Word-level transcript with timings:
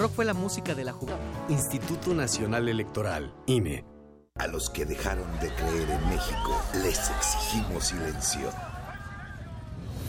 rock 0.00 0.12
fue 0.14 0.24
la 0.24 0.34
música 0.34 0.74
de 0.74 0.84
la 0.84 0.92
juventud. 0.92 1.20
Instituto 1.50 2.14
Nacional 2.14 2.68
Electoral, 2.68 3.34
INE. 3.46 3.84
A 4.36 4.46
los 4.46 4.70
que 4.70 4.86
dejaron 4.86 5.30
de 5.40 5.52
creer 5.54 5.90
en 5.90 6.08
México, 6.08 6.62
les 6.82 7.10
exigimos 7.10 7.84
silencio. 7.84 8.50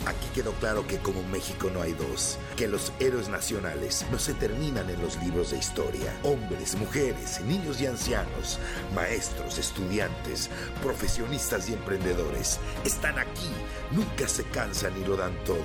Aquí 0.07 0.27
quedó 0.33 0.53
claro 0.53 0.87
que 0.87 0.97
como 0.97 1.21
México 1.23 1.69
no 1.73 1.81
hay 1.81 1.91
dos, 1.91 2.39
que 2.55 2.69
los 2.69 2.93
héroes 2.99 3.27
nacionales 3.27 4.05
no 4.11 4.17
se 4.17 4.33
terminan 4.33 4.89
en 4.89 5.01
los 5.01 5.21
libros 5.21 5.51
de 5.51 5.57
historia. 5.57 6.17
Hombres, 6.23 6.75
mujeres, 6.75 7.41
niños 7.41 7.81
y 7.81 7.85
ancianos, 7.85 8.59
maestros, 8.95 9.57
estudiantes, 9.57 10.49
profesionistas 10.81 11.69
y 11.69 11.73
emprendedores 11.73 12.59
están 12.85 13.19
aquí, 13.19 13.49
nunca 13.91 14.27
se 14.27 14.43
cansan 14.45 14.93
y 14.99 15.05
lo 15.05 15.17
dan 15.17 15.35
todo. 15.43 15.57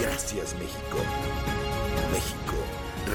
Gracias 0.00 0.54
México. 0.54 0.98
México 2.12 2.55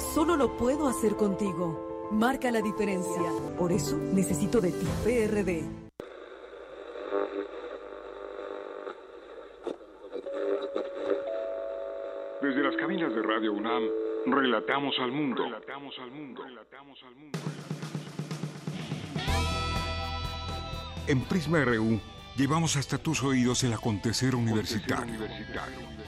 Solo 0.00 0.36
lo 0.36 0.56
puedo 0.56 0.88
hacer 0.88 1.14
contigo. 1.14 2.08
Marca 2.10 2.50
la 2.50 2.60
diferencia. 2.60 3.30
Por 3.56 3.70
eso 3.70 3.96
necesito 3.96 4.60
de 4.60 4.72
ti, 4.72 4.86
PRD. 5.04 5.62
Desde 12.42 12.62
las 12.62 12.76
cabinas 12.76 13.14
de 13.14 13.22
Radio 13.22 13.52
UNAM, 13.52 13.84
relatamos 14.26 14.96
al 14.98 15.12
mundo. 15.12 15.44
Relatamos 15.44 15.94
al 16.00 16.10
mundo. 16.10 16.42
Relatamos 16.42 16.98
al 17.04 17.14
mundo. 17.14 17.38
En 21.06 21.20
Prisma 21.26 21.64
RU 21.64 22.00
llevamos 22.36 22.76
hasta 22.76 22.98
tus 22.98 23.22
oídos 23.22 23.62
el 23.62 23.74
acontecer 23.74 24.34
universitario. 24.34 25.20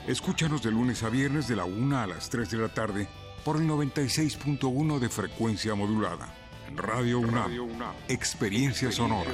Escúchanos 0.07 0.61
de 0.61 0.71
lunes 0.71 1.03
a 1.03 1.09
viernes 1.09 1.47
de 1.47 1.55
la 1.55 1.63
1 1.63 1.97
a 1.97 2.07
las 2.07 2.29
3 2.29 2.51
de 2.51 2.57
la 2.57 2.73
tarde 2.73 3.07
por 3.43 3.57
el 3.57 3.67
96.1 3.67 4.99
de 4.99 5.09
frecuencia 5.09 5.75
modulada. 5.75 6.33
Radio 6.75 7.19
UNAM, 7.19 7.51
experiencia 8.07 8.91
sonora. 8.91 9.31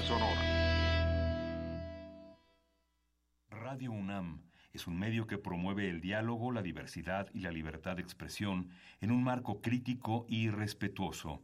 Radio 3.50 3.92
UNAM 3.92 4.42
es 4.74 4.88
un 4.88 4.98
medio 4.98 5.28
que 5.28 5.38
promueve 5.38 5.90
el 5.90 6.02
diálogo, 6.02 6.52
la 6.52 6.62
diversidad 6.62 7.28
y 7.34 7.42
la 7.42 7.52
libertad 7.52 7.98
de 7.98 8.02
expresión 8.02 8.70
en 9.00 9.12
un 9.12 9.24
marco 9.24 9.62
crítico 9.62 10.26
y 10.28 10.50
respetuoso. 10.50 11.44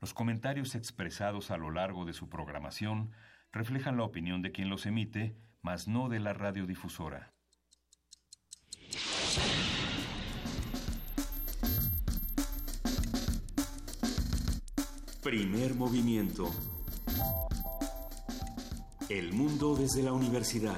Los 0.00 0.14
comentarios 0.14 0.74
expresados 0.74 1.50
a 1.50 1.56
lo 1.58 1.70
largo 1.70 2.04
de 2.04 2.12
su 2.12 2.28
programación 2.28 3.10
reflejan 3.52 3.96
la 3.96 4.04
opinión 4.04 4.42
de 4.42 4.52
quien 4.52 4.68
los 4.68 4.86
emite, 4.86 5.36
mas 5.62 5.86
no 5.86 6.08
de 6.08 6.20
la 6.20 6.32
radiodifusora. 6.32 7.32
Primer 15.24 15.74
movimiento. 15.74 16.50
El 19.08 19.32
mundo 19.32 19.74
desde 19.74 20.02
la 20.02 20.12
universidad. 20.12 20.76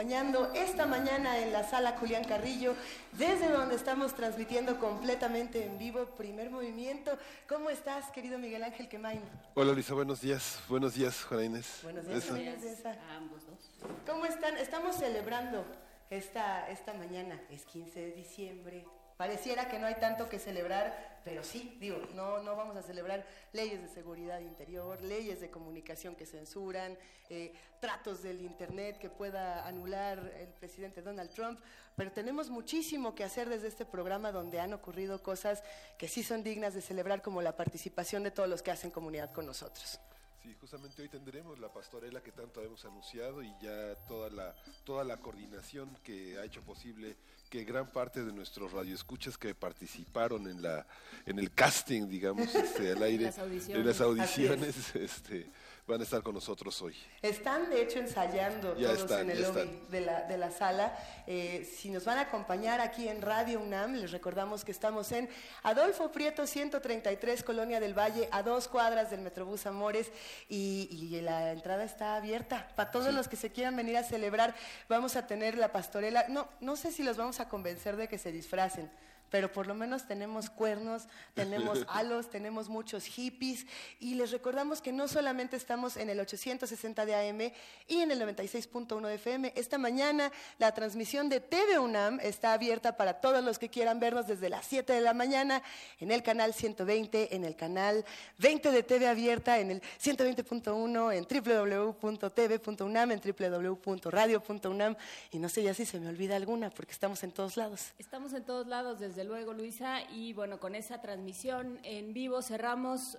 acompañando 0.00 0.50
esta 0.54 0.86
mañana 0.86 1.38
en 1.38 1.52
la 1.52 1.68
sala 1.68 1.98
Julián 1.98 2.24
Carrillo, 2.24 2.74
desde 3.12 3.50
donde 3.50 3.74
estamos 3.74 4.14
transmitiendo 4.14 4.78
completamente 4.78 5.64
en 5.64 5.78
vivo 5.78 6.06
Primer 6.16 6.50
Movimiento. 6.50 7.18
¿Cómo 7.48 7.70
estás, 7.70 8.10
querido 8.10 8.38
Miguel 8.38 8.62
Ángel 8.62 8.88
Quemain? 8.88 9.20
Hola, 9.54 9.72
Luisa, 9.72 9.94
buenos 9.94 10.22
días. 10.22 10.58
Buenos 10.68 10.94
días, 10.94 11.22
Juana 11.24 11.44
Inés. 11.44 11.80
Buenos 11.82 12.06
días, 12.06 12.30
buenos 12.30 12.62
días 12.62 12.84
a 12.86 13.16
ambos 13.16 13.46
dos. 13.46 13.69
¿Cómo 14.06 14.26
están? 14.26 14.56
Estamos 14.56 14.96
celebrando 14.96 15.64
esta, 16.10 16.68
esta 16.70 16.94
mañana, 16.94 17.40
es 17.50 17.64
15 17.64 18.00
de 18.00 18.12
diciembre, 18.12 18.84
Pareciera 19.20 19.68
que 19.68 19.78
no 19.78 19.86
hay 19.86 19.96
tanto 19.96 20.30
que 20.30 20.38
celebrar, 20.38 21.20
pero 21.26 21.44
sí, 21.44 21.76
digo, 21.78 21.98
no, 22.14 22.42
no 22.42 22.56
vamos 22.56 22.74
a 22.78 22.82
celebrar 22.82 23.26
leyes 23.52 23.82
de 23.82 23.88
seguridad 23.88 24.40
interior, 24.40 25.02
leyes 25.02 25.42
de 25.42 25.50
comunicación 25.50 26.16
que 26.16 26.24
censuran, 26.24 26.96
eh, 27.28 27.52
tratos 27.80 28.22
del 28.22 28.40
Internet 28.40 28.96
que 28.98 29.10
pueda 29.10 29.66
anular 29.66 30.32
el 30.38 30.48
presidente 30.54 31.02
Donald 31.02 31.28
Trump, 31.34 31.60
pero 31.96 32.10
tenemos 32.12 32.48
muchísimo 32.48 33.14
que 33.14 33.22
hacer 33.22 33.50
desde 33.50 33.68
este 33.68 33.84
programa 33.84 34.32
donde 34.32 34.58
han 34.58 34.72
ocurrido 34.72 35.22
cosas 35.22 35.62
que 35.98 36.08
sí 36.08 36.22
son 36.22 36.42
dignas 36.42 36.72
de 36.72 36.80
celebrar, 36.80 37.20
como 37.20 37.42
la 37.42 37.58
participación 37.58 38.22
de 38.22 38.30
todos 38.30 38.48
los 38.48 38.62
que 38.62 38.70
hacen 38.70 38.90
comunidad 38.90 39.34
con 39.34 39.44
nosotros. 39.44 40.00
Sí, 40.42 40.56
justamente 40.58 41.02
hoy 41.02 41.08
tendremos 41.08 41.58
la 41.58 41.70
pastorela 41.70 42.22
que 42.22 42.32
tanto 42.32 42.62
hemos 42.62 42.82
anunciado 42.86 43.42
y 43.42 43.52
ya 43.60 43.94
toda 44.08 44.30
la 44.30 44.54
toda 44.84 45.04
la 45.04 45.18
coordinación 45.18 45.94
que 46.02 46.38
ha 46.38 46.44
hecho 46.44 46.62
posible 46.62 47.16
que 47.50 47.64
gran 47.64 47.92
parte 47.92 48.24
de 48.24 48.32
nuestros 48.32 48.72
radioescuchas 48.72 49.36
que 49.36 49.54
participaron 49.54 50.48
en 50.48 50.62
la 50.62 50.86
en 51.26 51.38
el 51.38 51.52
casting, 51.52 52.08
digamos, 52.08 52.54
este, 52.54 52.92
al 52.92 53.02
aire, 53.02 53.30
en 53.68 53.86
las 53.86 54.00
audiciones, 54.00 54.96
este, 54.96 55.50
van 55.90 56.00
a 56.00 56.04
estar 56.04 56.22
con 56.22 56.34
nosotros 56.34 56.80
hoy. 56.82 56.94
Están, 57.20 57.68
de 57.68 57.82
hecho, 57.82 57.98
ensayando 57.98 58.72
todos 58.72 59.10
en 59.10 59.30
el 59.30 59.42
lobby 59.42 59.80
de 59.90 60.00
la, 60.00 60.22
de 60.22 60.38
la 60.38 60.50
sala. 60.50 60.96
Eh, 61.26 61.68
si 61.78 61.90
nos 61.90 62.04
van 62.04 62.18
a 62.18 62.22
acompañar 62.22 62.80
aquí 62.80 63.08
en 63.08 63.20
Radio 63.20 63.60
UNAM, 63.60 63.94
les 63.94 64.12
recordamos 64.12 64.64
que 64.64 64.72
estamos 64.72 65.10
en 65.12 65.28
Adolfo 65.62 66.12
Prieto 66.12 66.46
133, 66.46 67.42
Colonia 67.42 67.80
del 67.80 67.98
Valle, 67.98 68.28
a 68.30 68.42
dos 68.42 68.68
cuadras 68.68 69.10
del 69.10 69.20
Metrobús 69.20 69.66
Amores, 69.66 70.10
y, 70.48 70.88
y 70.90 71.20
la 71.20 71.52
entrada 71.52 71.84
está 71.84 72.16
abierta. 72.16 72.68
Para 72.76 72.90
todos 72.90 73.12
los 73.12 73.28
que 73.28 73.36
se 73.36 73.50
quieran 73.50 73.76
venir 73.76 73.96
a 73.96 74.04
celebrar, 74.04 74.54
vamos 74.88 75.16
a 75.16 75.26
tener 75.26 75.58
la 75.58 75.72
pastorela. 75.72 76.26
No, 76.28 76.48
no 76.60 76.76
sé 76.76 76.92
si 76.92 77.02
los 77.02 77.16
vamos 77.16 77.40
a 77.40 77.48
convencer 77.48 77.96
de 77.96 78.08
que 78.08 78.18
se 78.18 78.32
disfracen 78.32 78.90
pero 79.30 79.52
por 79.52 79.66
lo 79.66 79.74
menos 79.74 80.06
tenemos 80.06 80.50
cuernos, 80.50 81.04
tenemos 81.34 81.84
halos, 81.88 82.30
tenemos 82.30 82.68
muchos 82.68 83.04
hippies 83.04 83.66
y 83.98 84.14
les 84.14 84.30
recordamos 84.30 84.82
que 84.82 84.92
no 84.92 85.08
solamente 85.08 85.56
estamos 85.56 85.96
en 85.96 86.10
el 86.10 86.20
860 86.20 87.06
de 87.06 87.14
AM 87.14 87.52
y 87.88 88.00
en 88.00 88.10
el 88.10 88.20
96.1 88.20 89.06
de 89.06 89.14
FM. 89.14 89.52
Esta 89.56 89.78
mañana 89.78 90.32
la 90.58 90.72
transmisión 90.72 91.28
de 91.28 91.40
TV 91.40 91.78
UNAM 91.78 92.20
está 92.20 92.52
abierta 92.52 92.96
para 92.96 93.20
todos 93.20 93.42
los 93.42 93.58
que 93.58 93.68
quieran 93.68 94.00
vernos 94.00 94.26
desde 94.26 94.48
las 94.48 94.66
7 94.66 94.92
de 94.92 95.00
la 95.00 95.14
mañana 95.14 95.62
en 95.98 96.10
el 96.10 96.22
canal 96.22 96.52
120, 96.52 97.34
en 97.34 97.44
el 97.44 97.56
canal 97.56 98.04
20 98.38 98.70
de 98.70 98.82
TV 98.82 99.08
abierta, 99.08 99.58
en 99.58 99.70
el 99.70 99.82
120.1, 100.02 101.14
en 101.14 102.00
www.tv.unam, 102.00 103.10
en 103.12 103.20
www.radio.unam 103.20 104.96
y 105.30 105.38
no 105.38 105.48
sé 105.48 105.62
ya 105.62 105.74
si 105.74 105.86
se 105.86 106.00
me 106.00 106.08
olvida 106.08 106.36
alguna 106.36 106.70
porque 106.70 106.92
estamos 106.92 107.22
en 107.22 107.32
todos 107.32 107.56
lados. 107.56 107.92
Estamos 107.98 108.32
en 108.32 108.44
todos 108.44 108.66
lados 108.66 108.98
desde 108.98 109.19
luego, 109.24 109.52
Luisa. 109.52 110.02
Y 110.10 110.32
bueno, 110.32 110.60
con 110.60 110.74
esa 110.74 111.00
transmisión 111.00 111.78
en 111.82 112.12
vivo 112.12 112.42
cerramos, 112.42 113.18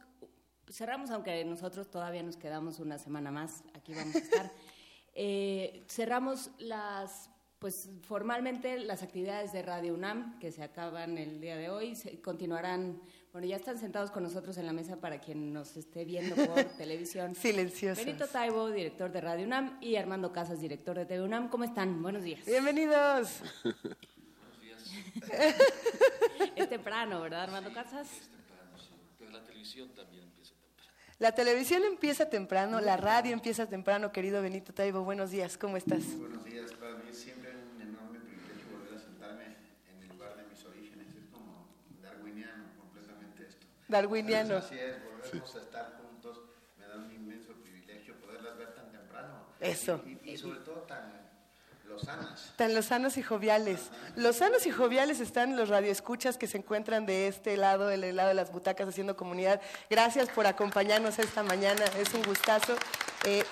cerramos, 0.70 1.12
aunque 1.12 1.44
nosotros 1.46 1.90
todavía 1.90 2.24
nos 2.24 2.38
quedamos 2.38 2.80
una 2.80 2.98
semana 2.98 3.32
más, 3.32 3.64
aquí 3.74 3.94
vamos 3.94 4.16
a 4.16 4.20
estar. 4.20 4.52
Eh, 5.14 5.84
cerramos 5.90 6.52
las, 6.58 7.30
pues 7.60 7.90
formalmente 8.04 8.80
las 8.80 9.04
actividades 9.04 9.52
de 9.52 9.62
Radio 9.62 9.94
UNAM, 9.94 10.40
que 10.40 10.54
se 10.54 10.64
acaban 10.64 11.18
el 11.18 11.42
día 11.42 11.58
de 11.58 11.70
hoy, 11.70 11.96
se, 11.96 12.22
continuarán. 12.22 13.02
Bueno, 13.34 13.46
ya 13.46 13.58
están 13.58 13.78
sentados 13.78 14.10
con 14.10 14.24
nosotros 14.24 14.58
en 14.58 14.66
la 14.66 14.72
mesa 14.72 15.02
para 15.02 15.20
quien 15.20 15.52
nos 15.52 15.76
esté 15.76 16.06
viendo 16.06 16.34
por 16.34 16.64
televisión. 16.78 17.36
Silenciosos. 17.36 18.06
Benito 18.06 18.26
Taibo, 18.28 18.70
director 18.70 19.12
de 19.12 19.20
Radio 19.20 19.46
UNAM, 19.46 19.78
y 19.82 19.98
Armando 19.98 20.32
Casas, 20.32 20.62
director 20.62 20.98
de 20.98 21.06
TV 21.06 21.24
UNAM. 21.24 21.50
¿Cómo 21.50 21.66
están? 21.66 22.02
Buenos 22.02 22.24
días. 22.24 22.46
Bienvenidos. 22.46 23.42
es 26.56 26.70
temprano, 26.70 27.22
¿verdad, 27.22 27.44
Armando 27.44 27.74
Casas? 27.74 28.08
Es 28.12 28.30
temprano, 28.30 28.78
sí. 28.78 28.90
Pero 29.20 29.32
la 29.32 29.44
televisión 29.44 29.90
también 29.90 30.24
empieza 30.24 30.54
temprano. 30.56 30.92
La 31.20 31.32
televisión 31.34 31.84
empieza 31.84 32.30
temprano, 32.30 32.82
la 32.82 32.98
radio 32.98 33.34
empieza 33.34 33.68
temprano, 33.68 34.12
querido 34.12 34.42
Benito 34.42 34.74
Taibo. 34.74 35.04
Buenos 35.04 35.32
días, 35.32 35.58
¿cómo 35.58 35.78
estás? 35.78 36.18
Buenos 36.18 36.44
días, 36.46 36.72
para 36.74 36.96
mí 36.96 37.10
es 37.10 37.18
siempre 37.18 37.52
un 37.52 37.82
enorme 37.82 38.20
privilegio 38.20 38.72
volver 38.72 38.96
a 38.96 39.00
sentarme 39.00 39.46
en 39.92 40.02
el 40.04 40.10
lugar 40.10 40.36
de 40.38 40.44
mis 40.46 40.64
orígenes. 40.66 41.08
Es 41.16 41.26
como 41.32 41.68
darwiniano 42.02 42.64
completamente 42.80 43.44
esto. 43.48 43.68
Darwiniano. 43.88 44.58
así 44.58 44.76
es, 44.80 44.98
volvemos 45.04 45.56
a 45.56 45.60
estar 45.60 46.02
juntos. 46.02 46.42
Me 46.80 46.88
da 46.88 46.98
un 46.98 47.12
inmenso 47.12 47.54
privilegio 47.54 48.16
poderlas 48.20 48.58
ver 48.58 48.74
tan 48.74 48.92
temprano 48.92 49.46
Eso. 49.60 50.04
Y, 50.24 50.38
sobre 50.38 50.62
todo 50.62 50.82
tan 50.84 51.21
lozanas. 51.92 52.54
Tan 52.56 52.74
lozanos 52.74 53.18
y 53.18 53.22
joviales. 53.22 53.90
Lozanos 54.16 54.66
y 54.66 54.72
joviales 54.72 55.20
están 55.20 55.56
los 55.56 55.70
radioescuchas 55.70 56.38
que 56.38 56.48
se 56.48 56.58
encuentran 56.58 57.06
de 57.06 57.28
este 57.28 57.58
lado, 57.58 57.88
del 57.88 58.16
lado 58.16 58.30
de 58.30 58.36
las 58.36 58.52
butacas, 58.52 58.88
haciendo 58.88 59.16
comunidad. 59.16 59.62
Gracias 59.90 60.30
por 60.30 60.48
acompañarnos 60.48 61.20
esta 61.20 61.44
mañana, 61.44 61.86
es 62.00 62.14
un 62.14 62.24
gustazo. 62.24 62.76
Eh, 63.26 63.44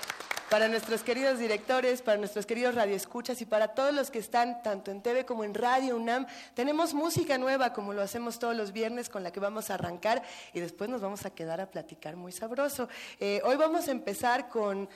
para 0.49 0.67
nuestros 0.67 1.03
queridos 1.03 1.37
directores, 1.37 2.01
para 2.01 2.17
nuestros 2.17 2.47
queridos 2.47 2.73
radioescuchas 2.73 3.39
y 3.41 3.45
para 3.45 3.69
todos 3.69 3.93
los 3.93 4.09
que 4.09 4.17
están 4.17 4.63
tanto 4.63 4.89
en 4.89 5.01
TV 5.01 5.25
como 5.25 5.43
en 5.43 5.53
Radio 5.53 5.95
UNAM. 5.95 6.25
Tenemos 6.55 6.95
música 6.95 7.37
nueva, 7.37 7.71
como 7.71 7.93
lo 7.93 8.01
hacemos 8.01 8.39
todos 8.39 8.55
los 8.55 8.71
viernes, 8.71 9.09
con 9.09 9.21
la 9.21 9.31
que 9.31 9.39
vamos 9.39 9.69
a 9.69 9.75
arrancar 9.75 10.23
y 10.53 10.59
después 10.59 10.89
nos 10.89 11.01
vamos 11.01 11.25
a 11.25 11.29
quedar 11.29 11.61
a 11.61 11.69
platicar 11.69 12.15
muy 12.15 12.31
sabroso. 12.31 12.89
Eh, 13.19 13.41
hoy 13.45 13.57
vamos 13.57 13.87
a 13.87 13.91
empezar 13.91 14.49
con 14.49 14.89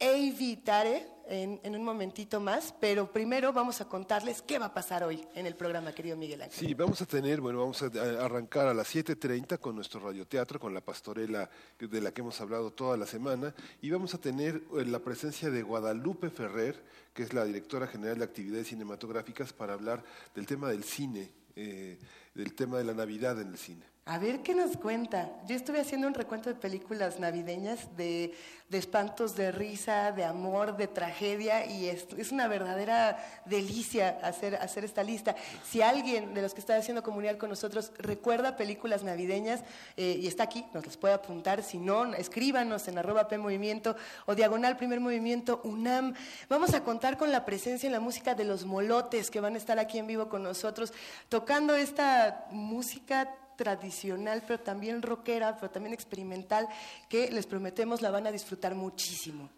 Evitare 0.00 1.08
en, 1.26 1.60
en, 1.64 1.74
un 1.74 1.82
momentito 1.82 2.40
más, 2.40 2.72
pero 2.80 3.12
primero 3.12 3.52
vamos 3.52 3.80
a 3.80 3.88
contarles 3.88 4.42
qué 4.42 4.58
va 4.58 4.66
a 4.66 4.74
pasar 4.74 5.02
hoy 5.02 5.26
en 5.34 5.44
el 5.44 5.56
programa, 5.56 5.92
querido 5.92 6.16
Miguel 6.16 6.42
Ángel. 6.42 6.68
Sí, 6.68 6.72
vamos 6.72 7.02
a 7.02 7.06
tener, 7.06 7.40
bueno, 7.40 7.58
vamos 7.58 7.82
a 7.82 7.86
arrancar 8.24 8.68
a 8.68 8.74
las 8.74 8.94
7.30 8.94 9.58
con 9.58 9.74
nuestro 9.74 9.98
radioteatro, 9.98 10.60
con 10.60 10.72
la 10.72 10.80
pastorela 10.80 11.50
de 11.80 12.00
la 12.00 12.12
que 12.12 12.20
hemos 12.20 12.40
hablado 12.40 12.70
toda 12.70 12.96
la 12.96 13.06
semana, 13.06 13.52
y 13.82 13.90
vamos 13.90 14.14
a 14.14 14.18
tener 14.18 14.62
eh, 14.78 14.84
la 14.86 15.00
presencia 15.00 15.50
de 15.50 15.62
Guadalupe 15.62 16.30
Ferrer, 16.30 16.80
que 17.12 17.24
es 17.24 17.32
la 17.34 17.44
directora 17.44 17.88
general 17.88 18.18
de 18.18 18.24
actividades 18.24 18.68
cinematográficas, 18.68 19.52
para 19.52 19.74
hablar 19.74 20.04
del 20.34 20.46
tema 20.46 20.70
del 20.70 20.84
cine, 20.84 21.28
eh, 21.56 21.98
del 22.34 22.54
tema 22.54 22.78
de 22.78 22.84
la 22.84 22.94
Navidad 22.94 23.40
en 23.40 23.48
el 23.48 23.58
cine. 23.58 23.84
A 24.10 24.16
ver 24.16 24.40
qué 24.40 24.54
nos 24.54 24.78
cuenta. 24.78 25.30
Yo 25.46 25.54
estuve 25.54 25.82
haciendo 25.82 26.06
un 26.06 26.14
recuento 26.14 26.48
de 26.48 26.54
películas 26.54 27.20
navideñas, 27.20 27.94
de, 27.94 28.32
espantos, 28.70 29.36
de 29.36 29.52
risa, 29.52 30.12
de 30.12 30.24
amor, 30.24 30.78
de 30.78 30.88
tragedia, 30.88 31.66
y 31.66 31.90
es, 31.90 32.06
es 32.16 32.32
una 32.32 32.48
verdadera 32.48 33.18
delicia 33.44 34.18
hacer, 34.22 34.54
hacer 34.54 34.86
esta 34.86 35.02
lista. 35.02 35.36
Si 35.62 35.82
alguien 35.82 36.32
de 36.32 36.40
los 36.40 36.54
que 36.54 36.60
está 36.60 36.74
haciendo 36.74 37.02
comunidad 37.02 37.36
con 37.36 37.50
nosotros 37.50 37.92
recuerda 37.98 38.56
películas 38.56 39.02
navideñas 39.02 39.60
eh, 39.98 40.16
y 40.18 40.26
está 40.26 40.44
aquí, 40.44 40.64
nos 40.72 40.86
las 40.86 40.96
puede 40.96 41.12
apuntar. 41.12 41.62
Si 41.62 41.76
no, 41.76 42.14
escríbanos 42.14 42.88
en 42.88 42.96
arroba 42.96 43.28
P 43.28 43.36
Movimiento 43.36 43.94
o 44.24 44.34
diagonal 44.34 44.78
Primer 44.78 45.00
Movimiento 45.00 45.60
UNAM. 45.64 46.14
Vamos 46.48 46.72
a 46.72 46.82
contar 46.82 47.18
con 47.18 47.30
la 47.30 47.44
presencia 47.44 47.86
en 47.86 47.92
la 47.92 48.00
música 48.00 48.34
de 48.34 48.44
los 48.44 48.64
molotes 48.64 49.30
que 49.30 49.40
van 49.40 49.54
a 49.54 49.58
estar 49.58 49.78
aquí 49.78 49.98
en 49.98 50.06
vivo 50.06 50.30
con 50.30 50.42
nosotros, 50.42 50.94
tocando 51.28 51.74
esta 51.76 52.46
música 52.50 53.34
tradicional, 53.58 54.44
pero 54.46 54.60
también 54.60 55.02
rockera, 55.02 55.56
pero 55.56 55.70
también 55.70 55.92
experimental, 55.92 56.66
que 57.10 57.30
les 57.30 57.46
prometemos 57.46 58.00
la 58.00 58.10
van 58.10 58.26
a 58.26 58.32
disfrutar 58.32 58.74
muchísimo. 58.74 59.50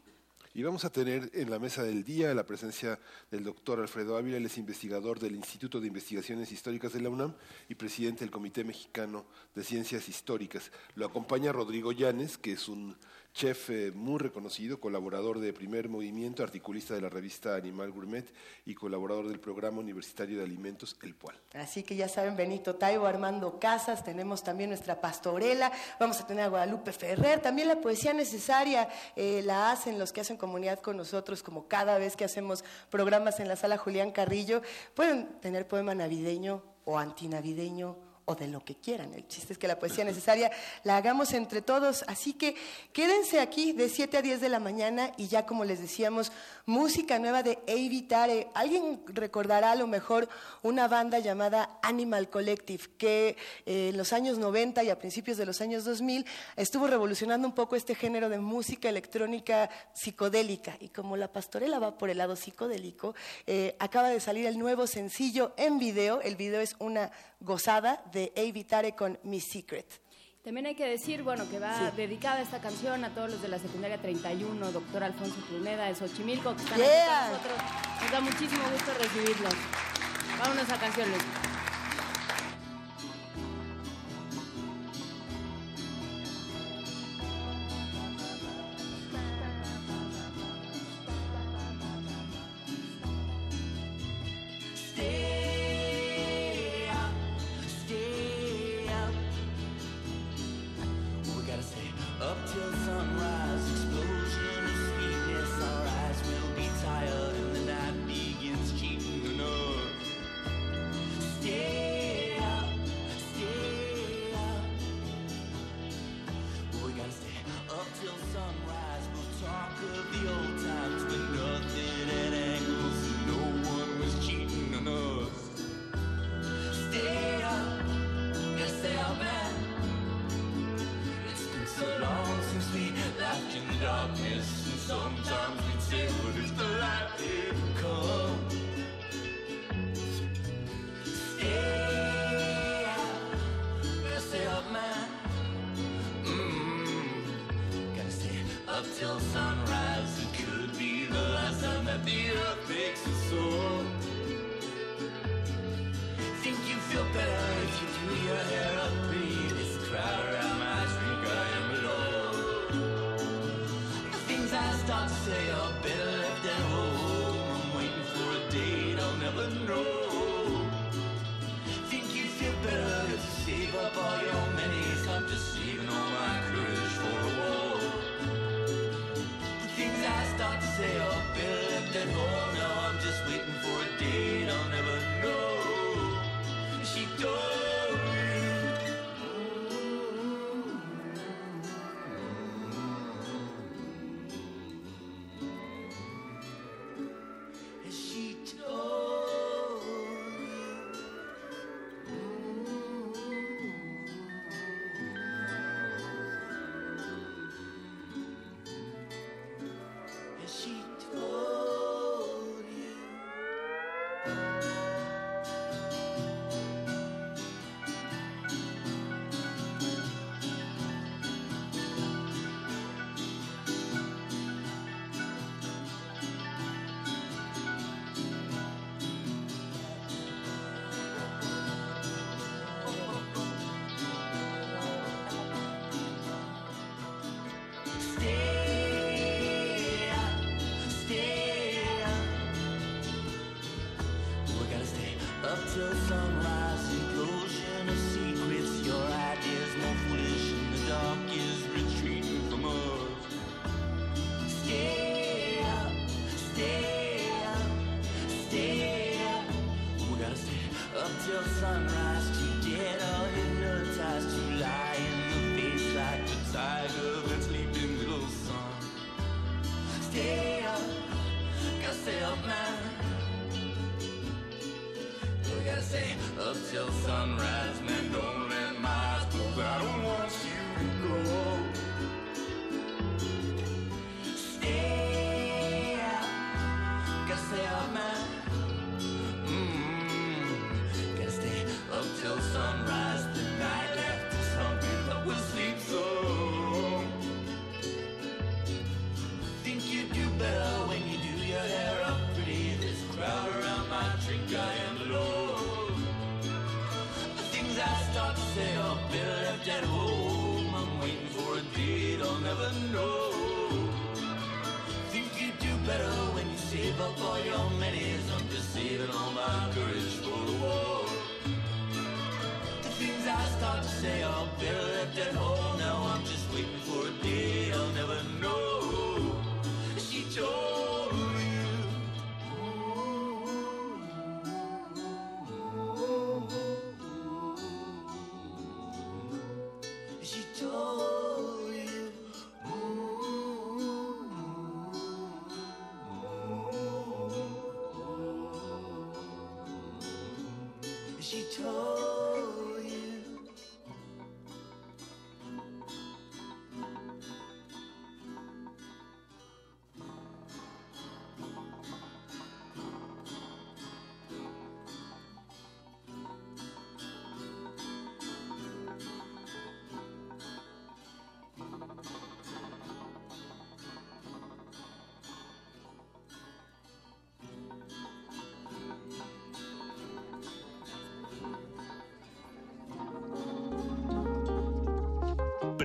Y 0.52 0.64
vamos 0.64 0.84
a 0.84 0.90
tener 0.90 1.30
en 1.32 1.48
la 1.48 1.60
mesa 1.60 1.84
del 1.84 2.02
día 2.02 2.34
la 2.34 2.44
presencia 2.44 2.98
del 3.30 3.44
doctor 3.44 3.78
Alfredo 3.78 4.16
Ávila, 4.16 4.38
él 4.38 4.46
es 4.46 4.58
investigador 4.58 5.20
del 5.20 5.36
Instituto 5.36 5.80
de 5.80 5.86
Investigaciones 5.86 6.50
Históricas 6.50 6.92
de 6.92 7.00
la 7.00 7.08
UNAM 7.08 7.34
y 7.68 7.76
presidente 7.76 8.24
del 8.24 8.32
Comité 8.32 8.64
Mexicano 8.64 9.26
de 9.54 9.62
Ciencias 9.62 10.08
Históricas. 10.08 10.72
Lo 10.96 11.06
acompaña 11.06 11.52
Rodrigo 11.52 11.92
Llanes, 11.92 12.36
que 12.36 12.52
es 12.52 12.68
un 12.68 12.96
chef 13.32 13.70
eh, 13.70 13.92
muy 13.94 14.18
reconocido, 14.18 14.80
colaborador 14.80 15.38
de 15.38 15.52
Primer 15.52 15.88
Movimiento, 15.88 16.42
articulista 16.42 16.94
de 16.94 17.00
la 17.00 17.08
revista 17.08 17.54
Animal 17.54 17.92
Gourmet 17.92 18.26
y 18.66 18.74
colaborador 18.74 19.28
del 19.28 19.40
programa 19.40 19.78
universitario 19.78 20.38
de 20.38 20.44
alimentos 20.44 20.96
El 21.02 21.14
Pual. 21.14 21.36
Así 21.54 21.82
que 21.82 21.96
ya 21.96 22.08
saben, 22.08 22.36
Benito 22.36 22.76
Taibo, 22.76 23.06
Armando 23.06 23.58
Casas, 23.60 24.04
tenemos 24.04 24.42
también 24.42 24.70
nuestra 24.70 25.00
pastorela, 25.00 25.70
vamos 25.98 26.20
a 26.20 26.26
tener 26.26 26.44
a 26.44 26.48
Guadalupe 26.48 26.92
Ferrer, 26.92 27.40
también 27.40 27.68
la 27.68 27.80
poesía 27.80 28.12
necesaria 28.12 28.88
eh, 29.16 29.42
la 29.44 29.70
hacen 29.70 29.98
los 29.98 30.12
que 30.12 30.20
hacen 30.20 30.36
comunidad 30.36 30.80
con 30.80 30.96
nosotros, 30.96 31.42
como 31.42 31.68
cada 31.68 31.98
vez 31.98 32.16
que 32.16 32.24
hacemos 32.24 32.64
programas 32.90 33.40
en 33.40 33.48
la 33.48 33.56
sala 33.56 33.78
Julián 33.78 34.10
Carrillo, 34.10 34.62
pueden 34.94 35.40
tener 35.40 35.66
poema 35.68 35.94
navideño 35.94 36.62
o 36.84 36.98
antinavideño 36.98 38.09
o 38.30 38.34
de 38.36 38.46
lo 38.46 38.64
que 38.64 38.76
quieran. 38.76 39.12
El 39.12 39.26
chiste 39.26 39.52
es 39.52 39.58
que 39.58 39.66
la 39.66 39.78
poesía 39.78 40.04
necesaria 40.04 40.50
la 40.84 40.96
hagamos 40.96 41.32
entre 41.32 41.62
todos. 41.62 42.04
Así 42.06 42.32
que 42.32 42.54
quédense 42.92 43.40
aquí 43.40 43.72
de 43.72 43.88
7 43.88 44.18
a 44.18 44.22
10 44.22 44.40
de 44.40 44.48
la 44.48 44.60
mañana 44.60 45.12
y 45.16 45.26
ya 45.26 45.46
como 45.46 45.64
les 45.64 45.80
decíamos, 45.80 46.30
música 46.66 47.18
nueva 47.18 47.42
de 47.42 47.58
Evitare. 47.66 48.48
Alguien 48.54 49.02
recordará 49.06 49.72
a 49.72 49.74
lo 49.74 49.86
mejor 49.86 50.28
una 50.62 50.86
banda 50.86 51.18
llamada 51.18 51.78
Animal 51.82 52.30
Collective 52.30 52.84
que 52.96 53.36
eh, 53.66 53.88
en 53.90 53.96
los 53.96 54.12
años 54.12 54.38
90 54.38 54.84
y 54.84 54.90
a 54.90 54.98
principios 54.98 55.36
de 55.36 55.46
los 55.46 55.60
años 55.60 55.84
2000 55.84 56.24
estuvo 56.56 56.86
revolucionando 56.86 57.48
un 57.48 57.54
poco 57.54 57.74
este 57.74 57.94
género 57.94 58.28
de 58.28 58.38
música 58.38 58.88
electrónica 58.88 59.68
psicodélica. 59.92 60.76
Y 60.80 60.90
como 60.90 61.16
la 61.16 61.32
pastorela 61.32 61.78
va 61.78 61.98
por 61.98 62.10
el 62.10 62.18
lado 62.18 62.36
psicodélico, 62.36 63.14
eh, 63.46 63.76
acaba 63.80 64.08
de 64.08 64.20
salir 64.20 64.46
el 64.46 64.58
nuevo 64.58 64.86
sencillo 64.86 65.52
en 65.56 65.78
video. 65.78 66.20
El 66.20 66.36
video 66.36 66.60
es 66.60 66.76
una 66.78 67.10
gozada 67.40 68.02
de 68.12 68.32
Evitare 68.36 68.94
con 68.94 69.18
Mi 69.24 69.40
Secret. 69.40 69.86
También 70.42 70.66
hay 70.66 70.74
que 70.74 70.86
decir, 70.86 71.22
bueno, 71.22 71.48
que 71.50 71.58
va 71.58 71.90
dedicada 71.90 72.40
esta 72.40 72.60
canción 72.60 73.04
a 73.04 73.10
todos 73.10 73.30
los 73.30 73.42
de 73.42 73.48
la 73.48 73.58
secundaria 73.58 73.98
31, 74.00 74.72
doctor 74.72 75.04
Alfonso 75.04 75.36
Pruneda 75.48 75.84
de 75.84 75.94
Xochimilco, 75.94 76.56
que 76.56 76.62
están 76.62 76.80
aquí 76.80 76.90
con 76.90 77.32
nosotros. 77.32 77.58
Nos 78.00 78.10
da 78.10 78.20
muchísimo 78.20 78.62
gusto 78.72 78.94
recibirlos. 78.98 79.54
Vámonos 80.38 80.70
a 80.70 80.78
canciones. 80.78 81.18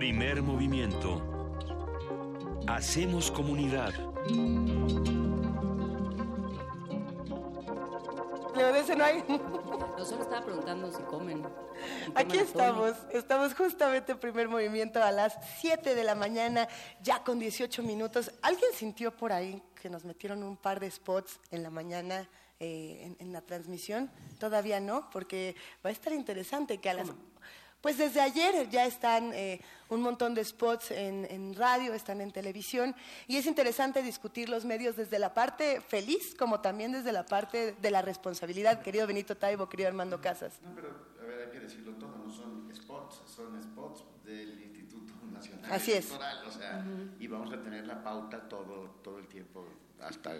Primer 0.06 0.44
movimiento. 0.44 1.20
Hacemos 2.68 3.32
comunidad. 3.32 3.92
Leo, 8.56 8.72
de 8.72 8.80
ese 8.82 8.96
no 8.96 9.04
hay. 9.04 9.24
No 9.28 10.06
solo 10.06 10.22
estaba 10.22 10.46
preguntando 10.46 10.92
si 10.92 11.02
comen. 11.02 11.44
Aquí 12.14 12.38
estamos, 12.38 12.94
estamos 13.14 13.56
justamente 13.56 14.12
en 14.12 14.20
primer 14.20 14.48
movimiento 14.48 15.02
a 15.02 15.12
las 15.12 15.40
7 15.58 15.96
de 15.96 16.04
la 16.04 16.14
mañana, 16.14 16.68
ya 17.02 17.24
con 17.24 17.40
18 17.40 17.82
minutos. 17.82 18.32
¿Alguien 18.44 18.74
sintió 18.76 19.10
por 19.10 19.34
ahí 19.34 19.64
que 19.82 19.90
nos 19.90 20.06
metieron 20.06 20.44
un 20.44 20.56
par 20.56 20.80
de 20.80 20.92
spots 20.92 21.40
en 21.50 21.64
la 21.64 21.72
mañana 21.72 22.30
eh, 22.60 23.00
en, 23.02 23.18
en 23.20 23.34
la 23.34 23.42
transmisión? 23.42 24.12
Todavía 24.38 24.80
no, 24.80 25.10
porque 25.10 25.56
va 25.84 25.90
a 25.90 25.94
estar 25.94 26.14
interesante 26.14 26.78
que 26.78 26.92
a 26.92 26.94
las... 26.94 27.12
Pues 27.86 28.00
desde 28.00 28.20
ayer 28.20 28.68
ya 28.72 28.88
están 28.88 29.32
eh, 29.36 29.62
un 29.90 30.02
montón 30.02 30.34
de 30.34 30.44
spots 30.44 30.90
en, 30.90 31.24
en 31.30 31.54
radio, 31.54 31.94
están 31.94 32.20
en 32.20 32.32
televisión, 32.32 32.96
y 33.28 33.38
es 33.38 33.46
interesante 33.46 34.02
discutir 34.02 34.50
los 34.50 34.66
medios 34.66 34.96
desde 34.96 35.20
la 35.20 35.36
parte 35.36 35.82
feliz 35.82 36.34
como 36.34 36.62
también 36.62 36.94
desde 36.94 37.12
la 37.12 37.28
parte 37.28 37.76
de 37.80 37.92
la 37.92 38.02
responsabilidad, 38.02 38.82
querido 38.82 39.06
Benito 39.06 39.38
Taibo, 39.38 39.70
querido 39.70 39.88
Armando 39.90 40.20
Casas. 40.20 40.54
No, 40.64 40.74
pero 40.74 40.88
a 41.22 41.26
ver, 41.26 41.46
hay 41.46 41.52
que 41.52 41.60
decirlo 41.60 41.92
todo, 41.94 42.18
no 42.26 42.32
son 42.34 42.74
spots, 42.76 43.22
son 43.28 43.62
spots 43.62 44.04
del 44.26 44.64
Instituto 44.64 45.14
Nacional 45.32 45.72
Así 45.72 45.92
es. 45.92 46.08
Electoral, 46.08 46.44
o 46.48 46.52
sea, 46.52 46.84
y 47.20 47.28
vamos 47.28 47.54
a 47.54 47.62
tener 47.62 47.86
la 47.86 48.04
pauta 48.04 48.50
todo, 48.50 48.96
todo 49.04 49.20
el 49.20 49.28
tiempo, 49.28 49.64
hasta, 50.02 50.34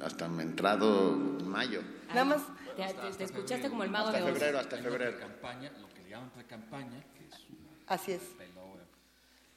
hasta 0.00 0.24
entrado 0.26 1.12
mayo. 1.12 1.82
Nada 2.08 2.24
más. 2.24 2.42
Te, 2.76 2.82
te- 2.92 3.16
te 3.16 3.22
escuchaste 3.24 3.68
como 3.70 3.84
el 3.84 3.90
mago 3.90 4.08
Hasta 4.08 4.18
de 4.24 4.32
febrero, 4.32 4.58
hasta 4.58 4.76
febrero. 4.78 5.20
Campaña, 5.20 5.70
lo 5.80 5.88
que 5.90 6.02
le 6.14 6.20
llaman 6.20 6.30
pre-campaña, 6.30 7.04
que 7.12 7.26
es 7.26 7.40
una 7.50 7.70
Así 7.86 8.12
es. 8.12 8.22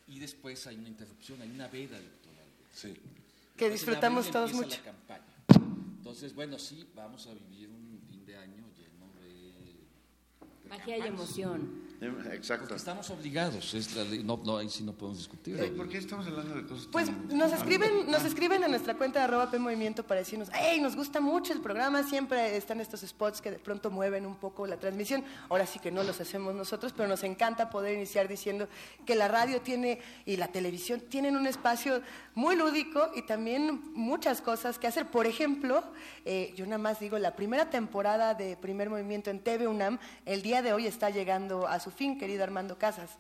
Y 0.08 0.20
después 0.20 0.66
hay 0.68 0.78
una 0.78 0.88
interrupción, 0.88 1.42
hay 1.42 1.52
una 1.52 1.68
veda 1.68 1.98
electoral. 1.98 2.46
Sí. 2.74 2.94
Que 3.56 3.66
Entonces, 3.66 3.74
disfrutamos 3.74 4.32
todos 4.32 4.54
mucho. 4.54 4.78
la 4.78 4.84
campaña. 4.84 5.24
Entonces, 5.98 6.34
bueno, 6.34 6.58
sí, 6.58 6.88
vamos 6.96 7.28
a 7.28 7.34
vivir 7.34 7.70
un 7.70 8.02
fin 8.10 8.26
de 8.26 8.38
año 8.38 8.64
lleno 8.76 9.14
de... 9.22 10.70
Magia 10.70 10.98
y 10.98 11.02
emoción. 11.02 11.84
Exacto. 12.32 12.76
Estamos 12.76 13.10
obligados, 13.10 13.74
es 13.74 13.96
la 13.96 14.04
ley, 14.04 14.24
no, 14.24 14.40
no, 14.46 14.58
ahí 14.58 14.70
sí 14.70 14.84
no 14.84 14.94
podemos 14.94 15.18
discutir. 15.18 15.60
Eh, 15.60 15.72
¿Por 15.76 15.90
qué 15.90 15.98
estamos 15.98 16.28
hablando 16.28 16.54
de 16.54 16.64
cosas 16.68 16.88
Pues 16.92 17.08
tan- 17.08 17.36
nos 17.36 17.52
escriben, 17.52 18.12
nos 18.12 18.24
escriben 18.24 18.64
a 18.64 18.68
nuestra 18.68 18.94
cuenta 18.96 19.18
de 19.20 19.26
arroba 19.26 19.50
P 19.50 19.58
Movimiento 19.58 20.06
para 20.06 20.20
decirnos, 20.20 20.50
hey, 20.54 20.80
nos 20.80 20.96
gusta 20.96 21.20
mucho 21.20 21.54
el 21.54 21.60
programa, 21.62 22.04
siempre 22.04 22.56
están 22.56 22.80
estos 22.82 23.02
spots 23.02 23.42
que 23.42 23.50
de 23.50 23.58
pronto 23.58 23.90
mueven 23.90 24.28
un 24.28 24.36
poco 24.36 24.68
la 24.68 24.78
transmisión. 24.78 25.24
Ahora 25.50 25.66
sí 25.66 25.80
que 25.80 25.90
no 25.92 26.04
los 26.04 26.22
hacemos 26.22 26.54
nosotros, 26.54 26.94
pero 26.96 27.10
nos 27.10 27.24
encanta 27.24 27.72
poder 27.72 27.96
iniciar 27.96 28.28
diciendo 28.28 28.68
que 29.06 29.16
la 29.16 29.28
radio 29.28 29.62
tiene 29.62 30.00
y 30.26 30.38
la 30.38 30.50
televisión 30.50 31.02
tienen 31.10 31.36
un 31.36 31.48
espacio 31.48 32.04
muy 32.36 32.56
lúdico 32.56 33.10
y 33.16 33.24
también 33.24 33.82
muchas 33.96 34.42
cosas 34.42 34.78
que 34.78 34.86
hacer. 34.86 35.08
Por 35.08 35.26
ejemplo, 35.26 35.84
eh, 36.26 36.54
yo 36.56 36.66
nada 36.66 36.78
más 36.78 37.00
digo, 37.00 37.18
la 37.18 37.36
primera 37.36 37.72
temporada 37.72 38.36
de 38.36 38.56
Primer 38.56 38.92
Movimiento 38.92 39.32
en 39.32 39.40
TV 39.40 39.68
UNAM, 39.68 39.98
el 40.28 40.44
día 40.44 40.62
de 40.62 40.74
hoy 40.74 40.86
está 40.86 41.10
llegando 41.10 41.68
a 41.68 41.80
su 41.80 41.87
fin, 41.92 42.18
querido 42.18 42.44
Armando 42.44 42.78
Casas. 42.78 43.18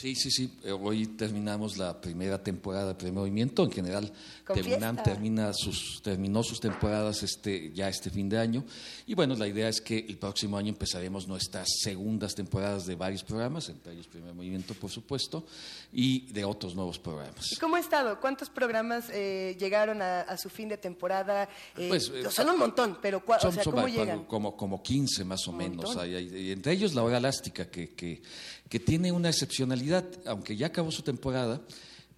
Sí, 0.00 0.14
sí, 0.14 0.30
sí. 0.30 0.50
Eh, 0.64 0.72
Hoy 0.72 1.06
terminamos 1.08 1.76
la 1.76 2.00
primera 2.00 2.42
temporada 2.42 2.94
de 2.94 3.12
Movimiento. 3.12 3.64
En 3.64 3.70
general, 3.70 4.10
fiesta. 4.54 5.02
termina 5.02 5.52
sus, 5.52 6.00
terminó 6.02 6.42
sus 6.42 6.58
temporadas 6.58 7.22
este, 7.22 7.70
ya 7.74 7.86
este 7.90 8.08
fin 8.08 8.26
de 8.28 8.38
año. 8.38 8.64
Y 9.06 9.14
bueno, 9.14 9.34
la 9.34 9.46
idea 9.46 9.68
es 9.68 9.82
que 9.82 9.98
el 9.98 10.16
próximo 10.16 10.56
año 10.56 10.70
empezaremos 10.70 11.28
nuestras 11.28 11.68
segundas 11.82 12.34
temporadas 12.34 12.86
de 12.86 12.94
varios 12.94 13.22
programas, 13.22 13.68
entre 13.68 13.92
ellos 13.92 14.06
Primer 14.06 14.32
Movimiento, 14.32 14.72
por 14.74 14.90
supuesto, 14.90 15.44
y 15.92 16.32
de 16.32 16.44
otros 16.46 16.74
nuevos 16.74 16.98
programas. 16.98 17.52
¿Y 17.52 17.56
¿Cómo 17.56 17.76
ha 17.76 17.80
estado? 17.80 18.18
¿Cuántos 18.20 18.48
programas 18.48 19.04
eh, 19.12 19.54
llegaron 19.60 20.00
a, 20.00 20.22
a 20.22 20.38
su 20.38 20.48
fin 20.48 20.70
de 20.70 20.78
temporada? 20.78 21.46
Eh, 21.76 21.88
Pues, 21.90 22.08
eh, 22.14 22.24
son 22.30 22.48
un 22.48 22.58
montón, 22.58 22.98
pero 23.02 23.22
o 23.26 23.38
Son- 23.38 23.52
sea, 23.52 23.64
son 23.64 23.72
¿cómo 23.74 23.82
va- 23.84 23.90
llegan? 23.90 24.24
Como, 24.24 24.56
como 24.56 24.82
15 24.82 25.24
más 25.26 25.46
o 25.46 25.52
menos. 25.52 25.94
Hay- 25.98 26.14
hay- 26.14 26.52
entre 26.52 26.72
ellos 26.72 26.94
la 26.94 27.02
hora 27.02 27.18
elástica, 27.18 27.68
que, 27.70 27.90
que, 27.90 28.22
que 28.70 28.80
tiene 28.80 29.12
una 29.12 29.28
excepcionalidad. 29.28 30.06
Aunque 30.24 30.56
ya 30.56 30.68
acabó 30.68 30.90
su 30.90 31.02
temporada, 31.02 31.60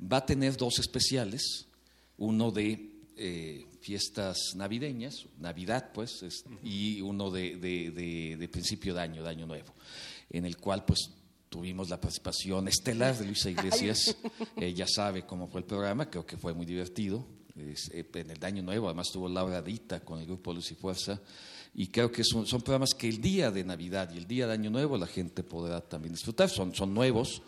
va 0.01 0.19
a 0.19 0.27
tener 0.27 0.57
dos 0.57 0.79
especiales. 0.79 1.67
Uno 2.19 2.53
de 2.53 2.91
eh, 3.17 3.67
fiestas 3.81 4.37
navideñas, 4.55 5.27
Navidad 5.39 5.91
pues, 5.93 6.23
es- 6.23 6.45
y 6.63 7.01
uno 7.01 7.31
de, 7.31 7.57
de- 7.57 7.91
de- 7.91 8.37
de 8.39 8.49
principio 8.49 8.95
de 8.95 9.01
año, 9.01 9.23
de 9.25 9.29
año 9.29 9.47
nuevo, 9.47 9.75
en 10.31 10.47
el 10.47 10.57
cual 10.57 10.85
pues 10.85 11.11
tuvimos 11.49 11.89
la 11.91 12.01
participación 12.01 12.69
estelar 12.69 13.17
de 13.19 13.27
Luisa 13.27 13.51
Iglesias. 13.51 14.17
Ella 14.57 14.87
sabe 14.89 15.27
cómo 15.27 15.49
fue 15.49 15.61
el 15.61 15.67
programa, 15.67 16.09
creo 16.09 16.25
que 16.25 16.37
fue 16.37 16.55
muy 16.55 16.65
divertido. 16.67 17.27
Es, 17.57 17.91
eh, 17.93 18.07
en 18.15 18.31
el 18.31 18.43
Año 18.45 18.63
Nuevo, 18.63 18.87
además 18.87 19.09
tuvo 19.13 19.29
Laura 19.29 19.61
Dita 19.61 20.01
con 20.01 20.19
el 20.19 20.27
grupo 20.27 20.55
Luz 20.55 20.71
y 20.71 20.75
Fuerza. 20.75 21.21
Y 21.75 21.87
creo 21.88 22.12
que 22.12 22.23
son, 22.23 22.45
programas 22.45 22.95
que 22.95 23.09
el 23.09 23.21
día 23.21 23.50
de 23.50 23.64
Navidad 23.64 24.11
y 24.12 24.19
el 24.19 24.26
día 24.26 24.47
de 24.47 24.52
Año 24.52 24.71
Nuevo 24.71 24.99
la 24.99 25.07
gente 25.07 25.43
podrá 25.43 25.81
también 25.81 26.12
disfrutar. 26.12 26.50
Son, 26.50 26.75
son 26.75 26.93
nuevos 26.93 27.43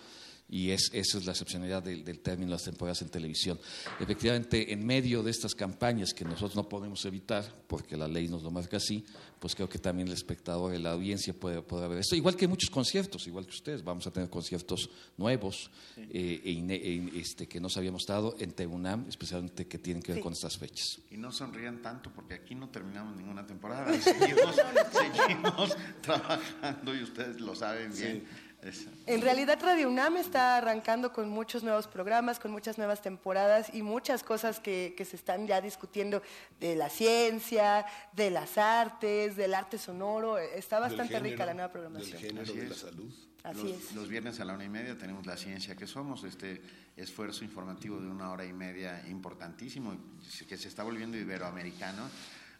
y 0.55 0.71
es, 0.71 0.89
esa 0.93 1.19
es 1.19 1.25
la 1.27 1.33
excepcionalidad 1.33 1.83
del, 1.83 2.05
del 2.05 2.21
término 2.21 2.51
de 2.51 2.53
las 2.53 2.63
temporadas 2.63 3.03
en 3.03 3.09
televisión. 3.09 3.59
Efectivamente, 3.99 4.73
en 4.73 4.87
medio 4.87 5.25
de 5.25 5.33
estas 5.33 5.53
campañas 5.53 6.15
que 6.15 6.25
nosotros 6.25 6.55
no 6.55 6.69
podemos 6.69 7.05
evitar, 7.07 7.45
porque 7.67 7.97
la 7.97 8.07
ley 8.07 8.29
nos 8.29 8.45
lo 8.45 8.53
marca 8.53 8.77
así, 8.77 9.05
pues 9.41 9.57
creo 9.57 9.69
que 9.69 9.81
también 9.81 10.07
el 10.07 10.15
espectador, 10.15 10.79
la 10.79 10.93
audiencia 10.93 11.35
puede, 11.35 11.61
puede 11.61 11.89
ver 11.89 11.99
esto. 11.99 12.15
Igual 12.15 12.37
que 12.37 12.47
muchos 12.47 12.71
conciertos, 12.71 13.27
igual 13.27 13.47
que 13.47 13.51
ustedes, 13.51 13.83
vamos 13.83 14.07
a 14.07 14.13
tener 14.13 14.31
conciertos 14.31 14.89
nuevos 15.19 15.71
eh, 15.97 16.41
e 16.45 16.53
e- 16.53 17.21
este, 17.21 17.49
que 17.49 17.59
no 17.61 17.69
se 17.69 17.81
habíamos 17.81 18.05
dado 18.07 18.37
en 18.39 18.53
TEUNAM, 18.53 19.07
especialmente 19.09 19.67
que 19.67 19.79
tienen 19.79 20.03
que 20.05 20.13
ver 20.13 20.19
Sí. 20.21 20.23
con 20.23 20.33
estas 20.35 20.57
fechas. 20.57 21.01
Y 21.11 21.17
no 21.17 21.33
sonrían 21.33 21.83
tanto 21.83 22.13
porque 22.15 22.35
aquí 22.35 22.55
no 22.55 22.69
terminamos 22.69 23.17
ninguna 23.17 23.45
temporada. 23.45 23.93
y 23.95 24.01
Seguimos, 24.01 24.57
seguimos 24.93 25.77
trabajando 26.01 26.95
y 26.95 27.03
ustedes 27.03 27.41
lo 27.41 27.55
saben 27.57 27.93
bien. 27.93 28.25
En 29.07 29.21
realidad 29.21 29.59
Radio 29.63 29.89
UNAM 29.89 30.17
está 30.17 30.57
arrancando 30.57 31.13
con 31.13 31.29
muchos 31.29 31.63
nuevos 31.63 31.87
programas, 31.87 32.39
con 32.39 32.51
muchas 32.51 32.79
nuevas 32.79 33.03
temporadas 33.03 33.73
y 33.75 33.83
muchas 33.83 34.23
cosas 34.23 34.61
que, 34.61 34.95
que 34.97 35.05
se 35.05 35.17
están 35.17 35.47
ya 35.47 35.61
discutiendo 35.61 36.23
de 36.61 36.77
la 36.77 36.89
ciencia, 36.89 37.85
de 38.13 38.31
las 38.31 38.57
artes, 38.59 39.37
del 39.37 39.55
arte 39.55 39.79
sonoro. 39.79 40.39
Está 40.39 40.81
bastante 40.81 41.15
Del 41.15 41.23
rica 41.23 41.45
género, 41.45 41.47
la 41.47 41.55
nueva 41.55 41.73
programación. 41.73 42.39
Así 42.39 42.59
es. 42.59 42.85
Así 43.45 43.63
los, 43.63 43.71
es. 43.73 43.93
los 43.95 44.09
viernes 44.09 44.41
a 44.41 44.45
la 44.47 44.55
una 44.55 44.65
y 44.65 44.71
media 44.71 44.97
tenemos 44.97 45.27
la 45.27 45.37
ciencia 45.37 45.77
que 45.77 45.87
somos, 45.87 46.25
este 46.25 46.63
esfuerzo 46.97 47.45
informativo 47.45 48.01
de 48.01 48.09
una 48.09 48.31
hora 48.31 48.47
y 48.47 48.55
media 48.55 49.05
importantísimo, 49.09 49.95
que 50.49 50.57
se 50.57 50.69
está 50.69 50.83
volviendo 50.83 51.19
iberoamericano, 51.19 52.09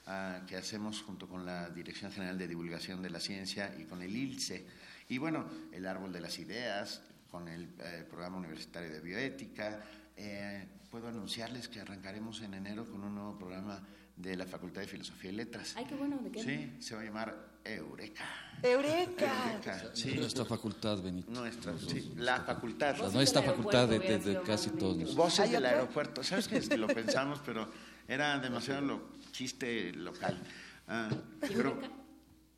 ah, 0.07 0.43
que 0.47 0.57
hacemos 0.57 1.01
junto 1.01 1.27
con 1.27 1.47
la 1.47 1.71
Dirección 1.71 2.13
General 2.13 2.37
de 2.37 2.49
Divulgación 2.49 3.01
de 3.01 3.09
la 3.09 3.21
Ciencia 3.21 3.75
y 3.79 3.85
con 3.85 4.03
el 4.03 4.15
ILCE. 4.15 4.67
Y 5.09 5.19
bueno, 5.19 5.45
el 5.73 5.87
Árbol 5.87 6.13
de 6.13 6.21
las 6.21 6.39
Ideas, 6.39 7.03
con 7.31 7.49
el 7.49 7.69
eh, 7.81 8.05
Programa 8.09 8.39
Universitario 8.39 8.91
de 8.91 9.01
Bioética, 9.01 9.81
eh, 10.17 10.67
puedo 10.91 11.09
anunciarles 11.09 11.69
que 11.69 11.81
arrancaremos 11.81 12.41
en 12.43 12.55
enero 12.55 12.85
con 12.87 13.03
un 13.05 13.15
nuevo 13.15 13.37
programa 13.39 13.81
de 14.17 14.37
la 14.37 14.47
Facultad 14.47 14.81
de 14.81 14.87
Filosofía 14.87 15.31
y 15.31 15.35
Letras. 15.35 15.75
Ay, 15.77 15.85
qué 15.87 15.95
bueno, 15.97 16.19
¿de 16.23 16.31
qué? 16.31 16.43
Sí, 16.43 16.77
se 16.81 16.95
va 16.95 17.01
a 17.01 17.05
llamar 17.05 17.37
Eureka. 17.65 18.25
Eureka. 18.63 19.91
sí. 19.93 20.15
Nuestra 20.15 20.45
facultad, 20.45 21.03
Benito. 21.03 21.31
Nuestra, 21.33 21.77
sí, 21.79 22.13
la 22.17 22.41
facultad. 22.43 22.97
La 22.99 23.09
nuestra 23.11 23.43
facultad 23.43 23.89
de, 23.89 23.99
de- 23.99 24.19
de 24.19 24.43
casi 24.43 24.71
todos. 24.71 25.15
Voces 25.17 25.51
del 25.51 25.67
aeropuerto. 25.67 26.23
¿Sabes 26.23 26.47
que 26.49 26.61
Lo 26.77 26.87
pensamos, 26.87 27.41
pero 27.45 27.69
era 28.07 28.39
demasiado 28.39 28.81
lo, 28.83 29.09
chiste 29.33 29.93
local. 29.93 30.41
Ah, 30.87 31.09
pero, 31.41 31.79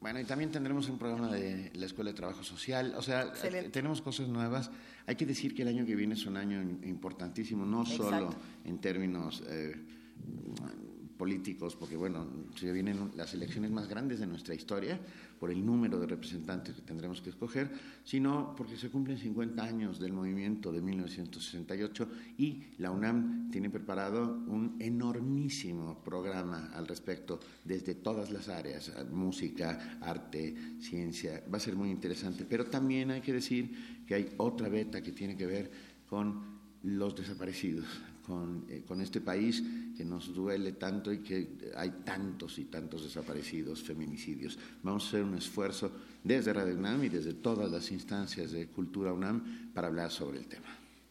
bueno, 0.07 0.21
y 0.21 0.25
también 0.25 0.53
tendremos 0.53 0.88
un 0.88 0.99
programa 0.99 1.33
de 1.33 1.73
la 1.75 1.85
Escuela 1.85 2.12
de 2.12 2.16
Trabajo 2.16 2.45
Social. 2.45 2.95
O 2.97 3.03
sea, 3.03 3.23
Excelente. 3.23 3.71
tenemos 3.71 4.01
cosas 4.01 4.29
nuevas. 4.29 4.71
Hay 5.05 5.16
que 5.16 5.27
decir 5.27 5.53
que 5.53 5.62
el 5.62 5.69
año 5.69 5.85
que 5.85 5.97
viene 5.97 6.14
es 6.14 6.27
un 6.27 6.37
año 6.37 6.62
importantísimo, 6.85 7.66
no 7.66 7.83
Exacto. 7.83 8.05
solo 8.05 8.31
en 8.64 8.79
términos 8.79 9.42
eh, 9.49 9.75
políticos, 11.16 11.76
porque 11.76 11.96
bueno, 11.96 12.26
se 12.55 12.72
vienen 12.72 13.11
las 13.16 13.35
elecciones 13.35 13.70
más 13.70 13.88
grandes 13.88 14.20
de 14.20 14.26
nuestra 14.26 14.55
historia 14.55 15.00
por 15.38 15.50
el 15.50 15.64
número 15.64 15.98
de 15.98 16.07
representantes 16.07 16.74
que 16.74 16.83
tendremos 16.83 17.20
que 17.20 17.31
escoger, 17.31 17.70
sino 18.05 18.55
porque 18.57 18.76
se 18.76 18.90
cumplen 18.90 19.18
50 19.18 19.62
años 19.62 19.98
del 19.98 20.12
movimiento 20.12 20.72
de 20.72 20.81
1968 20.81 22.09
y 22.38 22.62
la 22.79 22.90
UNAM 22.90 23.50
tiene 23.50 23.70
preparado 23.70 24.42
un 24.46 24.76
enormísimo 24.79 26.02
programa 26.05 26.70
al 26.74 26.87
respecto 26.87 27.40
desde 27.64 27.94
todas 27.94 28.31
las 28.31 28.48
áreas, 28.48 28.92
música, 29.11 29.98
arte, 30.00 30.55
ciencia, 30.81 31.42
va 31.52 31.59
a 31.59 31.61
ser 31.61 31.76
muy 31.76 31.90
interesante, 31.90 32.46
pero 32.48 32.66
también 32.66 33.11
hay 33.11 33.20
que 33.20 33.33
decir 33.33 34.05
que 34.07 34.14
hay 34.14 34.35
otra 34.37 34.68
beta 34.68 35.02
que 35.02 35.12
tiene 35.12 35.37
que 35.37 35.46
ver 35.46 35.70
con 36.09 36.57
los 36.83 37.16
desaparecidos, 37.16 37.87
con, 38.26 38.66
eh, 38.68 38.82
con 38.86 39.00
este 39.00 39.20
país 39.20 39.62
que 39.96 40.04
nos 40.04 40.34
duele 40.34 40.72
tanto 40.72 41.12
y 41.12 41.18
que 41.18 41.70
hay 41.76 41.90
tantos 42.04 42.58
y 42.58 42.64
tantos 42.64 43.04
desaparecidos, 43.04 43.82
feminicidios. 43.82 44.58
Vamos 44.82 45.04
a 45.04 45.08
hacer 45.08 45.22
un 45.22 45.36
esfuerzo 45.36 45.92
desde 46.22 46.52
Radio 46.52 46.74
UNAM 46.74 47.04
y 47.04 47.08
desde 47.08 47.34
todas 47.34 47.70
las 47.70 47.90
instancias 47.92 48.50
de 48.50 48.66
Cultura 48.66 49.12
UNAM 49.12 49.70
para 49.72 49.88
hablar 49.88 50.10
sobre 50.10 50.38
el 50.38 50.46
tema. 50.46 50.66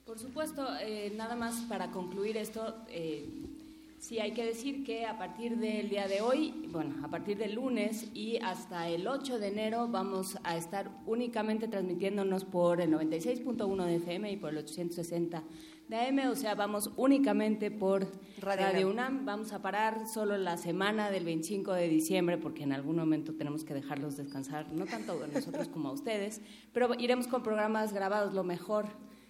Por 0.05 0.19
supuesto, 0.19 0.67
eh, 0.81 1.13
nada 1.15 1.35
más 1.35 1.61
para 1.61 1.89
concluir 1.91 2.37
esto, 2.37 2.75
eh, 2.89 3.27
sí 3.97 4.19
hay 4.19 4.33
que 4.33 4.45
decir 4.45 4.83
que 4.83 5.05
a 5.05 5.17
partir 5.17 5.57
del 5.57 5.89
día 5.89 6.07
de 6.07 6.21
hoy, 6.21 6.53
bueno, 6.71 6.95
a 7.03 7.09
partir 7.09 7.37
del 7.37 7.55
lunes 7.55 8.07
y 8.13 8.37
hasta 8.37 8.87
el 8.87 9.07
8 9.07 9.39
de 9.39 9.47
enero 9.47 9.87
vamos 9.87 10.37
a 10.43 10.57
estar 10.57 10.91
únicamente 11.07 11.67
transmitiéndonos 11.67 12.45
por 12.45 12.81
el 12.81 12.91
96.1 12.91 13.85
de 13.85 13.95
FM 13.95 14.31
y 14.31 14.37
por 14.37 14.51
el 14.51 14.59
860 14.59 15.43
de 15.87 15.97
AM, 15.97 16.31
o 16.31 16.35
sea, 16.35 16.55
vamos 16.55 16.89
únicamente 16.97 17.69
por 17.69 18.07
Radio 18.39 18.65
Radio, 18.65 18.89
UNAM. 18.89 19.13
UNAM. 19.13 19.25
Vamos 19.25 19.53
a 19.53 19.61
parar 19.61 20.07
solo 20.07 20.35
la 20.37 20.57
semana 20.57 21.11
del 21.11 21.25
25 21.25 21.73
de 21.73 21.87
diciembre 21.87 22.37
porque 22.37 22.63
en 22.63 22.73
algún 22.73 22.95
momento 22.95 23.33
tenemos 23.33 23.63
que 23.63 23.75
dejarlos 23.75 24.17
descansar, 24.17 24.71
no 24.71 24.85
tanto 24.85 25.21
a 25.23 25.27
nosotros 25.27 25.67
como 25.67 25.89
a 25.89 25.91
ustedes, 25.91 26.41
pero 26.73 26.89
iremos 26.97 27.27
con 27.27 27.43
programas 27.43 27.93
grabados 27.93 28.33
lo 28.33 28.43
mejor 28.43 28.87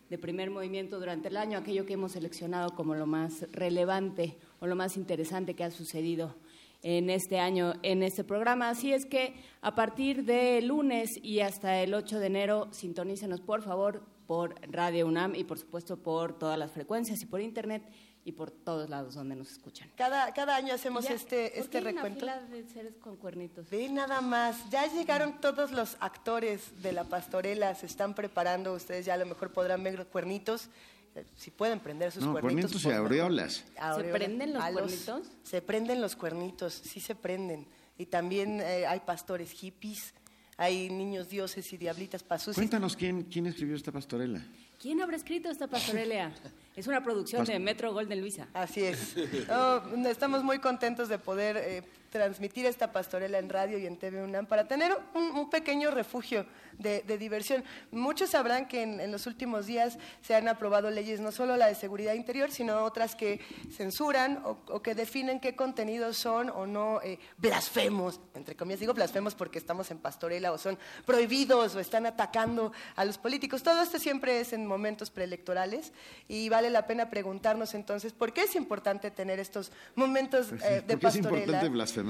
de 0.10 0.18
primer 0.18 0.50
movimiento 0.50 1.00
durante 1.00 1.28
el 1.28 1.36
año, 1.36 1.58
aquello 1.58 1.86
que 1.86 1.94
hemos 1.94 2.14
seleccionado 2.14 2.74
como 2.74 2.96
lo 2.96 3.06
más 3.06 3.46
relevante 3.52 4.38
o 4.60 4.68
lo 4.68 4.76
más 4.76 4.96
interesante 4.96 5.56
que 5.56 5.64
ha 5.64 5.72
sucedido 5.72 6.36
en 6.84 7.10
este 7.10 7.40
año 7.40 7.74
en 7.82 8.04
este 8.04 8.24
programa. 8.24 8.70
Así 8.70 8.94
es 8.94 9.06
que 9.06 9.34
a 9.62 9.76
partir 9.76 10.24
de 10.24 10.62
lunes 10.62 11.20
y 11.22 11.42
hasta 11.42 11.82
el 11.82 11.94
8 11.94 12.20
de 12.20 12.28
enero, 12.28 12.68
sintonícenos 12.72 13.42
por 13.42 13.62
favor 13.62 14.15
por 14.28 14.56
Radio 14.72 15.08
UNAM 15.08 15.36
y 15.36 15.44
por 15.44 15.58
supuesto 15.60 15.98
por 15.98 16.38
todas 16.38 16.58
las 16.58 16.72
frecuencias 16.72 17.22
y 17.22 17.26
por 17.26 17.42
internet 17.42 17.84
y 18.24 18.32
por 18.32 18.50
todos 18.50 18.90
lados 18.90 19.14
donde 19.14 19.36
nos 19.36 19.52
escuchan. 19.52 19.88
Cada, 19.96 20.34
cada 20.34 20.56
año 20.56 20.74
hacemos 20.74 21.06
Ya, 21.06 21.14
este, 21.14 21.50
¿por 21.52 21.60
este 21.60 21.70
qué 21.70 21.78
hay 21.78 21.84
una 21.84 21.92
recuento. 22.04 22.20
fila 22.22 22.40
de 22.42 22.68
seres 22.70 22.96
con 23.00 23.18
cuernitos? 23.18 23.70
Ve 23.70 23.88
nada 23.90 24.20
más, 24.22 24.68
ya 24.72 24.88
llegaron 24.88 25.40
todos 25.40 25.72
los 25.72 25.96
actores 26.00 26.82
de 26.82 26.92
la 26.92 27.04
pastorela, 27.04 27.76
se 27.76 27.86
están 27.86 28.16
preparando, 28.16 28.74
ustedes 28.74 29.06
ya 29.06 29.14
a 29.14 29.18
lo 29.18 29.28
mejor 29.28 29.52
podrán 29.54 29.84
ver 29.84 30.08
cuernitos, 30.08 30.70
eh, 31.14 31.24
si 31.38 31.52
pueden 31.52 31.80
prender 31.80 32.12
sus 32.12 32.24
No, 32.24 32.32
cuernitos. 32.32 32.72
cuernitos 32.72 32.92
y 32.92 32.96
aureolas. 32.96 33.64
Aureolas. 33.78 34.18
prenden 34.18 34.54
los 34.54 34.64
cuernitos? 34.72 35.28
Se 35.44 35.62
prenden 35.62 36.02
los 36.02 36.16
cuernitos, 36.16 36.74
sí 36.74 37.00
se 37.00 37.14
prenden. 37.14 37.68
Y 37.98 38.08
también 38.08 38.60
eh, 38.60 38.88
hay 38.88 39.02
pastores 39.02 39.52
hippies, 39.52 40.16
hay 40.58 40.90
niños 40.90 41.30
dioses 41.30 41.72
y 41.74 41.78
diablitas 41.78 42.24
pasusis. 42.24 42.56
Cuéntanos 42.56 42.96
quién, 42.96 43.24
quién 43.24 43.46
escribió 43.48 43.76
esta 43.76 43.92
pastorela. 43.92 44.42
¿Quién 44.80 45.02
habrá 45.02 45.18
escrito 45.18 45.50
esta 45.50 45.68
pastorela? 45.68 46.32
Es 46.76 46.88
una 46.88 47.02
producción 47.02 47.46
de 47.46 47.58
Metro 47.58 47.94
Golden 47.94 48.20
Luisa. 48.20 48.50
Así 48.54 48.84
es. 48.84 49.16
No, 49.48 50.10
estamos 50.10 50.44
muy 50.44 50.60
contentos 50.60 51.08
de 51.08 51.18
poder 51.18 51.56
eh, 51.56 51.84
transmitir 52.20 52.66
esta 52.66 52.94
pastorela 52.94 53.40
en 53.40 53.50
radio 53.50 53.78
y 53.78 53.86
en 53.86 53.98
TV 53.98 54.24
UNAM 54.24 54.46
para 54.46 54.70
tener 54.70 54.96
un, 55.14 55.24
un 55.38 55.50
pequeño 55.50 55.92
refugio 55.92 56.46
de, 56.80 57.02
de 57.02 57.18
diversión. 57.18 57.62
Muchos 57.92 58.30
sabrán 58.30 58.70
que 58.70 58.84
en, 58.84 59.02
en 59.02 59.12
los 59.12 59.28
últimos 59.28 59.66
días 59.66 59.98
se 60.22 60.34
han 60.34 60.48
aprobado 60.48 60.90
leyes, 60.92 61.20
no 61.20 61.34
solo 61.34 61.58
la 61.58 61.68
de 61.68 61.76
seguridad 61.76 62.14
interior, 62.14 62.52
sino 62.52 62.84
otras 62.86 63.18
que 63.18 63.42
censuran 63.70 64.42
o, 64.46 64.60
o 64.70 64.82
que 64.82 64.96
definen 64.96 65.42
qué 65.42 65.58
contenidos 65.58 66.16
son 66.16 66.50
o 66.52 66.66
no 66.66 67.02
eh, 67.02 67.20
blasfemos, 67.38 68.22
entre 68.34 68.56
comillas 68.56 68.80
digo 68.80 68.94
blasfemos 68.94 69.36
porque 69.36 69.60
estamos 69.60 69.92
en 69.92 69.98
pastorela 69.98 70.54
o 70.54 70.58
son 70.58 70.78
prohibidos 71.06 71.76
o 71.76 71.82
están 71.82 72.06
atacando 72.06 72.72
a 72.96 73.04
los 73.04 73.18
políticos. 73.18 73.62
Todo 73.62 73.82
esto 73.84 74.00
siempre 74.00 74.40
es 74.40 74.54
en 74.54 74.66
momentos 74.66 75.10
preelectorales 75.12 75.92
y 76.30 76.48
vale 76.48 76.70
la 76.70 76.88
pena 76.88 77.10
preguntarnos 77.10 77.74
entonces 77.74 78.14
por 78.14 78.32
qué 78.32 78.44
es 78.44 78.56
importante 78.56 79.12
tener 79.12 79.40
estos 79.42 79.74
momentos 79.96 80.48
Pues 80.48 80.64
eh, 80.64 80.76
de 80.76 80.82
¿Por 80.82 80.88
qué 80.88 81.08
es 81.08 81.14
pastorela. 81.18 81.40
importante 81.40 81.70
blasfemar? 81.70 82.05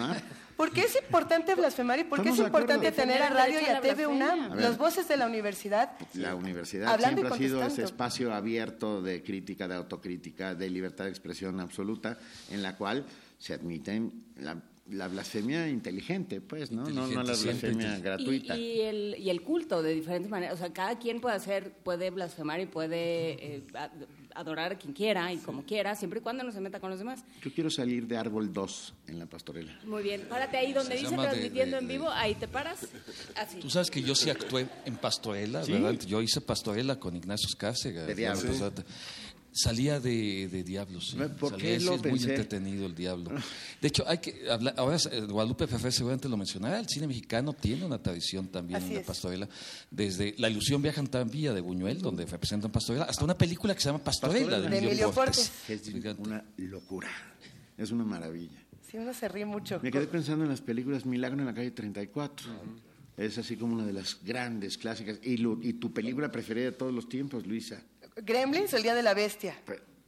¿Por 0.56 0.72
qué 0.72 0.82
es 0.82 0.96
importante 0.96 1.54
blasfemar 1.54 2.00
y 2.00 2.04
por 2.06 2.22
qué 2.22 2.30
es 2.30 2.40
importante 2.40 2.92
tener 2.92 3.22
a 3.22 3.30
radio 3.30 3.60
y 3.62 3.66
a 3.66 3.82
TV. 3.82 4.08
UNAM, 4.08 4.52
A 4.52 4.56
ver. 4.56 4.64
las 4.64 4.78
voces 4.78 5.08
de 5.08 5.18
la 5.18 5.26
universidad? 5.26 5.92
La 6.14 6.36
universidad 6.36 6.94
Hablando 6.94 7.22
y 7.22 7.26
siempre 7.26 7.46
ha 7.46 7.50
sido 7.50 7.64
ese 7.64 7.84
espacio 7.84 8.34
abierto 8.34 9.02
de 9.02 9.22
crítica, 9.22 9.68
de 9.68 9.76
autocrítica, 9.76 10.56
de 10.56 10.70
libertad 10.70 11.06
de 11.06 11.10
expresión 11.10 11.60
absoluta, 11.60 12.18
en 12.52 12.64
la 12.64 12.78
cual 12.78 13.06
se 13.38 13.54
admiten 13.54 14.24
la, 14.38 14.62
la 14.90 15.08
blasfemia 15.08 15.68
inteligente, 15.68 16.40
pues, 16.40 16.72
¿no? 16.72 16.84
No, 16.90 17.08
no 17.08 17.24
la 17.24 17.34
blasfemia 17.34 18.00
gratuita. 18.00 18.56
Y, 18.58 18.62
y 18.62 18.82
el, 18.82 19.16
y 19.20 19.30
el 19.30 19.42
culto 19.42 19.84
de 19.84 19.94
diferentes 19.94 20.30
maneras. 20.32 20.56
O 20.56 20.58
sea, 20.58 20.72
cada 20.72 20.98
quien 21.00 21.20
puede 21.20 21.36
hacer, 21.36 21.74
puede 21.84 22.12
blasfemar 22.12 22.62
y 22.62 22.66
puede 22.66 23.56
eh, 23.58 23.64
adorar 24.36 24.74
a 24.74 24.78
quien 24.78 24.94
quiera 24.94 25.32
y 25.34 25.38
como 25.38 25.64
quiera, 25.64 25.96
siempre 25.96 26.20
y 26.20 26.22
cuando 26.22 26.44
no 26.44 26.52
se 26.52 26.60
meta 26.62 26.80
con 26.80 26.90
los 26.90 27.00
demás. 27.00 27.24
Yo 27.42 27.52
quiero 27.54 27.70
salir 27.70 28.06
de 28.08 28.18
árbol 28.18 28.52
2 28.54 28.94
en 29.08 29.20
la 29.20 29.26
pastorela. 29.26 29.72
Muy 29.86 30.04
bien, 30.04 30.26
párate 30.30 30.58
ahí 30.58 30.74
donde 30.74 30.92
Se 30.96 31.00
dice 31.00 31.12
llama 31.12 31.24
de- 31.24 31.30
transmitiendo 31.30 31.78
de- 31.78 31.82
en 31.82 31.88
vivo, 31.88 32.10
ahí 32.12 32.36
te 32.36 32.48
paras. 32.48 32.88
Así. 33.36 33.60
Tú 33.60 33.70
sabes 33.70 33.90
que 33.90 34.02
yo 34.02 34.14
sí 34.16 34.30
actué 34.30 34.68
en 34.86 34.98
Pastorela, 34.98 35.64
¿Sí? 35.64 35.72
¿verdad? 35.72 35.94
Yo 36.06 36.22
hice 36.22 36.42
Pastorela 36.42 37.00
con 37.00 37.16
Ignacio 37.16 37.48
Escárcega. 37.48 38.06
De. 38.06 38.16
Posada. 38.26 38.84
Salía 39.58 40.02
de, 40.02 40.50
de 40.52 40.64
Diablos, 40.64 41.12
sí. 41.12 41.18
¿Por 41.40 41.52
Salía, 41.52 41.66
qué 41.66 41.80
sí, 41.80 41.86
lo 41.86 41.94
es 41.96 42.02
muy 42.04 42.20
entretenido 42.20 42.86
el 42.86 42.94
Diablo. 42.94 43.32
De 43.82 43.88
hecho, 43.88 44.04
hay 44.06 44.18
que 44.18 44.50
hablar, 44.52 44.74
ahora 44.78 44.98
eh, 45.12 45.22
Guadalupe 45.22 45.66
Fefe 45.66 45.92
seguramente 45.94 46.28
lo 46.28 46.36
mencionará, 46.36 46.78
el 46.80 46.90
cine 46.90 47.08
mexicano 47.08 47.54
tiene 47.54 47.86
una 47.86 47.98
tradición 48.02 48.48
también 48.50 48.78
Así 48.78 48.88
en 48.90 48.94
la 48.96 49.00
es. 49.00 49.08
Pastorela, 49.08 49.48
desde 49.90 50.36
La 50.40 50.50
ilusión 50.50 50.82
viaja 50.82 51.00
en 51.00 51.08
tranvía 51.08 51.54
de 51.54 51.62
Buñuel, 51.62 52.02
donde 52.02 52.26
representan 52.26 52.70
Pastorela, 52.72 53.06
hasta 53.06 53.24
una 53.24 53.38
película 53.38 53.74
que 53.74 53.80
se 53.80 53.86
llama 53.88 54.04
Pastorela, 54.04 54.46
Pastorela. 54.46 54.70
de 54.70 54.82
De 54.82 54.88
Emilio 54.88 55.12
Portes. 55.12 55.52
Es 55.70 55.88
una 56.20 56.44
locura. 56.58 57.10
Es 57.78 57.92
una 57.92 58.04
maravilla. 58.04 58.62
Sí, 58.92 58.98
uno 58.98 59.14
se 59.14 59.28
ríe 59.30 59.46
mucho. 59.46 59.80
Me 59.82 59.90
quedé 59.92 60.08
pensando 60.08 60.44
en 60.44 60.50
las 60.52 60.62
películas 60.62 61.06
Milagro 61.06 61.40
en 61.40 61.46
la 61.46 61.54
calle 61.54 61.72
34. 61.72 62.48
Es 63.18 63.38
así 63.38 63.56
como 63.56 63.74
una 63.76 63.86
de 63.86 63.94
las 63.94 64.18
grandes 64.24 64.78
clásicas. 64.78 65.18
Y, 65.24 65.38
lo- 65.38 65.58
y 65.62 65.74
tu 65.74 65.94
película 65.94 66.30
preferida 66.32 66.66
de 66.66 66.72
todos 66.74 66.94
los 66.94 67.08
tiempos, 67.08 67.48
Luisa. 67.48 67.82
Gremlins 68.16 68.74
el 68.74 68.84
Día 68.84 68.96
de 68.96 69.04
la 69.04 69.14
Bestia. 69.14 69.56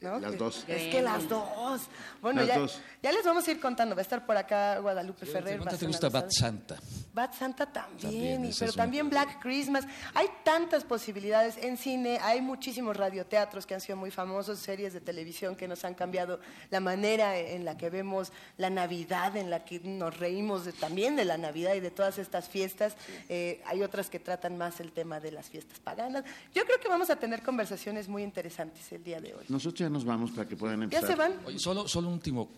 ¿No? 0.00 0.18
Las 0.20 0.38
dos. 0.38 0.64
Es 0.68 0.88
que 0.94 1.02
las 1.02 1.28
dos. 1.28 1.82
Bueno, 2.22 2.40
Las 2.42 2.48
ya, 2.48 2.58
dos. 2.58 2.80
ya 3.02 3.12
les 3.12 3.24
vamos 3.24 3.46
a 3.46 3.50
ir 3.50 3.60
contando. 3.60 3.94
Va 3.94 4.00
a 4.00 4.02
estar 4.02 4.24
por 4.24 4.36
acá 4.36 4.78
Guadalupe 4.78 5.26
Ferrer. 5.26 5.58
¿Cuánto 5.60 5.78
te 5.78 5.86
gusta 5.86 6.08
Bat. 6.08 6.30
Santa? 6.30 6.76
Bad 7.12 7.32
Santa 7.34 7.66
también, 7.66 8.00
También, 8.00 8.44
y- 8.44 8.52
pero 8.56 8.70
un- 8.70 8.76
también 8.76 9.10
Black 9.10 9.40
Christmas. 9.40 9.84
Hay 10.14 10.28
tantas 10.44 10.84
posibilidades 10.84 11.56
en 11.56 11.76
cine, 11.76 12.18
hay 12.22 12.40
muchísimos 12.40 12.96
radioteatros 12.96 13.66
que 13.66 13.74
han 13.74 13.80
sido 13.80 13.96
muy 13.96 14.10
famosos, 14.12 14.58
series 14.60 14.92
de 14.92 15.00
televisión 15.00 15.56
que 15.56 15.66
nos 15.66 15.84
han 15.84 15.94
cambiado 15.94 16.38
la 16.70 16.78
manera 16.80 17.36
en 17.36 17.64
la 17.64 17.76
que 17.76 17.90
vemos 17.90 18.32
la 18.56 18.70
Navidad, 18.70 19.36
en 19.36 19.50
la 19.50 19.64
que 19.64 19.80
nos 19.80 20.16
reímos 20.18 20.64
de- 20.64 20.72
también 20.72 21.16
de 21.16 21.24
la 21.24 21.38
Navidad 21.38 21.74
y 21.74 21.80
de 21.80 21.90
todas 21.90 22.18
estas 22.18 22.48
fiestas. 22.48 22.94
Eh, 23.28 23.62
hay 23.66 23.82
otras 23.82 24.08
que 24.10 24.20
tratan 24.20 24.56
más 24.56 24.78
el 24.78 24.92
tema 24.92 25.18
de 25.18 25.32
las 25.32 25.48
fiestas 25.48 25.80
paganas. 25.80 26.24
Yo 26.54 26.64
creo 26.66 26.78
que 26.78 26.88
vamos 26.88 27.10
a 27.10 27.16
tener 27.16 27.42
conversaciones 27.42 28.06
muy 28.08 28.22
interesantes 28.22 28.92
el 28.92 29.02
día 29.02 29.20
de 29.20 29.34
hoy. 29.34 29.44
Nosotros 29.48 29.87
ya 29.88 29.92
nos 29.92 30.04
vamos 30.04 30.30
para 30.32 30.46
que 30.46 30.56
puedan 30.56 30.78
¿Ya 30.80 30.84
empezar. 30.84 31.06
se 31.08 31.14
van? 31.16 31.32
Oye, 31.46 31.58
solo, 31.58 31.88
solo 31.88 32.08
un 32.08 32.14
último 32.14 32.50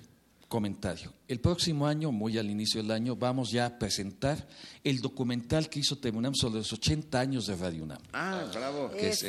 comentario. 0.51 1.15
El 1.29 1.39
próximo 1.39 1.87
año, 1.87 2.11
muy 2.11 2.37
al 2.37 2.51
inicio 2.51 2.83
del 2.83 2.91
año, 2.91 3.15
vamos 3.15 3.53
ya 3.53 3.67
a 3.67 3.79
presentar 3.79 4.49
el 4.83 4.99
documental 4.99 5.71
que 5.71 5.79
hizo 5.79 5.97
Temunam 5.97 6.35
sobre 6.35 6.59
los 6.59 6.73
80 6.73 7.21
años 7.21 7.47
de 7.47 7.55
Radio 7.55 7.85
UNAM. 7.85 8.01
Ah, 8.13 8.45
bravo. 8.53 8.91
Que, 8.91 9.11
es, 9.11 9.23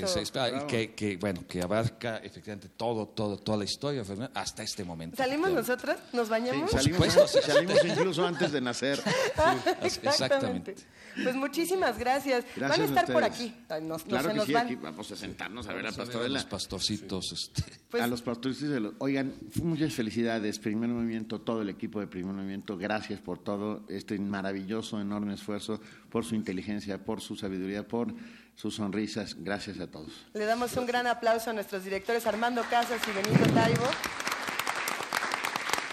que, 0.96 1.18
bueno, 1.18 1.46
que 1.48 1.62
abarca 1.62 2.18
efectivamente 2.18 2.70
todo, 2.70 3.08
todo, 3.10 3.38
toda 3.38 3.60
la 3.60 3.66
historia 3.66 4.04
hasta 4.34 4.64
este 4.64 4.84
momento. 4.84 5.16
¿Salimos 5.16 5.52
nosotros? 5.52 5.96
¿Nos 6.12 6.28
bañamos? 6.28 6.72
salimos, 6.72 7.14
salimos 7.14 7.86
incluso 7.86 8.26
antes 8.26 8.52
de 8.52 8.60
nacer. 8.60 9.00
exactamente. 9.84 10.76
Pues 11.22 11.36
muchísimas 11.36 12.00
gracias. 12.00 12.46
van 12.58 12.82
a 12.82 12.84
estar 12.84 13.06
por 13.12 13.24
aquí. 13.24 13.54
Nos, 13.84 14.04
claro 14.04 14.34
que 14.34 14.42
sí, 14.42 14.56
aquí 14.56 14.76
vamos 14.76 15.12
a 15.12 15.16
sentarnos 15.16 15.68
a 15.68 15.74
ver 15.74 15.86
a 15.86 15.92
Pastorela. 15.92 16.40
A 16.40 16.42
los 16.42 16.46
pastorcitos. 16.46 17.32
Este. 17.32 17.64
Pues 17.90 18.02
a 18.02 18.08
los 18.08 18.22
pastorcitos. 18.22 18.94
Oigan, 18.98 19.36
muchas 19.62 19.94
felicidades. 19.94 20.58
Primer 20.58 20.90
movimiento, 21.12 21.42
todo 21.42 21.62
el 21.62 21.70
equipo 21.70 22.00
de 22.00 22.08
Primer 22.08 22.34
Movimiento. 22.34 22.78
Gracias 22.78 23.20
por 23.20 23.38
todo 23.38 23.84
este 23.90 24.18
maravilloso, 24.18 25.02
enorme 25.02 25.34
esfuerzo, 25.34 25.82
por 26.10 26.24
su 26.24 26.36
inteligencia, 26.36 27.04
por 27.04 27.20
su 27.20 27.36
sabiduría, 27.36 27.86
por 27.86 28.14
sus 28.56 28.76
sonrisas. 28.76 29.36
Gracias 29.38 29.80
a 29.82 29.92
todos. 29.92 30.26
Le 30.34 30.46
damos 30.46 30.76
un 30.78 30.86
gran 30.86 31.08
aplauso 31.08 31.50
a 31.50 31.54
nuestros 31.54 31.84
directores 31.84 32.26
Armando 32.26 32.64
Casas 32.70 33.02
y 33.06 33.12
Benito 33.12 33.54
Taibo. 33.54 33.84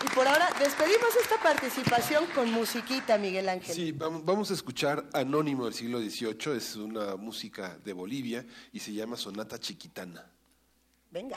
Y 0.06 0.14
por 0.14 0.28
ahora 0.28 0.48
despedimos 0.60 1.08
esta 1.20 1.42
participación 1.42 2.26
con 2.32 2.52
musiquita, 2.52 3.18
Miguel 3.18 3.48
Ángel. 3.48 3.74
Sí, 3.74 3.90
vamos 3.90 4.52
a 4.52 4.54
escuchar 4.54 5.08
Anónimo 5.12 5.64
del 5.64 5.74
siglo 5.74 5.98
XVIII, 5.98 6.56
es 6.56 6.76
una 6.76 7.16
música 7.16 7.76
de 7.84 7.92
Bolivia 7.92 8.46
y 8.72 8.78
se 8.78 8.92
llama 8.92 9.16
Sonata 9.16 9.58
Chiquitana. 9.58 10.30
Venga. 11.10 11.36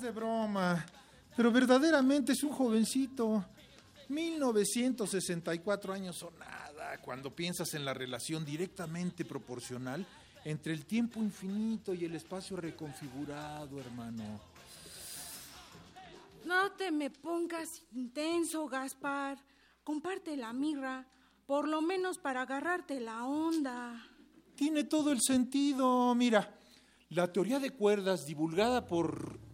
De 0.00 0.10
broma, 0.10 0.84
pero 1.36 1.50
verdaderamente 1.50 2.32
es 2.32 2.42
un 2.42 2.50
jovencito. 2.50 3.44
1964 4.08 5.92
años 5.92 6.16
son 6.16 6.38
nada 6.38 6.98
cuando 6.98 7.34
piensas 7.34 7.72
en 7.74 7.84
la 7.84 7.94
relación 7.94 8.44
directamente 8.44 9.24
proporcional 9.24 10.06
entre 10.44 10.72
el 10.74 10.84
tiempo 10.84 11.20
infinito 11.20 11.94
y 11.94 12.04
el 12.04 12.14
espacio 12.14 12.56
reconfigurado, 12.56 13.80
hermano. 13.80 14.40
No 16.44 16.70
te 16.72 16.92
me 16.92 17.10
pongas 17.10 17.82
intenso, 17.92 18.68
Gaspar. 18.68 19.38
Comparte 19.82 20.36
la 20.36 20.52
mirra, 20.52 21.06
por 21.46 21.66
lo 21.66 21.80
menos 21.80 22.18
para 22.18 22.42
agarrarte 22.42 23.00
la 23.00 23.24
onda. 23.24 24.06
Tiene 24.54 24.84
todo 24.84 25.10
el 25.10 25.20
sentido. 25.20 26.14
Mira, 26.14 26.54
la 27.08 27.32
teoría 27.32 27.58
de 27.58 27.70
cuerdas 27.70 28.26
divulgada 28.26 28.86
por... 28.86 29.45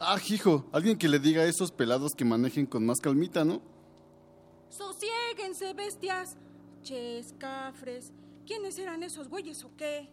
Ah, 0.00 0.18
hijo, 0.28 0.64
alguien 0.72 0.96
que 0.96 1.08
le 1.08 1.18
diga 1.18 1.42
a 1.42 1.46
esos 1.46 1.70
pelados 1.70 2.12
que 2.16 2.24
manejen 2.24 2.66
con 2.66 2.84
más 2.86 3.00
calmita, 3.00 3.44
¿no? 3.44 3.60
Sosiéguense, 4.70 5.74
bestias. 5.74 6.36
Ches, 6.82 7.34
cafres. 7.38 8.12
¿Quiénes 8.46 8.78
eran 8.78 9.02
esos 9.02 9.28
güeyes 9.28 9.62
o 9.62 9.70
qué? 9.76 10.08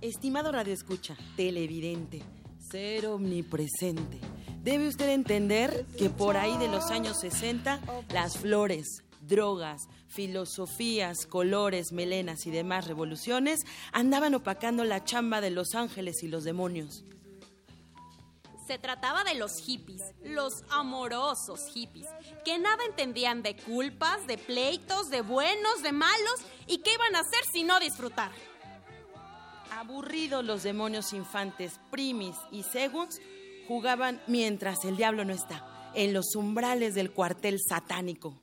Estimado 0.00 0.50
Radio 0.50 0.74
Escucha, 0.74 1.16
televidente, 1.36 2.20
ser 2.58 3.06
omnipresente 3.06 4.18
Debe 4.62 4.86
usted 4.86 5.08
entender 5.08 5.86
que 5.98 6.08
por 6.08 6.36
ahí 6.36 6.56
de 6.56 6.68
los 6.68 6.92
años 6.92 7.18
60, 7.18 7.80
las 8.12 8.38
flores, 8.38 9.02
drogas, 9.32 9.88
filosofías, 10.08 11.26
colores, 11.26 11.90
melenas 11.92 12.46
y 12.46 12.50
demás 12.50 12.86
revoluciones 12.86 13.60
andaban 13.92 14.34
opacando 14.34 14.84
la 14.84 15.04
chamba 15.04 15.40
de 15.40 15.50
los 15.50 15.74
ángeles 15.74 16.22
y 16.22 16.28
los 16.28 16.44
demonios. 16.44 17.04
Se 18.66 18.78
trataba 18.78 19.24
de 19.24 19.34
los 19.34 19.56
hippies, 19.56 20.02
los 20.22 20.62
amorosos 20.70 21.66
hippies, 21.72 22.08
que 22.44 22.58
nada 22.58 22.84
entendían 22.84 23.42
de 23.42 23.56
culpas, 23.56 24.26
de 24.26 24.36
pleitos, 24.38 25.08
de 25.10 25.22
buenos, 25.22 25.82
de 25.82 25.92
malos, 25.92 26.40
y 26.66 26.78
qué 26.78 26.92
iban 26.92 27.16
a 27.16 27.20
hacer 27.20 27.40
si 27.52 27.64
no 27.64 27.80
disfrutar. 27.80 28.30
Aburridos 29.72 30.44
los 30.44 30.62
demonios 30.62 31.12
infantes, 31.12 31.80
primis 31.90 32.36
y 32.52 32.62
segunds, 32.62 33.20
jugaban 33.66 34.22
mientras 34.26 34.84
el 34.84 34.96
diablo 34.96 35.24
no 35.24 35.32
está, 35.32 35.90
en 35.94 36.12
los 36.12 36.36
umbrales 36.36 36.94
del 36.94 37.10
cuartel 37.10 37.58
satánico. 37.58 38.41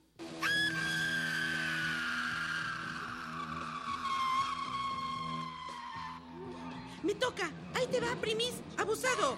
Te 7.92 8.00
va, 8.00 8.16
primis. 8.22 8.54
Abusado. 8.78 9.38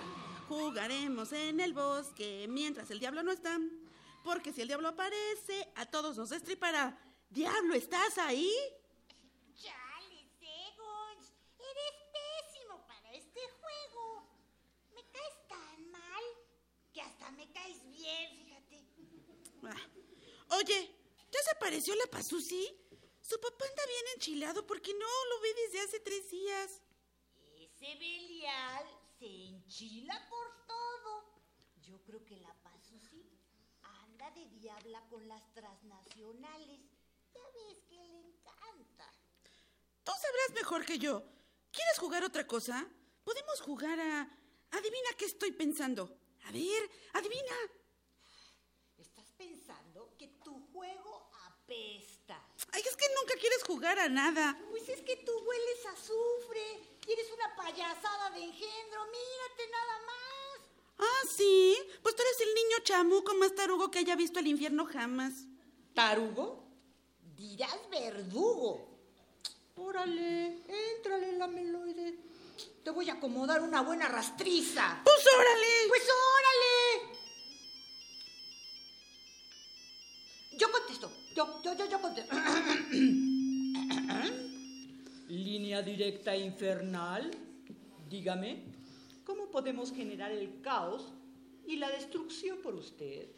Jugaremos 0.50 1.32
en 1.32 1.60
el 1.62 1.74
bosque 1.74 2.48
mientras 2.50 2.92
el 2.92 3.00
diablo 3.00 3.24
no 3.24 3.32
está. 3.32 3.58
Porque 4.24 4.52
si 4.52 4.62
el 4.62 4.68
diablo 4.68 4.90
aparece, 4.90 5.72
a 5.76 5.86
todos 5.86 6.18
nos 6.18 6.30
destripará. 6.30 6.98
Diablo, 7.30 7.76
¿estás 7.76 8.18
ahí? 8.18 8.54
Oye, 20.50 20.91
¿ya 21.32 21.39
se 21.41 21.52
apareció 21.52 21.95
la 21.95 22.06
Pazuzi? 22.08 22.78
Su 23.22 23.39
papá 23.39 23.66
anda 23.66 23.86
bien 23.86 24.06
enchilado 24.16 24.68
porque 24.68 24.93
no 24.93 25.26
lo 25.30 25.41
ve 25.41 25.54
desde 25.54 25.80
hace 25.80 25.99
tres 26.02 26.30
días. 26.30 26.82
Ese 27.82 27.96
Belial 27.96 28.86
se 29.18 29.26
enchila 29.26 30.14
por 30.30 30.68
todo. 30.68 31.26
Yo 31.82 32.00
creo 32.04 32.24
que 32.24 32.38
la 32.38 32.54
Pazuzi 32.62 33.28
anda 33.82 34.30
de 34.32 34.46
diabla 34.50 35.02
con 35.10 35.28
las 35.28 35.52
transnacionales. 35.56 36.80
Ya 37.34 37.42
ves 37.56 37.82
que 37.90 37.96
le 37.96 38.20
encanta. 38.20 39.12
Tú 40.04 40.12
sabrás 40.12 40.54
mejor 40.54 40.86
que 40.86 41.00
yo. 41.00 41.24
¿Quieres 41.72 41.98
jugar 41.98 42.24
otra 42.24 42.46
cosa? 42.46 42.88
Podemos 43.24 43.62
jugar 43.62 44.00
a... 44.00 44.30
Adivina 44.70 45.10
qué 45.18 45.26
estoy 45.26 45.52
pensando. 45.52 46.20
A 46.46 46.52
ver, 46.52 46.90
adivina 47.14 47.56
pensando 49.38 50.14
que 50.20 50.28
tu 50.44 50.68
juego 50.72 51.32
apesta. 51.48 52.40
Ay, 52.74 52.84
es 52.86 52.96
que 52.96 53.08
nunca 53.20 53.34
quieres 53.40 53.64
jugar 53.64 53.98
a 53.98 54.08
nada. 54.08 54.56
Pues 54.70 54.88
es 54.88 55.02
que 55.02 55.16
tú 55.18 55.32
hueles 55.32 55.86
a 55.88 55.92
azufre 55.94 56.91
y 57.08 57.12
eres 57.12 57.28
una 57.32 57.56
payasada 57.56 58.30
de 58.32 58.43
engendro. 58.43 59.06
Mírate 59.06 59.72
nada 59.72 59.99
más. 60.06 60.70
Ah, 60.99 61.28
sí. 61.36 61.78
Pues 62.04 62.16
tú 62.16 62.22
eres 62.22 62.41
el 62.41 62.54
niño 62.54 62.78
chamuco 62.84 63.34
más 63.36 63.56
tarugo 63.56 63.89
que 63.89 63.99
haya 63.99 64.16
visto 64.16 64.39
el 64.39 64.47
infierno 64.47 64.86
jamás. 64.86 65.34
¿Tarugo? 65.93 66.64
Dirás 67.36 67.78
verdugo. 67.89 68.88
Órale, 69.76 70.64
éntrale 70.95 71.32
la 71.38 71.47
meloide. 71.47 72.20
Te 72.84 72.91
voy 72.91 73.10
a 73.10 73.14
acomodar 73.14 73.62
una 73.62 73.82
buena 73.82 74.08
rastriza. 74.08 75.02
Pues 75.04 75.26
órale. 75.36 75.88
Pues 75.88 76.04
órale. 76.04 77.18
Yo 80.58 80.72
contesto. 80.72 81.12
Yo, 81.36 81.62
yo, 81.64 81.74
yo, 81.76 81.86
yo 81.89 82.02
contesto. 82.02 82.36
Línea 85.32 85.82
directa 85.82 86.36
infernal. 86.36 87.32
Dígame, 88.10 88.64
¿cómo 89.24 89.50
podemos 89.50 89.94
generar 89.94 90.30
el 90.30 90.60
caos 90.62 91.14
y 91.66 91.78
la 91.78 91.90
destrucción 91.90 92.58
por 92.58 92.76
usted? 92.76 93.30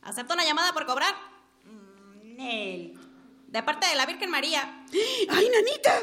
¿Acepto 0.00 0.34
la 0.34 0.44
llamada 0.44 0.72
por 0.72 0.86
cobrar? 0.86 1.14
Mm, 1.66 2.34
Nel. 2.34 2.98
De 3.46 3.62
parte 3.62 3.86
de 3.88 3.94
la 3.94 4.06
Virgen 4.06 4.30
María. 4.30 4.86
¡Ay, 5.28 5.50
nanita! 5.50 6.00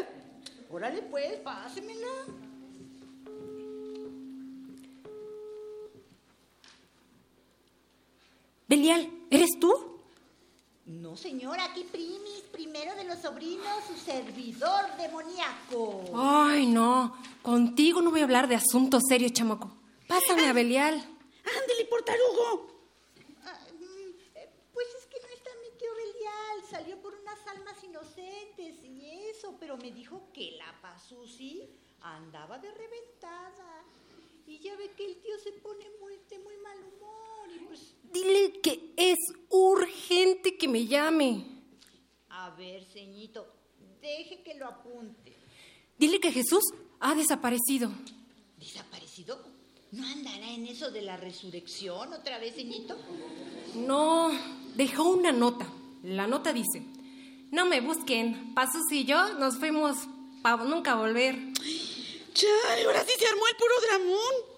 Órale, 0.70 1.02
pues, 1.02 1.40
pásemela. 1.40 2.08
Belial, 8.68 9.10
¿eres 9.32 9.60
tú? 9.60 9.95
No, 10.86 11.18
señora, 11.18 11.66
aquí 11.66 11.84
primis, 11.84 12.42
primero 12.52 12.94
de 12.96 13.06
los 13.06 13.18
sobrinos, 13.20 13.84
su 13.88 13.98
servidor 13.98 14.86
demoníaco. 14.98 16.04
Ay, 16.14 16.68
no. 16.68 17.18
Contigo 17.42 18.02
no 18.02 18.12
voy 18.12 18.22
a 18.22 18.26
hablar 18.26 18.48
de 18.48 18.56
asuntos 18.56 19.02
serios, 19.10 19.34
chamaco. 19.34 19.72
Pásame 20.08 20.48
a 20.48 20.54
Belial. 20.54 20.94
Ándele, 20.94 21.86
portarugo. 21.90 22.68
Ah, 23.46 23.60
mm, 23.74 24.12
pues 24.74 24.88
es 25.00 25.06
que 25.08 25.20
no 25.22 25.28
está 25.34 25.50
mi 25.64 25.76
tío 25.80 25.90
Belial. 25.96 26.70
Salió 26.70 27.02
por 27.02 27.16
unas 27.16 27.48
almas 27.48 27.84
inocentes 27.84 28.84
y 28.84 29.30
eso, 29.32 29.56
pero 29.60 29.78
me 29.78 29.90
dijo 29.92 30.30
que 30.34 30.52
la 30.52 30.72
Pasusi 30.82 31.68
andaba 32.02 32.60
de 32.60 32.70
reventada. 32.72 33.84
Y 34.48 34.60
ya 34.60 34.76
ve 34.76 34.92
que 34.96 35.06
el 35.06 35.16
tío 35.18 35.38
se 35.44 35.52
pone 35.54 35.86
muy, 36.00 36.14
de 36.30 36.40
muy 36.40 36.56
mal 36.58 36.78
humor. 36.78 37.50
Y 37.56 37.60
pues... 37.66 37.96
Dile 38.12 38.60
que 38.62 38.94
es 38.96 39.18
urgente 39.50 40.58
que 40.58 40.68
me 40.68 40.86
llame. 40.86 41.46
A 42.30 42.52
ver, 42.52 42.84
ceñito, 42.86 43.48
deje 44.02 44.44
que 44.44 44.56
lo 44.56 44.68
apunte. 44.68 45.36
Dile 45.98 46.20
que 46.20 46.32
Jesús 46.32 46.64
ha 47.00 47.16
desaparecido. 47.16 47.92
¿Desaparecido? 48.58 49.42
¿No 49.92 50.06
andará 50.06 50.52
en 50.52 50.68
eso 50.68 50.92
de 50.92 51.02
la 51.02 51.18
resurrección 51.18 52.14
otra 52.14 52.38
vez, 52.38 52.56
ceñito? 52.56 52.98
No, 53.76 54.30
dejó 54.76 55.04
una 55.10 55.32
nota. 55.32 55.68
La 56.04 56.28
nota 56.28 56.54
dice, 56.54 56.84
no 57.52 57.66
me 57.66 57.82
busquen, 57.82 58.54
Pasos 58.54 58.92
y 58.92 59.06
yo 59.06 59.34
nos 59.36 59.58
fuimos 59.58 59.98
para 60.42 60.64
nunca 60.64 60.96
volver. 60.96 61.36
Chale, 62.36 62.84
ahora 62.84 63.06
sí 63.06 63.14
se 63.18 63.28
armó 63.28 63.48
el 63.48 63.56
puro 63.56 63.74
dramón. 63.88 64.56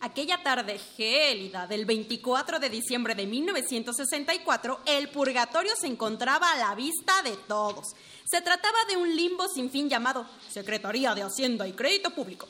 Aquella 0.00 0.42
tarde 0.42 0.80
gélida 0.96 1.68
del 1.68 1.84
24 1.84 2.58
de 2.58 2.68
diciembre 2.68 3.14
de 3.14 3.26
1964, 3.28 4.80
el 4.86 5.08
purgatorio 5.10 5.76
se 5.76 5.86
encontraba 5.86 6.50
a 6.50 6.56
la 6.56 6.74
vista 6.74 7.22
de 7.22 7.36
todos. 7.46 7.94
Se 8.24 8.40
trataba 8.40 8.84
de 8.88 8.96
un 8.96 9.14
limbo 9.14 9.46
sin 9.48 9.70
fin 9.70 9.88
llamado 9.88 10.26
Secretaría 10.50 11.14
de 11.14 11.22
Hacienda 11.22 11.68
y 11.68 11.74
Crédito 11.74 12.10
Público. 12.10 12.48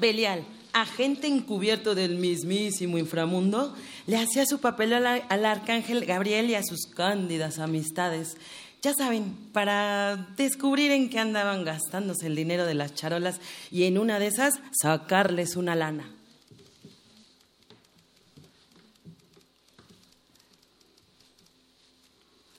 Belial, 0.00 0.46
agente 0.80 1.26
encubierto 1.26 1.94
del 1.94 2.16
mismísimo 2.16 2.98
inframundo, 2.98 3.74
le 4.06 4.18
hacía 4.18 4.44
su 4.44 4.60
papel 4.60 4.92
al, 4.92 5.24
al 5.28 5.44
arcángel 5.44 6.04
Gabriel 6.04 6.50
y 6.50 6.54
a 6.54 6.62
sus 6.62 6.86
cándidas 6.86 7.58
amistades. 7.58 8.36
Ya 8.82 8.92
saben, 8.92 9.34
para 9.52 10.16
descubrir 10.36 10.92
en 10.92 11.08
qué 11.08 11.18
andaban 11.18 11.64
gastándose 11.64 12.26
el 12.26 12.36
dinero 12.36 12.66
de 12.66 12.74
las 12.74 12.94
charolas 12.94 13.40
y 13.70 13.84
en 13.84 13.96
una 13.96 14.18
de 14.18 14.26
esas 14.26 14.60
sacarles 14.80 15.56
una 15.56 15.74
lana. 15.74 16.12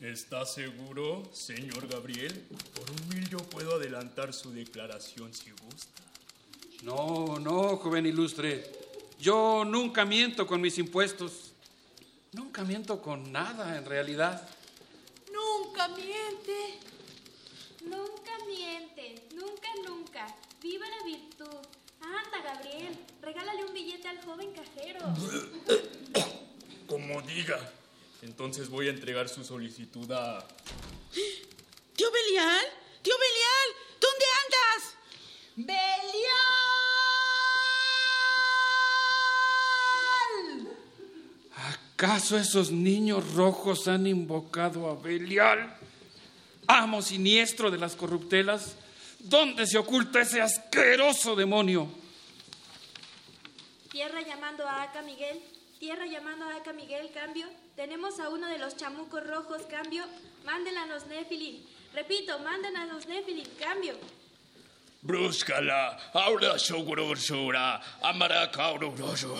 ¿Está 0.02 0.46
seguro, 0.46 1.30
señor 1.34 1.88
Gabriel? 1.88 2.46
Por 2.74 2.90
un 2.90 3.10
mil 3.10 3.30
yo 3.30 3.38
puedo 3.38 3.76
adelantar 3.76 4.34
su 4.34 4.52
declaración 4.52 5.34
si 5.34 5.52
gusta. 5.52 6.02
No, 6.84 7.40
no, 7.40 7.78
joven 7.78 8.06
ilustre. 8.06 8.72
Yo 9.20 9.66
nunca 9.66 10.06
miento 10.06 10.46
con 10.46 10.62
mis 10.62 10.78
impuestos. 10.78 11.52
Nunca 12.34 12.64
miento 12.64 13.02
con 13.02 13.32
nada, 13.32 13.78
en 13.78 13.86
realidad. 13.86 14.48
Nunca 15.32 15.88
miente. 15.90 16.80
Nunca 17.84 18.32
miente. 18.46 19.28
Nunca, 19.34 19.70
nunca. 19.88 20.36
Viva 20.62 20.86
la 20.88 21.04
virtud. 21.04 21.58
Anda, 22.00 22.42
Gabriel. 22.44 22.98
Regálale 23.22 23.66
un 23.66 23.74
billete 23.74 24.08
al 24.08 24.24
joven 24.24 24.54
cajero. 24.54 25.00
Como 26.88 27.22
diga. 27.24 27.74
Entonces 28.22 28.70
voy 28.70 28.88
a 28.88 28.92
entregar 28.92 29.30
su 29.30 29.44
solicitud 29.44 30.12
a... 30.12 30.46
¿Tío 31.96 32.12
Belial? 32.12 32.66
¿Tío 33.02 33.14
Belial? 33.18 33.70
¿Dónde 34.00 34.26
andas? 34.44 34.97
¡Belial! 35.58 35.74
¿Acaso 41.96 42.38
esos 42.38 42.72
niños 42.72 43.34
rojos 43.34 43.88
han 43.88 44.06
invocado 44.06 44.88
a 44.88 44.96
Belial? 44.96 45.76
Amo 46.68 47.02
siniestro 47.02 47.72
de 47.72 47.80
las 47.80 47.96
corruptelas. 47.96 48.76
¿Dónde 49.18 49.66
se 49.66 49.80
oculta 49.80 50.22
ese 50.22 50.42
asqueroso 50.42 51.36
demonio? 51.36 51.90
Tierra 53.90 54.22
llamando 54.22 54.68
a 54.68 54.84
Aca 54.84 55.02
Miguel. 55.02 55.42
Tierra 55.80 56.06
llamando 56.06 56.46
a 56.46 56.58
Aca 56.58 56.72
Miguel, 56.72 57.10
cambio. 57.16 57.48
Tenemos 57.76 58.20
a 58.20 58.30
uno 58.30 58.46
de 58.48 58.60
los 58.60 58.78
chamucos 58.78 59.26
rojos, 59.26 59.64
cambio. 59.64 60.06
Mándenla 60.46 60.84
a 60.84 60.86
los 60.86 61.08
Nephilim. 61.08 61.64
Repito, 61.96 62.38
manden 62.40 62.78
a 62.78 62.86
los 62.86 63.08
Nephilim, 63.08 63.48
cambio. 63.60 63.96
Brúscala, 65.02 65.98
ahora 66.14 66.58
shogurusura, 66.58 67.80
amara 68.02 68.50
kaururoso, 68.52 69.38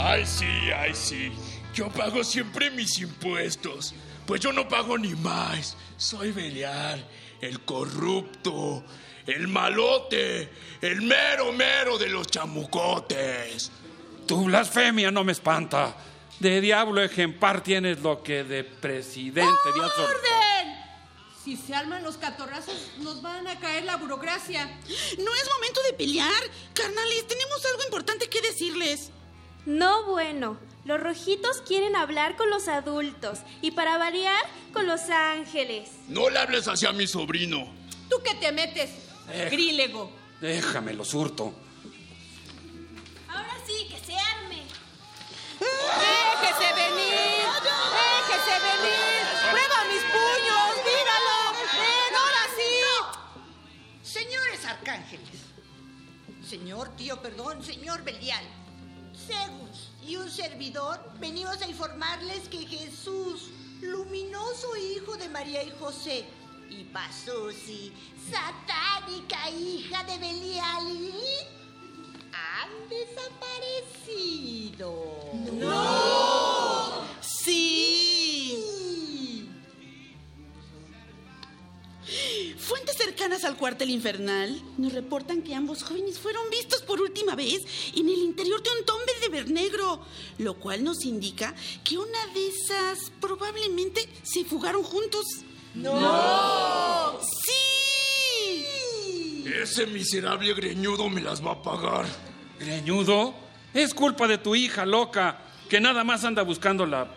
Ay, 0.00 0.24
sí, 0.24 0.46
ay, 0.74 0.94
sí. 0.94 1.32
Yo 1.74 1.88
pago 1.90 2.22
siempre 2.22 2.70
mis 2.70 2.98
impuestos. 2.98 3.94
Pues 4.26 4.40
yo 4.40 4.52
no 4.52 4.68
pago 4.68 4.98
ni 4.98 5.14
más. 5.14 5.76
Soy 5.96 6.32
Belial, 6.32 7.04
el 7.40 7.60
corrupto, 7.60 8.84
el 9.26 9.48
malote, 9.48 10.50
el 10.80 11.02
mero 11.02 11.52
mero 11.52 11.98
de 11.98 12.08
los 12.08 12.26
chamucotes. 12.26 13.72
Tu 14.28 14.44
blasfemia 14.44 15.10
no 15.10 15.24
me 15.24 15.32
espanta. 15.32 15.96
De 16.38 16.60
diablo 16.60 17.02
ejemplar 17.02 17.62
tienes 17.62 18.00
lo 18.00 18.22
que 18.22 18.44
de 18.44 18.62
presidente 18.62 19.70
¡Orden! 19.74 20.76
Si 21.42 21.56
se 21.56 21.74
arman 21.74 22.04
los 22.04 22.18
catorrazos, 22.18 22.74
nos 22.98 23.22
van 23.22 23.46
a 23.48 23.58
caer 23.58 23.84
la 23.84 23.96
burocracia. 23.96 24.66
No 24.66 25.34
es 25.34 25.50
momento 25.54 25.82
de 25.82 25.94
pelear. 25.94 26.42
Carnales, 26.74 27.26
tenemos 27.26 27.64
algo 27.72 27.82
importante 27.84 28.28
que 28.28 28.42
decirles. 28.42 29.10
No 29.64 30.04
bueno. 30.04 30.58
Los 30.84 31.00
rojitos 31.00 31.62
quieren 31.66 31.96
hablar 31.96 32.36
con 32.36 32.50
los 32.50 32.68
adultos 32.68 33.38
y 33.62 33.70
para 33.70 33.96
variar 33.96 34.44
con 34.74 34.86
los 34.86 35.08
ángeles. 35.08 35.88
No 36.08 36.28
le 36.28 36.38
hables 36.38 36.68
así 36.68 36.84
a 36.84 36.92
mi 36.92 37.06
sobrino. 37.06 37.66
¿Tú 38.10 38.16
qué 38.22 38.34
te 38.34 38.52
metes? 38.52 38.90
Eh. 39.32 39.48
Grílego. 39.50 40.12
Déjame 40.42 40.92
lo 40.92 41.06
surto. 41.06 41.54
Arcángeles, 54.88 55.42
señor 56.48 56.88
tío, 56.96 57.20
perdón, 57.20 57.62
señor 57.62 58.02
Belial, 58.04 58.42
Zeus 59.14 59.90
y 60.06 60.16
un 60.16 60.30
servidor 60.30 60.98
venimos 61.20 61.60
a 61.60 61.68
informarles 61.68 62.48
que 62.48 62.66
Jesús, 62.66 63.50
luminoso 63.82 64.74
hijo 64.76 65.14
de 65.16 65.28
María 65.28 65.62
y 65.62 65.70
José, 65.78 66.24
y 66.70 66.84
Pasusi, 66.84 67.92
satánica 68.30 69.50
hija 69.50 70.04
de 70.04 70.16
Belial, 70.18 70.86
han 72.32 72.70
desaparecido. 72.88 74.94
¡No! 75.52 77.04
¡Sí! 77.20 78.07
Fuentes 82.58 82.96
cercanas 82.96 83.44
al 83.44 83.56
cuartel 83.56 83.90
infernal 83.90 84.60
nos 84.76 84.92
reportan 84.92 85.42
que 85.42 85.54
ambos 85.54 85.82
jóvenes 85.82 86.18
fueron 86.18 86.50
vistos 86.50 86.82
por 86.82 87.00
última 87.00 87.34
vez 87.34 87.64
en 87.94 88.08
el 88.08 88.18
interior 88.18 88.62
de 88.62 88.70
un 88.78 88.84
tombe 88.84 89.12
de 89.22 89.28
vernegro, 89.28 90.00
lo 90.38 90.54
cual 90.54 90.84
nos 90.84 91.04
indica 91.04 91.54
que 91.84 91.96
una 91.96 92.26
de 92.34 92.48
esas 92.48 93.10
probablemente 93.20 94.08
se 94.22 94.44
fugaron 94.44 94.82
juntos. 94.82 95.24
¡No! 95.74 97.18
¡Sí! 97.22 97.78
Ese 99.46 99.86
miserable 99.86 100.52
greñudo 100.54 101.08
me 101.08 101.20
las 101.20 101.44
va 101.44 101.52
a 101.52 101.62
pagar. 101.62 102.06
¿Greñudo? 102.58 103.34
Es 103.72 103.94
culpa 103.94 104.26
de 104.26 104.38
tu 104.38 104.54
hija 104.54 104.84
loca, 104.84 105.40
que 105.68 105.80
nada 105.80 106.04
más 106.04 106.24
anda 106.24 106.42
buscando 106.42 106.84
la 106.84 107.08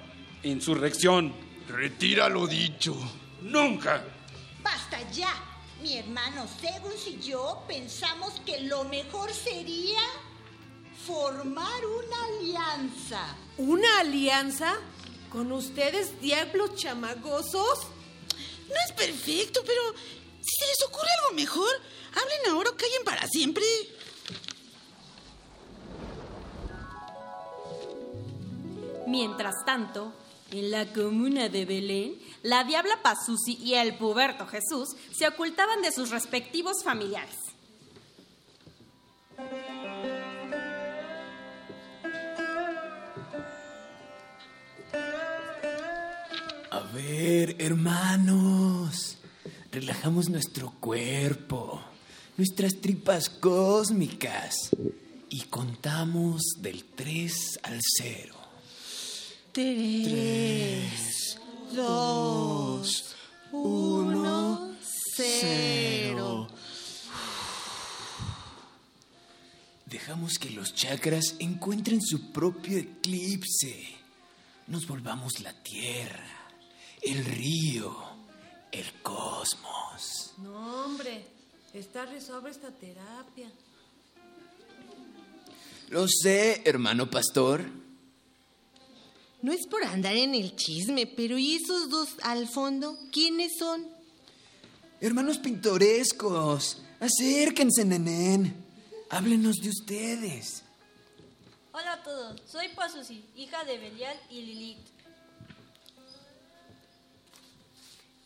insurrección. 0.43 1.33
Retira 1.67 2.29
lo 2.29 2.47
dicho. 2.47 2.95
Nunca. 3.41 4.03
Ya. 5.11 5.33
Mi 5.81 5.97
hermano 5.97 6.45
Zeus 6.47 7.07
y 7.07 7.19
yo 7.19 7.63
pensamos 7.67 8.39
que 8.45 8.59
lo 8.61 8.83
mejor 8.83 9.33
sería 9.33 9.99
formar 11.07 11.83
una 11.85 12.23
alianza. 12.25 13.35
¿Una 13.57 13.99
alianza? 13.99 14.75
¿Con 15.31 15.51
ustedes, 15.51 16.21
diablos 16.21 16.75
chamagosos? 16.75 17.79
No 18.67 18.75
es 18.85 18.91
perfecto, 18.91 19.63
pero 19.65 19.81
si 20.39 20.55
se 20.59 20.67
les 20.67 20.83
ocurre 20.87 21.07
algo 21.19 21.35
mejor, 21.35 21.71
hablen 22.15 22.51
ahora 22.51 22.69
o 22.69 22.77
callen 22.77 23.03
para 23.03 23.27
siempre. 23.27 23.63
Mientras 29.07 29.55
tanto, 29.65 30.13
en 30.51 30.71
la 30.71 30.91
comuna 30.91 31.49
de 31.49 31.65
Belén, 31.65 32.15
la 32.43 32.63
diabla 32.63 33.01
Pazuzi 33.01 33.57
y 33.61 33.75
el 33.75 33.97
puberto 33.97 34.45
Jesús 34.45 34.89
se 35.11 35.27
ocultaban 35.27 35.81
de 35.81 35.91
sus 35.91 36.09
respectivos 36.09 36.83
familiares. 36.83 37.37
A 46.69 46.79
ver, 46.93 47.55
hermanos, 47.59 49.17
relajamos 49.71 50.29
nuestro 50.29 50.71
cuerpo, 50.79 51.81
nuestras 52.37 52.75
tripas 52.79 53.29
cósmicas 53.29 54.55
y 55.29 55.41
contamos 55.43 56.41
del 56.59 56.83
3 56.83 57.59
al 57.63 57.79
0. 57.97 58.40
Tres, 59.51 61.37
dos, 61.73 63.15
uno, 63.51 64.77
cero. 65.13 66.47
Dejamos 69.85 70.39
que 70.39 70.51
los 70.51 70.73
chakras 70.73 71.35
encuentren 71.39 72.01
su 72.01 72.31
propio 72.31 72.77
eclipse. 72.77 73.97
Nos 74.67 74.87
volvamos 74.87 75.41
la 75.41 75.51
tierra, 75.61 76.47
el 77.01 77.25
río, 77.25 77.93
el 78.71 79.01
cosmos. 79.01 80.33
No, 80.37 80.85
hombre, 80.85 81.25
está 81.73 82.05
resuelve 82.05 82.51
esta 82.51 82.71
terapia. 82.71 83.51
Lo 85.89 86.07
sé, 86.07 86.61
hermano 86.63 87.09
pastor. 87.09 87.80
No 89.41 89.51
es 89.51 89.65
por 89.67 89.83
andar 89.83 90.15
en 90.15 90.35
el 90.35 90.55
chisme, 90.55 91.07
pero 91.07 91.37
¿y 91.37 91.55
esos 91.55 91.89
dos 91.89 92.09
al 92.23 92.47
fondo? 92.47 92.97
¿Quiénes 93.11 93.57
son? 93.57 93.87
Hermanos 94.99 95.39
pintorescos, 95.39 96.77
acérquense, 96.99 97.83
nenén. 97.83 98.53
Háblenos 99.09 99.57
de 99.57 99.69
ustedes. 99.69 100.61
Hola 101.73 101.93
a 101.93 102.03
todos, 102.03 102.41
soy 102.45 102.67
Pazuzi, 102.75 103.23
hija 103.35 103.63
de 103.63 103.79
Belial 103.79 104.17
y 104.29 104.41
Lilith. 104.41 104.77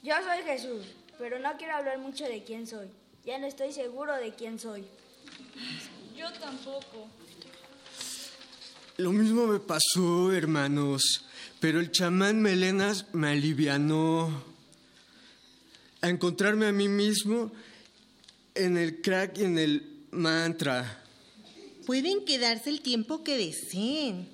Yo 0.03 0.15
soy 0.21 0.43
Jesús, 0.43 0.85
pero 1.17 1.39
no 1.39 1.55
quiero 1.57 1.75
hablar 1.75 1.97
mucho 1.99 2.25
de 2.25 2.43
quién 2.43 2.67
soy. 2.67 2.89
Ya 3.23 3.39
no 3.39 3.47
estoy 3.47 3.71
seguro 3.71 4.15
de 4.15 4.33
quién 4.33 4.59
soy. 4.59 4.85
Yo 6.15 6.31
tampoco. 6.33 7.07
Lo 8.97 9.11
mismo 9.11 9.45
me 9.47 9.59
pasó, 9.59 10.31
hermanos, 10.31 11.25
pero 11.59 11.81
el 11.81 11.91
chamán 11.91 12.41
Melenas 12.41 13.13
me 13.13 13.27
alivianó 13.27 14.29
a 15.99 16.07
encontrarme 16.07 16.67
a 16.67 16.71
mí 16.71 16.87
mismo 16.87 17.51
en 18.53 18.77
el 18.77 19.01
crack 19.01 19.39
y 19.39 19.43
en 19.43 19.57
el 19.57 20.05
mantra. 20.11 21.03
Pueden 21.85 22.23
quedarse 22.23 22.69
el 22.69 22.79
tiempo 22.79 23.21
que 23.21 23.37
deseen. 23.37 24.29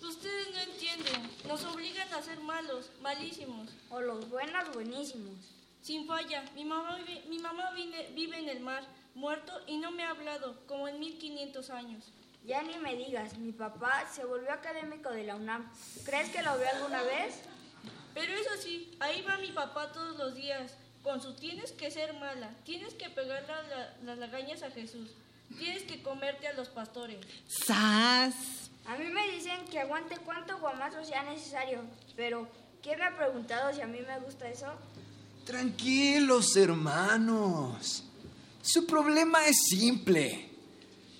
Ustedes 0.00 0.46
no 0.54 0.60
entienden. 0.60 1.30
Nos 1.46 1.62
obligan 1.64 2.10
a 2.14 2.22
ser 2.22 2.40
malos, 2.40 2.86
malísimos. 3.02 3.68
O 3.90 4.00
los 4.00 4.26
buenos, 4.30 4.72
buenísimos. 4.72 5.34
Sin 5.82 6.06
falla, 6.06 6.50
mi 6.54 6.64
mamá, 6.64 6.96
vive, 6.96 7.24
mi 7.28 7.38
mamá 7.38 7.72
vive, 7.72 8.10
vive 8.14 8.38
en 8.38 8.48
el 8.48 8.60
mar, 8.60 8.88
muerto 9.14 9.52
y 9.66 9.76
no 9.76 9.90
me 9.90 10.02
ha 10.02 10.10
hablado, 10.10 10.56
como 10.66 10.88
en 10.88 10.98
1500 10.98 11.68
años. 11.68 12.04
Ya 12.44 12.62
ni 12.62 12.76
me 12.78 12.96
digas, 12.96 13.38
mi 13.38 13.52
papá 13.52 14.08
se 14.12 14.24
volvió 14.24 14.52
académico 14.52 15.10
de 15.10 15.24
la 15.24 15.36
UNAM. 15.36 15.70
¿Crees 16.04 16.28
que 16.30 16.42
lo 16.42 16.56
vio 16.58 16.66
alguna 16.68 17.02
vez? 17.02 17.36
Pero 18.14 18.32
eso 18.32 18.50
sí, 18.60 18.96
ahí 19.00 19.22
va 19.22 19.38
mi 19.38 19.52
papá 19.52 19.92
todos 19.92 20.16
los 20.18 20.34
días. 20.34 20.74
Con 21.02 21.20
su 21.20 21.34
tienes 21.34 21.72
que 21.72 21.90
ser 21.90 22.14
mala, 22.14 22.50
tienes 22.64 22.94
que 22.94 23.10
pegar 23.10 23.44
la, 23.48 23.62
la, 23.62 23.96
las 24.04 24.18
lagañas 24.18 24.62
a 24.62 24.70
Jesús, 24.70 25.10
tienes 25.58 25.82
que 25.82 26.00
comerte 26.00 26.46
a 26.46 26.52
los 26.52 26.68
pastores. 26.68 27.18
¡Sas! 27.48 28.70
A 28.86 28.96
mí 28.96 29.06
me 29.06 29.28
dicen 29.32 29.64
que 29.70 29.80
aguante 29.80 30.16
cuanto 30.18 30.58
guamazo 30.58 31.04
sea 31.04 31.24
necesario, 31.24 31.80
pero 32.14 32.48
¿quién 32.82 33.00
me 33.00 33.04
ha 33.06 33.16
preguntado 33.16 33.72
si 33.72 33.80
a 33.80 33.86
mí 33.88 33.98
me 34.00 34.20
gusta 34.20 34.48
eso? 34.48 34.66
Tranquilos, 35.44 36.56
hermanos. 36.56 38.04
Su 38.62 38.86
problema 38.86 39.44
es 39.44 39.56
simple. 39.70 40.51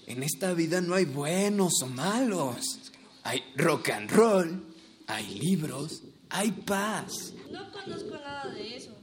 En 0.07 0.23
esta 0.23 0.53
vida 0.53 0.81
no 0.81 0.95
hay 0.95 1.05
buenos 1.05 1.83
o 1.83 1.87
malos. 1.87 2.93
Hay 3.25 3.43
rock 3.57 3.91
and 3.91 4.11
roll, 4.11 4.75
hay 5.07 5.39
libros, 5.39 6.03
hay 6.29 6.51
paz. 6.51 7.33
No 7.51 7.71
conozco 7.71 8.15
nada 8.17 8.53
de 8.53 8.77
eso. 8.77 8.97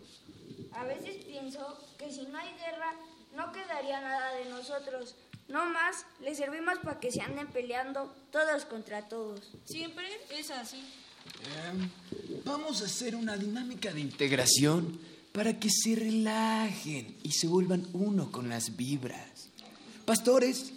A 0.73 0.83
veces 0.83 1.23
pienso 1.25 1.77
que 1.97 2.11
si 2.11 2.23
no 2.23 2.37
hay 2.37 2.49
guerra, 2.53 2.95
no 3.35 3.51
quedaría 3.51 4.01
nada 4.01 4.35
de 4.35 4.49
nosotros. 4.49 5.15
No 5.47 5.65
más, 5.69 6.05
les 6.21 6.37
servimos 6.37 6.77
para 6.83 6.99
que 6.99 7.11
se 7.11 7.21
anden 7.21 7.47
peleando 7.47 8.13
todos 8.31 8.65
contra 8.65 9.07
todos. 9.07 9.51
Siempre 9.65 10.05
es 10.37 10.51
así. 10.51 10.77
Eh, 10.77 12.41
vamos 12.45 12.81
a 12.81 12.85
hacer 12.85 13.15
una 13.15 13.37
dinámica 13.37 13.91
de 13.93 14.01
integración 14.01 14.99
para 15.31 15.59
que 15.59 15.69
se 15.69 15.95
relajen 15.95 17.17
y 17.23 17.31
se 17.31 17.47
vuelvan 17.47 17.87
uno 17.93 18.31
con 18.31 18.49
las 18.49 18.75
vibras. 18.75 19.49
Pastores, 20.05 20.73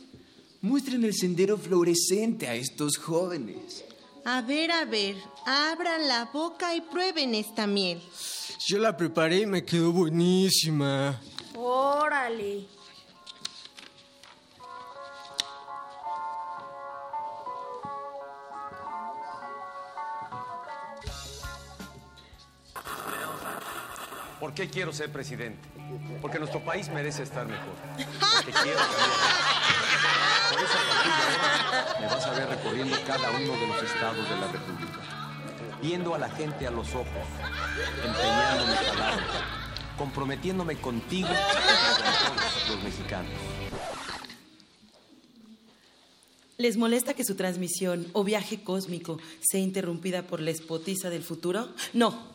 Muestren 0.62 1.02
el 1.02 1.12
sendero 1.12 1.58
fluorescente 1.58 2.46
a 2.46 2.54
estos 2.54 2.96
jóvenes. 2.96 3.84
A 4.24 4.42
ver, 4.42 4.70
a 4.70 4.84
ver, 4.84 5.16
abran 5.44 6.06
la 6.06 6.26
boca 6.32 6.76
y 6.76 6.80
prueben 6.80 7.34
esta 7.34 7.66
miel. 7.66 8.00
Yo 8.64 8.78
la 8.78 8.96
preparé 8.96 9.40
y 9.40 9.46
me 9.46 9.64
quedó 9.64 9.90
buenísima. 9.90 11.20
Órale. 11.56 12.68
¿Por 24.38 24.54
qué 24.54 24.68
quiero 24.68 24.92
ser 24.92 25.10
presidente? 25.10 25.68
Porque 26.20 26.38
nuestro 26.38 26.64
país 26.64 26.88
merece 26.88 27.24
estar 27.24 27.46
mejor. 27.46 27.74
Porque 28.44 28.52
quiero 28.62 28.78
Por 30.50 30.60
eso 30.60 30.78
a 30.78 30.84
partir 30.88 31.12
de 31.12 31.22
ahora 31.22 31.96
me 32.00 32.06
vas 32.06 32.26
a 32.26 32.30
ver 32.32 32.48
recorriendo 32.48 32.96
cada 33.06 33.30
uno 33.30 33.52
de 33.52 33.66
los 33.66 33.82
estados 33.82 34.28
de 34.28 34.36
la 34.36 34.48
República, 34.48 35.00
viendo 35.80 36.14
a 36.14 36.18
la 36.18 36.30
gente 36.30 36.66
a 36.66 36.70
los 36.70 36.88
ojos, 36.94 37.26
empeñando 38.04 38.66
mi 38.66 38.88
palabra, 38.88 39.26
comprometiéndome 39.96 40.76
contigo 40.76 41.28
y 41.28 42.70
los 42.70 42.82
mexicanos. 42.82 43.32
¿Les 46.58 46.76
molesta 46.76 47.14
que 47.14 47.24
su 47.24 47.34
transmisión 47.34 48.06
o 48.12 48.22
viaje 48.22 48.62
cósmico 48.62 49.18
sea 49.40 49.60
interrumpida 49.60 50.22
por 50.22 50.40
la 50.40 50.50
espotiza 50.50 51.10
del 51.10 51.24
futuro? 51.24 51.68
No. 51.92 52.30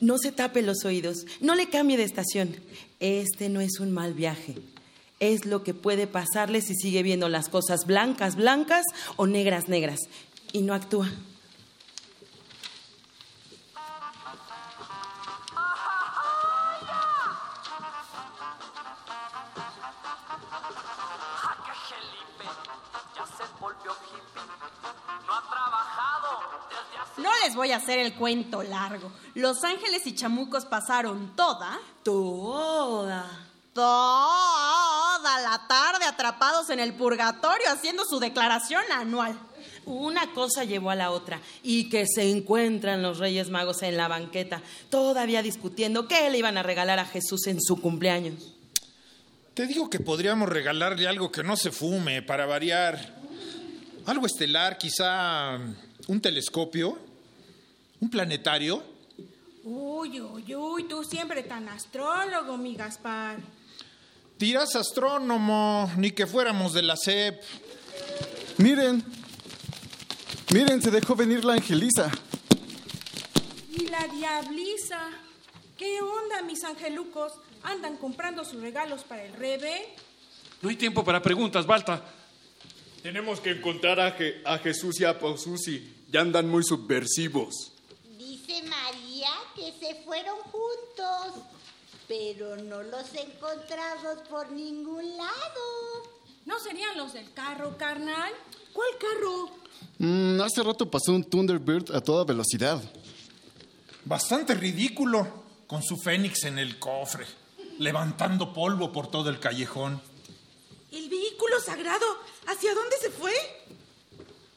No 0.00 0.18
se 0.18 0.30
tape 0.30 0.62
los 0.62 0.84
oídos, 0.84 1.26
no 1.40 1.54
le 1.54 1.68
cambie 1.68 1.96
de 1.96 2.04
estación. 2.04 2.54
Este 3.00 3.48
no 3.48 3.60
es 3.60 3.80
un 3.80 3.92
mal 3.92 4.14
viaje. 4.14 4.56
Es 5.18 5.46
lo 5.46 5.62
que 5.62 5.72
puede 5.72 6.06
pasarle 6.06 6.60
si 6.60 6.74
sigue 6.74 7.02
viendo 7.02 7.30
las 7.30 7.48
cosas 7.48 7.86
blancas, 7.86 8.36
blancas 8.36 8.84
o 9.16 9.26
negras, 9.26 9.68
negras. 9.68 10.00
Y 10.52 10.60
no 10.60 10.74
actúa. 10.74 11.10
No 27.16 27.30
les 27.42 27.56
voy 27.56 27.72
a 27.72 27.76
hacer 27.76 27.98
el 27.98 28.14
cuento 28.14 28.62
largo. 28.62 29.10
Los 29.34 29.64
ángeles 29.64 30.06
y 30.06 30.14
chamucos 30.14 30.66
pasaron 30.66 31.34
toda, 31.34 31.78
toda, 32.02 33.24
toda 33.72 34.85
la 35.40 35.66
tarde 35.68 36.04
atrapados 36.04 36.70
en 36.70 36.80
el 36.80 36.94
purgatorio 36.94 37.66
haciendo 37.70 38.04
su 38.04 38.18
declaración 38.18 38.82
anual. 38.92 39.38
Una 39.84 40.32
cosa 40.32 40.64
llevó 40.64 40.90
a 40.90 40.96
la 40.96 41.10
otra 41.10 41.40
y 41.62 41.88
que 41.88 42.06
se 42.06 42.30
encuentran 42.30 43.02
los 43.02 43.18
Reyes 43.18 43.50
Magos 43.50 43.82
en 43.82 43.96
la 43.96 44.08
banqueta, 44.08 44.62
todavía 44.90 45.42
discutiendo 45.42 46.08
qué 46.08 46.28
le 46.30 46.38
iban 46.38 46.58
a 46.58 46.62
regalar 46.62 46.98
a 46.98 47.04
Jesús 47.04 47.46
en 47.46 47.60
su 47.60 47.80
cumpleaños. 47.80 48.54
Te 49.54 49.66
digo 49.66 49.88
que 49.88 50.00
podríamos 50.00 50.48
regalarle 50.48 51.06
algo 51.06 51.30
que 51.30 51.42
no 51.42 51.56
se 51.56 51.70
fume 51.70 52.22
para 52.22 52.46
variar. 52.46 53.14
Algo 54.06 54.26
estelar, 54.26 54.76
quizá 54.76 55.58
un 56.08 56.20
telescopio. 56.20 56.90
Un 56.90 57.06
¿Un 57.98 58.10
planetario? 58.10 58.82
Uy, 59.64 60.20
uy, 60.20 60.54
uy, 60.54 60.84
tú 60.84 61.02
siempre 61.02 61.42
tan 61.42 61.68
astrólogo, 61.68 62.58
mi 62.58 62.76
Gaspar. 62.76 63.38
Tiras 64.38 64.76
astrónomo, 64.76 65.90
ni 65.96 66.10
que 66.12 66.26
fuéramos 66.26 66.72
de 66.74 66.82
la 66.82 66.96
SEP. 66.96 67.40
Miren, 68.58 69.02
miren, 70.52 70.82
se 70.82 70.90
dejó 70.90 71.14
venir 71.16 71.44
la 71.44 71.54
Angeliza. 71.54 72.10
Y 73.72 73.86
la 73.88 74.06
diablisa. 74.08 75.10
¿Qué 75.78 76.00
onda, 76.02 76.42
mis 76.42 76.64
angelucos? 76.64 77.32
¿Andan 77.62 77.96
comprando 77.96 78.44
sus 78.44 78.60
regalos 78.60 79.04
para 79.04 79.24
el 79.24 79.32
rebe? 79.34 79.94
No 80.62 80.68
hay 80.68 80.76
tiempo 80.76 81.02
para 81.04 81.20
preguntas, 81.22 81.66
Balta. 81.66 82.02
Tenemos 83.02 83.40
que 83.40 83.50
encontrar 83.50 84.00
a, 84.00 84.16
Je- 84.18 84.42
a 84.44 84.58
Jesús 84.58 85.00
y 85.00 85.04
a 85.04 85.18
Paususi. 85.18 85.94
Ya 86.10 86.20
andan 86.20 86.48
muy 86.48 86.62
subversivos. 86.62 87.72
Dice 88.18 88.62
María 88.64 89.28
que 89.54 89.72
se 89.78 90.02
fueron 90.04 90.36
juntos, 90.40 91.42
pero 92.08 92.56
no 92.56 92.82
los 92.82 93.14
encontramos 93.14 94.18
por 94.28 94.50
ningún 94.52 95.16
lado. 95.16 96.16
¿No 96.44 96.58
serían 96.60 96.96
los 96.96 97.12
del 97.12 97.32
carro, 97.32 97.76
carnal? 97.76 98.32
¿Cuál 98.72 98.88
carro? 98.98 99.50
Mm, 99.98 100.40
hace 100.40 100.62
rato 100.62 100.90
pasó 100.90 101.12
un 101.12 101.24
Thunderbird 101.24 101.94
a 101.94 102.00
toda 102.00 102.24
velocidad. 102.24 102.80
Bastante 104.04 104.54
ridículo, 104.54 105.26
con 105.66 105.82
su 105.82 105.96
fénix 105.96 106.44
en 106.44 106.58
el 106.58 106.78
cofre, 106.78 107.26
levantando 107.78 108.52
polvo 108.52 108.92
por 108.92 109.10
todo 109.10 109.28
el 109.28 109.40
callejón. 109.40 110.00
¿El 110.92 111.08
vehículo 111.08 111.60
sagrado? 111.60 112.06
¿Hacia 112.46 112.74
dónde 112.74 112.96
se 113.00 113.10
fue? 113.10 113.32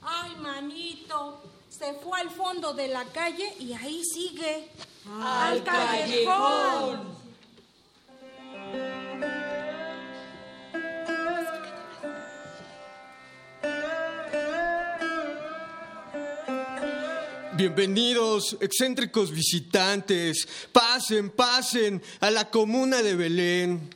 Ay, 0.01 0.35
manito. 0.35 1.41
Se 1.69 1.93
fue 1.95 2.19
al 2.19 2.29
fondo 2.29 2.73
de 2.73 2.87
la 2.89 3.05
calle 3.05 3.55
y 3.59 3.73
ahí 3.73 4.03
sigue. 4.03 4.69
Al 5.21 5.63
callejón. 5.63 7.18
Bienvenidos, 17.59 18.55
excéntricos 18.61 19.31
visitantes. 19.31 20.47
Pasen, 20.71 21.29
pasen 21.29 22.01
a 22.21 22.31
la 22.31 22.49
comuna 22.49 23.01
de 23.01 23.15
Belén. 23.17 23.89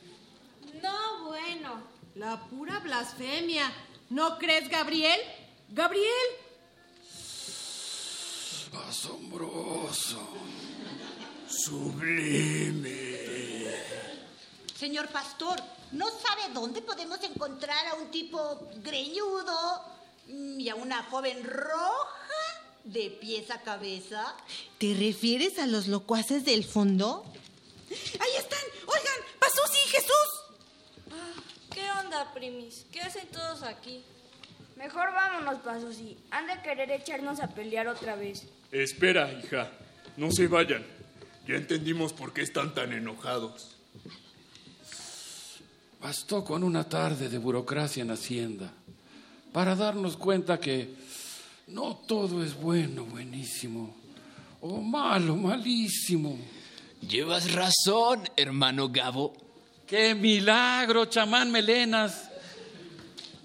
No, 0.82 1.24
bueno. 1.24 1.82
La 2.16 2.46
pura 2.46 2.80
blasfemia. 2.80 3.72
¿No 4.10 4.36
crees, 4.36 4.68
Gabriel? 4.68 5.18
Gabriel. 5.70 6.04
Asombroso. 8.86 10.28
Sublime. 11.48 13.23
Señor 14.76 15.08
pastor, 15.08 15.60
¿no 15.92 16.06
sabe 16.08 16.52
dónde 16.52 16.82
podemos 16.82 17.22
encontrar 17.22 17.86
a 17.86 17.94
un 17.94 18.10
tipo 18.10 18.68
greñudo 18.82 19.84
y 20.26 20.68
a 20.68 20.74
una 20.74 21.04
joven 21.04 21.44
roja 21.44 22.18
de 22.82 23.10
pies 23.20 23.50
a 23.52 23.62
cabeza? 23.62 24.34
¿Te 24.78 24.94
refieres 24.94 25.58
a 25.60 25.66
los 25.66 25.86
locuaces 25.86 26.44
del 26.44 26.64
fondo? 26.64 27.24
¡Ahí 27.88 28.36
están! 28.36 28.58
¡Oigan! 28.86 29.38
¡Pasusi 29.38 29.78
y 29.84 29.88
Jesús! 29.90 30.30
¿Qué 31.70 31.90
onda, 32.00 32.32
primis? 32.34 32.86
¿Qué 32.90 33.00
hacen 33.00 33.28
todos 33.28 33.62
aquí? 33.62 34.04
Mejor 34.74 35.12
vámonos, 35.12 35.60
Pasusi. 35.60 36.18
Han 36.32 36.48
de 36.48 36.60
querer 36.62 36.90
echarnos 36.90 37.38
a 37.38 37.46
pelear 37.46 37.86
otra 37.86 38.16
vez. 38.16 38.42
Espera, 38.72 39.30
hija. 39.32 39.70
No 40.16 40.32
se 40.32 40.48
vayan. 40.48 40.84
Ya 41.46 41.54
entendimos 41.54 42.12
por 42.12 42.32
qué 42.32 42.42
están 42.42 42.74
tan 42.74 42.92
enojados. 42.92 43.76
Bastó 46.04 46.44
con 46.44 46.62
una 46.62 46.86
tarde 46.86 47.30
de 47.30 47.38
burocracia 47.38 48.02
en 48.02 48.10
Hacienda 48.10 48.70
para 49.54 49.74
darnos 49.74 50.18
cuenta 50.18 50.60
que 50.60 50.90
no 51.68 51.96
todo 52.06 52.44
es 52.44 52.54
bueno, 52.54 53.06
buenísimo, 53.06 53.96
o 54.60 54.82
malo, 54.82 55.34
malísimo. 55.34 56.38
Llevas 57.00 57.50
razón, 57.54 58.28
hermano 58.36 58.90
Gabo. 58.90 59.32
¡Qué 59.86 60.14
milagro, 60.14 61.06
chamán 61.06 61.50
Melenas! 61.50 62.30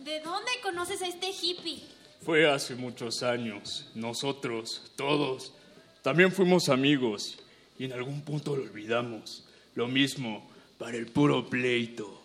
¿De 0.04 0.20
dónde 0.20 0.52
conoces 0.62 1.02
a 1.02 1.08
este 1.08 1.30
hippie? 1.30 1.82
Fue 2.26 2.52
hace 2.52 2.76
muchos 2.76 3.24
años. 3.24 3.86
Nosotros, 3.96 4.92
todos, 4.98 5.54
también 6.02 6.34
fuimos 6.34 6.68
amigos. 6.68 7.40
Y 7.78 7.86
en 7.86 7.94
algún 7.94 8.22
punto 8.22 8.54
lo 8.54 8.64
olvidamos. 8.64 9.46
Lo 9.76 9.88
mismo 9.88 10.46
para 10.78 10.98
el 10.98 11.06
puro 11.06 11.50
pleito. 11.50 12.19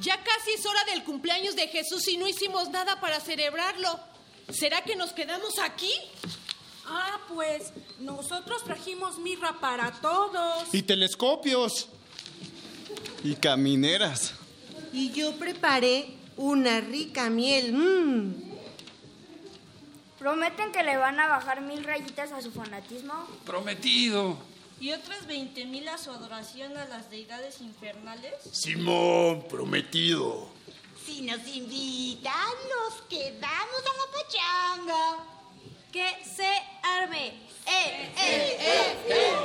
Ya 0.00 0.16
casi 0.22 0.52
es 0.52 0.64
hora 0.64 0.84
del 0.84 1.04
cumpleaños 1.04 1.56
de 1.56 1.68
Jesús 1.68 2.06
y 2.08 2.16
no 2.16 2.26
hicimos 2.28 2.70
nada 2.70 3.00
para 3.00 3.20
celebrarlo. 3.20 4.00
¿Será 4.48 4.82
que 4.82 4.96
nos 4.96 5.12
quedamos 5.12 5.58
aquí? 5.58 5.92
Ah, 6.86 7.20
pues 7.28 7.72
nosotros 7.98 8.64
trajimos 8.64 9.18
mirra 9.18 9.60
para 9.60 9.90
todos. 10.00 10.72
Y 10.72 10.82
telescopios. 10.82 11.88
Y 13.22 13.34
camineras. 13.34 14.34
Y 14.92 15.10
yo 15.10 15.36
preparé 15.36 16.17
una 16.38 16.80
rica 16.80 17.28
miel. 17.28 17.72
mm. 17.74 18.48
¿Prometen 20.18 20.72
que 20.72 20.82
le 20.82 20.96
van 20.96 21.20
a 21.20 21.28
bajar 21.28 21.60
mil 21.60 21.84
rayitas 21.84 22.32
a 22.32 22.40
su 22.42 22.50
fanatismo? 22.50 23.14
Prometido. 23.44 24.36
¿Y 24.80 24.92
otras 24.92 25.26
20 25.26 25.64
mil 25.66 25.88
a 25.88 25.98
su 25.98 26.10
adoración 26.10 26.76
a 26.76 26.86
las 26.86 27.10
deidades 27.10 27.60
infernales? 27.60 28.34
Simón, 28.50 29.44
prometido. 29.48 30.48
Si 31.04 31.22
nos 31.22 31.46
invitan, 31.46 32.32
nos 32.32 33.02
quedamos 33.02 33.82
a 33.84 33.92
la 33.96 34.06
pachanga. 34.12 35.18
Que 35.92 36.16
se 36.24 36.50
arme. 36.82 37.28
¡Eh, 37.66 38.12
eh, 38.16 38.94
eh, 39.06 39.38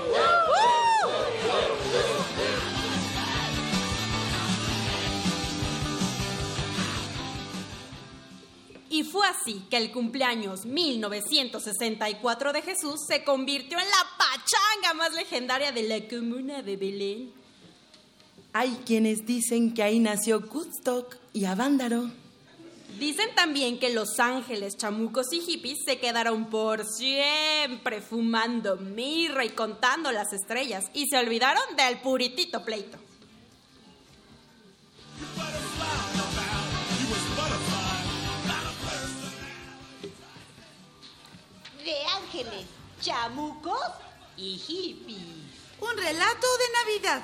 Y 8.93 9.01
fue 9.03 9.25
así 9.25 9.63
que 9.71 9.77
el 9.77 9.91
cumpleaños 9.91 10.67
1964 10.67 12.53
de 12.53 12.61
Jesús 12.61 12.99
se 13.07 13.23
convirtió 13.23 13.79
en 13.79 13.85
la 13.85 14.07
pachanga 14.19 14.93
más 14.93 15.15
legendaria 15.15 15.71
de 15.71 15.81
la 15.81 16.07
comuna 16.07 16.61
de 16.61 16.77
Belén. 16.77 17.33
Hay 18.53 18.69
quienes 18.85 19.25
dicen 19.25 19.73
que 19.73 19.81
ahí 19.81 19.97
nació 19.97 20.41
Woodstock 20.41 21.17
y 21.33 21.45
Avándaro. 21.45 22.11
Dicen 22.99 23.33
también 23.33 23.79
que 23.79 23.89
los 23.89 24.19
ángeles, 24.19 24.77
chamucos 24.77 25.33
y 25.33 25.39
hippies 25.39 25.79
se 25.83 25.97
quedaron 25.97 26.51
por 26.51 26.85
siempre 26.85 27.99
fumando 27.99 28.75
mirra 28.75 29.43
y 29.43 29.49
contando 29.49 30.11
las 30.11 30.33
estrellas 30.33 30.85
y 30.93 31.07
se 31.07 31.17
olvidaron 31.17 31.63
del 31.75 31.97
puritito 31.97 32.63
pleito. 32.63 32.99
Chamucos 43.01 43.79
y 44.37 44.57
hippies. 44.57 45.19
Un 45.79 45.97
relato 45.97 46.47
de 46.57 46.65
Navidad. 46.79 47.23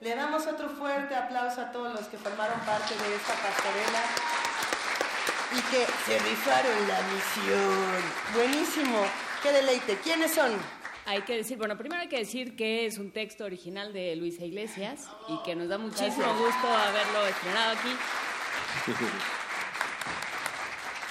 Le 0.00 0.14
damos 0.14 0.46
otro 0.46 0.68
fuerte 0.68 1.14
aplauso 1.14 1.60
a 1.60 1.72
todos 1.72 1.94
los 1.94 2.06
que 2.08 2.18
formaron 2.18 2.60
parte 2.60 2.94
de 2.94 3.14
esta 3.16 3.32
pastorela 3.34 4.02
y 5.52 5.60
que 5.70 5.86
se 6.04 6.18
rifaron 6.18 6.88
la 6.88 7.00
misión. 7.02 8.02
Buenísimo, 8.34 9.06
qué 9.42 9.52
deleite. 9.52 9.96
¿Quiénes 9.98 10.34
son? 10.34 10.52
Hay 11.06 11.22
que 11.22 11.36
decir, 11.36 11.56
bueno, 11.56 11.78
primero 11.78 12.02
hay 12.02 12.08
que 12.08 12.18
decir 12.18 12.56
que 12.56 12.84
es 12.84 12.98
un 12.98 13.10
texto 13.12 13.44
original 13.44 13.92
de 13.92 14.16
Luisa 14.16 14.44
Iglesias 14.44 15.06
y 15.28 15.42
que 15.44 15.54
nos 15.54 15.68
da 15.68 15.78
muchísimo 15.78 16.16
Gracias. 16.16 16.38
gusto 16.38 16.66
haberlo 16.68 17.26
estrenado 17.26 17.72
aquí. 17.72 17.96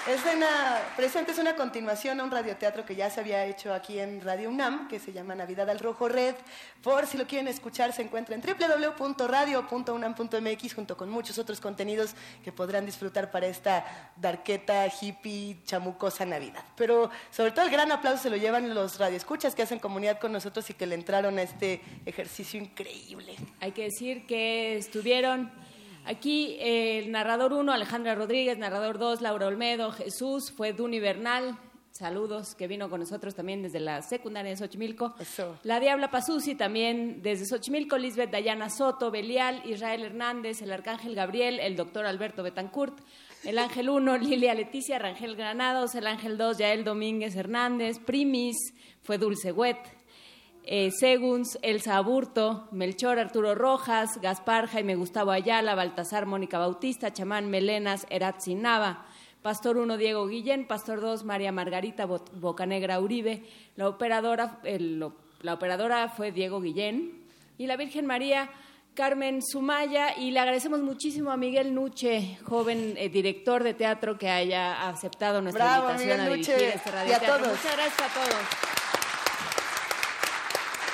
Es 0.08 0.22
una, 0.36 0.84
presente 0.95 1.32
es 1.32 1.39
una 1.39 1.56
continuación 1.56 2.20
a 2.20 2.24
un 2.24 2.30
radioteatro 2.30 2.86
que 2.86 2.95
ya 2.95 3.10
se 3.10 3.22
había 3.22 3.43
hecho 3.45 3.74
aquí 3.74 3.97
en 3.97 4.22
Radio 4.22 4.51
UNAM, 4.51 4.88
que 4.88 4.99
se 4.99 5.12
llama 5.12 5.34
Navidad 5.34 5.68
al 5.68 5.80
Rojo 5.80 6.08
Red. 6.08 6.36
Por 6.84 7.08
si 7.08 7.18
lo 7.18 7.26
quieren 7.26 7.47
escuchar, 7.47 7.91
se 7.91 8.03
encuentra 8.03 8.36
en 8.36 8.41
www.radio.unam.mx 8.41 10.76
junto 10.76 10.95
con 10.95 11.10
muchos 11.10 11.39
otros 11.39 11.60
contenidos 11.60 12.14
que 12.43 12.51
podrán 12.51 12.86
disfrutar 12.86 13.32
para 13.32 13.47
esta 13.47 14.12
darqueta, 14.16 14.86
hippie, 14.86 15.64
chamucosa 15.66 16.24
Navidad. 16.24 16.64
Pero 16.78 17.10
sobre 17.32 17.49
todo 17.49 17.66
el 17.66 17.72
gran 17.72 17.91
aplauso 17.91 18.22
se 18.22 18.30
lo 18.30 18.38
llevan 18.38 18.76
los 18.76 18.99
radioescuchas 18.99 19.56
que 19.56 19.64
hacen 19.64 19.80
comunidad 19.80 20.20
con 20.20 20.32
nosotros 20.32 20.70
y 20.70 20.76
que 20.76 20.86
le 20.86 20.93
entraron 20.93 21.39
a 21.39 21.41
este 21.41 21.82
ejercicio 22.06 22.62
increíble. 22.62 23.38
Hay 23.60 23.72
que 23.72 23.86
decir 23.86 24.28
que 24.28 24.78
estuvieron 24.78 25.51
aquí 26.06 26.58
eh, 26.60 26.99
el 26.99 27.12
narrador 27.12 27.53
1, 27.53 27.72
Alejandra 27.72 28.16
Rodríguez, 28.16 28.58
narrador 28.58 28.97
2, 28.97 29.22
Laura 29.22 29.47
Olmedo, 29.47 29.91
Jesús, 29.91 30.51
fue 30.51 30.74
Duni 30.74 30.99
Bernal, 30.99 31.58
saludos, 31.91 32.56
que 32.56 32.68
vino 32.68 32.89
con 32.89 32.99
nosotros 32.99 33.36
también 33.36 33.62
desde 33.62 33.80
la 33.80 34.01
secundaria 34.01 34.51
de 34.51 34.58
Xochimilco. 34.58 35.16
La 35.64 35.80
Diabla 35.80 36.12
Pazuzzi 36.12 36.56
también 36.56 37.22
desde 37.22 37.45
Xochimilco, 37.45 37.97
Lisbeth 37.97 38.32
Dayana 38.32 38.70
Soto, 38.70 39.12
Belial, 39.12 39.62
Israel 39.66 40.03
Hernández, 40.03 40.62
el 40.62 40.74
Arcángel 40.74 41.16
Gabriel, 41.16 41.60
el 41.60 41.76
doctor 41.76 42.06
Alberto 42.06 42.43
Betancourt, 42.43 42.99
el 43.43 43.58
Ángel 43.58 43.89
1, 43.89 44.18
Lilia 44.20 44.53
Leticia, 44.53 44.99
Rangel 44.99 45.36
Granados, 45.36 45.95
el 45.95 46.08
Ángel 46.08 46.38
2, 46.38 46.58
Yael 46.58 46.84
Domínguez 46.84 47.36
Hernández, 47.36 47.99
Primis, 47.99 48.58
fue 49.01 49.18
Dulce 49.18 49.51
Huet, 49.51 49.78
eh, 50.66 50.89
Seguns, 50.91 51.57
Elsa 51.61 51.97
Aburto, 51.97 52.68
Melchor 52.72 53.20
Arturo 53.20 53.53
Rojas, 53.55 54.20
Gaspar 54.22 54.68
Jaime 54.68 54.95
Gustavo 54.95 55.32
Ayala, 55.32 55.76
Baltasar 55.76 56.26
Mónica 56.26 56.57
Bautista, 56.59 57.13
Chamán 57.13 57.49
Melenas, 57.49 58.05
Eratzi 58.09 58.55
Nava, 58.55 59.05
Pastor 59.41 59.78
1 59.78 59.97
Diego 59.97 60.28
Guillén, 60.28 60.66
Pastor 60.68 61.01
2 61.01 61.24
María 61.24 61.51
Margarita 61.51 62.05
Bot- 62.07 62.32
Bocanegra 62.34 62.99
Uribe, 62.99 63.43
la 63.76 63.88
operadora, 63.88 64.59
lo- 64.80 65.13
la 65.41 65.53
operadora 65.53 66.09
fue 66.09 66.32
Diego 66.32 66.59
Guillén 66.61 67.24
y 67.59 67.68
la 67.68 67.78
Virgen 67.78 68.07
María 68.07 68.49
Carmen 68.95 69.41
Sumaya 69.43 70.18
y 70.18 70.32
le 70.32 70.39
agradecemos 70.39 70.80
muchísimo 70.82 71.30
a 71.30 71.38
Miguel 71.38 71.76
Nuche, 71.76 72.39
joven 72.45 72.95
eh, 72.97 73.09
director 73.09 73.61
de 73.63 73.74
teatro 73.76 74.18
que 74.18 74.30
haya 74.30 74.88
aceptado 74.89 75.41
nuestra 75.41 75.66
Bravo, 75.66 75.91
invitación 75.91 76.18
Miguel 76.18 76.22
a 76.22 76.30
dirigir 76.36 76.53
Nuche, 76.55 76.76
este 76.76 76.89
y 76.89 76.91
a 76.91 76.95
radioteatro. 76.95 77.38
todos. 77.43 77.57
Muchas 77.57 77.76
gracias 77.76 78.01
a 78.01 78.13
todos. 78.13 78.74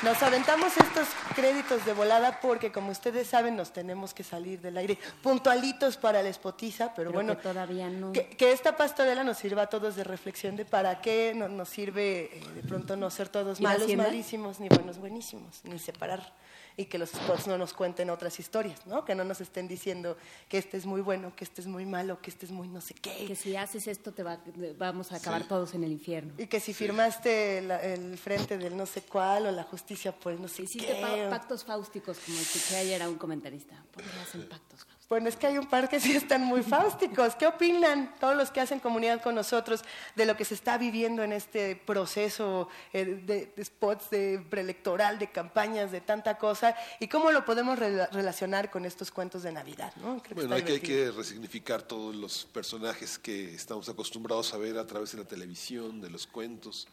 Nos 0.03 0.21
aventamos 0.23 0.75
estos 0.77 1.07
créditos 1.35 1.85
de 1.85 1.93
volada 1.93 2.39
porque, 2.41 2.71
como 2.71 2.89
ustedes 2.91 3.27
saben, 3.27 3.55
nos 3.55 3.71
tenemos 3.71 4.15
que 4.15 4.23
salir 4.23 4.59
del 4.59 4.75
aire 4.77 4.97
puntualitos 5.21 5.95
para 5.97 6.23
la 6.23 6.29
espotiza, 6.29 6.91
pero, 6.95 7.11
Pero 7.11 7.11
bueno, 7.11 7.37
que 7.37 7.43
todavía 7.43 7.87
no. 7.87 8.11
que, 8.11 8.25
que 8.29 8.51
esta 8.51 8.75
pastorela 8.75 9.23
nos 9.23 9.37
sirva 9.37 9.63
a 9.63 9.67
todos 9.67 9.95
de 9.95 10.03
reflexión 10.03 10.55
de 10.55 10.65
para 10.65 11.01
qué 11.01 11.33
no- 11.35 11.47
nos 11.47 11.69
sirve 11.69 12.31
eh, 12.33 12.43
de 12.55 12.61
pronto 12.63 12.95
no 12.95 13.11
ser 13.11 13.29
todos 13.29 13.59
¿Ir 13.59 13.67
a 13.67 13.73
malos, 13.73 13.95
malísimos, 13.95 14.59
ni 14.59 14.69
buenos, 14.69 14.97
buenísimos, 14.97 15.61
ni 15.65 15.77
separar. 15.77 16.33
Y 16.77 16.85
que 16.85 16.97
los 16.97 17.09
spots 17.11 17.47
no 17.47 17.57
nos 17.57 17.73
cuenten 17.73 18.09
otras 18.09 18.39
historias, 18.39 18.85
¿no? 18.87 19.03
Que 19.05 19.13
no 19.15 19.23
nos 19.23 19.41
estén 19.41 19.67
diciendo 19.67 20.17
que 20.47 20.57
este 20.57 20.77
es 20.77 20.85
muy 20.85 21.01
bueno, 21.01 21.35
que 21.35 21.43
este 21.43 21.61
es 21.61 21.67
muy 21.67 21.85
malo, 21.85 22.21
que 22.21 22.29
este 22.29 22.45
es 22.45 22.51
muy 22.51 22.67
no 22.67 22.81
sé 22.81 22.93
qué. 22.93 23.25
Que 23.25 23.35
si 23.35 23.55
haces 23.55 23.87
esto 23.87 24.13
te 24.13 24.23
va- 24.23 24.39
vamos 24.77 25.11
a 25.11 25.17
acabar 25.17 25.41
Sí. 25.43 25.47
todos 25.49 25.73
en 25.73 25.83
el 25.83 25.91
infierno. 25.91 26.33
Y 26.37 26.47
que 26.47 26.59
si 26.59 26.73
firmaste 26.73 27.61
la- 27.61 27.81
el 27.81 28.17
frente 28.17 28.57
del 28.57 28.75
no 28.77 28.85
sé 28.85 29.01
cuál 29.01 29.47
o 29.47 29.51
la 29.51 29.63
justicia, 29.63 30.11
pues 30.13 30.39
no 30.39 30.47
sé 30.47 30.63
Hiciste 30.63 30.87
qué. 30.95 31.01
pa- 31.01 31.29
pactos 31.29 31.63
fáusticos, 31.63 32.17
como 32.25 32.39
escuché 32.39 32.77
ayer 32.77 33.01
a 33.03 33.09
un 33.09 33.15
comentarista. 33.15 33.75
¿Por 33.91 34.03
qué 34.03 34.09
hacen 34.21 34.47
pactos? 34.47 34.85
Bueno, 35.11 35.27
es 35.27 35.35
que 35.35 35.45
hay 35.45 35.57
un 35.57 35.67
par 35.67 35.89
que 35.89 35.99
sí 35.99 36.15
están 36.15 36.41
muy 36.45 36.63
fáusticos. 36.63 37.35
¿Qué 37.35 37.45
opinan 37.45 38.15
todos 38.17 38.33
los 38.33 38.49
que 38.49 38.61
hacen 38.61 38.79
comunidad 38.79 39.21
con 39.21 39.35
nosotros 39.35 39.81
de 40.15 40.25
lo 40.25 40.37
que 40.37 40.45
se 40.45 40.53
está 40.53 40.77
viviendo 40.77 41.21
en 41.21 41.33
este 41.33 41.75
proceso 41.75 42.69
eh, 42.93 43.03
de, 43.03 43.61
spots, 43.61 44.09
de 44.09 44.41
preelectoral, 44.49 45.19
de 45.19 45.29
campañas, 45.29 45.91
de 45.91 45.99
tanta 45.99 46.37
cosa? 46.37 46.77
¿Y 47.01 47.09
cómo 47.09 47.29
lo 47.33 47.43
podemos 47.43 47.77
rela- 47.77 48.09
relacionar 48.13 48.71
con 48.71 48.85
estos 48.85 49.11
cuentos 49.11 49.43
de 49.43 49.51
Navidad? 49.51 49.93
¿no? 49.97 50.23
Creo 50.23 50.33
Bueno, 50.33 50.55
hay 50.55 50.63
que, 50.63 50.71
hay 50.71 50.79
que 50.79 51.11
resignificar 51.11 51.81
todos 51.81 52.15
los 52.15 52.45
personajes 52.45 53.19
que 53.19 53.53
estamos 53.53 53.89
acostumbrados 53.89 54.53
a 54.53 54.57
ver 54.59 54.77
a 54.77 54.87
través 54.87 55.11
de 55.11 55.17
la 55.17 55.25
televisión, 55.25 55.99
de 55.99 56.09
los 56.09 56.25
cuentos. 56.25 56.87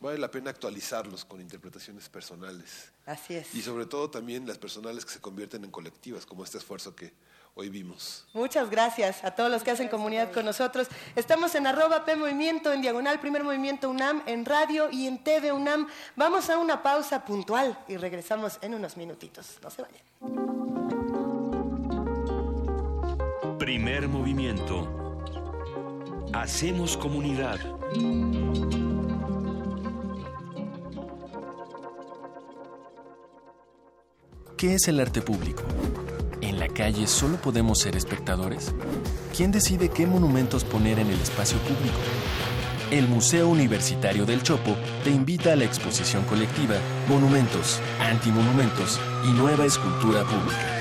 Vale 0.00 0.16
la 0.16 0.30
pena 0.30 0.48
actualizarlos 0.48 1.26
con 1.26 1.42
interpretaciones 1.42 2.08
personales. 2.08 2.92
Así 3.04 3.34
es. 3.34 3.54
Y 3.54 3.60
sobre 3.60 3.84
todo 3.84 4.08
también 4.08 4.46
las 4.46 4.56
personales 4.56 5.04
que 5.04 5.12
se 5.12 5.20
convierten 5.20 5.64
en 5.64 5.70
colectivas, 5.70 6.24
como 6.24 6.44
este 6.44 6.56
esfuerzo 6.56 6.96
que 6.96 7.12
hoy 7.58 7.68
vimos. 7.68 8.24
Muchas 8.32 8.70
gracias 8.70 9.24
a 9.24 9.32
todos 9.32 9.50
los 9.50 9.64
que 9.64 9.72
hacen 9.72 9.88
comunidad 9.88 10.30
con 10.30 10.44
nosotros. 10.44 10.86
Estamos 11.16 11.56
en 11.56 11.66
arroba 11.66 12.04
P 12.04 12.14
Movimiento, 12.14 12.72
en 12.72 12.80
Diagonal 12.82 13.18
Primer 13.18 13.42
Movimiento 13.42 13.90
UNAM, 13.90 14.22
en 14.26 14.44
radio 14.44 14.88
y 14.92 15.08
en 15.08 15.18
TV 15.18 15.50
UNAM. 15.50 15.88
Vamos 16.14 16.50
a 16.50 16.58
una 16.58 16.84
pausa 16.84 17.24
puntual 17.24 17.76
y 17.88 17.96
regresamos 17.96 18.58
en 18.62 18.74
unos 18.74 18.96
minutitos. 18.96 19.58
No 19.60 19.70
se 19.70 19.82
vayan. 19.82 19.98
Primer 23.58 24.06
movimiento. 24.06 25.24
Hacemos 26.32 26.96
comunidad. 26.96 27.58
¿Qué 34.56 34.74
es 34.74 34.86
el 34.86 35.00
arte 35.00 35.22
público? 35.22 35.64
¿En 36.48 36.58
la 36.58 36.68
calle 36.68 37.06
solo 37.06 37.36
podemos 37.36 37.78
ser 37.78 37.94
espectadores? 37.94 38.72
¿Quién 39.36 39.52
decide 39.52 39.90
qué 39.90 40.06
monumentos 40.06 40.64
poner 40.64 40.98
en 40.98 41.08
el 41.08 41.20
espacio 41.20 41.58
público? 41.58 41.98
El 42.90 43.06
Museo 43.06 43.50
Universitario 43.50 44.24
del 44.24 44.42
Chopo 44.42 44.74
te 45.04 45.10
invita 45.10 45.52
a 45.52 45.56
la 45.56 45.64
exposición 45.64 46.24
colectiva 46.24 46.76
Monumentos, 47.06 47.80
Antimonumentos 48.00 48.98
y 49.28 49.32
Nueva 49.32 49.66
Escultura 49.66 50.24
Pública. 50.24 50.74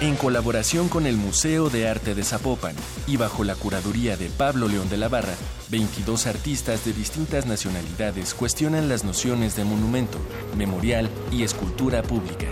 en 0.00 0.14
colaboración 0.14 0.88
con 0.88 1.06
el 1.06 1.16
Museo 1.16 1.68
de 1.68 1.88
Arte 1.88 2.14
de 2.14 2.22
Zapopan 2.22 2.76
y 3.08 3.16
bajo 3.16 3.42
la 3.42 3.56
curaduría 3.56 4.16
de 4.16 4.28
Pablo 4.28 4.68
León 4.68 4.88
de 4.88 4.98
la 4.98 5.08
Barra, 5.08 5.34
22 5.70 6.26
artistas 6.26 6.84
de 6.84 6.92
distintas 6.92 7.46
nacionalidades 7.46 8.34
cuestionan 8.34 8.88
las 8.88 9.04
nociones 9.04 9.56
de 9.56 9.64
monumento, 9.64 10.18
memorial 10.56 11.10
y 11.32 11.42
escultura 11.42 12.02
pública, 12.02 12.46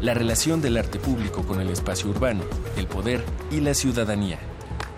la 0.00 0.14
relación 0.14 0.60
del 0.60 0.76
arte 0.76 0.98
público 0.98 1.42
con 1.42 1.60
el 1.60 1.70
espacio 1.70 2.10
urbano, 2.10 2.42
el 2.76 2.86
poder 2.86 3.24
y 3.50 3.60
la 3.60 3.74
ciudadanía. 3.74 4.38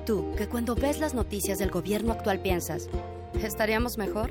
Tú, 0.06 0.34
que 0.36 0.48
cuando 0.48 0.74
ves 0.74 1.00
las 1.00 1.14
noticias 1.14 1.58
del 1.58 1.70
gobierno 1.70 2.12
actual 2.12 2.40
piensas, 2.40 2.88
¿estaríamos 3.42 3.98
mejor? 3.98 4.30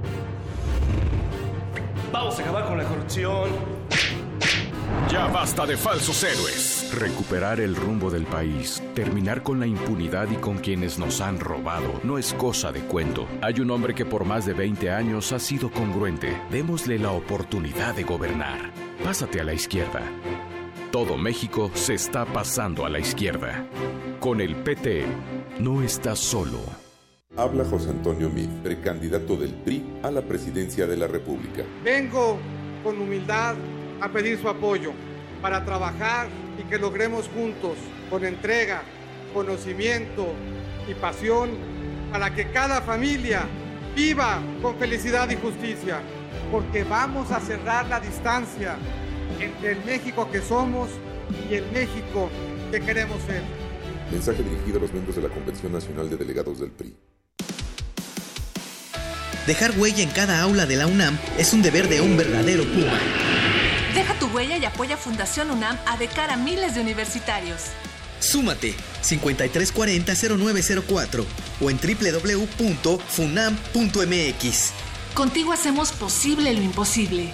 Vamos 2.11 2.37
a 2.37 2.41
acabar 2.41 2.65
con 2.67 2.77
la 2.77 2.83
corrupción. 2.83 3.49
Ya 5.09 5.27
basta 5.27 5.65
de 5.65 5.77
falsos 5.77 6.23
héroes. 6.23 6.91
Recuperar 6.93 7.59
el 7.59 7.75
rumbo 7.75 8.09
del 8.09 8.25
país, 8.25 8.83
terminar 8.93 9.43
con 9.43 9.59
la 9.59 9.67
impunidad 9.67 10.29
y 10.29 10.35
con 10.35 10.57
quienes 10.57 10.99
nos 10.99 11.21
han 11.21 11.39
robado, 11.39 11.99
no 12.03 12.17
es 12.17 12.33
cosa 12.33 12.71
de 12.71 12.81
cuento. 12.81 13.27
Hay 13.41 13.59
un 13.59 13.71
hombre 13.71 13.95
que 13.95 14.05
por 14.05 14.25
más 14.25 14.45
de 14.45 14.53
20 14.53 14.91
años 14.91 15.31
ha 15.31 15.39
sido 15.39 15.71
congruente. 15.71 16.41
Démosle 16.49 16.99
la 16.99 17.11
oportunidad 17.11 17.95
de 17.95 18.03
gobernar. 18.03 18.71
Pásate 19.03 19.39
a 19.41 19.43
la 19.43 19.53
izquierda. 19.53 20.01
Todo 20.91 21.17
México 21.17 21.71
se 21.73 21.93
está 21.93 22.25
pasando 22.25 22.85
a 22.85 22.89
la 22.89 22.99
izquierda. 22.99 23.65
Con 24.19 24.41
el 24.41 24.55
PT, 24.55 25.05
no 25.59 25.81
estás 25.81 26.19
solo. 26.19 26.80
Habla 27.37 27.63
José 27.63 27.91
Antonio 27.91 28.29
Meade, 28.29 28.61
precandidato 28.61 29.37
del 29.37 29.53
PRI 29.53 29.81
a 30.03 30.11
la 30.11 30.21
presidencia 30.21 30.85
de 30.85 30.97
la 30.97 31.07
República. 31.07 31.63
Vengo 31.81 32.37
con 32.83 32.99
humildad 32.99 33.55
a 34.01 34.09
pedir 34.09 34.37
su 34.37 34.49
apoyo 34.49 34.91
para 35.41 35.63
trabajar 35.63 36.27
y 36.59 36.63
que 36.63 36.77
logremos 36.77 37.29
juntos, 37.29 37.77
con 38.09 38.25
entrega, 38.25 38.81
conocimiento 39.33 40.27
y 40.89 40.93
pasión, 40.93 41.51
para 42.11 42.35
que 42.35 42.51
cada 42.51 42.81
familia 42.81 43.43
viva 43.95 44.41
con 44.61 44.75
felicidad 44.75 45.29
y 45.29 45.37
justicia, 45.37 46.01
porque 46.51 46.83
vamos 46.83 47.31
a 47.31 47.39
cerrar 47.39 47.87
la 47.87 48.01
distancia 48.01 48.75
entre 49.39 49.71
el 49.71 49.85
México 49.85 50.29
que 50.29 50.41
somos 50.41 50.89
y 51.49 51.55
el 51.55 51.71
México 51.71 52.29
que 52.71 52.81
queremos 52.81 53.21
ser. 53.21 53.41
Mensaje 54.11 54.43
dirigido 54.43 54.79
a 54.79 54.81
los 54.81 54.91
miembros 54.91 55.15
de 55.15 55.21
la 55.21 55.29
Convención 55.29 55.71
Nacional 55.71 56.09
de 56.09 56.17
Delegados 56.17 56.59
del 56.59 56.71
PRI. 56.71 56.93
Dejar 59.47 59.71
huella 59.77 60.03
en 60.03 60.09
cada 60.09 60.41
aula 60.41 60.67
de 60.67 60.75
la 60.75 60.87
UNAM 60.87 61.17
es 61.37 61.53
un 61.53 61.61
deber 61.61 61.87
de 61.89 62.01
un 62.01 62.15
verdadero 62.15 62.63
Puma. 62.63 62.97
Deja 63.95 64.13
tu 64.19 64.27
huella 64.27 64.57
y 64.57 64.65
apoya 64.65 64.97
Fundación 64.97 65.49
UNAM 65.49 65.79
a 65.87 65.97
de 65.97 66.07
cara 66.07 66.33
a 66.33 66.37
miles 66.37 66.75
de 66.75 66.81
universitarios. 66.81 67.61
Súmate 68.19 68.75
5340-0904 69.03 71.25
o 71.59 71.71
en 71.71 71.79
www.funam.mx. 71.79 74.71
Contigo 75.15 75.51
hacemos 75.51 75.91
posible 75.91 76.53
lo 76.53 76.61
imposible. 76.61 77.33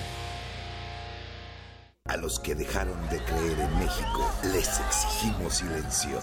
A 2.05 2.15
los 2.15 2.39
que 2.39 2.55
dejaron 2.55 2.97
de 3.09 3.21
creer 3.21 3.59
en 3.59 3.79
México 3.79 4.31
les 4.53 4.79
exigimos 4.79 5.57
silencio. 5.57 6.21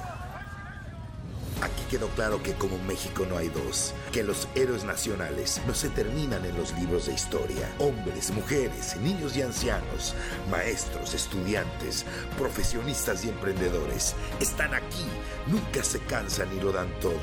Aquí 1.62 1.82
quedó 1.90 2.09
claro 2.09 2.42
que 2.42 2.55
como 2.55 2.78
México 2.78 3.24
no 3.28 3.38
hay 3.38 3.48
dos, 3.48 3.94
que 4.12 4.22
los 4.22 4.48
héroes 4.55 4.84
nacionales 4.84 5.61
no 5.66 5.74
se 5.74 5.88
terminan 5.88 6.44
en 6.44 6.57
los 6.57 6.72
libros 6.78 7.07
de 7.07 7.14
historia. 7.14 7.70
Hombres, 7.78 8.30
mujeres, 8.32 8.96
niños 8.98 9.36
y 9.36 9.42
ancianos, 9.42 10.14
maestros, 10.50 11.14
estudiantes, 11.14 12.05
profesionistas 12.38 13.24
y 13.24 13.28
emprendedores 13.28 14.14
están 14.40 14.74
aquí, 14.74 15.07
nunca 15.46 15.82
se 15.84 16.00
cansan 16.00 16.48
y 16.57 16.61
lo 16.61 16.72
dan 16.72 16.88
todo. 17.00 17.14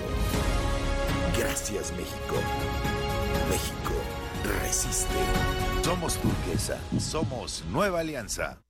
Gracias 1.37 1.91
México. 1.91 2.35
México 3.49 3.93
resiste. 4.63 5.13
Somos 5.83 6.15
turquesa, 6.15 6.77
somos 6.99 7.63
Nueva 7.69 7.99
Alianza. 7.99 8.61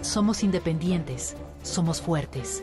Somos 0.00 0.44
independientes, 0.44 1.36
somos 1.62 2.00
fuertes. 2.00 2.62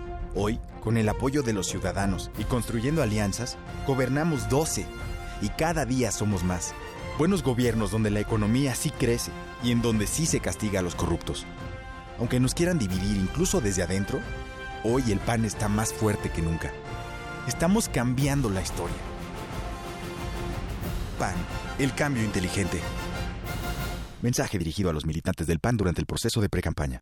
Hoy, 0.33 0.59
con 0.81 0.95
el 0.95 1.09
apoyo 1.09 1.43
de 1.43 1.51
los 1.51 1.67
ciudadanos 1.67 2.31
y 2.37 2.45
construyendo 2.45 3.03
alianzas, 3.03 3.57
gobernamos 3.85 4.47
12 4.49 4.85
y 5.41 5.49
cada 5.49 5.85
día 5.85 6.11
somos 6.11 6.43
más. 6.43 6.73
Buenos 7.17 7.43
gobiernos 7.43 7.91
donde 7.91 8.11
la 8.11 8.21
economía 8.21 8.73
sí 8.73 8.91
crece 8.91 9.31
y 9.61 9.71
en 9.71 9.81
donde 9.81 10.07
sí 10.07 10.25
se 10.25 10.39
castiga 10.39 10.79
a 10.79 10.83
los 10.83 10.95
corruptos. 10.95 11.45
Aunque 12.17 12.39
nos 12.39 12.55
quieran 12.55 12.79
dividir 12.79 13.17
incluso 13.17 13.59
desde 13.59 13.83
adentro, 13.83 14.19
hoy 14.85 15.11
el 15.11 15.19
PAN 15.19 15.43
está 15.43 15.67
más 15.67 15.93
fuerte 15.93 16.29
que 16.29 16.41
nunca. 16.41 16.71
Estamos 17.47 17.89
cambiando 17.89 18.49
la 18.49 18.61
historia. 18.61 18.95
PAN, 21.19 21.35
el 21.77 21.93
cambio 21.93 22.23
inteligente. 22.23 22.79
Mensaje 24.21 24.57
dirigido 24.57 24.89
a 24.89 24.93
los 24.93 25.05
militantes 25.05 25.45
del 25.45 25.59
PAN 25.59 25.75
durante 25.75 25.99
el 25.99 26.07
proceso 26.07 26.39
de 26.39 26.47
precampaña. 26.49 27.01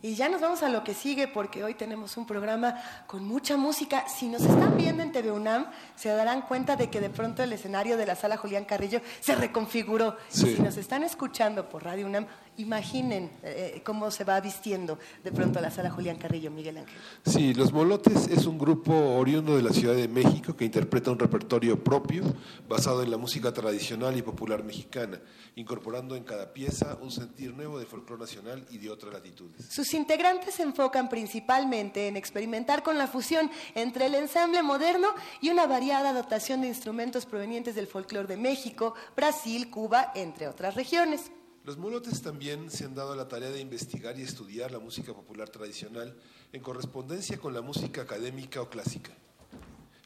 Y 0.00 0.14
ya 0.14 0.28
nos 0.28 0.40
vamos 0.40 0.62
a 0.62 0.68
lo 0.68 0.84
que 0.84 0.94
sigue 0.94 1.26
porque 1.28 1.64
hoy 1.64 1.74
tenemos 1.74 2.16
un 2.16 2.26
programa 2.26 2.80
con 3.06 3.24
mucha 3.24 3.56
música. 3.56 4.08
Si 4.08 4.28
nos 4.28 4.42
están 4.42 4.76
viendo 4.76 5.02
en 5.02 5.12
TV 5.12 5.32
UNAM, 5.32 5.66
se 5.96 6.08
darán 6.08 6.42
cuenta 6.42 6.76
de 6.76 6.88
que 6.88 7.00
de 7.00 7.10
pronto 7.10 7.42
el 7.42 7.52
escenario 7.52 7.96
de 7.96 8.06
la 8.06 8.14
sala 8.14 8.36
Julián 8.36 8.64
Carrillo 8.64 9.00
se 9.20 9.34
reconfiguró. 9.34 10.16
Sí. 10.28 10.48
Y 10.48 10.56
si 10.56 10.62
nos 10.62 10.76
están 10.76 11.02
escuchando 11.02 11.68
por 11.68 11.84
Radio 11.84 12.06
UNAM, 12.06 12.26
imaginen 12.58 13.30
eh, 13.42 13.80
cómo 13.84 14.10
se 14.10 14.24
va 14.24 14.40
vistiendo 14.40 14.98
de 15.24 15.32
pronto 15.32 15.60
la 15.60 15.70
sala 15.70 15.90
Julián 15.90 16.18
Carrillo, 16.18 16.50
Miguel 16.50 16.78
Ángel. 16.78 16.94
Sí, 17.24 17.54
Los 17.54 17.72
Molotes 17.72 18.28
es 18.28 18.46
un 18.46 18.58
grupo 18.58 18.92
oriundo 18.92 19.56
de 19.56 19.62
la 19.62 19.72
Ciudad 19.72 19.94
de 19.94 20.08
México 20.08 20.56
que 20.56 20.64
interpreta 20.64 21.10
un 21.10 21.18
repertorio 21.18 21.82
propio 21.82 22.24
basado 22.68 23.02
en 23.02 23.10
la 23.10 23.16
música 23.16 23.52
tradicional 23.52 24.16
y 24.16 24.22
popular 24.22 24.64
mexicana, 24.64 25.20
incorporando 25.56 26.16
en 26.16 26.24
cada 26.24 26.52
pieza 26.52 26.98
un 27.00 27.10
sentir 27.10 27.54
nuevo 27.54 27.78
de 27.78 27.86
folclore 27.86 28.20
nacional 28.20 28.66
y 28.70 28.78
de 28.78 28.90
otras 28.90 29.12
latitudes. 29.12 29.66
Sus 29.70 29.94
integrantes 29.94 30.56
se 30.56 30.62
enfocan 30.62 31.08
principalmente 31.08 32.08
en 32.08 32.16
experimentar 32.16 32.82
con 32.82 32.98
la 32.98 33.06
fusión 33.06 33.50
entre 33.74 34.06
el 34.06 34.14
ensamble 34.14 34.62
moderno 34.62 35.08
y 35.40 35.50
una 35.50 35.66
variada 35.66 36.12
dotación 36.12 36.60
de 36.60 36.68
instrumentos 36.68 37.26
provenientes 37.26 37.74
del 37.74 37.86
folclore 37.86 38.28
de 38.28 38.36
México, 38.36 38.94
Brasil, 39.16 39.70
Cuba, 39.70 40.12
entre 40.14 40.48
otras 40.48 40.74
regiones. 40.74 41.30
Los 41.68 41.76
molotes 41.76 42.22
también 42.22 42.70
se 42.70 42.86
han 42.86 42.94
dado 42.94 43.14
la 43.14 43.28
tarea 43.28 43.50
de 43.50 43.60
investigar 43.60 44.18
y 44.18 44.22
estudiar 44.22 44.70
la 44.70 44.78
música 44.78 45.12
popular 45.12 45.50
tradicional 45.50 46.16
en 46.50 46.62
correspondencia 46.62 47.36
con 47.36 47.52
la 47.52 47.60
música 47.60 48.00
académica 48.00 48.62
o 48.62 48.70
clásica. 48.70 49.12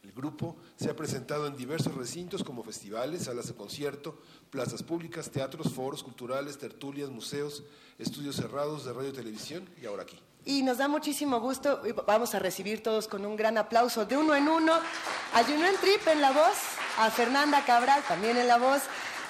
El 0.02 0.10
grupo 0.10 0.56
se 0.74 0.90
ha 0.90 0.96
presentado 0.96 1.46
en 1.46 1.56
diversos 1.56 1.94
recintos 1.94 2.42
como 2.42 2.64
festivales, 2.64 3.26
salas 3.26 3.46
de 3.46 3.54
concierto, 3.54 4.18
plazas 4.50 4.82
públicas, 4.82 5.30
teatros, 5.30 5.72
foros 5.72 6.02
culturales, 6.02 6.58
tertulias, 6.58 7.10
museos, 7.10 7.62
estudios 7.96 8.34
cerrados 8.34 8.84
de 8.84 8.92
radio 8.92 9.10
y 9.10 9.12
televisión 9.12 9.70
y 9.80 9.86
ahora 9.86 10.02
aquí. 10.02 10.18
Y 10.44 10.64
nos 10.64 10.78
da 10.78 10.88
muchísimo 10.88 11.38
gusto, 11.38 11.80
vamos 12.08 12.34
a 12.34 12.40
recibir 12.40 12.82
todos 12.82 13.06
con 13.06 13.24
un 13.24 13.36
gran 13.36 13.56
aplauso 13.56 14.04
de 14.04 14.16
uno 14.16 14.34
en 14.34 14.48
uno, 14.48 14.72
a 15.32 15.44
Junuen 15.44 15.76
Trip 15.80 16.08
en 16.08 16.22
la 16.22 16.32
voz, 16.32 16.58
a 16.98 17.08
Fernanda 17.12 17.64
Cabral 17.64 18.02
también 18.08 18.36
en 18.36 18.48
la 18.48 18.58
voz, 18.58 18.82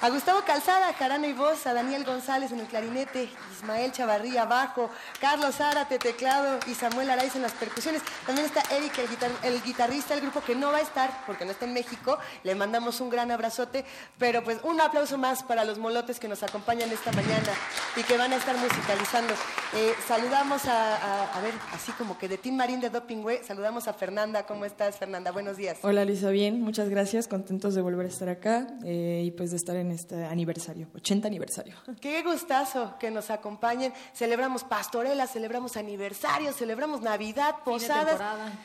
a 0.03 0.09
Gustavo 0.09 0.41
Calzada, 0.45 0.91
jarana 0.91 1.27
y 1.27 1.31
voz, 1.33 1.65
a 1.65 1.73
Daniel 1.73 2.03
González 2.03 2.51
en 2.51 2.59
el 2.59 2.65
clarinete, 2.67 3.29
Ismael 3.57 3.93
Chavarría 3.93 4.43
bajo, 4.43 4.89
Carlos 5.21 5.55
Zárate 5.55 5.97
teclado 5.97 6.59
y 6.67 6.73
Samuel 6.73 7.09
Araiz 7.09 7.37
en 7.37 7.41
las 7.41 7.53
percusiones. 7.53 8.01
También 8.25 8.45
está 8.45 8.61
Eric, 8.75 8.97
el, 8.99 9.07
guitar- 9.07 9.31
el 9.43 9.63
guitarrista 9.63 10.13
del 10.13 10.23
grupo 10.23 10.41
que 10.41 10.55
no 10.55 10.73
va 10.73 10.79
a 10.79 10.81
estar 10.81 11.09
porque 11.25 11.45
no 11.45 11.51
está 11.51 11.63
en 11.63 11.71
México. 11.73 12.17
Le 12.43 12.53
mandamos 12.53 12.99
un 12.99 13.09
gran 13.09 13.31
abrazote, 13.31 13.85
pero 14.19 14.43
pues 14.43 14.57
un 14.65 14.81
aplauso 14.81 15.17
más 15.17 15.41
para 15.41 15.63
los 15.63 15.77
molotes 15.79 16.19
que 16.19 16.27
nos 16.27 16.43
acompañan 16.43 16.91
esta 16.91 17.13
mañana 17.13 17.53
y 17.95 18.03
que 18.03 18.17
van 18.17 18.33
a 18.33 18.35
estar 18.35 18.57
musicalizando. 18.57 19.33
Eh, 19.73 19.93
saludamos 20.05 20.65
a, 20.65 20.97
a- 20.97 21.37
a 21.37 21.41
ver, 21.41 21.53
así 21.73 21.93
como 21.93 22.17
que 22.17 22.27
de 22.27 22.37
Tim 22.37 22.57
Marín 22.57 22.81
de 22.81 22.89
Doping 22.89 23.23
Way, 23.23 23.39
saludamos 23.47 23.87
a 23.87 23.93
Fernanda. 23.93 24.45
¿Cómo 24.45 24.65
estás, 24.65 24.97
Fernanda? 24.97 25.31
Buenos 25.31 25.55
días. 25.55 25.77
Hola 25.81 26.03
Lisa, 26.03 26.29
bien, 26.29 26.61
muchas 26.61 26.89
gracias, 26.89 27.29
contentos 27.29 27.73
de 27.73 27.81
volver 27.81 28.05
a 28.07 28.09
estar 28.09 28.27
acá 28.27 28.67
eh, 28.83 29.21
y 29.25 29.31
pues 29.31 29.51
de 29.51 29.55
estar 29.55 29.77
en 29.77 29.92
este 29.93 30.25
aniversario, 30.25 30.87
80 30.95 31.27
aniversario. 31.27 31.75
Qué 32.01 32.21
gustazo 32.23 32.95
que 32.99 33.09
nos 33.11 33.29
acompañen. 33.29 33.93
Celebramos 34.13 34.63
pastorelas, 34.63 35.31
celebramos 35.31 35.77
aniversarios, 35.77 36.55
celebramos 36.55 37.01
Navidad, 37.01 37.55
Fin 37.63 37.73
de 37.77 37.79
posadas, 37.79 38.21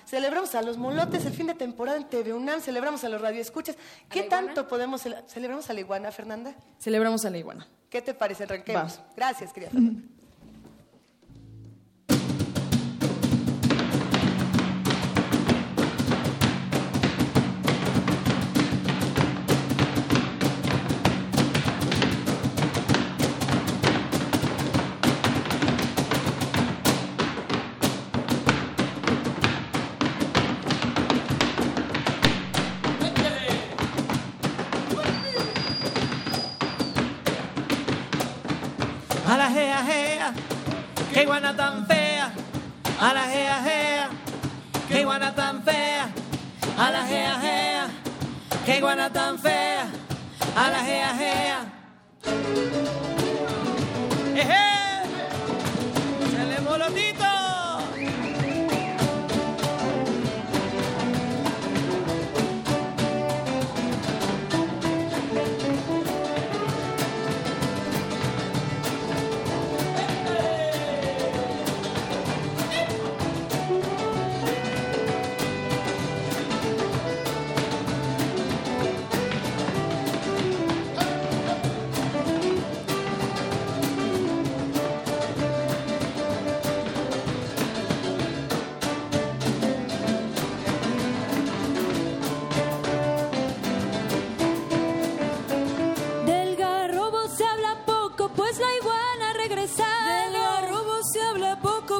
celebramos 0.06 0.54
a 0.54 0.62
los 0.62 0.76
molotes 0.76 1.24
el 1.26 1.32
fin 1.32 1.46
de 1.46 1.54
temporada 1.54 1.96
en 1.98 2.08
TV 2.08 2.32
UNAM, 2.34 2.60
celebramos 2.60 3.04
a 3.04 3.08
los 3.08 3.20
radioescuchas. 3.20 3.76
¿Qué 4.08 4.24
tanto 4.24 4.66
podemos 4.68 5.04
cele- 5.06 5.22
celebramos 5.28 5.68
a 5.70 5.72
la 5.74 5.80
iguana, 5.80 6.10
Fernanda? 6.12 6.54
Celebramos 6.78 7.24
a 7.24 7.30
la 7.30 7.38
iguana. 7.38 7.68
¿Qué 7.90 8.02
te 8.02 8.14
parece? 8.14 8.44
Arranquemos. 8.44 8.98
Va. 8.98 9.12
Gracias, 9.16 9.52
querida 9.52 9.70
Fernanda. 9.70 10.02
Iguana 41.38 41.56
tan 41.56 41.86
fea. 41.86 42.32
A 43.00 43.14
la 43.14 43.22
jea 43.22 43.62
jea, 43.62 44.08
qué 44.88 45.00
iguana 45.02 45.32
tan 45.32 45.62
fea. 45.62 46.08
A 46.76 46.90
la 46.90 47.06
jea 47.06 47.38
jea, 47.40 47.86
qué 48.66 48.78
iguana 48.78 49.08
tan 49.08 49.38
fea. 49.38 49.86
A 50.56 50.70
la 50.70 50.80
jea 50.80 51.14
jea. 51.14 51.60
¡Eje! 54.34 54.66
¡Chale 56.32 56.60
molotito! 56.60 57.37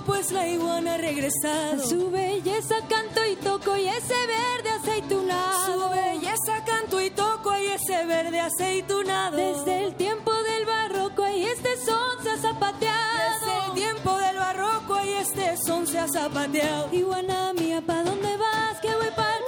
Pues 0.09 0.33
la 0.33 0.49
iguana 0.49 0.95
ha 0.95 0.97
regresado. 0.97 1.87
Su 1.87 2.11
belleza 2.11 2.77
canto 2.89 3.21
y 3.31 3.37
toco 3.37 3.77
y 3.77 3.87
ese 3.89 4.15
verde 4.15 4.71
aceitunado. 4.81 5.67
Su 5.67 5.91
belleza 5.91 6.65
canto 6.65 6.99
y 6.99 7.11
toco 7.11 7.57
y 7.59 7.67
ese 7.67 8.07
verde 8.07 8.41
aceitunado. 8.41 9.37
Desde 9.37 9.85
el 9.85 9.95
tiempo 9.97 10.33
del 10.33 10.65
barroco 10.65 11.29
y 11.29 11.45
este 11.45 11.77
son 11.85 12.23
se 12.23 12.31
ha 12.31 12.39
zapateado. 12.39 13.19
Desde 13.29 13.67
el 13.67 13.73
tiempo 13.75 14.17
del 14.17 14.37
barroco 14.37 15.05
y 15.05 15.13
este 15.13 15.57
son 15.59 15.87
se 15.87 15.99
ha 15.99 16.09
zapateado. 16.09 16.89
Iguana 16.91 17.53
mía, 17.53 17.83
¿pa' 17.87 18.03
dónde 18.03 18.35
vas? 18.39 18.81
Que 18.81 18.95
voy 18.95 19.11
para 19.15 19.48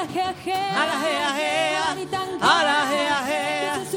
la 0.00 0.06
jea 0.12 0.34
jea. 0.44 0.82
A 0.82 0.86
la 0.86 0.96
jea 1.04 1.28
jea. 1.38 1.84
A 2.40 2.62
la 2.62 2.86
jea 2.90 3.18
jea. 3.26 3.89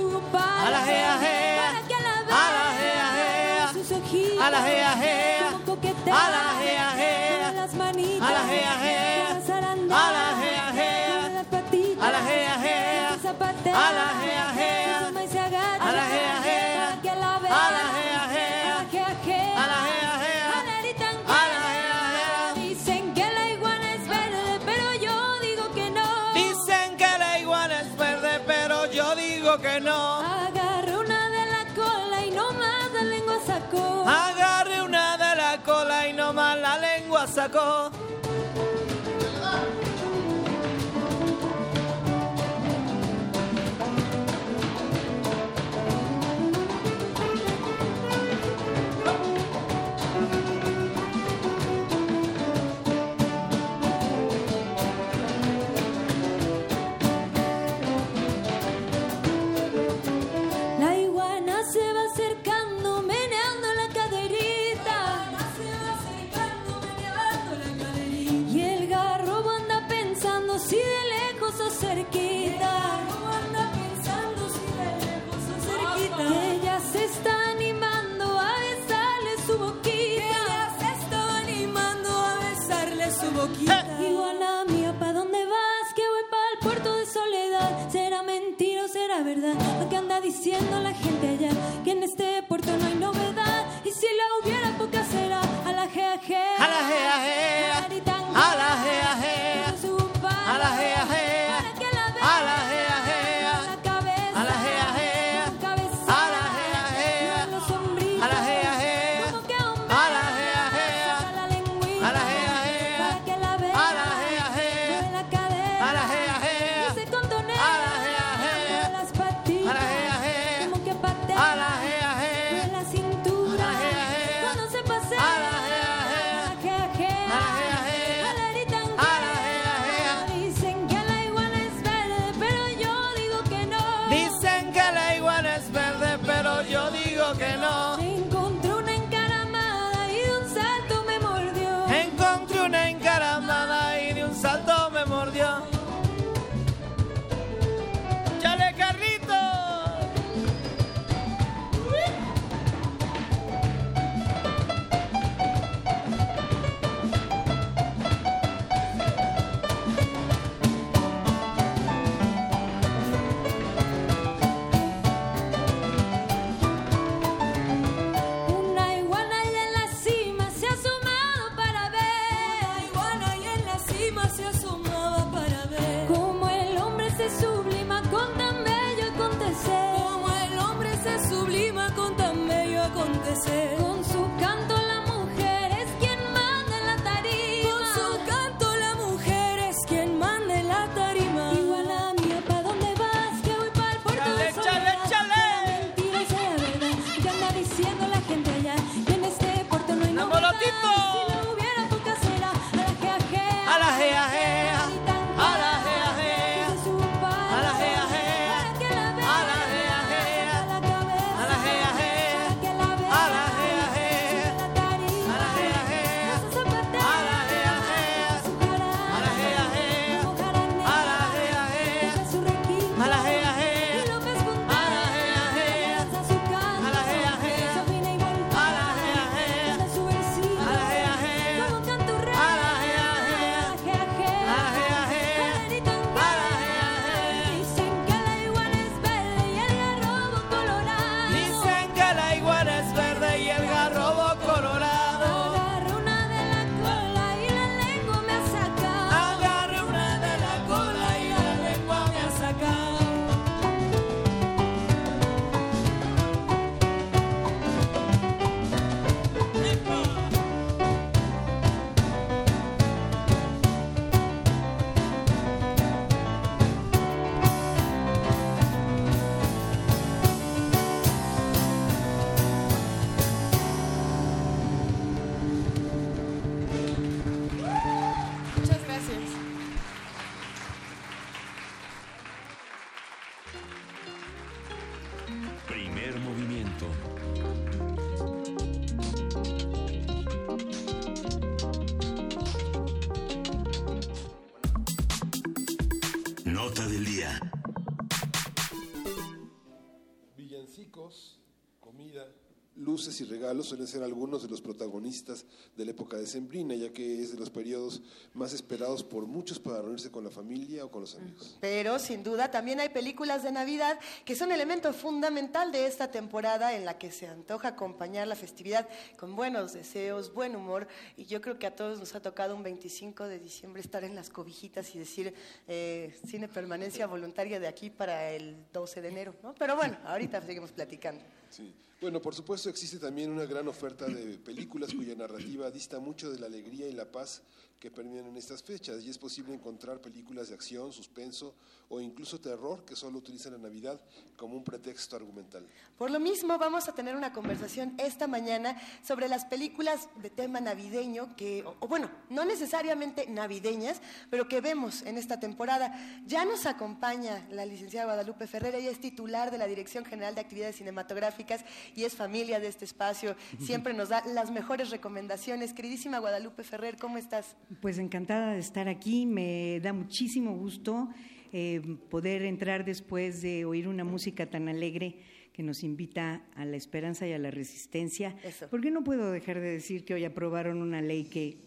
Y 303.23 303.25
regalos 303.25 303.67
suelen 303.67 303.87
ser 303.87 304.03
algunos 304.03 304.43
de 304.43 304.49
los 304.49 304.61
protagonistas 304.61 305.45
de 305.75 305.85
la 305.85 305.91
época 305.91 306.17
decembrina, 306.17 306.75
ya 306.75 306.91
que 306.91 307.21
es 307.21 307.31
de 307.31 307.39
los 307.39 307.49
periodos 307.49 308.01
más 308.33 308.53
esperados 308.53 309.03
por 309.03 309.25
muchos 309.25 309.59
para 309.59 309.81
reunirse 309.81 310.11
con 310.11 310.23
la 310.23 310.29
familia 310.29 310.85
o 310.85 310.91
con 310.91 311.01
los 311.01 311.15
amigos. 311.15 311.57
Pero 311.59 311.99
sin 311.99 312.23
duda 312.23 312.51
también 312.51 312.79
hay 312.79 312.89
películas 312.89 313.43
de 313.43 313.51
Navidad 313.51 313.99
que 314.25 314.35
son 314.35 314.51
elemento 314.51 314.93
fundamental 314.93 315.71
de 315.71 315.87
esta 315.87 316.11
temporada 316.11 316.75
en 316.75 316.85
la 316.85 316.97
que 316.97 317.11
se 317.11 317.27
antoja 317.27 317.69
acompañar 317.69 318.27
la 318.27 318.35
festividad 318.35 318.87
con 319.17 319.35
buenos 319.35 319.73
deseos, 319.73 320.33
buen 320.33 320.55
humor 320.55 320.87
y 321.17 321.25
yo 321.25 321.41
creo 321.41 321.57
que 321.57 321.67
a 321.67 321.75
todos 321.75 321.99
nos 321.99 322.13
ha 322.15 322.21
tocado 322.21 322.55
un 322.55 322.63
25 322.63 323.27
de 323.27 323.39
diciembre 323.39 323.81
estar 323.81 324.03
en 324.03 324.15
las 324.15 324.29
cobijitas 324.29 324.93
y 324.95 324.99
decir 324.99 325.33
eh, 325.67 326.15
cine 326.25 326.47
permanencia 326.47 327.07
voluntaria 327.07 327.59
de 327.59 327.67
aquí 327.67 327.89
para 327.89 328.31
el 328.31 328.55
12 328.71 329.01
de 329.01 329.07
enero, 329.07 329.35
¿no? 329.41 329.53
Pero 329.55 329.75
bueno, 329.75 329.97
ahorita 330.05 330.41
seguimos 330.41 330.71
platicando. 330.71 331.23
Sí. 331.49 331.73
Bueno, 332.01 332.21
por 332.21 332.35
supuesto 332.35 332.69
existe 332.69 332.99
también 332.99 333.31
una 333.31 333.45
gran 333.45 333.67
oferta 333.67 334.05
de 334.05 334.37
películas 334.37 334.93
cuya 334.93 335.15
narrativa 335.15 335.71
dista 335.71 335.99
mucho 335.99 336.31
de 336.31 336.39
la 336.39 336.47
alegría 336.47 336.87
y 336.87 336.93
la 336.93 337.11
paz 337.11 337.41
que 337.79 337.91
permean 337.91 338.25
en 338.27 338.37
estas 338.37 338.63
fechas 338.63 339.03
y 339.03 339.09
es 339.09 339.17
posible 339.17 339.53
encontrar 339.53 339.99
películas 339.99 340.47
de 340.47 340.55
acción, 340.55 340.93
suspenso 340.93 341.53
o 341.89 341.99
incluso 341.99 342.39
terror 342.39 342.85
que 342.85 342.95
solo 342.95 343.17
utilizan 343.17 343.53
la 343.53 343.59
Navidad 343.59 343.99
como 344.37 344.55
un 344.55 344.63
pretexto 344.63 345.15
argumental. 345.15 345.67
Por 345.97 346.09
lo 346.09 346.19
mismo 346.19 346.57
vamos 346.57 346.87
a 346.87 346.95
tener 346.95 347.15
una 347.15 347.33
conversación 347.33 347.93
esta 347.97 348.25
mañana 348.25 348.81
sobre 349.05 349.27
las 349.27 349.45
películas 349.45 350.09
de 350.21 350.29
tema 350.29 350.61
navideño 350.61 351.35
que, 351.35 351.63
o, 351.65 351.87
bueno, 351.87 352.09
no 352.29 352.45
necesariamente 352.45 353.27
navideñas, 353.27 354.01
pero 354.29 354.47
que 354.47 354.61
vemos 354.61 355.01
en 355.03 355.17
esta 355.17 355.39
temporada. 355.39 355.93
Ya 356.25 356.45
nos 356.45 356.65
acompaña 356.65 357.45
la 357.51 357.65
licenciada 357.65 358.05
Guadalupe 358.05 358.47
Ferrer, 358.47 358.75
ella 358.75 358.91
es 358.91 359.01
titular 359.01 359.51
de 359.51 359.57
la 359.57 359.67
Dirección 359.67 360.05
General 360.05 360.33
de 360.35 360.41
Actividades 360.41 360.77
Cinematográficas 360.77 361.65
y 361.95 362.05
es 362.05 362.15
familia 362.15 362.59
de 362.59 362.67
este 362.67 362.85
espacio. 362.85 363.35
Siempre 363.59 363.93
nos 363.93 364.09
da 364.09 364.25
las 364.25 364.51
mejores 364.51 364.89
recomendaciones. 364.89 365.73
Queridísima 365.73 366.19
Guadalupe 366.19 366.63
Ferrer, 366.63 366.97
¿cómo 366.97 367.17
estás? 367.17 367.55
Pues 367.81 367.97
encantada 367.97 368.53
de 368.53 368.59
estar 368.59 368.87
aquí, 368.87 369.25
me 369.25 369.79
da 369.81 369.93
muchísimo 369.93 370.55
gusto 370.55 371.09
eh, 371.51 371.81
poder 372.09 372.43
entrar 372.43 372.85
después 372.85 373.41
de 373.41 373.65
oír 373.65 373.87
una 373.87 374.03
música 374.03 374.49
tan 374.49 374.69
alegre 374.69 375.17
que 375.53 375.61
nos 375.61 375.83
invita 375.83 376.43
a 376.55 376.65
la 376.65 376.77
esperanza 376.77 377.27
y 377.27 377.33
a 377.33 377.37
la 377.37 377.51
resistencia. 377.51 378.35
Porque 378.71 378.89
no 378.89 379.03
puedo 379.03 379.31
dejar 379.31 379.59
de 379.59 379.69
decir 379.69 380.03
que 380.03 380.15
hoy 380.15 380.25
aprobaron 380.25 380.81
una 380.81 381.01
ley 381.01 381.25
que 381.25 381.57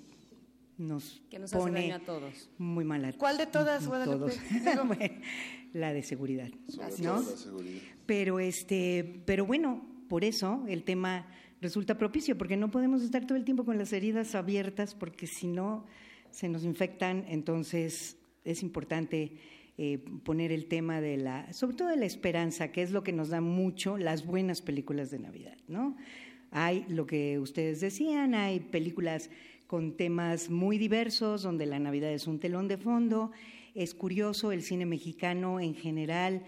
nos, 0.77 1.23
que 1.31 1.39
nos 1.39 1.52
pone 1.52 1.93
a 1.93 2.01
todos. 2.01 2.51
muy 2.59 2.85
mal 2.85 3.14
¿Cuál 3.16 3.39
de 3.39 3.47
todas, 3.47 3.86
Guadalupe? 3.86 4.32
la 5.73 5.93
de 5.93 6.02
seguridad, 6.02 6.51
¿no? 7.01 7.24
Pero 8.06 8.40
este, 8.40 9.23
pero 9.24 9.47
bueno, 9.47 9.86
por 10.09 10.24
eso 10.24 10.64
el 10.68 10.82
tema 10.85 11.27
resulta 11.60 11.98
propicio, 11.98 12.36
porque 12.36 12.56
no 12.56 12.70
podemos 12.70 13.02
estar 13.02 13.26
todo 13.26 13.36
el 13.38 13.44
tiempo 13.44 13.64
con 13.64 13.78
las 13.78 13.92
heridas 13.92 14.34
abiertas, 14.34 14.94
porque 14.94 15.26
si 15.26 15.46
no 15.46 15.86
se 16.30 16.48
nos 16.48 16.64
infectan, 16.64 17.24
entonces 17.28 18.18
es 18.44 18.62
importante 18.62 19.32
eh, 19.78 19.98
poner 20.24 20.52
el 20.52 20.66
tema 20.66 21.00
de 21.00 21.16
la, 21.16 21.52
sobre 21.52 21.76
todo 21.76 21.88
de 21.88 21.96
la 21.96 22.06
esperanza, 22.06 22.72
que 22.72 22.82
es 22.82 22.90
lo 22.90 23.02
que 23.02 23.12
nos 23.12 23.28
da 23.28 23.40
mucho 23.40 23.98
las 23.98 24.24
buenas 24.24 24.62
películas 24.62 25.10
de 25.10 25.18
Navidad, 25.18 25.56
¿no? 25.68 25.96
Hay 26.50 26.86
lo 26.88 27.06
que 27.06 27.38
ustedes 27.38 27.80
decían, 27.80 28.34
hay 28.34 28.60
películas 28.60 29.30
con 29.66 29.96
temas 29.96 30.48
muy 30.48 30.78
diversos, 30.78 31.42
donde 31.42 31.66
la 31.66 31.78
Navidad 31.78 32.12
es 32.12 32.26
un 32.26 32.38
telón 32.38 32.68
de 32.68 32.78
fondo. 32.78 33.32
Es 33.74 33.94
curioso, 33.94 34.52
el 34.52 34.62
cine 34.62 34.86
mexicano 34.86 35.60
en 35.60 35.74
general 35.74 36.44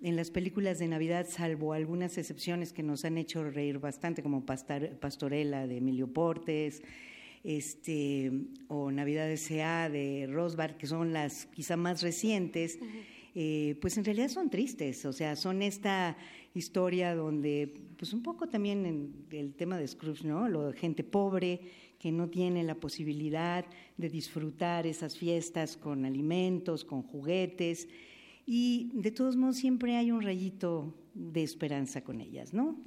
en 0.00 0.16
las 0.16 0.30
películas 0.30 0.78
de 0.78 0.88
Navidad, 0.88 1.26
salvo 1.28 1.72
algunas 1.72 2.18
excepciones 2.18 2.72
que 2.72 2.82
nos 2.82 3.04
han 3.04 3.18
hecho 3.18 3.42
reír 3.42 3.78
bastante, 3.78 4.22
como 4.22 4.44
Pastorela 4.44 5.66
de 5.66 5.78
Emilio 5.78 6.12
Portes, 6.12 6.82
este, 7.42 8.30
o 8.68 8.90
Navidad 8.90 9.30
S.A. 9.30 9.88
de 9.88 10.28
Rosbar, 10.30 10.76
que 10.76 10.86
son 10.86 11.12
las 11.12 11.46
quizá 11.46 11.76
más 11.76 12.02
recientes, 12.02 12.78
eh, 13.34 13.76
pues 13.80 13.96
en 13.98 14.04
realidad 14.04 14.28
son 14.28 14.50
tristes, 14.50 15.04
o 15.04 15.12
sea, 15.12 15.36
son 15.36 15.62
esta 15.62 16.16
historia 16.54 17.14
donde, 17.14 17.72
pues 17.96 18.12
un 18.12 18.22
poco 18.22 18.48
también 18.48 18.86
en 18.86 19.26
el 19.30 19.54
tema 19.54 19.78
de 19.78 19.86
Scrooge, 19.86 20.24
¿no? 20.24 20.48
Lo 20.48 20.68
de 20.68 20.78
gente 20.78 21.04
pobre 21.04 21.60
que 21.98 22.12
no 22.12 22.28
tiene 22.28 22.62
la 22.62 22.76
posibilidad 22.76 23.64
de 23.96 24.08
disfrutar 24.08 24.86
esas 24.86 25.16
fiestas 25.16 25.76
con 25.76 26.04
alimentos, 26.04 26.84
con 26.84 27.02
juguetes, 27.02 27.88
y 28.50 28.88
de 28.94 29.10
todos 29.10 29.36
modos 29.36 29.58
siempre 29.58 29.98
hay 29.98 30.10
un 30.10 30.22
rayito 30.22 30.94
de 31.12 31.42
esperanza 31.42 32.02
con 32.02 32.22
ellas, 32.22 32.54
¿no? 32.54 32.78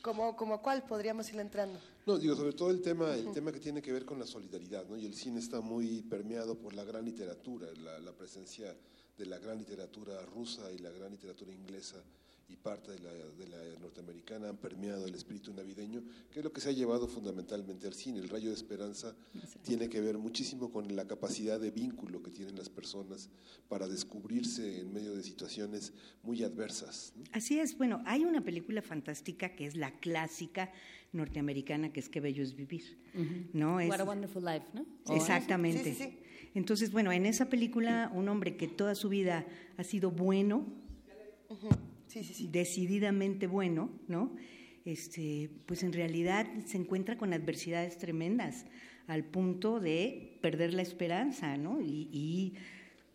¿Como, 0.00 0.34
como 0.34 0.62
cuál 0.62 0.82
podríamos 0.84 1.30
ir 1.30 1.38
entrando? 1.40 1.78
No, 2.06 2.16
digo, 2.16 2.34
sobre 2.34 2.54
todo 2.54 2.70
el 2.70 2.80
tema, 2.80 3.14
el 3.14 3.30
tema 3.32 3.52
que 3.52 3.60
tiene 3.60 3.82
que 3.82 3.92
ver 3.92 4.06
con 4.06 4.18
la 4.18 4.24
solidaridad, 4.24 4.88
¿no? 4.88 4.96
Y 4.96 5.04
el 5.04 5.14
cine 5.14 5.40
está 5.40 5.60
muy 5.60 6.00
permeado 6.00 6.56
por 6.58 6.72
la 6.72 6.84
gran 6.84 7.04
literatura, 7.04 7.66
la, 7.84 7.98
la 7.98 8.12
presencia 8.12 8.74
de 9.18 9.26
la 9.26 9.38
gran 9.38 9.58
literatura 9.58 10.24
rusa 10.24 10.72
y 10.72 10.78
la 10.78 10.90
gran 10.90 11.10
literatura 11.10 11.52
inglesa 11.52 12.02
y 12.48 12.56
parte 12.56 12.92
de 12.92 12.98
la, 13.00 13.12
de 13.12 13.46
la, 13.48 13.78
norteamericana 13.80 14.48
han 14.48 14.56
permeado 14.56 15.06
el 15.06 15.14
espíritu 15.14 15.52
navideño, 15.52 16.02
que 16.32 16.40
es 16.40 16.44
lo 16.44 16.52
que 16.52 16.60
se 16.60 16.70
ha 16.70 16.72
llevado 16.72 17.06
fundamentalmente 17.06 17.86
al 17.86 17.94
cine. 17.94 18.18
El 18.20 18.28
rayo 18.28 18.48
de 18.48 18.54
esperanza 18.54 19.14
tiene 19.62 19.88
que 19.88 20.00
ver 20.00 20.18
muchísimo 20.18 20.72
con 20.72 20.96
la 20.96 21.06
capacidad 21.06 21.60
de 21.60 21.70
vínculo 21.70 22.22
que 22.22 22.30
tienen 22.30 22.56
las 22.56 22.68
personas 22.68 23.28
para 23.68 23.86
descubrirse 23.86 24.80
en 24.80 24.92
medio 24.92 25.14
de 25.14 25.22
situaciones 25.22 25.92
muy 26.22 26.42
adversas. 26.42 27.12
Así 27.32 27.58
es, 27.58 27.76
bueno, 27.76 28.02
hay 28.06 28.24
una 28.24 28.42
película 28.42 28.82
fantástica 28.82 29.54
que 29.54 29.66
es 29.66 29.76
la 29.76 29.92
clásica 30.00 30.72
norteamericana, 31.12 31.92
que 31.92 32.00
es 32.00 32.08
Qué 32.08 32.20
bello 32.20 32.42
es 32.42 32.54
vivir. 32.54 32.98
¿no? 33.52 33.76
What 33.76 34.00
a 34.00 34.04
Wonderful 34.04 34.44
Life, 34.44 34.66
¿no? 34.72 34.86
Exactamente. 35.14 36.18
Entonces, 36.54 36.90
bueno, 36.90 37.12
en 37.12 37.26
esa 37.26 37.48
película, 37.48 38.10
un 38.14 38.28
hombre 38.28 38.56
que 38.56 38.68
toda 38.68 38.94
su 38.94 39.08
vida 39.08 39.46
ha 39.76 39.84
sido 39.84 40.10
bueno, 40.10 40.66
decididamente 42.50 43.46
bueno, 43.46 43.90
¿no? 44.08 44.34
Este, 44.84 45.50
pues 45.66 45.82
en 45.82 45.92
realidad 45.92 46.46
se 46.64 46.78
encuentra 46.78 47.18
con 47.18 47.34
adversidades 47.34 47.98
tremendas, 47.98 48.64
al 49.06 49.24
punto 49.24 49.80
de 49.80 50.38
perder 50.40 50.72
la 50.72 50.82
esperanza, 50.82 51.56
¿no? 51.56 51.80
Y, 51.80 52.54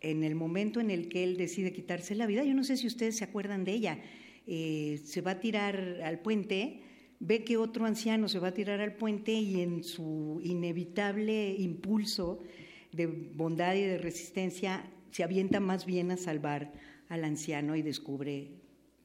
en 0.02 0.26
el 0.26 0.36
momento 0.36 0.82
en 0.82 0.92
el 0.92 1.08
que 1.08 1.24
él 1.24 1.38
decide 1.38 1.72
quitarse 1.72 2.14
la 2.14 2.28
vida, 2.28 2.44
yo 2.44 2.54
no 2.54 2.66
sé 2.66 2.76
si 2.76 2.88
ustedes 2.88 3.16
se 3.16 3.24
acuerdan 3.24 3.64
de 3.64 3.72
ella, 3.72 4.00
eh, 4.46 5.00
se 5.06 5.22
va 5.22 5.32
a 5.32 5.40
tirar 5.40 6.02
al 6.04 6.20
puente, 6.20 6.82
ve 7.22 7.46
que 7.46 7.56
otro 7.56 7.86
anciano 7.86 8.28
se 8.28 8.40
va 8.40 8.50
a 8.50 8.54
tirar 8.54 8.82
al 8.82 8.98
puente 8.98 9.32
y 9.32 9.62
en 9.62 9.82
su 9.82 10.42
inevitable 10.44 11.56
impulso 11.58 12.44
de 12.92 13.08
bondad 13.08 13.76
y 13.76 13.84
de 13.84 13.98
resistencia 13.98 14.84
se 15.12 15.24
avienta 15.24 15.62
más 15.62 15.86
bien 15.86 16.12
a 16.12 16.18
salvar 16.18 16.74
al 17.08 17.24
anciano 17.24 17.76
y 17.78 17.82
descubre 17.82 18.63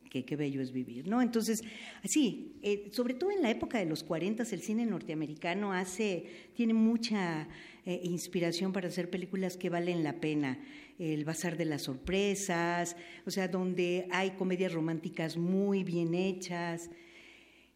que 0.09 0.24
qué 0.24 0.36
bello 0.36 0.60
es 0.60 0.72
vivir, 0.72 1.06
¿no? 1.06 1.22
Entonces, 1.22 1.62
sí, 2.05 2.52
eh, 2.62 2.89
sobre 2.93 3.14
todo 3.14 3.30
en 3.30 3.43
la 3.43 3.51
época 3.51 3.78
de 3.78 3.86
los 3.86 4.02
40, 4.02 4.43
el 4.43 4.60
cine 4.60 4.86
norteamericano 4.86 5.72
hace, 5.72 6.24
tiene 6.55 6.74
mucha 6.74 7.48
eh, 7.85 8.01
inspiración 8.05 8.72
para 8.72 8.89
hacer 8.89 9.10
películas 9.10 9.56
que 9.56 9.70
valen 9.70 10.02
la 10.02 10.20
pena. 10.20 10.59
El 10.98 11.24
Bazar 11.24 11.56
de 11.56 11.64
las 11.64 11.82
Sorpresas, 11.82 12.97
o 13.24 13.30
sea, 13.30 13.47
donde 13.47 14.09
hay 14.10 14.32
comedias 14.32 14.72
románticas 14.72 15.36
muy 15.36 15.85
bien 15.85 16.12
hechas, 16.12 16.90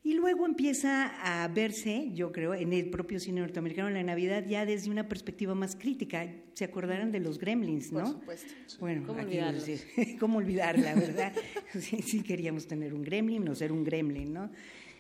y 0.04 0.14
luego 0.14 0.46
empieza 0.46 1.12
a 1.22 1.46
verse, 1.46 2.10
yo 2.12 2.32
creo, 2.32 2.54
en 2.54 2.72
el 2.72 2.90
propio 2.90 3.20
cine 3.20 3.40
norteamericano, 3.40 3.88
la 3.88 4.02
Navidad 4.02 4.44
ya 4.44 4.66
desde 4.66 4.90
una 4.90 5.08
perspectiva 5.08 5.54
más 5.54 5.76
crítica. 5.76 6.28
Se 6.54 6.64
acordarán 6.64 7.12
de 7.12 7.20
los 7.20 7.38
gremlins, 7.38 7.92
¿no? 7.92 8.00
Por 8.00 8.12
supuesto. 8.12 8.52
Bueno, 8.80 9.06
¿Cómo 9.06 9.20
aquí 9.20 9.38
olvidarla? 9.38 9.62
¿Cómo 10.18 10.38
olvidarla, 10.38 10.94
verdad? 10.96 11.32
sí, 11.78 12.02
sí, 12.02 12.22
queríamos 12.22 12.66
tener 12.66 12.94
un 12.94 13.02
gremlin 13.02 13.48
o 13.48 13.54
ser 13.54 13.70
un 13.70 13.84
gremlin, 13.84 14.32
¿no? 14.32 14.50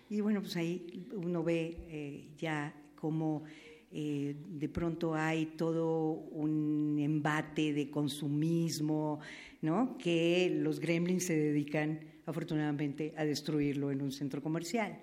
Y 0.08 0.20
bueno, 0.20 0.40
pues 0.40 0.56
ahí 0.56 1.04
uno 1.12 1.42
ve 1.42 1.78
eh, 1.88 2.28
ya 2.38 2.72
cómo 2.94 3.42
eh, 3.90 4.36
de 4.50 4.68
pronto 4.68 5.16
hay 5.16 5.46
todo 5.56 6.12
un 6.12 6.96
embate 7.00 7.72
de 7.72 7.90
consumismo, 7.90 9.18
¿no? 9.62 9.98
Que 9.98 10.56
los 10.60 10.78
gremlins 10.78 11.24
se 11.24 11.36
dedican 11.36 12.11
afortunadamente, 12.26 13.14
a 13.16 13.24
destruirlo 13.24 13.90
en 13.90 14.02
un 14.02 14.12
centro 14.12 14.42
comercial. 14.42 14.98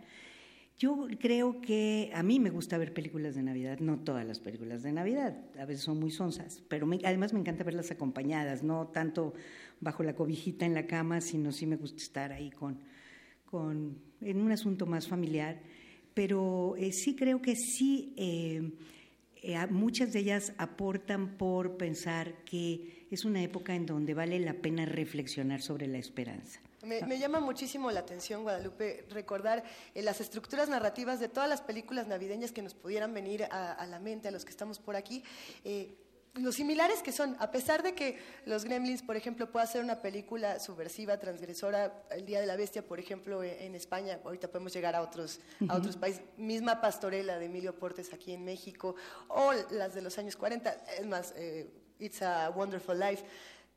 Yo 0.79 1.07
creo 1.19 1.59
que 1.59 2.09
a 2.13 2.23
mí 2.23 2.39
me 2.39 2.49
gusta 2.49 2.77
ver 2.77 2.93
películas 2.93 3.35
de 3.35 3.43
Navidad, 3.43 3.79
no 3.79 3.99
todas 3.99 4.25
las 4.25 4.39
películas 4.39 4.81
de 4.81 4.93
Navidad, 4.93 5.37
a 5.59 5.65
veces 5.65 5.83
son 5.83 5.99
muy 5.99 6.09
sonsas, 6.09 6.63
pero 6.69 6.89
además 7.03 7.33
me 7.33 7.39
encanta 7.41 7.65
verlas 7.65 7.91
acompañadas, 7.91 8.63
no 8.63 8.87
tanto 8.87 9.33
bajo 9.81 10.03
la 10.03 10.15
cobijita 10.15 10.65
en 10.65 10.73
la 10.73 10.87
cama, 10.87 11.19
sino 11.19 11.51
sí 11.51 11.65
me 11.65 11.75
gusta 11.75 12.01
estar 12.01 12.31
ahí 12.31 12.49
con, 12.49 12.79
con 13.45 13.97
en 14.21 14.39
un 14.39 14.51
asunto 14.53 14.85
más 14.85 15.07
familiar. 15.07 15.59
Pero 16.13 16.75
eh, 16.77 16.91
sí 16.91 17.15
creo 17.15 17.41
que 17.41 17.55
sí, 17.55 18.13
eh, 18.17 18.71
eh, 19.41 19.57
muchas 19.69 20.13
de 20.13 20.19
ellas 20.19 20.53
aportan 20.57 21.37
por 21.37 21.77
pensar 21.77 22.43
que 22.45 23.05
es 23.11 23.25
una 23.25 23.41
época 23.43 23.75
en 23.75 23.85
donde 23.85 24.13
vale 24.13 24.39
la 24.39 24.53
pena 24.53 24.85
reflexionar 24.85 25.61
sobre 25.61 25.87
la 25.87 25.97
esperanza. 25.97 26.61
Me, 26.83 27.19
llama 27.19 27.39
muchísimo 27.39 27.91
la 27.91 27.99
atención, 27.99 28.43
Guadalupe, 28.43 29.05
recordar 29.09 29.63
eh, 29.93 30.01
las 30.01 30.21
estructuras 30.21 30.69
narrativas 30.69 31.19
de 31.19 31.27
todas 31.27 31.49
las 31.49 31.61
películas 31.61 32.07
navideñas 32.07 32.51
que 32.51 32.61
nos 32.61 32.73
pudieran 32.73 33.13
venir 33.13 33.43
a, 33.51 33.85
la 33.85 33.99
mente, 33.99 34.29
a 34.29 34.31
los 34.31 34.45
que 34.45 34.51
estamos 34.51 34.79
por 34.79 34.95
aquí. 34.95 35.23
Eh, 35.65 35.97
lo 36.35 36.51
similares 36.51 37.01
que 37.01 37.11
son, 37.11 37.35
a 37.39 37.51
pesar 37.51 37.83
de 37.83 37.93
que 37.93 38.19
Los 38.45 38.63
Gremlins, 38.63 39.01
por 39.01 39.17
ejemplo, 39.17 39.51
pueda 39.51 39.65
ser 39.65 39.83
una 39.83 40.01
película 40.01 40.59
subversiva, 40.59 41.17
transgresora, 41.17 42.03
El 42.11 42.25
Día 42.25 42.39
de 42.39 42.45
la 42.45 42.55
Bestia, 42.55 42.85
por 42.85 42.99
ejemplo, 42.99 43.43
e, 43.43 43.65
en 43.65 43.75
España, 43.75 44.19
ahorita 44.23 44.47
podemos 44.47 44.73
llegar 44.73 44.95
a 44.95 45.01
otros, 45.01 45.41
a 45.67 45.75
otros 45.75 45.97
países, 45.97 46.21
misma 46.37 46.79
Pastorela 46.79 47.39
de 47.39 47.45
Emilio 47.45 47.77
Portes 47.77 48.13
aquí 48.13 48.31
en 48.31 48.45
México, 48.45 48.95
o 49.27 49.51
las 49.71 49.93
de 49.95 50.01
los 50.01 50.17
años 50.17 50.35
40, 50.37 50.69
es 50.99 51.05
más, 51.05 51.33
eh, 51.35 51.67
It's 51.99 52.21
a 52.21 52.49
Wonderful 52.51 52.97
Life 52.97 53.25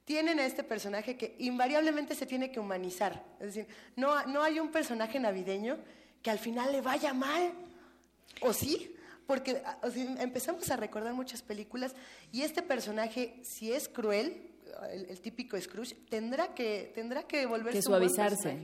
tienen 0.04 0.40
a 0.40 0.46
este 0.46 0.64
personaje 0.64 1.16
que 1.16 1.36
invariablemente 1.38 2.14
se 2.14 2.26
tiene 2.26 2.50
que 2.50 2.60
humanizar. 2.60 3.24
Es 3.40 3.54
decir, 3.54 3.66
no, 3.96 4.26
no 4.26 4.42
hay 4.42 4.60
un 4.60 4.70
personaje 4.70 5.20
navideño 5.20 5.78
que 6.22 6.30
al 6.30 6.38
final 6.38 6.72
le 6.72 6.80
vaya 6.80 7.12
mal. 7.12 7.52
¿O 8.40 8.52
sí? 8.52 8.94
Porque 9.26 9.62
empezamos 10.18 10.70
a 10.70 10.76
recordar 10.76 11.14
muchas 11.14 11.42
películas 11.42 11.94
y 12.32 12.42
este 12.42 12.62
personaje, 12.62 13.40
si 13.42 13.72
es 13.72 13.88
cruel, 13.88 14.52
el, 14.90 15.20
típico 15.20 15.60
Scrooge, 15.60 15.94
tendrá 16.08 16.54
que, 16.54 16.90
tendrá 16.94 17.22
que 17.22 17.46
volverse 17.46 17.78
que 17.78 17.82
suavizarse. 17.82 18.54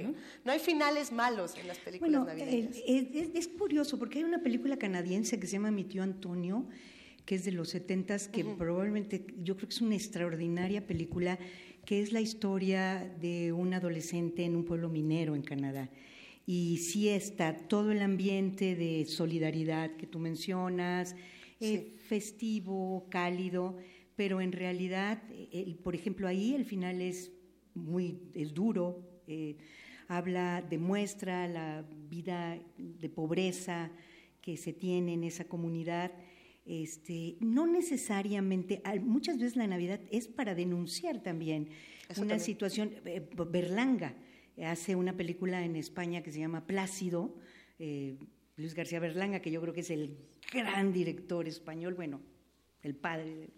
¿no? 0.44 0.52
hay 0.52 0.58
finales 0.58 1.12
malos 1.12 1.54
en 1.56 1.68
las 1.68 1.78
películas 1.78 2.24
bueno, 2.24 2.44
es, 2.46 3.48
curioso 3.48 3.98
porque 3.98 4.18
hay 4.18 4.24
una 4.24 4.42
película 4.42 4.76
canadiense 4.76 5.38
que 5.38 5.46
se 5.46 5.54
llama 5.54 5.70
Mi 5.70 5.84
tío 5.84 6.02
Antonio, 6.02 6.66
que 7.28 7.34
es 7.34 7.44
de 7.44 7.52
los 7.52 7.68
setentas, 7.68 8.26
que 8.26 8.42
probablemente 8.42 9.26
yo 9.42 9.54
creo 9.54 9.68
que 9.68 9.74
es 9.74 9.82
una 9.82 9.96
extraordinaria 9.96 10.86
película, 10.86 11.38
que 11.84 12.00
es 12.00 12.10
la 12.10 12.22
historia 12.22 13.04
de 13.20 13.52
un 13.52 13.74
adolescente 13.74 14.46
en 14.46 14.56
un 14.56 14.64
pueblo 14.64 14.88
minero 14.88 15.36
en 15.36 15.42
Canadá. 15.42 15.90
Y 16.46 16.78
sí 16.78 17.10
está 17.10 17.54
todo 17.68 17.92
el 17.92 18.00
ambiente 18.00 18.76
de 18.76 19.04
solidaridad 19.04 19.96
que 19.96 20.06
tú 20.06 20.18
mencionas, 20.18 21.14
eh, 21.60 21.96
festivo, 21.98 23.06
cálido 23.10 23.76
pero 24.18 24.40
en 24.40 24.50
realidad, 24.50 25.22
por 25.84 25.94
ejemplo, 25.94 26.26
ahí 26.26 26.52
el 26.52 26.64
final 26.64 27.00
es 27.00 27.30
muy 27.72 28.18
es 28.34 28.52
duro, 28.52 29.22
eh, 29.28 29.56
habla, 30.08 30.60
demuestra 30.60 31.46
la 31.46 31.84
vida 32.10 32.58
de 32.76 33.08
pobreza 33.08 33.92
que 34.40 34.56
se 34.56 34.72
tiene 34.72 35.12
en 35.12 35.22
esa 35.22 35.44
comunidad. 35.44 36.10
Este, 36.68 37.38
no 37.40 37.66
necesariamente, 37.66 38.82
muchas 39.00 39.38
veces 39.38 39.56
la 39.56 39.66
Navidad 39.66 40.00
es 40.10 40.28
para 40.28 40.54
denunciar 40.54 41.22
también 41.22 41.70
una 42.18 42.38
situación. 42.38 42.92
Eh, 43.06 43.26
Berlanga 43.50 44.14
hace 44.62 44.94
una 44.94 45.16
película 45.16 45.64
en 45.64 45.76
España 45.76 46.22
que 46.22 46.30
se 46.30 46.40
llama 46.40 46.66
Plácido, 46.66 47.34
eh, 47.78 48.18
Luis 48.56 48.74
García 48.74 49.00
Berlanga, 49.00 49.40
que 49.40 49.50
yo 49.50 49.62
creo 49.62 49.72
que 49.72 49.80
es 49.80 49.90
el 49.90 50.18
gran 50.52 50.92
director 50.92 51.48
español, 51.48 51.94
bueno, 51.94 52.20
el 52.82 52.94
padre 52.94 53.48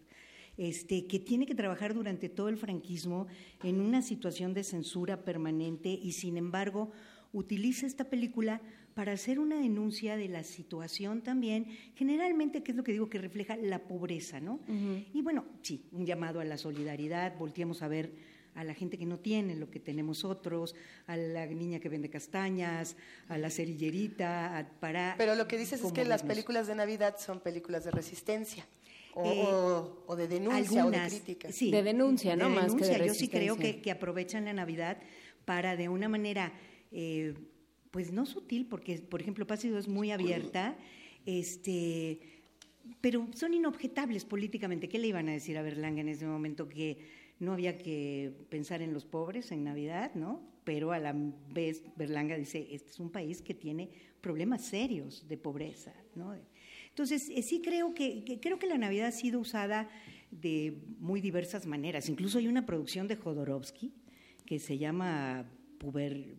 este, 0.56 1.06
que 1.06 1.18
tiene 1.18 1.46
que 1.46 1.54
trabajar 1.54 1.94
durante 1.94 2.28
todo 2.28 2.48
el 2.48 2.58
franquismo 2.58 3.26
en 3.64 3.80
una 3.80 4.02
situación 4.02 4.54
de 4.54 4.62
censura 4.62 5.24
permanente 5.24 5.88
y 5.88 6.12
sin 6.12 6.36
embargo 6.36 6.92
utiliza 7.32 7.86
esta 7.86 8.10
película 8.10 8.60
para 9.00 9.12
hacer 9.12 9.38
una 9.38 9.58
denuncia 9.58 10.18
de 10.18 10.28
la 10.28 10.44
situación 10.44 11.22
también, 11.22 11.66
generalmente, 11.94 12.62
que 12.62 12.72
es 12.72 12.76
lo 12.76 12.84
que 12.84 12.92
digo, 12.92 13.08
que 13.08 13.16
refleja 13.16 13.56
la 13.56 13.78
pobreza, 13.78 14.40
¿no? 14.40 14.60
Y 15.14 15.22
bueno, 15.22 15.46
sí, 15.62 15.86
un 15.92 16.04
llamado 16.04 16.38
a 16.38 16.44
la 16.44 16.58
solidaridad, 16.58 17.34
volteamos 17.38 17.80
a 17.80 17.88
ver 17.88 18.12
a 18.54 18.62
la 18.62 18.74
gente 18.74 18.98
que 18.98 19.06
no 19.06 19.18
tiene 19.18 19.56
lo 19.56 19.70
que 19.70 19.80
tenemos 19.80 20.22
otros, 20.22 20.74
a 21.06 21.16
la 21.16 21.46
niña 21.46 21.80
que 21.80 21.88
vende 21.88 22.10
castañas, 22.10 22.94
a 23.28 23.38
la 23.38 23.48
cerillerita, 23.48 24.70
para... 24.80 25.14
Pero 25.16 25.34
lo 25.34 25.48
que 25.48 25.56
dices 25.56 25.82
es 25.82 25.92
que 25.92 26.04
las 26.04 26.22
películas 26.22 26.66
de 26.66 26.74
Navidad 26.74 27.16
son 27.18 27.40
películas 27.40 27.84
de 27.84 27.92
resistencia. 27.92 28.66
O, 29.14 30.14
de 30.14 30.28
denuncia 30.28 30.84
o 30.84 30.90
de 30.90 30.98
crítica. 31.08 31.50
Sí, 31.50 31.70
de 31.70 31.82
denuncia, 31.82 32.36
¿no? 32.36 32.50
Más 32.50 32.74
que 32.74 32.84
de 32.84 33.06
Yo 33.06 33.14
sí 33.14 33.28
creo 33.28 33.56
que, 33.56 33.80
que, 33.80 33.92
aprovechan 33.92 34.44
la 34.44 34.52
Navidad 34.52 34.98
para 35.46 35.74
de 35.74 35.88
una 35.88 36.10
manera, 36.10 36.52
eh, 36.92 37.32
pues 37.90 38.12
no 38.12 38.26
sutil, 38.26 38.66
porque, 38.66 38.98
por 38.98 39.20
ejemplo, 39.20 39.46
Pásido 39.46 39.78
es 39.78 39.88
muy 39.88 40.10
abierta, 40.10 40.76
este, 41.26 42.20
pero 43.00 43.26
son 43.34 43.54
inobjetables 43.54 44.24
políticamente. 44.24 44.88
¿Qué 44.88 44.98
le 44.98 45.08
iban 45.08 45.28
a 45.28 45.32
decir 45.32 45.58
a 45.58 45.62
Berlanga 45.62 46.00
en 46.00 46.08
ese 46.08 46.26
momento? 46.26 46.68
Que 46.68 46.98
no 47.40 47.52
había 47.52 47.78
que 47.78 48.32
pensar 48.48 48.82
en 48.82 48.92
los 48.92 49.04
pobres 49.04 49.50
en 49.50 49.64
Navidad, 49.64 50.14
¿no? 50.14 50.42
Pero 50.64 50.92
a 50.92 50.98
la 50.98 51.14
vez 51.48 51.82
Berlanga 51.96 52.36
dice, 52.36 52.68
este 52.70 52.90
es 52.90 53.00
un 53.00 53.10
país 53.10 53.42
que 53.42 53.54
tiene 53.54 53.90
problemas 54.20 54.62
serios 54.62 55.26
de 55.26 55.36
pobreza, 55.38 55.94
¿no? 56.14 56.34
Entonces, 56.90 57.30
eh, 57.30 57.42
sí 57.42 57.62
creo 57.62 57.94
que, 57.94 58.38
creo 58.40 58.58
que 58.58 58.66
la 58.66 58.76
Navidad 58.76 59.08
ha 59.08 59.12
sido 59.12 59.40
usada 59.40 59.88
de 60.30 60.82
muy 60.98 61.20
diversas 61.20 61.66
maneras. 61.66 62.08
Incluso 62.08 62.38
hay 62.38 62.46
una 62.46 62.66
producción 62.66 63.08
de 63.08 63.16
Jodorowsky 63.16 63.92
que 64.44 64.58
se 64.58 64.78
llama 64.78 65.48
Puber, 65.78 66.36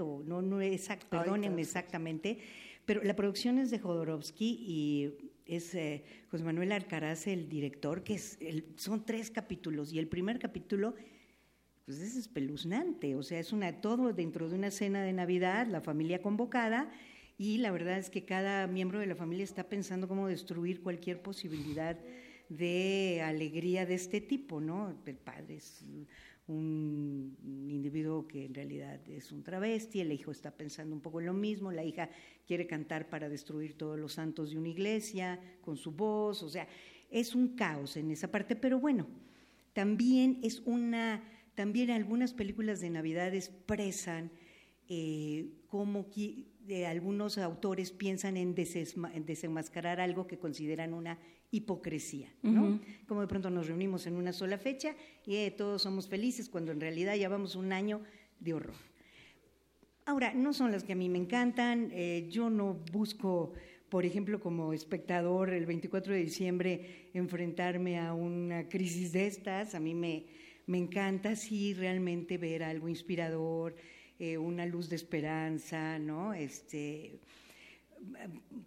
O 0.00 0.22
no, 0.24 0.42
no 0.42 0.60
exact, 0.60 1.04
perdónenme 1.04 1.62
exactamente, 1.62 2.38
pero 2.84 3.02
la 3.02 3.16
producción 3.16 3.58
es 3.58 3.70
de 3.70 3.78
Jodorowsky 3.78 4.58
y 4.60 5.14
es 5.46 5.74
eh, 5.74 6.04
José 6.30 6.44
Manuel 6.44 6.72
Alcaraz 6.72 7.26
el 7.26 7.48
director, 7.48 8.02
que 8.02 8.14
es 8.14 8.38
son 8.76 9.04
tres 9.04 9.30
capítulos 9.30 9.92
y 9.92 9.98
el 9.98 10.08
primer 10.08 10.38
capítulo 10.38 10.94
pues 11.84 12.00
es 12.00 12.16
espeluznante, 12.16 13.14
o 13.14 13.22
sea, 13.22 13.38
es 13.38 13.52
una 13.52 13.80
todo 13.80 14.12
dentro 14.12 14.48
de 14.48 14.54
una 14.54 14.70
cena 14.70 15.02
de 15.02 15.12
Navidad, 15.12 15.66
la 15.66 15.82
familia 15.82 16.22
convocada 16.22 16.90
y 17.36 17.58
la 17.58 17.70
verdad 17.70 17.98
es 17.98 18.10
que 18.10 18.24
cada 18.24 18.66
miembro 18.66 19.00
de 19.00 19.06
la 19.06 19.14
familia 19.14 19.44
está 19.44 19.68
pensando 19.68 20.08
cómo 20.08 20.28
destruir 20.28 20.82
cualquier 20.82 21.20
posibilidad 21.20 21.98
de 22.48 23.22
alegría 23.22 23.86
de 23.86 23.94
este 23.94 24.20
tipo, 24.20 24.60
¿no? 24.60 24.96
El 25.04 25.16
padre 25.16 25.56
es 25.56 25.84
un 26.46 27.36
individuo 27.70 28.26
que 28.28 28.44
en 28.44 28.54
realidad 28.54 29.00
es 29.08 29.32
un 29.32 29.42
travesti, 29.42 30.00
el 30.00 30.12
hijo 30.12 30.30
está 30.30 30.50
pensando 30.50 30.94
un 30.94 31.00
poco 31.00 31.20
en 31.20 31.26
lo 31.26 31.32
mismo, 31.32 31.72
la 31.72 31.84
hija 31.84 32.10
quiere 32.46 32.66
cantar 32.66 33.08
para 33.08 33.28
destruir 33.28 33.78
todos 33.78 33.98
los 33.98 34.12
santos 34.14 34.50
de 34.50 34.58
una 34.58 34.68
iglesia 34.68 35.40
con 35.62 35.76
su 35.76 35.92
voz, 35.92 36.42
o 36.42 36.48
sea, 36.48 36.68
es 37.10 37.34
un 37.34 37.56
caos 37.56 37.96
en 37.96 38.10
esa 38.10 38.30
parte, 38.30 38.56
pero 38.56 38.78
bueno, 38.78 39.06
también 39.72 40.40
es 40.42 40.60
una, 40.66 41.22
también 41.54 41.90
algunas 41.90 42.34
películas 42.34 42.80
de 42.80 42.90
Navidad 42.90 43.34
expresan 43.34 44.30
eh, 44.88 45.48
cómo 45.68 46.10
de 46.66 46.86
algunos 46.86 47.38
autores 47.38 47.90
piensan 47.92 48.36
en, 48.36 48.54
desenmascarar 48.54 50.00
algo 50.00 50.26
que 50.26 50.38
consideran 50.38 50.94
una 50.94 51.18
hipocresía, 51.50 52.32
¿no? 52.42 52.80
Como 53.06 53.20
de 53.20 53.26
pronto 53.26 53.50
nos 53.50 53.68
reunimos 53.68 54.06
en 54.06 54.16
una 54.16 54.32
sola 54.32 54.58
fecha 54.58 54.96
y 55.24 55.36
eh, 55.36 55.50
todos 55.50 55.82
somos 55.82 56.08
felices 56.08 56.48
cuando 56.48 56.72
en 56.72 56.80
realidad 56.80 57.16
llevamos 57.16 57.54
un 57.54 57.72
año 57.72 58.00
de 58.40 58.54
horror. 58.54 58.74
Ahora, 60.06 60.34
no 60.34 60.52
son 60.52 60.72
las 60.72 60.84
que 60.84 60.92
a 60.92 60.96
mí 60.96 61.08
me 61.08 61.18
encantan, 61.18 61.90
eh, 61.92 62.26
yo 62.30 62.50
no 62.50 62.74
busco, 62.92 63.52
por 63.88 64.04
ejemplo, 64.04 64.40
como 64.40 64.72
espectador 64.72 65.50
el 65.50 65.64
24 65.66 66.12
de 66.12 66.20
diciembre 66.20 67.10
enfrentarme 67.14 67.98
a 67.98 68.14
una 68.14 68.68
crisis 68.68 69.12
de 69.12 69.26
estas, 69.26 69.74
a 69.74 69.80
mí 69.80 69.94
me, 69.94 70.26
me 70.66 70.78
encanta 70.78 71.36
sí 71.36 71.72
realmente 71.72 72.36
ver 72.36 72.64
algo 72.64 72.88
inspirador, 72.88 73.76
eh, 74.18 74.38
una 74.38 74.66
luz 74.66 74.88
de 74.88 74.96
esperanza, 74.96 75.98
¿no? 75.98 76.34
Este, 76.34 77.20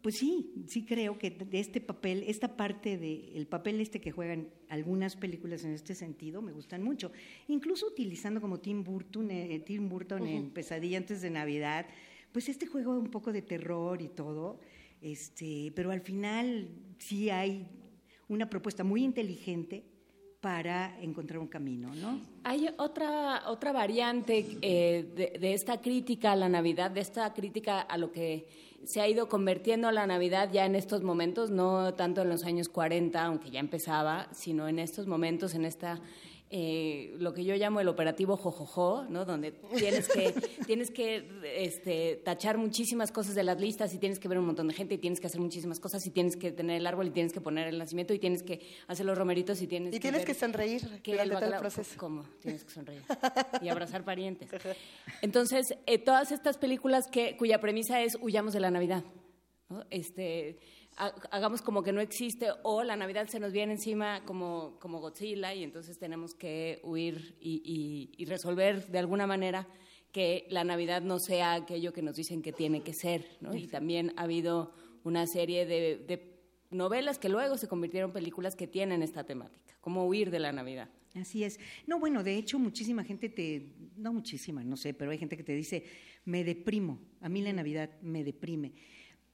pues 0.01 0.17
sí, 0.17 0.51
sí 0.67 0.85
creo 0.85 1.17
que 1.17 1.31
de 1.31 1.59
este 1.59 1.81
papel, 1.81 2.23
esta 2.27 2.55
parte 2.55 2.97
del 2.97 3.47
papel 3.47 3.79
este 3.79 4.01
que 4.01 4.11
juegan 4.11 4.49
algunas 4.69 5.15
películas 5.15 5.63
en 5.63 5.73
este 5.73 5.95
sentido 5.95 6.41
me 6.41 6.51
gustan 6.51 6.83
mucho, 6.83 7.11
incluso 7.47 7.87
utilizando 7.87 8.41
como 8.41 8.59
Tim 8.59 8.83
Burton, 8.83 9.31
eh, 9.31 9.61
Tim 9.65 9.89
Burton 9.89 10.25
en 10.27 10.49
Pesadilla 10.49 10.97
antes 10.97 11.21
de 11.21 11.29
Navidad, 11.29 11.87
pues 12.31 12.49
este 12.49 12.67
juego 12.67 12.97
un 12.97 13.09
poco 13.09 13.31
de 13.31 13.41
terror 13.41 14.01
y 14.01 14.09
todo, 14.09 14.59
este, 15.01 15.71
pero 15.75 15.91
al 15.91 16.01
final 16.01 16.69
sí 16.97 17.29
hay 17.29 17.67
una 18.27 18.49
propuesta 18.49 18.83
muy 18.83 19.03
inteligente 19.03 19.85
para 20.47 20.97
encontrar 21.01 21.39
un 21.39 21.47
camino, 21.47 21.93
¿no? 21.95 22.21
Hay 22.45 22.69
otra, 22.77 23.43
otra 23.47 23.73
variante 23.73 24.45
eh, 24.61 25.33
de, 25.37 25.53
esta 25.53 25.81
crítica 25.81 26.31
a 26.31 26.35
la 26.37 26.47
Navidad, 26.47 26.89
de 26.89 27.01
esta 27.01 27.33
crítica 27.33 27.81
a 27.81 27.97
lo 27.97 28.13
que 28.13 28.47
se 28.85 29.01
ha 29.01 29.09
ido 29.09 29.27
convirtiendo 29.27 29.91
la 29.91 30.07
Navidad 30.07 30.49
ya 30.53 30.65
en 30.65 30.75
estos 30.75 31.03
momentos, 31.03 31.51
no 31.51 31.95
tanto 31.95 32.21
en 32.21 32.29
los 32.29 32.45
años 32.45 32.69
40, 32.69 33.21
aunque 33.25 33.51
ya 33.51 33.59
empezaba, 33.59 34.29
sino 34.31 34.69
en 34.69 34.79
estos 34.79 35.05
momentos, 35.05 35.53
en 35.53 35.65
esta 35.65 35.99
eh, 36.49 37.13
lo 37.19 37.33
que 37.33 37.43
yo 37.43 37.55
llamo 37.55 37.81
el 37.81 37.89
operativo 37.89 38.37
jojojo, 38.37 39.05
¿no? 39.09 39.25
donde 39.25 39.51
tienes 39.77 40.07
que, 40.07 40.31
tienes 40.65 40.91
que 40.91 41.27
este, 41.43 42.21
tachar 42.23 42.57
muchísimas 42.57 43.11
cosas 43.11 43.35
de 43.35 43.43
las 43.43 43.59
listas 43.59 43.93
y 43.93 43.97
tienes 43.97 44.17
que 44.17 44.29
ver 44.29 44.39
un 44.39 44.45
montón 44.45 44.69
de 44.69 44.73
gente 44.73 44.95
y 44.95 44.97
tienes 44.97 45.19
que 45.19 45.27
hacer 45.27 45.41
muchísimas 45.41 45.81
cosas 45.81 46.05
y 46.05 46.11
tienes 46.11 46.37
que 46.37 46.53
tener 46.53 46.77
el 46.77 46.87
árbol 46.87 47.07
y 47.07 47.11
tienes 47.11 47.33
que 47.33 47.41
poner 47.41 47.67
el 47.67 47.77
nacimiento 47.77 48.13
y 48.13 48.19
tienes 48.19 48.43
que 48.43 48.61
hacer 48.87 49.05
los 49.05 49.17
romeritos 49.17 49.61
y 49.61 49.67
tienes 49.67 49.89
y 49.89 49.97
que 49.97 49.99
tienes 49.99 50.23
que 50.23 50.33
sonreír 50.33 50.83
durante 51.03 51.35
todo 51.35 51.53
el 51.53 51.59
proceso. 51.59 51.95
¿Cómo? 51.97 52.23
Tienes 52.41 52.63
que 52.63 52.71
sonreír 52.71 53.01
y 53.61 53.67
abrazar 53.67 54.05
parientes. 54.05 54.49
Entonces, 55.21 55.75
eh, 55.85 55.97
todas 55.97 56.31
estas 56.31 56.57
películas 56.57 57.07
que, 57.11 57.35
cuya 57.35 57.59
premisa 57.59 58.01
es 58.01 58.17
huyamos 58.21 58.53
de 58.53 58.61
la 58.61 58.71
Navidad. 58.71 59.03
¿no? 59.69 59.83
Este, 59.89 60.59
hagamos 60.97 61.61
como 61.61 61.83
que 61.83 61.91
no 61.91 62.01
existe 62.01 62.47
o 62.63 62.83
la 62.83 62.95
Navidad 62.95 63.27
se 63.27 63.39
nos 63.39 63.53
viene 63.53 63.73
encima 63.73 64.23
como, 64.25 64.77
como 64.79 64.99
Godzilla 64.99 65.53
y 65.53 65.63
entonces 65.63 65.99
tenemos 65.99 66.33
que 66.33 66.79
huir 66.83 67.35
y, 67.39 68.25
resolver 68.25 68.87
de 68.87 68.99
alguna 68.99 69.27
manera 69.27 69.67
que 70.11 70.47
la 70.49 70.63
Navidad 70.63 71.01
no 71.01 71.19
sea 71.19 71.53
aquello 71.53 71.93
que 71.93 72.01
nos 72.01 72.15
dicen 72.15 72.41
que 72.41 72.51
tiene 72.51 72.81
que 72.81 72.93
ser. 72.93 73.25
¿no? 73.41 73.55
Y 73.55 73.67
también 73.67 74.13
ha 74.17 74.23
habido 74.23 74.73
una 75.03 75.27
serie 75.27 75.65
de, 75.65 76.33
novelas 76.71 77.19
que 77.19 77.29
luego 77.29 77.57
se 77.57 77.67
convirtieron 77.67 78.09
en 78.09 78.13
películas 78.13 78.55
que 78.55 78.67
tienen 78.67 79.03
esta 79.03 79.23
temática, 79.23 79.77
como 79.79 80.05
huir 80.05 80.31
de 80.31 80.39
la 80.39 80.51
Navidad. 80.51 80.89
Así 81.15 81.43
es. 81.43 81.59
No, 81.85 81.99
bueno, 81.99 82.23
de 82.23 82.35
hecho, 82.35 82.59
muchísima 82.59 83.03
gente 83.03 83.29
te, 83.29 83.73
no 83.95 84.11
muchísima, 84.11 84.63
no 84.63 84.75
sé, 84.75 84.93
pero 84.93 85.11
hay 85.11 85.17
gente 85.17 85.37
que 85.37 85.43
te 85.43 85.53
dice, 85.53 85.85
me 86.25 86.43
deprimo, 86.43 86.99
a 87.21 87.29
mí 87.29 87.41
la 87.41 87.53
Navidad 87.53 87.89
me 88.01 88.23
deprime. 88.23 88.73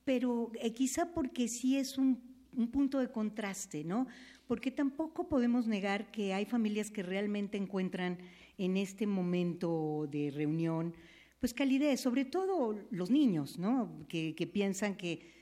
Pero 0.06 0.52
eh, 0.60 0.74
quizá 0.74 1.14
porque 1.14 1.48
sí 1.48 1.78
es 1.78 1.98
un, 1.98 2.20
un 2.56 2.70
punto 2.70 3.00
de 3.00 3.12
contraste, 3.12 3.84
¿no? 3.84 4.08
Porque 4.48 4.72
tampoco 4.72 5.30
podemos 5.30 5.68
negar 5.68 6.12
que 6.12 6.34
hay 6.34 6.46
familias 6.46 6.92
que 6.92 7.04
realmente 7.04 7.58
encuentran 7.58 8.18
en 8.58 8.78
este 8.78 9.08
momento 9.08 10.08
de 10.12 10.32
reunión, 10.32 10.94
pues 11.40 11.54
calidez, 11.54 12.00
sobre 12.00 12.26
todo 12.26 12.78
los 12.92 13.10
niños, 13.10 13.58
¿no? 13.58 14.06
Que, 14.08 14.36
que 14.36 14.48
piensan 14.48 14.96
que 14.96 15.34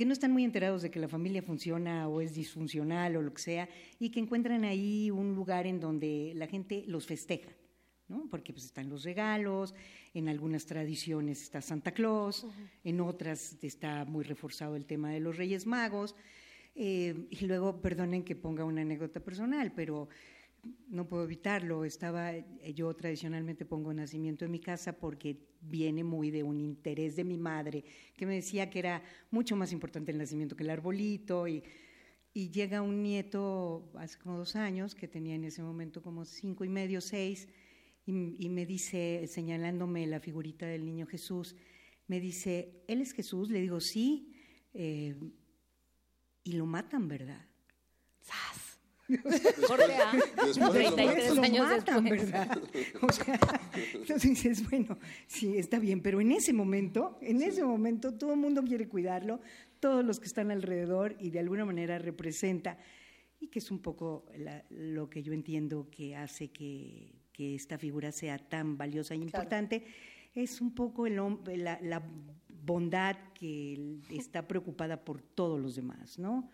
que 0.00 0.06
no 0.06 0.14
están 0.14 0.32
muy 0.32 0.44
enterados 0.44 0.80
de 0.80 0.90
que 0.90 0.98
la 0.98 1.08
familia 1.08 1.42
funciona 1.42 2.08
o 2.08 2.22
es 2.22 2.34
disfuncional 2.34 3.16
o 3.16 3.20
lo 3.20 3.34
que 3.34 3.42
sea, 3.42 3.68
y 3.98 4.08
que 4.08 4.18
encuentran 4.18 4.64
ahí 4.64 5.10
un 5.10 5.34
lugar 5.34 5.66
en 5.66 5.78
donde 5.78 6.32
la 6.36 6.46
gente 6.46 6.84
los 6.86 7.06
festeja, 7.06 7.50
¿no? 8.10 8.26
Porque 8.28 8.52
pues 8.52 8.66
están 8.66 8.90
los 8.90 9.04
regalos, 9.04 9.74
en 10.12 10.28
algunas 10.28 10.66
tradiciones 10.66 11.40
está 11.40 11.62
Santa 11.62 11.92
Claus, 11.92 12.46
en 12.84 13.00
otras 13.00 13.56
está 13.62 14.04
muy 14.04 14.24
reforzado 14.24 14.76
el 14.76 14.84
tema 14.84 15.10
de 15.10 15.20
los 15.20 15.36
Reyes 15.36 15.64
Magos, 15.64 16.16
eh, 16.74 17.26
y 17.30 17.46
luego, 17.46 17.80
perdonen 17.80 18.24
que 18.24 18.36
ponga 18.36 18.64
una 18.64 18.82
anécdota 18.82 19.20
personal, 19.20 19.72
pero 19.74 20.08
no 20.88 21.06
puedo 21.06 21.24
evitarlo. 21.24 21.84
Estaba, 21.84 22.32
eh, 22.34 22.72
yo 22.74 22.94
tradicionalmente 22.94 23.64
pongo 23.64 23.92
nacimiento 23.92 24.44
en 24.44 24.50
mi 24.50 24.60
casa 24.60 24.92
porque 24.98 25.36
viene 25.60 26.04
muy 26.04 26.30
de 26.30 26.42
un 26.42 26.60
interés 26.60 27.16
de 27.16 27.24
mi 27.24 27.36
madre, 27.36 27.84
que 28.16 28.26
me 28.26 28.34
decía 28.34 28.70
que 28.70 28.78
era 28.78 29.02
mucho 29.30 29.56
más 29.56 29.72
importante 29.72 30.12
el 30.12 30.18
nacimiento 30.18 30.56
que 30.56 30.62
el 30.62 30.70
arbolito. 30.70 31.48
Y, 31.48 31.62
y 32.32 32.50
llega 32.50 32.82
un 32.82 33.02
nieto 33.02 33.90
hace 33.96 34.18
como 34.18 34.38
dos 34.38 34.54
años, 34.54 34.94
que 34.94 35.08
tenía 35.08 35.34
en 35.34 35.44
ese 35.44 35.62
momento 35.62 36.02
como 36.02 36.24
cinco 36.24 36.64
y 36.64 36.68
medio, 36.68 37.00
seis, 37.00 37.48
y, 38.06 38.48
me 38.48 38.66
dice, 38.66 39.26
señalándome 39.28 40.06
la 40.06 40.20
figurita 40.20 40.66
del 40.66 40.84
niño 40.84 41.06
Jesús, 41.06 41.54
me 42.08 42.18
dice, 42.18 42.82
¿él 42.88 43.00
es 43.00 43.12
Jesús? 43.12 43.50
Le 43.50 43.60
digo, 43.60 43.80
sí. 43.80 44.32
Eh, 44.74 45.14
y 46.42 46.52
lo 46.52 46.66
matan, 46.66 47.06
¿verdad? 47.06 47.46
¡Sas! 48.20 48.70
Corte 49.66 49.94
A, 49.94 50.12
33 50.72 51.38
años 51.38 51.66
matan, 51.66 52.04
¿verdad? 52.04 52.62
O 53.02 53.12
sea, 53.12 53.38
entonces 53.94 54.22
dices, 54.22 54.68
bueno, 54.68 54.98
sí, 55.26 55.56
está 55.56 55.78
bien, 55.78 56.00
pero 56.00 56.20
en 56.20 56.32
ese 56.32 56.52
momento, 56.52 57.18
en 57.20 57.42
ese 57.42 57.64
momento 57.64 58.14
todo 58.14 58.32
el 58.32 58.38
mundo 58.38 58.62
quiere 58.62 58.88
cuidarlo, 58.88 59.40
todos 59.80 60.04
los 60.04 60.20
que 60.20 60.26
están 60.26 60.50
alrededor 60.50 61.16
y 61.18 61.30
de 61.30 61.40
alguna 61.40 61.64
manera 61.64 61.98
representa, 61.98 62.78
y 63.40 63.48
que 63.48 63.58
es 63.58 63.70
un 63.70 63.80
poco 63.80 64.26
lo 64.70 65.08
que 65.08 65.22
yo 65.22 65.32
entiendo 65.32 65.88
que 65.90 66.14
hace 66.14 66.50
que, 66.50 67.19
que, 67.32 67.54
esta 67.54 67.78
figura 67.78 68.12
sea 68.12 68.38
tan 68.38 68.76
valiosa 68.76 69.14
e 69.14 69.18
importante, 69.18 69.84
es 70.34 70.60
un 70.60 70.74
poco 70.74 71.06
el, 71.06 71.16
la, 71.62 71.78
la 71.82 72.02
bondad 72.64 73.16
que 73.34 73.98
está 74.10 74.46
preocupada 74.46 75.04
por 75.04 75.22
todos 75.22 75.60
los 75.60 75.76
demás, 75.76 76.18
¿no? 76.18 76.50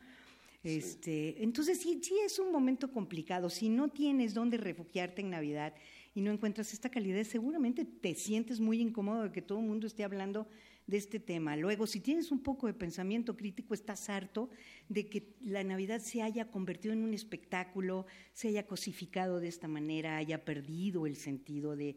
Este, 0.62 1.44
entonces 1.44 1.78
sí, 1.78 2.00
sí 2.02 2.14
es 2.24 2.40
un 2.40 2.50
momento 2.50 2.90
complicado. 2.90 3.50
Si 3.50 3.68
no 3.68 3.88
tienes 3.88 4.34
dónde 4.34 4.56
refugiarte 4.56 5.20
en 5.20 5.30
Navidad 5.30 5.74
y 6.12 6.20
no 6.20 6.32
encuentras 6.32 6.72
esta 6.72 6.90
calidez, 6.90 7.28
seguramente 7.28 7.84
te 7.84 8.14
sientes 8.16 8.58
muy 8.58 8.80
incómodo 8.80 9.22
de 9.24 9.32
que 9.32 9.42
todo 9.42 9.60
el 9.60 9.66
mundo 9.66 9.86
esté 9.86 10.02
hablando 10.02 10.48
de 10.86 10.96
este 10.96 11.18
tema. 11.18 11.56
Luego, 11.56 11.86
si 11.86 12.00
tienes 12.00 12.30
un 12.30 12.42
poco 12.42 12.66
de 12.66 12.74
pensamiento 12.74 13.36
crítico, 13.36 13.74
estás 13.74 14.08
harto 14.08 14.50
de 14.88 15.08
que 15.08 15.34
la 15.40 15.64
Navidad 15.64 16.00
se 16.00 16.22
haya 16.22 16.50
convertido 16.50 16.94
en 16.94 17.02
un 17.02 17.14
espectáculo, 17.14 18.06
se 18.32 18.48
haya 18.48 18.66
cosificado 18.66 19.40
de 19.40 19.48
esta 19.48 19.68
manera, 19.68 20.16
haya 20.16 20.44
perdido 20.44 21.06
el 21.06 21.16
sentido 21.16 21.76
de 21.76 21.96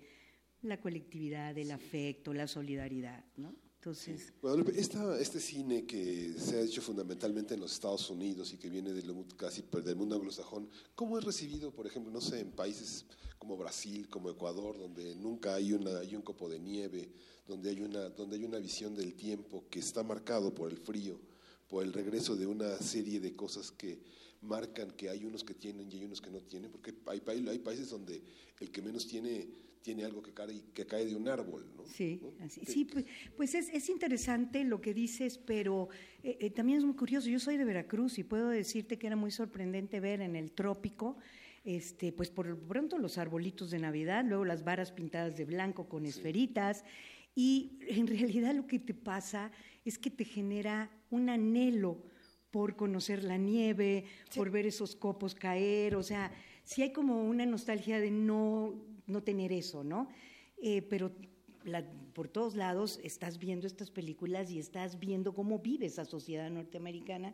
la 0.61 0.81
colectividad, 0.81 1.57
el 1.57 1.71
afecto, 1.71 2.33
la 2.33 2.47
solidaridad, 2.47 3.23
¿no? 3.37 3.55
Entonces... 3.79 4.33
este 5.21 5.39
cine 5.39 5.85
que 5.85 6.33
se 6.37 6.57
ha 6.57 6.61
hecho 6.61 6.81
fundamentalmente 6.81 7.53
en 7.53 7.61
los 7.61 7.71
Estados 7.71 8.09
Unidos 8.09 8.51
y 8.51 8.57
que 8.57 8.69
viene 8.69 8.91
del, 8.91 9.25
casi 9.37 9.63
del 9.71 9.95
mundo 9.95 10.15
anglosajón, 10.15 10.69
¿cómo 10.95 11.17
es 11.17 11.23
recibido, 11.23 11.71
por 11.71 11.87
ejemplo, 11.87 12.11
no 12.11 12.19
sé, 12.19 12.41
en 12.41 12.51
países 12.51 13.05
como 13.37 13.55
Brasil, 13.55 14.09
como 14.09 14.29
Ecuador, 14.29 14.77
donde 14.77 15.15
nunca 15.15 15.55
hay, 15.55 15.71
una, 15.71 15.99
hay 15.99 16.13
un 16.13 16.21
copo 16.21 16.49
de 16.49 16.59
nieve, 16.59 17.09
donde 17.47 17.69
hay, 17.69 17.79
una, 17.79 18.09
donde 18.09 18.35
hay 18.35 18.43
una 18.43 18.59
visión 18.59 18.95
del 18.95 19.13
tiempo 19.13 19.63
que 19.69 19.79
está 19.79 20.03
marcado 20.03 20.53
por 20.53 20.69
el 20.69 20.77
frío, 20.77 21.17
por 21.69 21.85
el 21.85 21.93
regreso 21.93 22.35
de 22.35 22.47
una 22.47 22.77
serie 22.79 23.21
de 23.21 23.33
cosas 23.33 23.71
que 23.71 24.01
marcan 24.41 24.91
que 24.91 25.09
hay 25.09 25.23
unos 25.23 25.45
que 25.45 25.53
tienen 25.53 25.89
y 25.89 25.95
hay 25.95 26.03
unos 26.03 26.19
que 26.19 26.31
no 26.31 26.41
tienen, 26.41 26.69
porque 26.69 26.93
hay, 27.05 27.21
hay 27.47 27.59
países 27.59 27.89
donde 27.89 28.21
el 28.59 28.71
que 28.71 28.81
menos 28.81 29.07
tiene 29.07 29.68
tiene 29.81 30.03
algo 30.03 30.21
que 30.21 30.33
cae, 30.33 30.61
que 30.73 30.85
cae 30.85 31.05
de 31.05 31.15
un 31.15 31.27
árbol. 31.27 31.71
¿no? 31.75 31.85
Sí, 31.85 32.21
sí 32.49 32.85
pues, 32.85 33.05
pues 33.35 33.55
es, 33.55 33.69
es, 33.69 33.89
interesante 33.89 34.63
lo 34.63 34.81
que 34.81 34.93
dices, 34.93 35.37
pero 35.37 35.89
eh, 36.23 36.37
eh, 36.39 36.49
también 36.49 36.79
es 36.79 36.85
muy 36.85 36.95
curioso. 36.95 37.29
Yo 37.29 37.39
soy 37.39 37.57
de 37.57 37.65
Veracruz 37.65 38.19
y 38.19 38.23
puedo 38.23 38.49
decirte 38.49 38.97
que 38.97 39.07
era 39.07 39.15
muy 39.15 39.31
sorprendente 39.31 39.99
ver 39.99 40.21
en 40.21 40.35
el 40.35 40.51
trópico, 40.51 41.17
este, 41.63 42.11
pues 42.11 42.29
por 42.29 42.57
pronto 42.67 42.97
los 42.97 43.17
arbolitos 43.17 43.71
de 43.71 43.79
Navidad, 43.79 44.25
luego 44.25 44.45
las 44.45 44.63
varas 44.63 44.91
pintadas 44.91 45.37
de 45.37 45.45
blanco 45.45 45.87
con 45.87 46.05
esferitas, 46.05 46.83
y 47.35 47.79
en 47.87 48.07
realidad 48.07 48.53
lo 48.53 48.67
que 48.67 48.79
te 48.79 48.93
pasa 48.93 49.51
es 49.85 49.97
que 49.97 50.09
te 50.09 50.25
genera 50.25 50.91
un 51.09 51.29
anhelo 51.29 52.03
por 52.51 52.75
conocer 52.75 53.23
la 53.23 53.37
nieve, 53.37 54.05
por 54.35 54.49
ver 54.49 54.65
esos 54.65 54.95
copos 54.95 55.35
caer, 55.35 55.95
o 55.95 56.03
sea, 56.03 56.31
sí 56.63 56.81
hay 56.81 56.91
como 56.91 57.23
una 57.23 57.45
nostalgia 57.45 57.99
de 57.99 58.11
no 58.11 58.73
no 59.09 59.23
tener 59.23 59.51
eso, 59.51 59.83
¿no? 59.83 60.09
Eh, 60.61 60.81
pero 60.81 61.11
por 62.13 62.27
todos 62.27 62.55
lados 62.55 62.99
estás 63.03 63.37
viendo 63.37 63.67
estas 63.67 63.91
películas 63.91 64.49
y 64.51 64.59
estás 64.59 64.99
viendo 64.99 65.33
cómo 65.33 65.59
vive 65.59 65.85
esa 65.85 66.05
sociedad 66.05 66.49
norteamericana, 66.49 67.33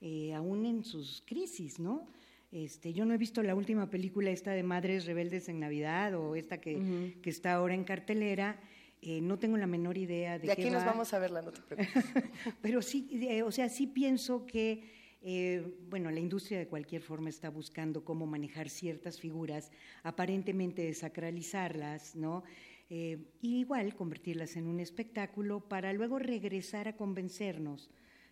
eh, 0.00 0.34
aún 0.34 0.66
en 0.66 0.84
sus 0.84 1.22
crisis, 1.26 1.78
¿no? 1.78 2.06
Este, 2.52 2.92
yo 2.92 3.04
no 3.04 3.14
he 3.14 3.18
visto 3.18 3.42
la 3.42 3.54
última 3.54 3.88
película 3.90 4.30
esta 4.30 4.50
de 4.50 4.62
Madres 4.62 5.06
Rebeldes 5.06 5.48
en 5.48 5.60
Navidad 5.60 6.14
o 6.14 6.34
esta 6.34 6.60
que, 6.60 7.14
que 7.22 7.30
está 7.30 7.54
ahora 7.54 7.74
en 7.74 7.84
cartelera. 7.84 8.60
Eh, 9.02 9.20
no 9.20 9.38
tengo 9.38 9.56
la 9.56 9.68
menor 9.68 9.96
idea 9.96 10.38
de, 10.38 10.46
de 10.46 10.52
aquí 10.52 10.68
nos 10.68 10.84
vamos 10.84 11.14
a 11.14 11.18
verla, 11.20 11.42
no 11.42 11.52
te 11.52 11.62
preocupes. 11.62 12.04
Pero 12.60 12.82
sí, 12.82 13.08
o 13.44 13.52
sea, 13.52 13.68
sí 13.68 13.86
pienso 13.86 14.46
que 14.46 14.99
eh, 15.22 15.76
bueno, 15.88 16.10
la 16.10 16.20
industria 16.20 16.58
de 16.58 16.66
cualquier 16.66 17.02
forma 17.02 17.28
está 17.28 17.50
buscando 17.50 18.04
cómo 18.04 18.26
manejar 18.26 18.70
ciertas 18.70 19.20
figuras, 19.20 19.70
aparentemente 20.02 20.82
desacralizarlas, 20.82 22.16
¿no? 22.16 22.42
Eh, 22.88 23.18
y 23.40 23.60
igual 23.60 23.94
convertirlas 23.94 24.56
en 24.56 24.66
un 24.66 24.80
espectáculo 24.80 25.60
para 25.60 25.92
luego 25.92 26.18
regresar 26.18 26.88
a 26.88 26.96
convencernos 26.96 27.90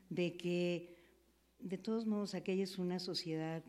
de 0.08 0.36
que, 0.36 0.96
de 1.60 1.78
todos 1.78 2.06
modos, 2.06 2.34
aquella 2.34 2.64
es 2.64 2.78
una 2.78 2.98
sociedad 2.98 3.62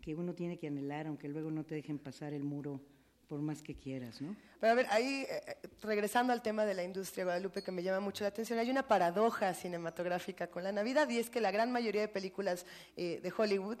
que 0.00 0.14
uno 0.14 0.34
tiene 0.34 0.58
que 0.58 0.66
anhelar, 0.66 1.06
aunque 1.06 1.28
luego 1.28 1.50
no 1.50 1.64
te 1.64 1.76
dejen 1.76 1.98
pasar 1.98 2.34
el 2.34 2.44
muro 2.44 2.80
por 3.28 3.40
más 3.40 3.62
que 3.62 3.74
quieras, 3.74 4.20
¿no? 4.20 4.34
Pero 4.60 4.72
a 4.72 4.74
ver, 4.74 4.86
ahí, 4.90 5.26
eh, 5.28 5.42
eh, 5.46 5.68
regresando 5.82 6.32
al 6.32 6.42
tema 6.42 6.64
de 6.64 6.74
la 6.74 6.82
industria 6.82 7.24
Guadalupe, 7.24 7.62
que 7.62 7.70
me 7.70 7.82
llama 7.82 8.00
mucho 8.00 8.24
la 8.24 8.28
atención, 8.28 8.58
hay 8.58 8.70
una 8.70 8.88
paradoja 8.88 9.54
cinematográfica 9.54 10.48
con 10.48 10.64
la 10.64 10.72
Navidad, 10.72 11.08
y 11.10 11.18
es 11.18 11.30
que 11.30 11.40
la 11.40 11.50
gran 11.50 11.70
mayoría 11.70 12.00
de 12.00 12.08
películas 12.08 12.66
eh, 12.96 13.20
de 13.22 13.32
Hollywood, 13.36 13.78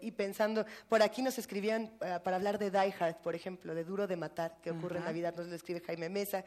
y 0.00 0.10
pensando, 0.12 0.64
por 0.88 1.02
aquí 1.02 1.22
nos 1.22 1.38
escribían 1.38 1.90
para 1.98 2.36
hablar 2.36 2.58
de 2.58 2.70
Die 2.70 2.94
Hard, 2.98 3.16
por 3.16 3.34
ejemplo, 3.34 3.74
de 3.74 3.84
Duro 3.84 4.06
de 4.06 4.16
Matar, 4.16 4.56
que 4.62 4.70
ocurre 4.70 4.98
en 4.98 5.04
Navidad, 5.04 5.34
nos 5.36 5.48
lo 5.48 5.54
escribe 5.56 5.80
Jaime 5.80 6.08
Mesa, 6.08 6.44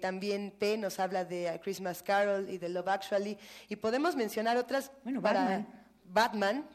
también 0.00 0.52
P 0.58 0.76
nos 0.76 0.98
habla 0.98 1.24
de 1.24 1.60
Christmas 1.62 2.02
Carol 2.02 2.48
y 2.48 2.58
de 2.58 2.68
Love 2.68 2.88
Actually, 2.88 3.38
y 3.68 3.76
podemos 3.76 4.16
mencionar 4.16 4.56
otras 4.56 4.90
bueno, 5.04 5.22
para... 5.22 5.40
Batman, 5.40 5.80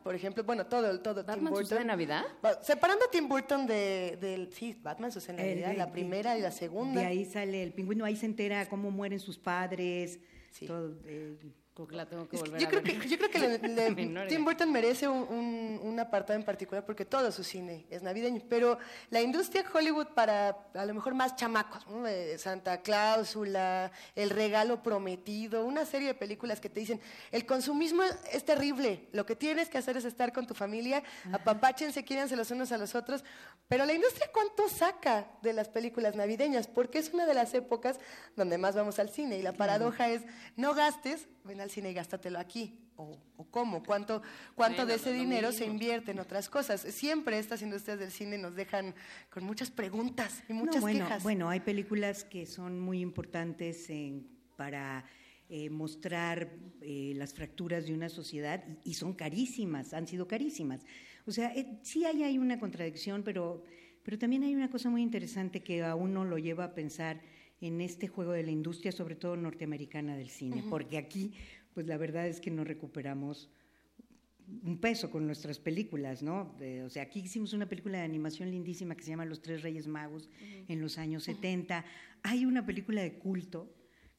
por 0.03 0.16
ejemplo, 0.16 0.44
bueno, 0.44 0.66
todo, 0.66 0.99
todo 1.02 1.24
¿Batman 1.24 1.45
Tim 1.45 1.49
Burton. 1.49 1.78
de 1.78 1.86
Navidad? 1.86 2.24
Separando 2.62 3.06
a 3.06 3.12
Tim 3.12 3.28
Burton 3.28 3.68
de, 3.68 4.18
del, 4.20 4.53
sí, 4.53 4.78
Batman 4.82 5.12
sucede 5.12 5.53
en 5.53 5.62
Navidad, 5.62 5.78
la 5.78 5.91
primera 5.91 6.38
y 6.38 6.41
la 6.41 6.52
segunda. 6.52 7.02
De 7.02 7.07
ahí 7.07 7.26
sale 7.26 7.64
el 7.64 7.74
pingüino, 7.74 8.06
ahí 8.06 8.16
se 8.16 8.26
entera 8.26 8.68
cómo 8.68 8.91
mueren 8.91 9.20
sus 9.20 9.38
padres, 9.38 10.20
sí. 10.52 10.66
todo, 10.66 10.95
la 11.91 12.06
tengo 12.06 12.27
que 12.30 12.38
volver 12.38 12.61
yo, 12.61 12.68
a 12.68 12.69
creo 12.69 12.81
ver. 12.81 12.99
Que, 12.99 13.07
yo 13.07 13.18
creo 13.18 13.30
que 13.30 14.26
Tim 14.30 14.45
Burton 14.45 14.72
merece 14.72 15.07
un, 15.07 15.80
un, 15.84 15.99
apartado 15.99 16.39
en 16.39 16.45
particular 16.45 16.85
porque 16.85 17.03
todo 17.03 17.31
su 17.31 17.43
cine 17.43 17.85
es 17.89 18.02
navideño, 18.02 18.41
pero 18.49 18.77
la 19.10 19.22
industria 19.22 19.65
Hollywood 19.73 20.07
para 20.07 20.57
a 20.73 20.85
lo 20.85 20.93
mejor 20.93 21.15
más 21.15 21.35
chamacos, 21.35 21.85
eh, 22.07 22.38
Santa 22.38 22.81
Cláusula, 22.81 23.91
El 24.15 24.30
Regalo 24.30 24.81
Prometido, 24.81 25.65
una 25.65 25.85
serie 25.85 26.10
de 26.10 26.14
películas 26.14 26.61
que 26.61 26.69
te 26.69 26.80
dicen, 26.80 27.02
el 27.31 27.45
consumismo 27.45 28.03
es 28.31 28.45
terrible, 28.45 29.10
lo 29.11 29.26
que 29.26 29.35
tienes 29.35 29.69
que 29.69 29.77
hacer 29.77 29.97
es 29.97 30.06
estar 30.06 30.31
con 30.31 30.47
tu 30.47 30.53
familia, 30.53 31.03
apapáchense, 31.31 32.06
quírense 32.06 32.35
los 32.35 32.52
unos 32.52 32.72
a 32.72 32.77
los 32.77 32.95
otros, 32.95 33.23
pero 33.68 33.85
la 33.85 33.93
industria 33.93 34.30
cuánto 34.31 34.69
saca 34.69 35.27
de 35.41 35.53
las 35.53 35.69
películas 35.69 36.15
navideñas, 36.15 36.68
porque 36.68 36.99
es 36.99 37.14
una 37.14 37.26
de 37.26 37.34
las 37.34 37.53
épocas 37.53 37.99
donde 38.35 38.57
más 38.57 38.76
vamos 38.76 38.99
al 38.99 39.10
cine 39.10 39.38
y 39.38 39.41
la 39.41 39.53
paradoja 39.53 40.10
es, 40.10 40.22
no 40.56 40.73
gastes, 40.73 41.27
ven 41.43 41.65
al 41.66 41.72
cine 41.72 41.92
y 41.92 41.94
gástatelo 41.94 42.40
aquí. 42.40 42.80
¿O, 42.98 43.20
cómo? 43.52 43.84
¿Cuánto, 43.84 44.22
cuánto 44.56 44.86
de 44.86 44.96
ese 44.96 45.12
dinero 45.12 45.52
se 45.52 45.66
invierte 45.66 46.12
en 46.12 46.20
otras 46.20 46.50
cosas? 46.50 46.80
Siempre 46.82 47.38
estas 47.38 47.62
industrias 47.62 48.00
del 48.00 48.12
cine 48.12 48.38
nos 48.38 48.56
dejan 48.56 48.96
con 49.30 49.44
muchas 49.44 49.70
preguntas 49.70 50.44
y 50.48 50.54
muchas 50.54 50.80
bueno, 50.80 51.06
quejas. 51.06 51.24
Bueno, 51.24 51.50
hay 51.50 51.60
películas 51.60 52.24
que 52.24 52.46
son 52.46 52.80
muy 52.80 53.02
importantes 53.02 53.92
para 54.56 55.04
eh, 55.50 55.70
mostrar 55.70 56.50
eh, 56.82 57.14
las 57.16 57.34
fracturas 57.34 57.86
de 57.86 57.94
una 57.94 58.10
sociedad 58.10 58.64
y, 58.84 58.94
son 58.94 59.14
carísimas, 59.14 59.94
han 59.94 60.08
sido 60.08 60.28
carísimas. 60.28 60.82
O 61.28 61.32
sea, 61.32 61.54
eh, 61.54 61.80
sí 61.84 62.06
hay, 62.06 62.24
hay 62.24 62.38
una 62.38 62.60
contradicción, 62.60 63.24
pero, 63.24 63.64
pero 64.04 64.18
también 64.18 64.44
hay 64.44 64.56
una 64.56 64.70
cosa 64.70 64.90
muy 64.90 65.02
interesante 65.02 65.62
que 65.62 65.84
a 65.84 65.96
uno 65.96 66.24
lo 66.24 66.38
lleva 66.38 66.64
a 66.64 66.74
pensar 66.74 67.22
en 67.61 67.82
este 67.82 68.07
juego 68.07 68.32
de 68.32 68.44
la 68.44 68.52
industria, 68.52 68.91
sobre 68.91 69.15
todo 69.15 69.36
norteamericana 69.36 70.18
del 70.18 70.30
cine, 70.30 70.64
porque 70.69 70.98
aquí, 70.98 71.34
pues 71.73 71.88
la 71.88 71.98
verdad 71.98 72.27
es 72.27 72.40
que 72.40 72.52
no 72.52 72.64
recuperamos 72.64 73.49
un 74.64 74.80
peso 74.80 75.10
con 75.10 75.26
nuestras 75.26 75.60
películas, 75.60 76.22
¿no? 76.22 76.56
o 76.86 76.90
sea, 76.90 77.03
aquí 77.03 77.22
hicimos 77.22 77.53
una 77.53 77.68
película 77.68 77.98
de 77.98 78.03
animación 78.03 78.52
lindísima 78.52 78.95
que 78.95 79.03
se 79.03 79.10
llama 79.10 79.26
Los 79.26 79.41
Tres 79.41 79.64
Reyes 79.64 79.88
Magos 79.88 80.30
en 80.68 80.82
los 80.82 80.98
años 80.98 81.23
70. 81.23 81.84
Hay 82.22 82.45
una 82.45 82.65
película 82.65 83.02
de 83.02 83.18
culto 83.18 83.73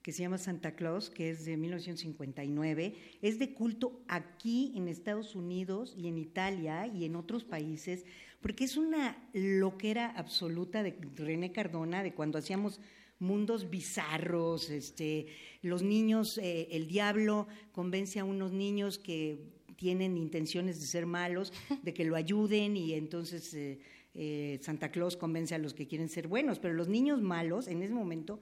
que 0.06 0.12
se 0.12 0.22
llama 0.22 0.38
Santa 0.38 0.76
Claus, 0.76 1.10
que 1.10 1.30
es 1.30 1.44
de 1.44 1.56
1959. 1.56 2.94
Es 3.22 3.40
de 3.40 3.54
culto 3.54 4.04
aquí 4.06 4.72
en 4.76 4.86
Estados 4.86 5.34
Unidos 5.34 5.96
y 5.98 6.06
en 6.06 6.16
Italia 6.16 6.86
y 6.86 7.04
en 7.06 7.16
otros 7.16 7.42
países, 7.42 8.04
porque 8.40 8.62
es 8.62 8.76
una 8.76 9.28
loquera 9.32 10.10
absoluta 10.10 10.84
de 10.84 10.96
René 11.16 11.50
Cardona, 11.50 12.04
de 12.04 12.14
cuando 12.14 12.38
hacíamos 12.38 12.80
mundos 13.18 13.70
bizarros, 13.70 14.70
este, 14.70 15.26
los 15.62 15.82
niños, 15.82 16.38
eh, 16.38 16.68
el 16.70 16.86
diablo 16.86 17.46
convence 17.72 18.18
a 18.20 18.24
unos 18.24 18.52
niños 18.52 18.98
que 18.98 19.38
tienen 19.76 20.16
intenciones 20.16 20.80
de 20.80 20.86
ser 20.86 21.06
malos, 21.06 21.52
de 21.82 21.94
que 21.94 22.04
lo 22.04 22.16
ayuden 22.16 22.76
y 22.76 22.94
entonces 22.94 23.52
eh, 23.54 23.78
eh, 24.14 24.58
Santa 24.62 24.90
Claus 24.90 25.16
convence 25.16 25.54
a 25.54 25.58
los 25.58 25.74
que 25.74 25.86
quieren 25.86 26.08
ser 26.08 26.28
buenos, 26.28 26.58
pero 26.58 26.74
los 26.74 26.88
niños 26.88 27.20
malos 27.22 27.68
en 27.68 27.82
ese 27.82 27.92
momento 27.92 28.40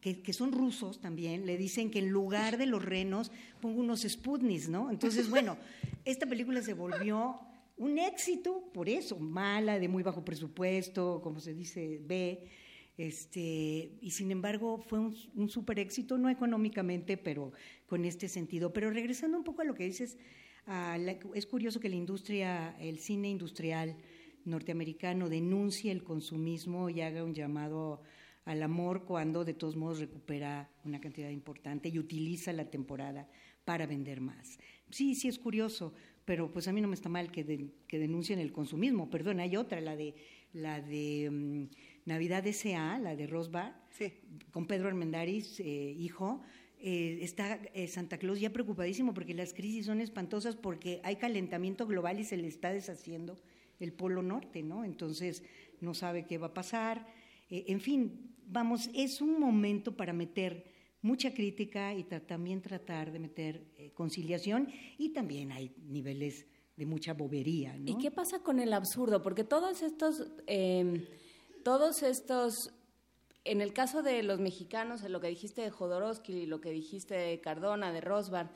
que, 0.00 0.22
que, 0.22 0.32
son 0.32 0.52
rusos 0.52 1.00
también, 1.00 1.46
le 1.46 1.56
dicen 1.56 1.90
que 1.90 1.98
en 1.98 2.10
lugar 2.10 2.58
de 2.58 2.66
los 2.66 2.84
renos 2.84 3.32
pongo 3.60 3.80
unos 3.80 4.02
Sputniks, 4.02 4.68
¿no? 4.68 4.90
Entonces, 4.90 5.30
bueno, 5.30 5.56
esta 6.04 6.26
película 6.26 6.62
se 6.62 6.74
volvió 6.74 7.40
un 7.78 7.98
éxito 7.98 8.70
por 8.72 8.88
eso, 8.88 9.18
mala, 9.18 9.78
de 9.78 9.88
muy 9.88 10.02
bajo 10.02 10.24
presupuesto, 10.24 11.20
como 11.22 11.40
se 11.40 11.54
dice, 11.54 12.00
B, 12.04 12.46
este, 12.98 13.98
y 14.00 14.10
sin 14.10 14.30
embargo 14.30 14.78
fue 14.78 14.98
un, 14.98 15.16
un 15.34 15.48
super 15.48 15.78
éxito, 15.78 16.18
no 16.18 16.28
económicamente, 16.30 17.16
pero 17.16 17.52
con 17.86 18.04
este 18.04 18.28
sentido. 18.28 18.72
Pero 18.72 18.90
regresando 18.90 19.36
un 19.36 19.44
poco 19.44 19.62
a 19.62 19.64
lo 19.64 19.74
que 19.74 19.84
dices, 19.84 20.18
es 21.34 21.46
curioso 21.46 21.78
que 21.78 21.88
la 21.88 21.96
industria, 21.96 22.76
el 22.80 22.98
cine 22.98 23.28
industrial 23.28 23.96
norteamericano 24.44 25.28
denuncie 25.28 25.92
el 25.92 26.02
consumismo 26.02 26.90
y 26.90 27.00
haga 27.00 27.24
un 27.24 27.34
llamado 27.34 28.02
al 28.44 28.62
amor 28.62 29.04
cuando 29.04 29.44
de 29.44 29.54
todos 29.54 29.76
modos 29.76 29.98
recupera 29.98 30.70
una 30.84 31.00
cantidad 31.00 31.30
importante 31.30 31.88
y 31.88 31.98
utiliza 31.98 32.52
la 32.52 32.70
temporada 32.70 33.28
para 33.64 33.86
vender 33.86 34.20
más. 34.20 34.58
Sí, 34.90 35.14
sí 35.16 35.28
es 35.28 35.38
curioso, 35.38 35.92
pero 36.24 36.52
pues 36.52 36.68
a 36.68 36.72
mí 36.72 36.80
no 36.80 36.88
me 36.88 36.94
está 36.94 37.08
mal 37.08 37.30
que, 37.30 37.70
que 37.86 37.98
denuncien 37.98 38.38
el 38.38 38.52
consumismo. 38.52 39.10
Perdón, 39.10 39.40
hay 39.40 39.56
otra, 39.56 39.80
la 39.80 39.96
de 39.96 40.14
la 40.52 40.80
de 40.80 41.28
mm, 41.30 41.64
Navidad 42.06 42.46
S.A., 42.46 42.98
la 43.00 43.16
de 43.16 43.26
Rosbar, 43.26 43.74
con 44.52 44.66
Pedro 44.66 44.88
Armendáriz, 44.88 45.58
eh, 45.58 45.94
hijo, 45.98 46.40
eh, 46.78 47.18
está 47.20 47.56
eh, 47.74 47.88
Santa 47.88 48.16
Claus 48.16 48.38
ya 48.38 48.52
preocupadísimo 48.52 49.12
porque 49.12 49.34
las 49.34 49.52
crisis 49.52 49.86
son 49.86 50.00
espantosas 50.00 50.54
porque 50.54 51.00
hay 51.02 51.16
calentamiento 51.16 51.86
global 51.86 52.20
y 52.20 52.24
se 52.24 52.36
le 52.36 52.46
está 52.46 52.70
deshaciendo 52.72 53.36
el 53.80 53.92
polo 53.92 54.22
norte, 54.22 54.62
¿no? 54.62 54.84
Entonces 54.84 55.42
no 55.80 55.94
sabe 55.94 56.26
qué 56.26 56.38
va 56.38 56.48
a 56.48 56.54
pasar. 56.54 57.06
en 57.50 57.80
fin, 57.80 58.34
vamos, 58.46 58.88
es 58.94 59.20
un 59.20 59.40
momento 59.40 59.96
para 59.96 60.12
meter 60.12 60.64
mucha 61.02 61.34
crítica 61.34 61.92
y 61.92 62.04
también 62.04 62.62
tratar 62.62 63.10
de 63.10 63.18
meter 63.18 63.92
conciliación 63.94 64.68
y 64.96 65.10
también 65.10 65.52
hay 65.52 65.74
niveles 65.88 66.46
de 66.76 66.86
mucha 66.86 67.14
bobería, 67.14 67.76
¿no? 67.78 67.90
¿Y 67.90 67.98
qué 67.98 68.10
pasa 68.10 68.40
con 68.40 68.60
el 68.60 68.72
absurdo? 68.72 69.22
Porque 69.22 69.44
todos 69.44 69.82
estos 69.82 70.26
todos 71.66 72.04
estos, 72.04 72.70
en 73.42 73.60
el 73.60 73.72
caso 73.72 74.04
de 74.04 74.22
los 74.22 74.38
mexicanos, 74.38 75.02
en 75.02 75.10
lo 75.10 75.20
que 75.20 75.26
dijiste 75.26 75.62
de 75.62 75.70
Jodorowsky, 75.72 76.46
lo 76.46 76.60
que 76.60 76.70
dijiste 76.70 77.16
de 77.16 77.40
Cardona, 77.40 77.90
de 77.90 78.00
Rosbar, 78.00 78.52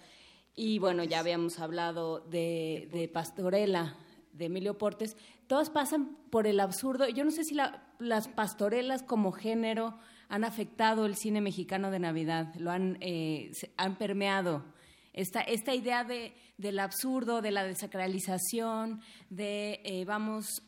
y 0.55 0.79
bueno, 0.79 1.03
ya 1.03 1.19
habíamos 1.19 1.59
hablado 1.59 2.21
de, 2.21 3.11
Pastorela, 3.13 3.97
de 4.33 4.45
Emilio 4.45 4.79
Portes, 4.79 5.17
todas 5.49 5.71
pasan 5.71 6.19
por 6.31 6.47
el 6.47 6.61
absurdo. 6.61 7.09
Yo 7.09 7.25
no 7.25 7.33
sé 7.33 7.43
si 7.43 7.57
las 7.99 8.29
pastorelas 8.29 9.03
como 9.03 9.33
género 9.33 9.99
han 10.29 10.45
afectado 10.45 11.05
el 11.05 11.17
cine 11.17 11.41
mexicano 11.41 11.91
de 11.91 11.99
Navidad, 11.99 12.55
lo 12.61 12.71
han, 12.71 12.97
eh, 13.01 13.51
han 13.77 13.99
permeado. 13.99 14.65
Esta, 15.13 15.41
esta 15.41 15.75
idea 15.75 16.05
de, 16.05 16.33
del 16.59 16.79
absurdo, 16.79 17.43
de 17.43 17.51
la 17.51 17.65
desacralización, 17.65 19.01
de 19.31 19.81
eh, 19.83 20.05
vamos 20.05 20.63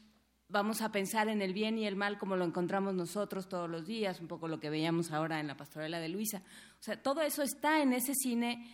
vamos 0.53 0.83
a 0.83 0.93
pensar 0.93 1.29
en 1.29 1.41
el 1.41 1.55
bien 1.55 1.79
y 1.79 1.87
el 1.87 1.97
mal 1.97 2.19
como 2.19 2.37
lo 2.37 2.45
encontramos 2.45 2.95
nosotros 2.95 3.49
todos 3.49 3.69
los 3.69 3.87
días, 3.87 4.21
un 4.21 4.29
poco 4.29 4.49
lo 4.49 4.61
que 4.61 4.69
veíamos 4.69 5.11
ahora 5.11 5.41
en 5.41 5.47
la 5.47 5.57
pastorela 5.57 5.99
de 5.99 6.11
Luisa. 6.11 6.43
O 6.79 6.83
sea, 6.83 7.03
todo 7.03 7.23
eso 7.23 7.43
está 7.43 7.83
en 7.83 7.95
ese 7.95 8.15
cine, 8.15 8.67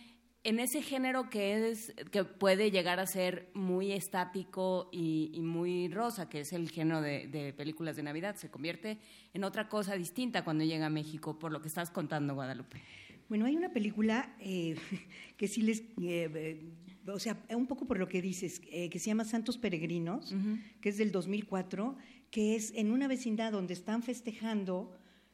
en 0.43 0.59
ese 0.59 0.81
género 0.81 1.29
que, 1.29 1.69
es, 1.69 1.95
que 2.11 2.25
puede 2.25 2.69
llegar 2.69 2.99
a 2.99 3.07
ser 3.07 3.49
muy 3.53 3.93
estático 3.93 4.89
y, 4.91 5.39
muy 5.41 5.87
rosa, 5.87 6.27
que 6.27 6.41
es 6.41 6.51
el 6.51 6.69
género 6.69 7.01
de, 7.01 7.53
películas 7.55 7.95
de 7.95 8.03
Navidad. 8.03 8.35
Se 8.35 8.51
convierte 8.51 8.99
en 9.33 9.45
otra 9.45 9.69
cosa 9.69 9.95
distinta 9.95 10.43
cuando 10.43 10.65
llega 10.65 10.87
a 10.87 10.89
México, 10.89 11.39
por 11.39 11.53
lo 11.53 11.61
que 11.61 11.69
estás 11.69 11.91
contando, 11.91 12.35
Guadalupe. 12.35 12.81
Bueno, 13.29 13.45
hay 13.45 13.55
una 13.55 13.71
película 13.71 14.35
eh, 14.39 14.75
que 15.37 15.47
sí 15.47 15.61
les 15.61 15.83
eh, 16.01 16.61
o 17.13 17.19
sea, 17.19 17.43
un 17.49 17.67
poco 17.67 17.85
por 17.85 17.99
lo 17.99 18.07
que 18.07 18.21
dices, 18.21 18.61
eh, 18.71 18.89
que 18.89 18.99
se 18.99 19.07
llama 19.07 19.25
Santos 19.25 19.57
Peregrinos, 19.57 20.35
que 20.81 20.89
es 20.89 20.97
del 20.97 21.11
2004, 21.11 21.95
que 22.31 22.55
es 22.55 22.73
en 22.75 22.91
una 22.91 23.07
vecindad 23.07 23.51
donde 23.51 23.73
están 23.73 24.03
festejando 24.03 24.91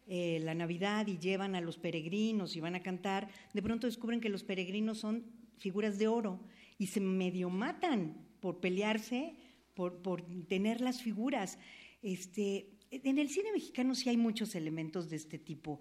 eh, 0.07 0.39
la 0.43 0.53
Navidad 0.53 1.07
y 1.07 1.17
llevan 1.17 1.55
a 1.55 1.61
los 1.61 1.77
peregrinos 1.77 2.55
y 2.55 2.59
van 2.59 2.75
a 2.75 2.83
cantar, 2.83 3.27
de 3.53 3.61
pronto 3.61 3.87
descubren 3.87 4.21
que 4.21 4.29
los 4.29 4.43
peregrinos 4.43 4.99
son 4.99 5.25
figuras 5.57 5.97
de 5.97 6.07
oro 6.07 6.39
y 6.77 6.87
se 6.87 6.99
medio 6.99 7.49
matan 7.49 8.15
por 8.39 8.59
pelearse, 8.59 9.35
por, 9.73 10.01
por 10.01 10.23
tener 10.47 10.81
las 10.81 11.01
figuras. 11.01 11.57
Este, 12.01 12.69
en 12.91 13.17
el 13.17 13.29
cine 13.29 13.51
mexicano 13.51 13.95
sí 13.95 14.09
hay 14.09 14.17
muchos 14.17 14.53
elementos 14.53 15.09
de 15.09 15.15
este 15.15 15.39
tipo, 15.39 15.79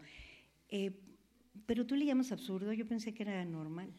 eh, 0.68 0.92
pero 1.66 1.86
tú 1.86 1.94
le 1.94 2.06
llamas 2.06 2.32
absurdo, 2.32 2.72
yo 2.72 2.86
pensé 2.86 3.12
que 3.12 3.22
era 3.24 3.44
normal. 3.44 3.92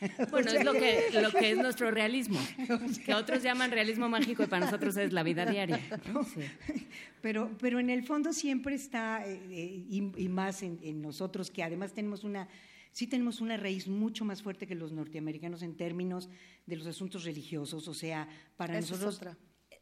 Bueno, 0.30 0.50
es 0.50 0.64
lo 0.64 0.72
que, 0.72 1.10
lo 1.20 1.30
que 1.30 1.52
es 1.52 1.58
nuestro 1.58 1.90
realismo, 1.90 2.38
que 3.04 3.14
otros 3.14 3.42
llaman 3.42 3.70
realismo 3.70 4.08
mágico 4.08 4.42
y 4.42 4.46
para 4.46 4.66
nosotros 4.66 4.96
es 4.96 5.12
la 5.12 5.22
vida 5.22 5.46
diaria. 5.46 5.80
Pero, 7.22 7.50
pero 7.58 7.80
en 7.80 7.90
el 7.90 8.04
fondo 8.04 8.32
siempre 8.32 8.76
está, 8.76 9.26
eh, 9.26 9.40
eh, 9.50 9.84
y, 9.88 10.28
más 10.28 10.62
en, 10.62 11.02
nosotros, 11.02 11.50
que 11.50 11.64
además 11.64 11.92
tenemos 11.92 12.22
una, 12.22 12.46
sí 12.92 13.08
tenemos 13.08 13.40
una 13.40 13.56
raíz 13.56 13.88
mucho 13.88 14.24
más 14.24 14.42
fuerte 14.42 14.68
que 14.68 14.76
los 14.76 14.92
norteamericanos 14.92 15.62
en 15.62 15.76
términos 15.76 16.28
de 16.66 16.76
los 16.76 16.86
asuntos 16.86 17.24
religiosos, 17.24 17.88
o 17.88 17.94
sea, 17.94 18.28
para 18.56 18.74
nosotros... 18.74 19.20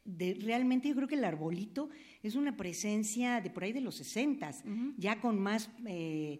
De, 0.05 0.37
realmente 0.39 0.87
yo 0.87 0.95
creo 0.95 1.07
que 1.07 1.15
el 1.15 1.23
arbolito 1.23 1.89
es 2.21 2.35
una 2.35 2.55
presencia 2.55 3.41
de 3.41 3.49
por 3.49 3.63
ahí 3.63 3.73
de 3.73 3.81
los 3.81 3.95
sesentas, 3.95 4.63
ya 4.97 5.19
con 5.19 5.39
más 5.39 5.71
eh, 5.87 6.39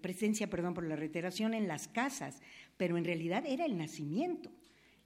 presencia, 0.00 0.48
perdón 0.48 0.72
por 0.72 0.84
la 0.84 0.96
reiteración, 0.96 1.52
en 1.52 1.68
las 1.68 1.86
casas 1.86 2.40
pero 2.76 2.96
en 2.96 3.04
realidad 3.04 3.44
era 3.46 3.64
el 3.64 3.76
nacimiento, 3.76 4.50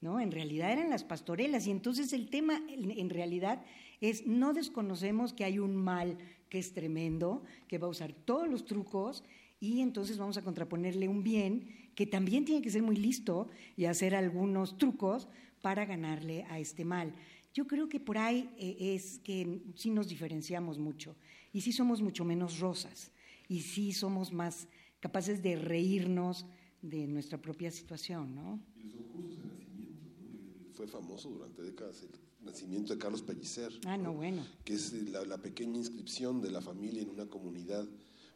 ¿no? 0.00 0.20
En 0.20 0.30
realidad 0.30 0.72
eran 0.72 0.90
las 0.90 1.04
pastorelas 1.04 1.66
y 1.66 1.70
entonces 1.70 2.12
el 2.12 2.30
tema 2.30 2.62
en 2.68 3.10
realidad 3.10 3.64
es 4.00 4.26
no 4.26 4.52
desconocemos 4.52 5.32
que 5.32 5.44
hay 5.44 5.58
un 5.58 5.76
mal 5.76 6.18
que 6.48 6.58
es 6.58 6.72
tremendo, 6.72 7.42
que 7.66 7.78
va 7.78 7.86
a 7.86 7.90
usar 7.90 8.12
todos 8.12 8.48
los 8.48 8.64
trucos 8.64 9.24
y 9.60 9.80
entonces 9.80 10.18
vamos 10.18 10.36
a 10.36 10.42
contraponerle 10.42 11.08
un 11.08 11.22
bien 11.22 11.90
que 11.94 12.06
también 12.06 12.44
tiene 12.44 12.62
que 12.62 12.70
ser 12.70 12.82
muy 12.82 12.96
listo 12.96 13.48
y 13.76 13.86
hacer 13.86 14.14
algunos 14.14 14.78
trucos 14.78 15.28
para 15.62 15.84
ganarle 15.84 16.44
a 16.48 16.60
este 16.60 16.84
mal. 16.84 17.12
Yo 17.52 17.66
creo 17.66 17.88
que 17.88 17.98
por 17.98 18.18
ahí 18.18 18.48
eh, 18.56 18.94
es 18.94 19.18
que 19.18 19.60
sí 19.74 19.90
nos 19.90 20.08
diferenciamos 20.08 20.78
mucho 20.78 21.16
y 21.52 21.60
sí 21.62 21.72
somos 21.72 22.00
mucho 22.00 22.24
menos 22.24 22.60
rosas 22.60 23.10
y 23.48 23.60
sí 23.60 23.92
somos 23.92 24.32
más 24.32 24.68
capaces 25.00 25.42
de 25.42 25.56
reírnos, 25.56 26.46
de 26.82 27.06
nuestra 27.06 27.40
propia 27.40 27.70
situación, 27.70 28.34
¿no? 28.34 28.60
Y 28.76 28.84
los 28.84 29.06
concursos 29.06 29.38
de 29.38 29.48
nacimiento, 29.48 30.74
Fue 30.74 30.86
famoso 30.86 31.28
durante 31.30 31.62
décadas 31.62 32.02
el 32.02 32.44
nacimiento 32.44 32.92
de 32.92 32.98
Carlos 32.98 33.22
Pellicer. 33.22 33.72
Ah, 33.84 33.96
no, 33.96 34.14
bueno. 34.14 34.44
Que 34.64 34.74
es 34.74 34.92
la, 35.10 35.24
la, 35.24 35.38
pequeña 35.38 35.78
inscripción 35.78 36.40
de 36.40 36.50
la 36.50 36.60
familia 36.60 37.02
en 37.02 37.10
una 37.10 37.26
comunidad 37.26 37.86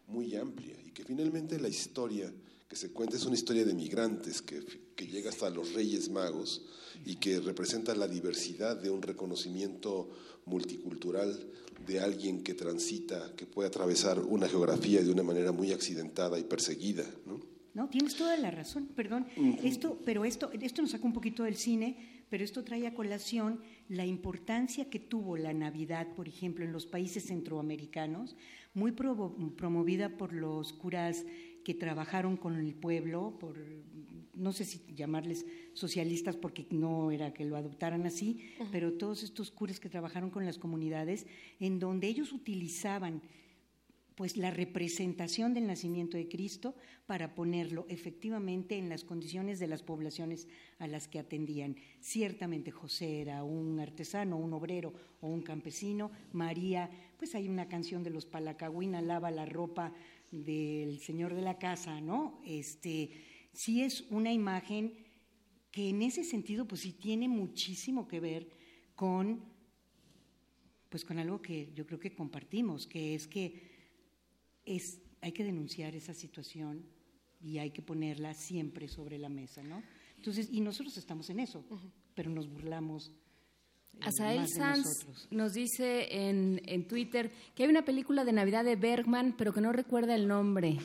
muy 0.08 0.34
amplia 0.34 0.76
y 0.84 0.90
que 0.90 1.04
finalmente 1.04 1.58
la 1.60 1.68
historia 1.68 2.32
que 2.68 2.76
se 2.76 2.90
cuenta 2.90 3.16
es 3.16 3.26
una 3.26 3.34
historia 3.34 3.64
de 3.64 3.74
migrantes 3.74 4.40
que, 4.40 4.64
que 4.96 5.06
llega 5.06 5.30
hasta 5.30 5.50
los 5.50 5.74
Reyes 5.74 6.08
Magos 6.08 6.62
y 7.04 7.16
que 7.16 7.38
representa 7.38 7.94
la 7.94 8.08
diversidad 8.08 8.76
de 8.76 8.90
un 8.90 9.02
reconocimiento 9.02 10.10
multicultural 10.46 11.38
de 11.86 12.00
alguien 12.00 12.42
que 12.42 12.54
transita, 12.54 13.34
que 13.36 13.46
puede 13.46 13.68
atravesar 13.68 14.20
una 14.20 14.48
geografía 14.48 15.02
de 15.02 15.10
una 15.10 15.22
manera 15.22 15.52
muy 15.52 15.72
accidentada 15.72 16.38
y 16.38 16.44
perseguida, 16.44 17.04
¿no? 17.26 17.51
No, 17.74 17.88
tienes 17.88 18.16
toda 18.16 18.36
la 18.36 18.50
razón, 18.50 18.88
perdón. 18.94 19.26
Esto, 19.62 19.98
pero 20.04 20.24
esto, 20.24 20.50
esto 20.60 20.82
nos 20.82 20.90
saca 20.90 21.06
un 21.06 21.12
poquito 21.12 21.44
del 21.44 21.56
cine, 21.56 22.24
pero 22.28 22.44
esto 22.44 22.64
trae 22.64 22.86
a 22.86 22.94
colación 22.94 23.60
la 23.88 24.04
importancia 24.04 24.90
que 24.90 24.98
tuvo 24.98 25.36
la 25.36 25.52
Navidad, 25.52 26.14
por 26.14 26.28
ejemplo, 26.28 26.64
en 26.64 26.72
los 26.72 26.86
países 26.86 27.26
centroamericanos, 27.26 28.36
muy 28.74 28.92
promovida 28.92 30.16
por 30.16 30.32
los 30.32 30.72
curas 30.72 31.24
que 31.64 31.74
trabajaron 31.74 32.36
con 32.36 32.56
el 32.56 32.74
pueblo, 32.74 33.36
por 33.38 33.56
no 34.34 34.52
sé 34.52 34.64
si 34.64 34.80
llamarles 34.94 35.46
socialistas 35.74 36.36
porque 36.36 36.66
no 36.70 37.10
era 37.10 37.32
que 37.32 37.44
lo 37.44 37.56
adoptaran 37.56 38.06
así, 38.06 38.50
pero 38.70 38.94
todos 38.94 39.22
estos 39.22 39.50
curas 39.50 39.78
que 39.78 39.88
trabajaron 39.88 40.30
con 40.30 40.44
las 40.44 40.58
comunidades, 40.58 41.26
en 41.60 41.78
donde 41.78 42.08
ellos 42.08 42.32
utilizaban 42.32 43.22
pues 44.14 44.36
la 44.36 44.50
representación 44.50 45.54
del 45.54 45.66
nacimiento 45.66 46.16
de 46.16 46.28
Cristo 46.28 46.74
para 47.06 47.34
ponerlo 47.34 47.86
efectivamente 47.88 48.76
en 48.76 48.88
las 48.88 49.04
condiciones 49.04 49.58
de 49.58 49.66
las 49.66 49.82
poblaciones 49.82 50.48
a 50.78 50.86
las 50.86 51.08
que 51.08 51.18
atendían. 51.18 51.76
Ciertamente 52.00 52.70
José 52.70 53.20
era 53.20 53.42
un 53.44 53.80
artesano, 53.80 54.36
un 54.36 54.52
obrero 54.52 54.92
o 55.20 55.28
un 55.28 55.42
campesino, 55.42 56.10
María, 56.32 56.90
pues 57.18 57.34
hay 57.34 57.48
una 57.48 57.68
canción 57.68 58.02
de 58.02 58.10
los 58.10 58.26
Palacagüina, 58.26 59.00
lava 59.00 59.30
la 59.30 59.46
ropa 59.46 59.92
del 60.30 60.98
señor 61.00 61.34
de 61.34 61.42
la 61.42 61.58
casa, 61.58 62.00
¿no? 62.00 62.40
Este, 62.46 63.10
sí 63.52 63.82
es 63.82 64.02
una 64.10 64.32
imagen 64.32 64.94
que 65.70 65.88
en 65.88 66.02
ese 66.02 66.24
sentido 66.24 66.66
pues 66.66 66.82
sí 66.82 66.92
tiene 66.92 67.28
muchísimo 67.28 68.06
que 68.06 68.20
ver 68.20 68.48
con 68.94 69.50
pues 70.92 71.06
con 71.06 71.18
algo 71.18 71.40
que 71.40 71.72
yo 71.74 71.86
creo 71.86 71.98
que 71.98 72.14
compartimos, 72.14 72.86
que 72.86 73.14
es 73.14 73.26
que 73.26 73.71
es, 74.64 75.00
hay 75.20 75.32
que 75.32 75.44
denunciar 75.44 75.94
esa 75.94 76.14
situación 76.14 76.84
y 77.40 77.58
hay 77.58 77.70
que 77.70 77.82
ponerla 77.82 78.34
siempre 78.34 78.88
sobre 78.88 79.18
la 79.18 79.28
mesa, 79.28 79.62
¿no? 79.62 79.82
Entonces, 80.16 80.48
y 80.50 80.60
nosotros 80.60 80.96
estamos 80.96 81.28
en 81.30 81.40
eso, 81.40 81.64
pero 82.14 82.30
nos 82.30 82.48
burlamos. 82.48 83.10
Eh, 83.94 83.98
Asael 84.02 84.48
Sanz 84.48 85.06
nos 85.30 85.54
dice 85.54 86.28
en, 86.28 86.62
en 86.64 86.86
Twitter 86.86 87.30
que 87.54 87.64
hay 87.64 87.68
una 87.68 87.84
película 87.84 88.24
de 88.24 88.32
Navidad 88.32 88.64
de 88.64 88.76
Bergman, 88.76 89.34
pero 89.36 89.52
que 89.52 89.60
no 89.60 89.72
recuerda 89.72 90.14
el 90.14 90.28
nombre. 90.28 90.78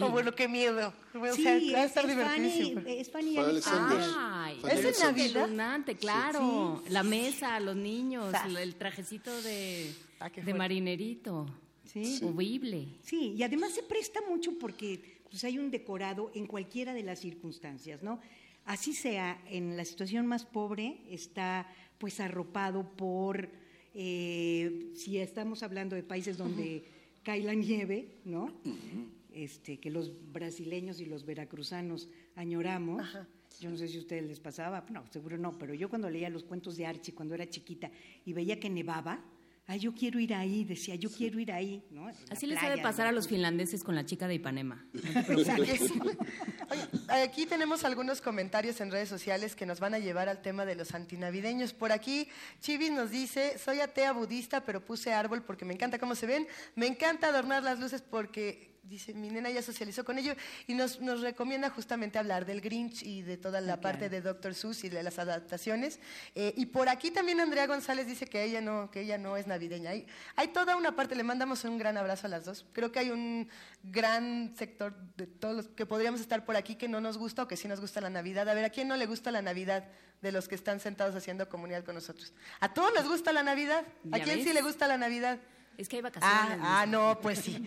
Oh, 0.00 0.10
bueno, 0.10 0.32
qué 0.32 0.46
miedo. 0.46 0.92
sí, 1.34 1.74
a 1.74 1.84
estar 1.84 2.04
es, 2.04 2.16
Fanny, 2.16 2.74
es 2.86 3.10
Fanny 3.10 3.36
Ay, 3.38 4.58
es 4.70 5.00
Navidad. 5.00 5.84
claro. 5.98 6.82
La 6.90 7.02
mesa, 7.02 7.58
los 7.60 7.76
niños, 7.76 8.34
el 8.58 8.74
trajecito 8.74 9.40
de, 9.42 9.94
ah, 10.20 10.28
de 10.28 10.54
marinerito. 10.54 11.46
Sí. 11.86 12.18
Sí, 13.02 13.34
y 13.36 13.42
además 13.42 13.72
se 13.72 13.82
presta 13.82 14.20
mucho 14.28 14.58
porque 14.58 15.20
pues, 15.30 15.44
hay 15.44 15.58
un 15.58 15.70
decorado 15.70 16.30
en 16.34 16.46
cualquiera 16.46 16.94
de 16.94 17.02
las 17.02 17.20
circunstancias, 17.20 18.02
¿no? 18.02 18.20
Así 18.64 18.92
sea, 18.92 19.40
en 19.48 19.76
la 19.76 19.84
situación 19.84 20.26
más 20.26 20.44
pobre 20.44 21.00
está 21.08 21.68
pues 21.98 22.20
arropado 22.20 22.96
por, 22.96 23.48
eh, 23.94 24.90
si 24.94 25.18
estamos 25.18 25.62
hablando 25.62 25.94
de 25.94 26.02
países 26.02 26.36
donde 26.36 26.84
cae 27.22 27.42
la 27.42 27.54
nieve, 27.54 28.18
¿no? 28.24 28.52
este, 29.36 29.78
que 29.78 29.90
los 29.90 30.10
brasileños 30.32 30.98
y 30.98 31.04
los 31.04 31.26
veracruzanos 31.26 32.08
añoramos. 32.36 33.06
Yo 33.60 33.70
no 33.70 33.76
sé 33.76 33.86
si 33.86 33.98
a 33.98 34.00
ustedes 34.00 34.24
les 34.24 34.40
pasaba, 34.40 34.84
no, 34.90 35.06
seguro 35.08 35.36
no, 35.36 35.58
pero 35.58 35.74
yo 35.74 35.88
cuando 35.88 36.10
leía 36.10 36.30
los 36.30 36.44
cuentos 36.44 36.76
de 36.76 36.86
Archie 36.86 37.14
cuando 37.14 37.34
era 37.34 37.48
chiquita 37.48 37.90
y 38.24 38.32
veía 38.32 38.58
que 38.58 38.68
nevaba, 38.68 39.22
ay, 39.68 39.80
yo 39.80 39.94
quiero 39.94 40.20
ir 40.20 40.34
ahí, 40.34 40.64
decía, 40.64 40.94
yo 40.94 41.10
quiero 41.10 41.40
ir 41.40 41.52
ahí. 41.52 41.82
¿no? 41.90 42.10
Así 42.30 42.46
les 42.46 42.60
debe 42.60 42.78
pasar 42.78 43.06
a 43.06 43.12
los 43.12 43.26
finlandeses 43.26 43.82
con 43.82 43.94
la 43.94 44.04
chica 44.04 44.28
de 44.28 44.34
Ipanema. 44.34 44.84
aquí 47.08 47.46
tenemos 47.46 47.84
algunos 47.84 48.20
comentarios 48.20 48.80
en 48.80 48.90
redes 48.90 49.08
sociales 49.08 49.56
que 49.56 49.66
nos 49.66 49.80
van 49.80 49.94
a 49.94 49.98
llevar 49.98 50.28
al 50.28 50.40
tema 50.40 50.64
de 50.64 50.76
los 50.76 50.94
antinavideños. 50.94 51.72
Por 51.72 51.92
aquí, 51.92 52.28
Chivis 52.60 52.92
nos 52.92 53.10
dice, 53.10 53.58
soy 53.58 53.80
atea 53.80 54.12
budista, 54.12 54.64
pero 54.64 54.84
puse 54.84 55.12
árbol 55.12 55.42
porque 55.42 55.64
me 55.64 55.74
encanta 55.74 55.98
cómo 55.98 56.14
se 56.14 56.26
ven. 56.26 56.46
Me 56.74 56.86
encanta 56.86 57.28
adornar 57.28 57.62
las 57.62 57.80
luces 57.80 58.02
porque 58.02 58.75
dice, 58.88 59.14
mi 59.14 59.30
nena 59.30 59.50
ya 59.50 59.62
socializó 59.62 60.04
con 60.04 60.18
ello 60.18 60.34
y 60.66 60.74
nos, 60.74 61.00
nos 61.00 61.20
recomienda 61.20 61.70
justamente 61.70 62.18
hablar 62.18 62.46
del 62.46 62.60
Grinch 62.60 63.02
y 63.02 63.22
de 63.22 63.36
toda 63.36 63.60
la 63.60 63.80
parte 63.80 64.08
de 64.08 64.20
Dr. 64.20 64.54
Seuss 64.54 64.84
y 64.84 64.88
de 64.88 65.02
las 65.02 65.18
adaptaciones. 65.18 65.98
Eh, 66.34 66.54
y 66.56 66.66
por 66.66 66.88
aquí 66.88 67.10
también 67.10 67.40
Andrea 67.40 67.66
González 67.66 68.06
dice 68.06 68.26
que 68.26 68.44
ella 68.44 68.60
no, 68.60 68.90
que 68.90 69.00
ella 69.00 69.18
no 69.18 69.36
es 69.36 69.46
navideña. 69.46 69.90
Hay, 69.90 70.06
hay 70.36 70.48
toda 70.48 70.76
una 70.76 70.94
parte, 70.94 71.14
le 71.14 71.24
mandamos 71.24 71.64
un 71.64 71.78
gran 71.78 71.96
abrazo 71.96 72.26
a 72.26 72.30
las 72.30 72.44
dos. 72.44 72.66
Creo 72.72 72.92
que 72.92 73.00
hay 73.00 73.10
un 73.10 73.48
gran 73.82 74.54
sector 74.56 74.94
de 75.16 75.26
todos 75.26 75.56
los 75.56 75.68
que 75.68 75.86
podríamos 75.86 76.20
estar 76.20 76.44
por 76.44 76.56
aquí 76.56 76.76
que 76.76 76.88
no 76.88 77.00
nos 77.00 77.18
gusta 77.18 77.42
o 77.42 77.48
que 77.48 77.56
sí 77.56 77.68
nos 77.68 77.80
gusta 77.80 78.00
la 78.00 78.10
Navidad. 78.10 78.48
A 78.48 78.54
ver, 78.54 78.64
¿a 78.64 78.70
quién 78.70 78.88
no 78.88 78.96
le 78.96 79.06
gusta 79.06 79.30
la 79.30 79.42
Navidad 79.42 79.88
de 80.22 80.32
los 80.32 80.48
que 80.48 80.54
están 80.54 80.80
sentados 80.80 81.14
haciendo 81.14 81.48
comunidad 81.48 81.84
con 81.84 81.94
nosotros? 81.94 82.32
¿A 82.60 82.72
todos 82.72 82.92
les 82.94 83.06
gusta 83.06 83.32
la 83.32 83.42
Navidad? 83.42 83.84
¿A 84.12 84.20
quién 84.20 84.42
sí 84.42 84.52
le 84.52 84.62
gusta 84.62 84.86
la 84.86 84.96
Navidad? 84.96 85.38
Es 85.78 85.88
que 85.88 85.96
hay 85.96 86.02
vacaciones. 86.02 86.58
Ah, 86.62 86.82
ah, 86.82 86.86
no, 86.86 87.18
pues 87.20 87.40
sí. 87.40 87.66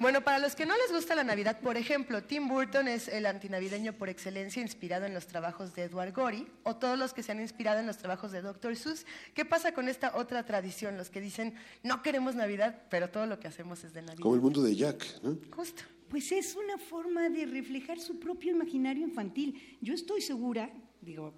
Bueno, 0.00 0.22
para 0.22 0.38
los 0.38 0.56
que 0.56 0.66
no 0.66 0.74
les 0.76 0.92
gusta 0.92 1.14
la 1.14 1.24
Navidad, 1.24 1.60
por 1.60 1.76
ejemplo, 1.76 2.22
Tim 2.22 2.48
Burton 2.48 2.88
es 2.88 3.08
el 3.08 3.26
antinavideño 3.26 3.92
por 3.92 4.08
excelencia, 4.08 4.60
inspirado 4.60 5.06
en 5.06 5.14
los 5.14 5.26
trabajos 5.26 5.74
de 5.74 5.84
Edward 5.84 6.12
Gorey, 6.12 6.46
o 6.64 6.76
todos 6.76 6.98
los 6.98 7.14
que 7.14 7.22
se 7.22 7.32
han 7.32 7.40
inspirado 7.40 7.80
en 7.80 7.86
los 7.86 7.98
trabajos 7.98 8.32
de 8.32 8.42
Dr. 8.42 8.76
Seuss. 8.76 9.06
¿Qué 9.34 9.44
pasa 9.44 9.72
con 9.72 9.88
esta 9.88 10.16
otra 10.16 10.44
tradición? 10.44 10.96
Los 10.96 11.10
que 11.10 11.20
dicen, 11.20 11.54
no 11.82 12.02
queremos 12.02 12.34
Navidad, 12.34 12.82
pero 12.90 13.10
todo 13.10 13.26
lo 13.26 13.38
que 13.38 13.48
hacemos 13.48 13.84
es 13.84 13.92
de 13.92 14.02
Navidad. 14.02 14.22
Como 14.22 14.34
el 14.34 14.40
mundo 14.40 14.62
de 14.62 14.74
Jack, 14.74 15.22
¿no? 15.22 15.38
Justo. 15.54 15.82
Pues 16.08 16.32
es 16.32 16.54
una 16.54 16.78
forma 16.78 17.28
de 17.28 17.46
reflejar 17.46 17.98
su 17.98 18.18
propio 18.18 18.52
imaginario 18.52 19.06
infantil. 19.06 19.78
Yo 19.80 19.94
estoy 19.94 20.20
segura, 20.20 20.70
digo, 21.00 21.34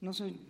no 0.00 0.12
soy 0.12 0.40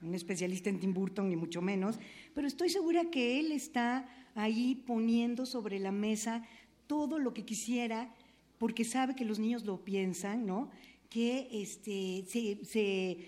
un 0.00 0.14
especialista 0.14 0.70
en 0.70 0.80
Tim 0.80 0.94
Burton, 0.94 1.28
ni 1.28 1.36
mucho 1.36 1.60
menos, 1.60 1.98
pero 2.34 2.46
estoy 2.46 2.68
segura 2.68 3.10
que 3.10 3.40
él 3.40 3.52
está 3.52 4.08
ahí 4.36 4.74
poniendo 4.86 5.46
sobre 5.46 5.80
la 5.80 5.90
mesa 5.90 6.44
todo 6.86 7.18
lo 7.18 7.34
que 7.34 7.44
quisiera, 7.44 8.14
porque 8.58 8.84
sabe 8.84 9.16
que 9.16 9.24
los 9.24 9.38
niños 9.38 9.64
lo 9.64 9.84
piensan, 9.84 10.46
¿no? 10.46 10.70
Que 11.08 11.48
este, 11.50 12.24
se, 12.64 13.18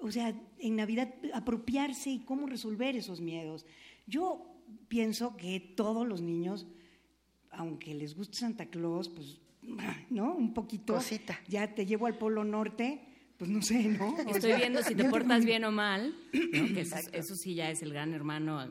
o 0.00 0.10
sea, 0.10 0.34
en 0.58 0.76
Navidad 0.76 1.14
apropiarse 1.32 2.10
y 2.10 2.18
cómo 2.20 2.46
resolver 2.46 2.96
esos 2.96 3.20
miedos. 3.20 3.64
Yo 4.06 4.44
pienso 4.88 5.36
que 5.36 5.60
todos 5.60 6.06
los 6.06 6.20
niños, 6.20 6.66
aunque 7.50 7.94
les 7.94 8.14
guste 8.14 8.36
Santa 8.36 8.66
Claus, 8.66 9.08
pues, 9.08 9.40
¿no? 10.10 10.34
Un 10.34 10.52
poquito. 10.52 10.94
Cosita. 10.94 11.40
Ya 11.48 11.74
te 11.74 11.86
llevo 11.86 12.06
al 12.06 12.18
Polo 12.18 12.44
Norte, 12.44 13.00
pues 13.38 13.50
no 13.50 13.62
sé, 13.62 13.84
¿no? 13.84 14.18
Estoy 14.18 14.54
viendo 14.54 14.82
si 14.82 14.94
te 14.94 15.04
portas 15.04 15.44
bien 15.44 15.64
o 15.64 15.70
mal, 15.70 16.14
eso, 17.12 17.36
sí 17.36 17.54
ya 17.54 17.70
es 17.70 17.82
el 17.82 17.92
gran 17.92 18.14
hermano 18.14 18.66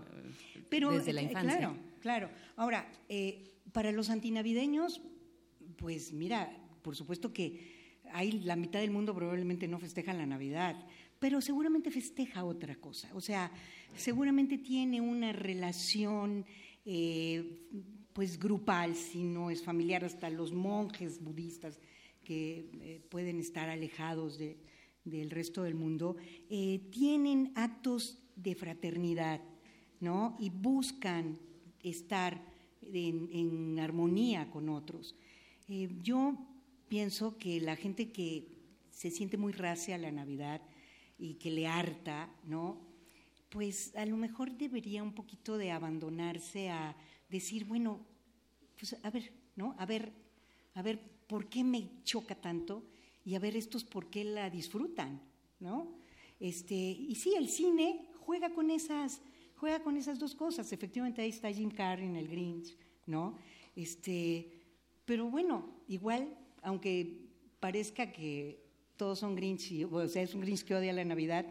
pero, 0.70 0.92
desde 0.92 1.14
la 1.14 1.22
eh, 1.22 1.26
infancia. 1.26 1.58
Claro, 1.58 1.76
claro. 2.06 2.30
Ahora, 2.56 2.88
eh, 3.10 3.52
para 3.72 3.91
los 3.91 4.11
antinavideños, 4.11 5.02
pues 5.76 6.14
mira, 6.14 6.56
por 6.84 6.95
supuesto 6.95 7.34
que 7.34 8.03
hay 8.14 8.32
la 8.44 8.56
mitad 8.56 8.80
del 8.80 8.91
mundo 8.91 9.15
probablemente 9.15 9.68
no 9.68 9.80
festeja 9.80 10.14
la 10.14 10.27
Navidad, 10.27 10.86
pero 11.18 11.41
seguramente 11.41 11.90
festeja 11.90 12.45
otra 12.45 12.76
cosa. 12.76 13.10
O 13.15 13.22
sea, 13.22 13.52
seguramente 13.98 14.60
tiene 14.60 15.02
una 15.02 15.34
relación 15.34 16.45
eh, 16.86 17.65
pues 18.14 18.38
grupal, 18.38 18.95
si 18.95 19.23
no 19.23 19.49
es 19.49 19.64
familiar, 19.64 20.06
hasta 20.06 20.30
los 20.30 20.53
monjes 20.53 21.23
budistas 21.23 21.80
que 22.23 23.02
pueden 23.10 23.40
estar 23.40 23.68
alejados 23.68 24.38
del 24.38 25.32
resto 25.32 25.64
del 25.64 25.73
mundo, 25.73 26.18
tienen 26.91 27.52
actos 27.56 28.19
de 28.36 28.53
fraternidad, 28.53 29.41
¿no? 29.99 30.36
Y 30.40 30.52
buscan 30.52 31.40
estar 31.90 32.41
en, 32.82 33.80
armonía 33.80 34.49
con 34.49 34.70
otros. 34.70 35.16
Eh, 35.68 35.90
yo 36.02 36.38
pienso 36.88 37.38
que 37.38 37.62
la 37.62 37.76
gente 37.76 38.12
que 38.12 38.48
se 38.90 39.12
siente 39.12 39.38
muy 39.38 39.53
racia 39.53 39.98
la 39.98 40.12
Navidad 40.12 40.62
y 41.18 41.36
que 41.36 41.52
le 41.52 41.68
harta, 41.68 42.30
¿no? 42.45 42.82
Pues 43.49 43.95
a 43.95 44.06
lo 44.06 44.18
mejor 44.18 44.52
debería 44.52 45.03
un 45.03 45.14
poquito 45.14 45.57
de 45.57 45.72
abandonarse 45.72 46.70
a 46.70 46.95
decir, 47.30 47.66
bueno, 47.66 48.06
pues 48.78 48.95
a 49.03 49.10
ver, 49.10 49.32
¿no? 49.56 49.76
A 49.78 49.86
ver, 49.86 50.12
a 50.74 50.82
ver, 50.82 50.99
¿por 51.28 51.48
qué 51.49 51.64
me 51.64 52.03
choca 52.03 52.36
tanto? 52.36 52.84
Y 53.24 53.36
a 53.36 53.40
ver 53.40 53.56
estos 53.56 53.84
por 53.84 54.10
qué 54.10 54.24
la 54.24 54.49
disfrutan, 54.49 55.22
¿no? 55.60 55.98
Este, 56.40 56.76
y 56.76 57.16
sí, 57.16 57.34
el 57.36 57.49
cine 57.49 58.10
juega 58.20 58.53
con 58.53 58.70
esas 58.70 59.22
juega 59.57 59.82
con 59.82 59.98
esas 59.98 60.19
dos 60.19 60.36
cosas. 60.36 60.72
Efectivamente, 60.72 61.22
ahí 61.22 61.30
está 61.30 61.52
Jim 61.52 61.69
Carrey 61.72 62.06
en 62.06 62.15
el 62.15 62.27
Grinch, 62.27 62.76
¿no? 63.06 63.38
Este, 63.76 64.49
pero 65.06 65.30
bueno, 65.30 65.69
igual, 65.88 66.36
aunque 66.61 67.26
parezca 67.60 68.11
que 68.11 68.60
todos 68.98 69.19
son 69.19 69.36
Grinch, 69.36 69.72
y- 69.72 69.84
o 69.84 70.07
sea, 70.07 70.22
es 70.23 70.34
un 70.34 70.41
Grinch 70.41 70.64
que 70.64 70.76
odia 70.76 70.94
la 70.94 71.03
Navidad, 71.06 71.45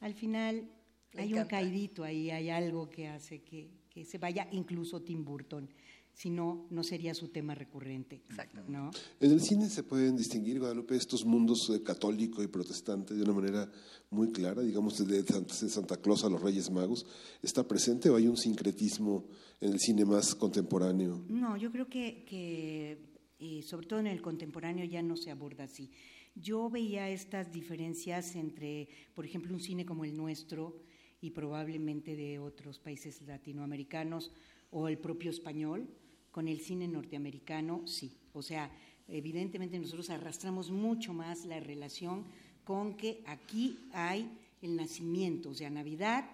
al 0.00 0.14
final 0.14 0.68
hay 1.16 1.32
un 1.34 1.40
caidito 1.48 2.04
ahí, 2.04 2.30
hay 2.30 2.50
algo 2.50 2.88
que 2.90 3.06
hace 3.08 3.42
que, 3.42 3.70
que 3.90 4.04
se 4.04 4.18
vaya, 4.18 4.48
incluso 4.52 5.02
Tim 5.02 5.24
Burton. 5.24 5.68
Si 6.14 6.30
no, 6.30 6.66
no 6.70 6.84
sería 6.84 7.14
su 7.14 7.28
tema 7.28 7.54
recurrente. 7.54 8.16
Exacto. 8.28 8.62
¿no? 8.68 8.90
En 9.18 9.30
el 9.30 9.40
cine 9.40 9.68
se 9.68 9.82
pueden 9.82 10.16
distinguir, 10.16 10.58
Guadalupe, 10.58 10.94
estos 10.94 11.24
mundos 11.24 11.70
eh, 11.70 11.82
católico 11.82 12.42
y 12.42 12.48
protestante 12.48 13.14
de 13.14 13.22
una 13.22 13.32
manera 13.32 13.72
muy 14.10 14.30
clara, 14.30 14.62
digamos, 14.62 14.98
desde 14.98 15.26
Santa, 15.32 15.54
de 15.54 15.68
Santa 15.70 15.96
Claus 15.96 16.24
a 16.24 16.28
los 16.28 16.42
Reyes 16.42 16.70
Magos. 16.70 17.06
¿Está 17.42 17.66
presente 17.66 18.10
o 18.10 18.16
hay 18.16 18.28
un 18.28 18.36
sincretismo 18.36 19.26
en 19.60 19.72
el 19.72 19.80
cine 19.80 20.04
más 20.04 20.34
contemporáneo? 20.34 21.24
No, 21.28 21.56
yo 21.56 21.72
creo 21.72 21.88
que, 21.88 22.24
que, 22.24 22.98
eh, 23.38 23.62
sobre 23.62 23.86
todo 23.86 24.00
en 24.00 24.06
el 24.06 24.20
contemporáneo 24.20 24.84
ya 24.84 25.02
no 25.02 25.16
se 25.16 25.30
aborda 25.30 25.64
así. 25.64 25.90
Yo 26.34 26.70
veía 26.70 27.08
estas 27.10 27.52
diferencias 27.52 28.36
entre, 28.36 28.88
por 29.14 29.24
ejemplo, 29.24 29.52
un 29.52 29.60
cine 29.60 29.84
como 29.84 30.04
el 30.04 30.16
nuestro 30.16 30.82
y 31.20 31.30
probablemente 31.30 32.16
de 32.16 32.38
otros 32.38 32.78
países 32.78 33.22
latinoamericanos 33.22 34.32
o 34.70 34.88
el 34.88 34.98
propio 34.98 35.30
español, 35.30 35.88
con 36.32 36.48
el 36.48 36.60
cine 36.60 36.88
norteamericano, 36.88 37.86
sí. 37.86 38.10
O 38.32 38.42
sea, 38.42 38.70
evidentemente 39.06 39.78
nosotros 39.78 40.10
arrastramos 40.10 40.70
mucho 40.70 41.12
más 41.12 41.44
la 41.44 41.60
relación 41.60 42.24
con 42.64 42.96
que 42.96 43.22
aquí 43.26 43.78
hay 43.92 44.28
el 44.62 44.74
nacimiento, 44.76 45.50
o 45.50 45.54
sea, 45.54 45.70
Navidad 45.70 46.24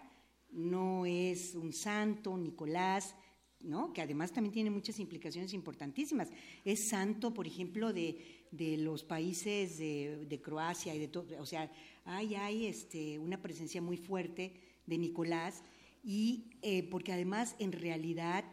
no 0.50 1.04
es 1.04 1.54
un 1.54 1.72
santo, 1.72 2.36
Nicolás, 2.38 3.14
¿no? 3.60 3.92
que 3.92 4.02
además 4.02 4.32
también 4.32 4.52
tiene 4.52 4.70
muchas 4.70 4.98
implicaciones 4.98 5.52
importantísimas. 5.52 6.30
Es 6.64 6.88
santo, 6.88 7.34
por 7.34 7.46
ejemplo, 7.46 7.92
de, 7.92 8.46
de 8.50 8.76
los 8.78 9.04
países 9.04 9.78
de, 9.78 10.40
Croacia 10.42 10.94
y 10.94 10.98
de 10.98 11.08
todo, 11.08 11.26
o 11.40 11.46
sea, 11.46 11.70
hay, 12.04 12.34
hay 12.34 12.66
este, 12.66 13.18
una 13.18 13.42
presencia 13.42 13.82
muy 13.82 13.96
fuerte 13.96 14.54
de 14.86 14.98
Nicolás 14.98 15.62
y 16.02 16.50
eh, 16.62 16.84
porque 16.84 17.12
además 17.12 17.56
en 17.58 17.72
realidad 17.72 18.44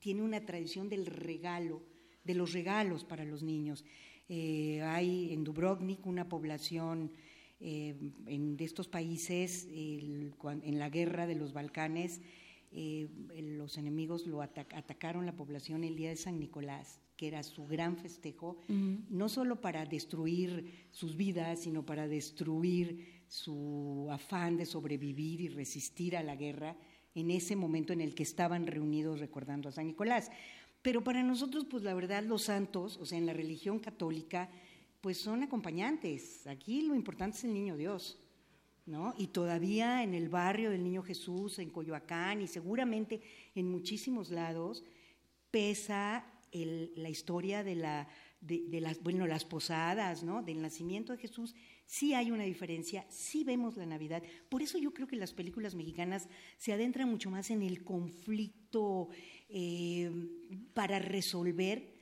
tiene 0.00 0.22
una 0.22 0.44
tradición 0.44 0.88
del 0.88 1.06
regalo, 1.06 1.82
de 2.24 2.34
los 2.34 2.52
regalos 2.52 3.04
para 3.04 3.24
los 3.24 3.42
niños. 3.42 3.84
Eh, 4.28 4.80
hay 4.82 5.32
en 5.32 5.44
Dubrovnik 5.44 6.06
una 6.06 6.28
población 6.28 7.12
eh, 7.60 7.94
en, 8.26 8.56
de 8.56 8.64
estos 8.64 8.88
países, 8.88 9.66
el- 9.70 10.32
en 10.62 10.78
la 10.78 10.88
guerra 10.88 11.26
de 11.26 11.34
los 11.34 11.52
Balcanes, 11.52 12.20
eh, 12.72 13.08
los 13.58 13.76
enemigos 13.76 14.26
lo 14.26 14.40
ata- 14.42 14.66
atacaron 14.74 15.26
la 15.26 15.36
población 15.36 15.84
el 15.84 15.96
día 15.96 16.08
de 16.10 16.16
San 16.16 16.38
Nicolás, 16.38 17.00
que 17.16 17.26
era 17.28 17.42
su 17.42 17.66
gran 17.66 17.96
festejo, 17.98 18.56
no 19.10 19.28
solo 19.28 19.60
para 19.60 19.84
destruir 19.84 20.86
sus 20.90 21.16
vidas, 21.16 21.60
sino 21.60 21.84
para 21.84 22.08
destruir 22.08 23.24
su 23.28 24.08
afán 24.10 24.56
de 24.56 24.64
sobrevivir 24.64 25.40
y 25.42 25.48
resistir 25.48 26.16
a 26.16 26.22
la 26.22 26.36
guerra 26.36 26.76
en 27.14 27.30
ese 27.30 27.56
momento 27.56 27.92
en 27.92 28.00
el 28.00 28.14
que 28.14 28.22
estaban 28.22 28.66
reunidos 28.66 29.20
recordando 29.20 29.68
a 29.68 29.72
San 29.72 29.86
Nicolás. 29.86 30.30
Pero 30.82 31.04
para 31.04 31.22
nosotros, 31.22 31.66
pues 31.70 31.82
la 31.82 31.94
verdad, 31.94 32.22
los 32.22 32.42
santos, 32.42 32.96
o 32.98 33.06
sea, 33.06 33.18
en 33.18 33.26
la 33.26 33.32
religión 33.32 33.78
católica, 33.78 34.48
pues 35.00 35.18
son 35.18 35.42
acompañantes. 35.42 36.46
Aquí 36.46 36.82
lo 36.82 36.94
importante 36.94 37.36
es 37.36 37.44
el 37.44 37.54
niño 37.54 37.76
Dios. 37.76 38.18
¿no? 38.86 39.14
Y 39.16 39.28
todavía 39.28 40.02
en 40.02 40.14
el 40.14 40.28
barrio 40.28 40.70
del 40.70 40.82
Niño 40.82 41.02
Jesús, 41.02 41.58
en 41.58 41.70
Coyoacán 41.70 42.40
y 42.40 42.48
seguramente 42.48 43.20
en 43.54 43.70
muchísimos 43.70 44.30
lados, 44.30 44.84
pesa 45.50 46.24
la 46.52 47.08
historia 47.08 47.62
de, 47.62 48.06
de 48.40 48.80
las, 48.80 49.00
bueno, 49.00 49.26
las 49.26 49.44
posadas, 49.44 50.24
¿no? 50.24 50.42
Del 50.42 50.60
nacimiento 50.60 51.12
de 51.12 51.18
Jesús. 51.18 51.54
Sí 51.90 52.14
hay 52.14 52.30
una 52.30 52.44
diferencia, 52.44 53.04
sí 53.08 53.42
vemos 53.42 53.76
la 53.76 53.84
Navidad. 53.84 54.22
Por 54.48 54.62
eso 54.62 54.78
yo 54.78 54.94
creo 54.94 55.08
que 55.08 55.16
las 55.16 55.32
películas 55.32 55.74
mexicanas 55.74 56.28
se 56.56 56.72
adentran 56.72 57.10
mucho 57.10 57.32
más 57.32 57.50
en 57.50 57.62
el 57.62 57.82
conflicto 57.82 59.08
eh, 59.48 60.08
para 60.72 61.00
resolver 61.00 61.92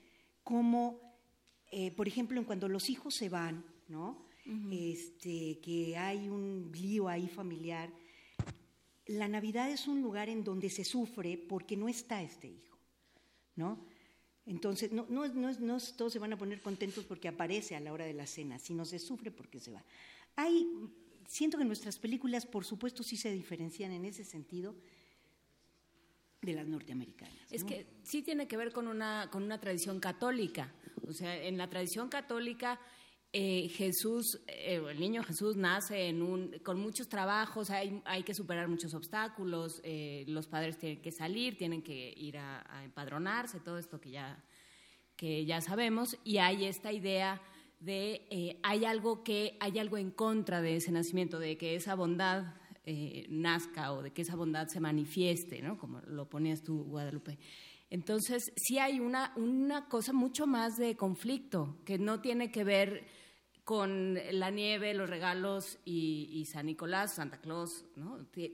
cómo, 0.44 1.01
eh, 1.73 1.90
por 1.93 2.06
ejemplo, 2.06 2.39
en 2.39 2.44
cuando 2.44 2.69
los 2.69 2.90
hijos 2.90 3.15
se 3.15 3.31
van, 3.31 3.65
¿no? 3.89 4.28
este, 4.70 5.59
que 5.60 5.97
hay 5.97 6.28
un 6.28 6.70
lío 6.74 7.09
ahí 7.09 7.27
familiar. 7.27 7.90
La 9.06 9.27
Navidad 9.27 9.70
es 9.70 9.89
un 9.89 10.02
lugar 10.02 10.28
en 10.28 10.44
donde 10.44 10.69
se 10.69 10.85
sufre 10.85 11.39
porque 11.39 11.78
no 11.78 11.89
está 11.89 12.20
este 12.20 12.48
hijo, 12.48 12.78
¿no? 13.56 13.86
Entonces, 14.49 14.93
no, 14.93 15.07
no, 15.11 15.29
no, 15.29 15.79
todos 15.95 16.12
se 16.12 16.19
van 16.19 16.33
a 16.33 16.39
poner 16.39 16.62
contentos 16.62 17.05
porque 17.05 17.29
aparece 17.29 17.77
a 17.77 17.81
la 17.81 17.93
hora 17.93 18.07
de 18.07 18.15
la 18.15 18.27
cena, 18.27 18.59
sino 18.59 18.87
se 18.87 18.99
sufre 18.99 19.31
porque 19.31 19.61
se 19.61 19.70
va. 19.70 19.85
Hay, 20.37 20.66
siento 21.27 21.59
que 21.59 21.66
nuestras 21.66 21.99
películas, 21.99 22.47
por 22.47 22.65
supuesto, 22.65 23.03
sí 23.03 23.19
se 23.19 23.31
diferencian 23.31 23.93
en 23.93 24.07
ese 24.07 24.25
sentido 24.25 24.75
de 26.41 26.55
las 26.55 26.66
norteamericanas. 26.66 27.53
Es 27.53 27.62
que 27.62 27.87
sí 28.05 28.23
tiene 28.23 28.49
que 28.49 28.57
ver 28.57 28.73
con 28.73 28.89
una, 28.89 29.29
con 29.31 29.43
una 29.43 29.61
tradición 29.61 30.01
católica. 30.01 30.73
O 31.07 31.12
sea, 31.12 31.37
en 31.37 31.59
la 31.59 31.69
tradición 31.69 32.09
católica, 32.09 32.81
eh, 33.32 33.68
Jesús, 33.68 34.40
eh, 34.46 34.82
el 34.88 35.00
niño 35.00 35.22
Jesús 35.22 35.56
nace 35.56 36.09
en 36.09 36.22
un, 36.22 36.59
con 36.64 36.80
muchos 36.80 37.09
trabajos, 37.09 37.70
hay, 37.70 38.00
hay 38.05 38.22
que 38.22 38.34
superar 38.34 38.68
muchos 38.68 38.94
obstáculos, 38.94 39.80
eh, 39.84 40.24
los 40.28 40.46
padres 40.46 40.78
tienen 40.78 41.02
que 41.02 41.12
salir, 41.12 41.56
tienen 41.56 41.82
que 41.82 42.14
ir 42.16 42.38
a, 42.38 42.64
a 42.74 42.84
empadronarse, 42.84 43.60
todo 43.60 43.78
esto 43.78 44.00
que 44.00 44.10
ya, 44.10 44.42
que 45.16 45.44
ya 45.44 45.60
sabemos, 45.60 46.16
y 46.24 46.38
hay 46.38 46.64
esta 46.64 46.92
idea 46.92 47.42
de 47.80 48.26
eh, 48.30 48.59
hay 48.62 48.84
algo 48.84 49.22
que 49.22 49.56
hay 49.60 49.78
algo 49.78 49.98
en 49.98 50.10
contra 50.10 50.60
de 50.60 50.76
ese 50.76 50.90
nacimiento, 50.92 51.38
de 51.38 51.56
que 51.56 51.74
esa 51.74 51.94
bondad 51.94 52.55
eh, 52.84 53.26
nazca 53.28 53.92
o 53.92 54.02
de 54.02 54.12
que 54.12 54.22
esa 54.22 54.36
bondad 54.36 54.68
se 54.68 54.80
manifieste, 54.80 55.62
¿no? 55.62 55.78
Como 55.78 56.00
lo 56.00 56.28
ponías 56.28 56.62
tú, 56.62 56.84
Guadalupe. 56.84 57.38
Entonces, 57.90 58.52
sí 58.56 58.78
hay 58.78 59.00
una, 59.00 59.32
una 59.36 59.88
cosa 59.88 60.12
mucho 60.12 60.46
más 60.46 60.76
de 60.76 60.96
conflicto, 60.96 61.78
que 61.86 61.98
no 61.98 62.20
tiene 62.20 62.50
que 62.50 62.64
ver 62.64 63.06
con 63.69 64.19
la 64.32 64.49
nieve, 64.51 64.95
los 64.95 65.11
regalos 65.11 65.78
y, 65.85 66.31
y 66.32 66.47
San 66.47 66.65
Nicolás, 66.65 67.16
Santa 67.16 67.39
Claus, 67.39 67.85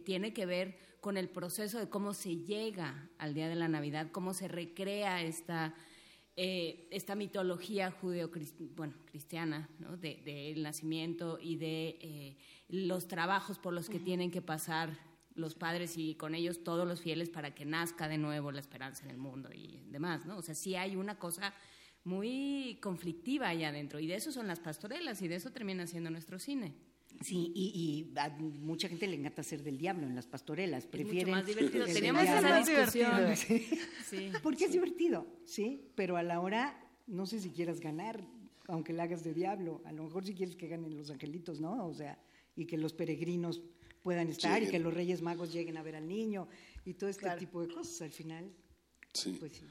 Tiene 0.04 0.32
que 0.32 0.44
ver 0.44 0.76
con 1.00 1.16
el 1.16 1.28
proceso 1.28 1.78
de 1.78 1.88
cómo 1.88 2.14
se 2.14 2.38
llega 2.38 3.08
al 3.18 3.32
día 3.32 3.48
de 3.48 3.54
la 3.54 3.68
Navidad, 3.68 4.08
cómo 4.10 4.34
se 4.34 4.48
recrea 4.48 5.22
esta, 5.22 5.72
eh, 6.34 6.88
esta 6.90 7.14
mitología 7.14 7.92
judeo 7.92 8.28
bueno, 8.74 8.94
cristiana 9.04 9.68
¿no? 9.78 9.96
de- 9.96 10.20
del 10.24 10.64
nacimiento 10.64 11.38
y 11.40 11.58
de 11.58 11.96
eh, 12.00 12.36
los 12.66 13.06
trabajos 13.06 13.60
por 13.60 13.72
los 13.72 13.88
que 13.88 14.00
tienen 14.00 14.32
que 14.32 14.42
pasar 14.42 14.98
los 15.36 15.54
padres 15.54 15.96
y 15.96 16.16
con 16.16 16.34
ellos 16.34 16.64
todos 16.64 16.88
los 16.88 17.00
fieles 17.00 17.28
para 17.30 17.54
que 17.54 17.64
nazca 17.64 18.08
de 18.08 18.18
nuevo 18.18 18.50
la 18.50 18.58
esperanza 18.58 19.04
en 19.04 19.10
el 19.12 19.18
mundo 19.18 19.48
y 19.54 19.80
demás, 19.90 20.26
¿no? 20.26 20.38
O 20.38 20.42
sea, 20.42 20.56
sí 20.56 20.74
hay 20.74 20.96
una 20.96 21.20
cosa 21.20 21.54
muy 22.04 22.78
conflictiva 22.82 23.48
allá 23.48 23.68
adentro 23.70 23.98
y 24.00 24.06
de 24.06 24.14
eso 24.16 24.30
son 24.32 24.46
las 24.46 24.60
pastorelas 24.60 25.20
y 25.22 25.28
de 25.28 25.36
eso 25.36 25.50
termina 25.50 25.86
siendo 25.86 26.10
nuestro 26.10 26.38
cine. 26.38 26.74
Sí, 27.22 27.52
y, 27.54 28.10
y 28.12 28.18
a 28.18 28.28
mucha 28.30 28.88
gente 28.88 29.06
le 29.06 29.14
encanta 29.16 29.42
ser 29.44 29.62
del 29.62 29.78
diablo 29.78 30.04
en 30.06 30.16
las 30.16 30.26
pastorelas. 30.26 30.84
mucho 30.84 30.90
Prefieren 30.90 31.30
más 31.30 31.46
divertido. 31.46 31.86
Teníamos 31.86 32.24
esa 32.24 32.58
discusión. 32.58 33.36
Sí. 33.36 33.68
Sí. 34.08 34.32
Porque 34.42 34.64
es 34.64 34.72
divertido, 34.72 35.26
sí, 35.44 35.90
pero 35.94 36.16
a 36.16 36.22
la 36.24 36.40
hora 36.40 36.76
no 37.06 37.24
sé 37.26 37.38
si 37.40 37.50
quieras 37.50 37.78
ganar, 37.80 38.26
aunque 38.66 38.92
la 38.92 39.04
hagas 39.04 39.22
de 39.22 39.32
diablo. 39.32 39.80
A 39.84 39.92
lo 39.92 40.02
mejor 40.04 40.24
si 40.24 40.34
quieres 40.34 40.56
que 40.56 40.66
ganen 40.66 40.96
los 40.96 41.10
angelitos, 41.10 41.60
¿no? 41.60 41.86
O 41.86 41.94
sea, 41.94 42.18
y 42.56 42.66
que 42.66 42.76
los 42.76 42.92
peregrinos 42.92 43.62
puedan 44.02 44.28
estar 44.28 44.58
y 44.60 44.66
Lleguen. 44.66 44.70
que 44.72 44.78
los 44.84 44.92
reyes 44.92 45.22
magos 45.22 45.52
lleguen 45.52 45.76
a 45.76 45.82
ver 45.82 45.94
al 45.96 46.08
niño 46.08 46.48
y 46.84 46.94
todo 46.94 47.08
este 47.08 47.30
tipo 47.38 47.62
de 47.64 47.72
cosas. 47.72 48.02
Al 48.02 48.10
final, 48.10 48.50
Sí. 49.12 49.36
pues 49.38 49.52
sí. 49.52 49.64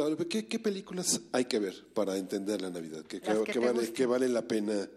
Guadalupe, 0.00 0.28
¿qué, 0.28 0.46
qué 0.46 0.58
películas 0.58 1.22
hay 1.32 1.46
que 1.46 1.58
ver 1.58 1.86
para 1.94 2.16
entender 2.16 2.60
la 2.60 2.70
Navidad? 2.70 3.02
¿Qué, 3.04 3.20
que 3.20 3.58
vale, 3.58 3.92
qué 3.92 4.06
vale 4.06 4.28
la 4.28 4.46
pena 4.46 4.88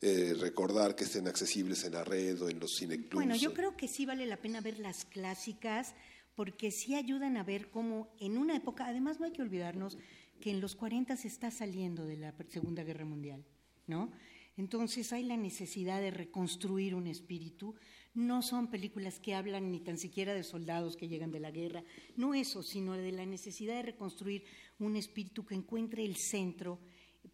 eh, 0.00 0.34
recordar 0.38 0.94
que 0.94 1.04
estén 1.04 1.28
accesibles 1.28 1.84
en 1.84 1.92
la 1.92 2.04
red 2.04 2.40
o 2.42 2.48
en 2.48 2.58
los 2.58 2.76
cineclubs? 2.76 3.14
Bueno, 3.14 3.36
yo 3.36 3.54
creo 3.54 3.76
que 3.76 3.88
sí 3.88 4.06
vale 4.06 4.26
la 4.26 4.36
pena 4.36 4.60
ver 4.60 4.78
las 4.78 5.04
clásicas 5.04 5.94
porque 6.34 6.70
sí 6.70 6.94
ayudan 6.94 7.36
a 7.36 7.42
ver 7.42 7.70
cómo 7.70 8.14
en 8.20 8.38
una 8.38 8.56
época, 8.56 8.86
además 8.86 9.18
no 9.18 9.26
hay 9.26 9.32
que 9.32 9.42
olvidarnos 9.42 9.98
que 10.40 10.50
en 10.50 10.60
los 10.60 10.76
40 10.76 11.16
se 11.16 11.28
está 11.28 11.50
saliendo 11.50 12.06
de 12.06 12.16
la 12.16 12.34
Segunda 12.48 12.84
Guerra 12.84 13.04
Mundial, 13.04 13.44
¿no? 13.86 14.12
Entonces 14.56 15.12
hay 15.12 15.24
la 15.24 15.36
necesidad 15.36 16.00
de 16.00 16.10
reconstruir 16.10 16.94
un 16.94 17.06
espíritu. 17.06 17.74
No 18.14 18.42
son 18.42 18.68
películas 18.70 19.20
que 19.20 19.34
hablan 19.34 19.70
ni 19.70 19.80
tan 19.80 19.96
siquiera 19.98 20.34
de 20.34 20.42
soldados 20.42 20.96
que 20.96 21.08
llegan 21.08 21.30
de 21.30 21.40
la 21.40 21.50
guerra, 21.50 21.84
no 22.16 22.34
eso, 22.34 22.62
sino 22.62 22.94
de 22.94 23.12
la 23.12 23.26
necesidad 23.26 23.74
de 23.76 23.82
reconstruir 23.82 24.44
un 24.78 24.96
espíritu 24.96 25.44
que 25.44 25.54
encuentre 25.54 26.04
el 26.04 26.16
centro 26.16 26.80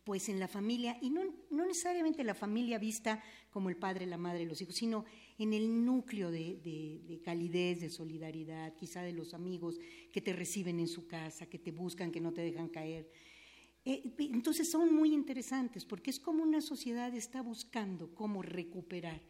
pues 0.03 0.29
en 0.29 0.39
la 0.41 0.49
familia, 0.49 0.99
y 1.01 1.09
no, 1.09 1.23
no 1.51 1.65
necesariamente 1.67 2.25
la 2.25 2.35
familia 2.35 2.79
vista 2.79 3.23
como 3.51 3.71
el 3.71 3.77
padre, 3.77 4.05
la 4.07 4.19
madre, 4.19 4.45
los 4.45 4.61
hijos, 4.61 4.75
sino 4.75 5.05
en 5.39 5.55
el 5.55 5.85
núcleo 5.85 6.31
de, 6.31 6.57
de- 6.63 7.01
de 7.07 7.21
calidez, 7.23 7.81
de 7.81 7.89
solidaridad, 7.89 8.75
quizá 8.75 9.03
de 9.03 9.13
los 9.13 9.33
amigos 9.33 9.79
que 10.13 10.21
te 10.21 10.33
reciben 10.35 10.79
en 10.81 10.89
su 10.89 11.07
casa, 11.07 11.47
que 11.47 11.59
te 11.59 11.71
buscan, 11.71 12.11
que 12.13 12.21
no 12.21 12.33
te 12.33 12.43
dejan 12.43 12.69
caer. 12.69 13.09
Eh, 13.87 14.03
entonces 14.19 14.71
son 14.71 14.95
muy 14.95 15.15
interesantes 15.15 15.85
porque 15.85 16.11
es 16.11 16.19
como 16.21 16.43
una 16.43 16.61
sociedad 16.61 17.15
está 17.15 17.41
buscando 17.43 18.15
cómo 18.15 18.43
recuperar 18.43 19.23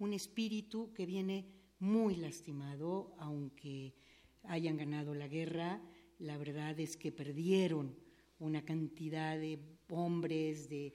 un 0.00 0.12
espíritu 0.12 0.92
que 0.92 1.06
viene 1.06 1.46
muy 1.78 2.16
lastimado, 2.16 3.14
aunque 3.18 3.94
hayan 4.44 4.76
ganado 4.76 5.14
la 5.14 5.28
guerra, 5.28 5.80
la 6.18 6.36
verdad 6.36 6.78
es 6.80 6.96
que 6.96 7.12
perdieron 7.12 7.94
una 8.38 8.64
cantidad 8.64 9.38
de 9.38 9.58
hombres, 9.88 10.68
de, 10.68 10.92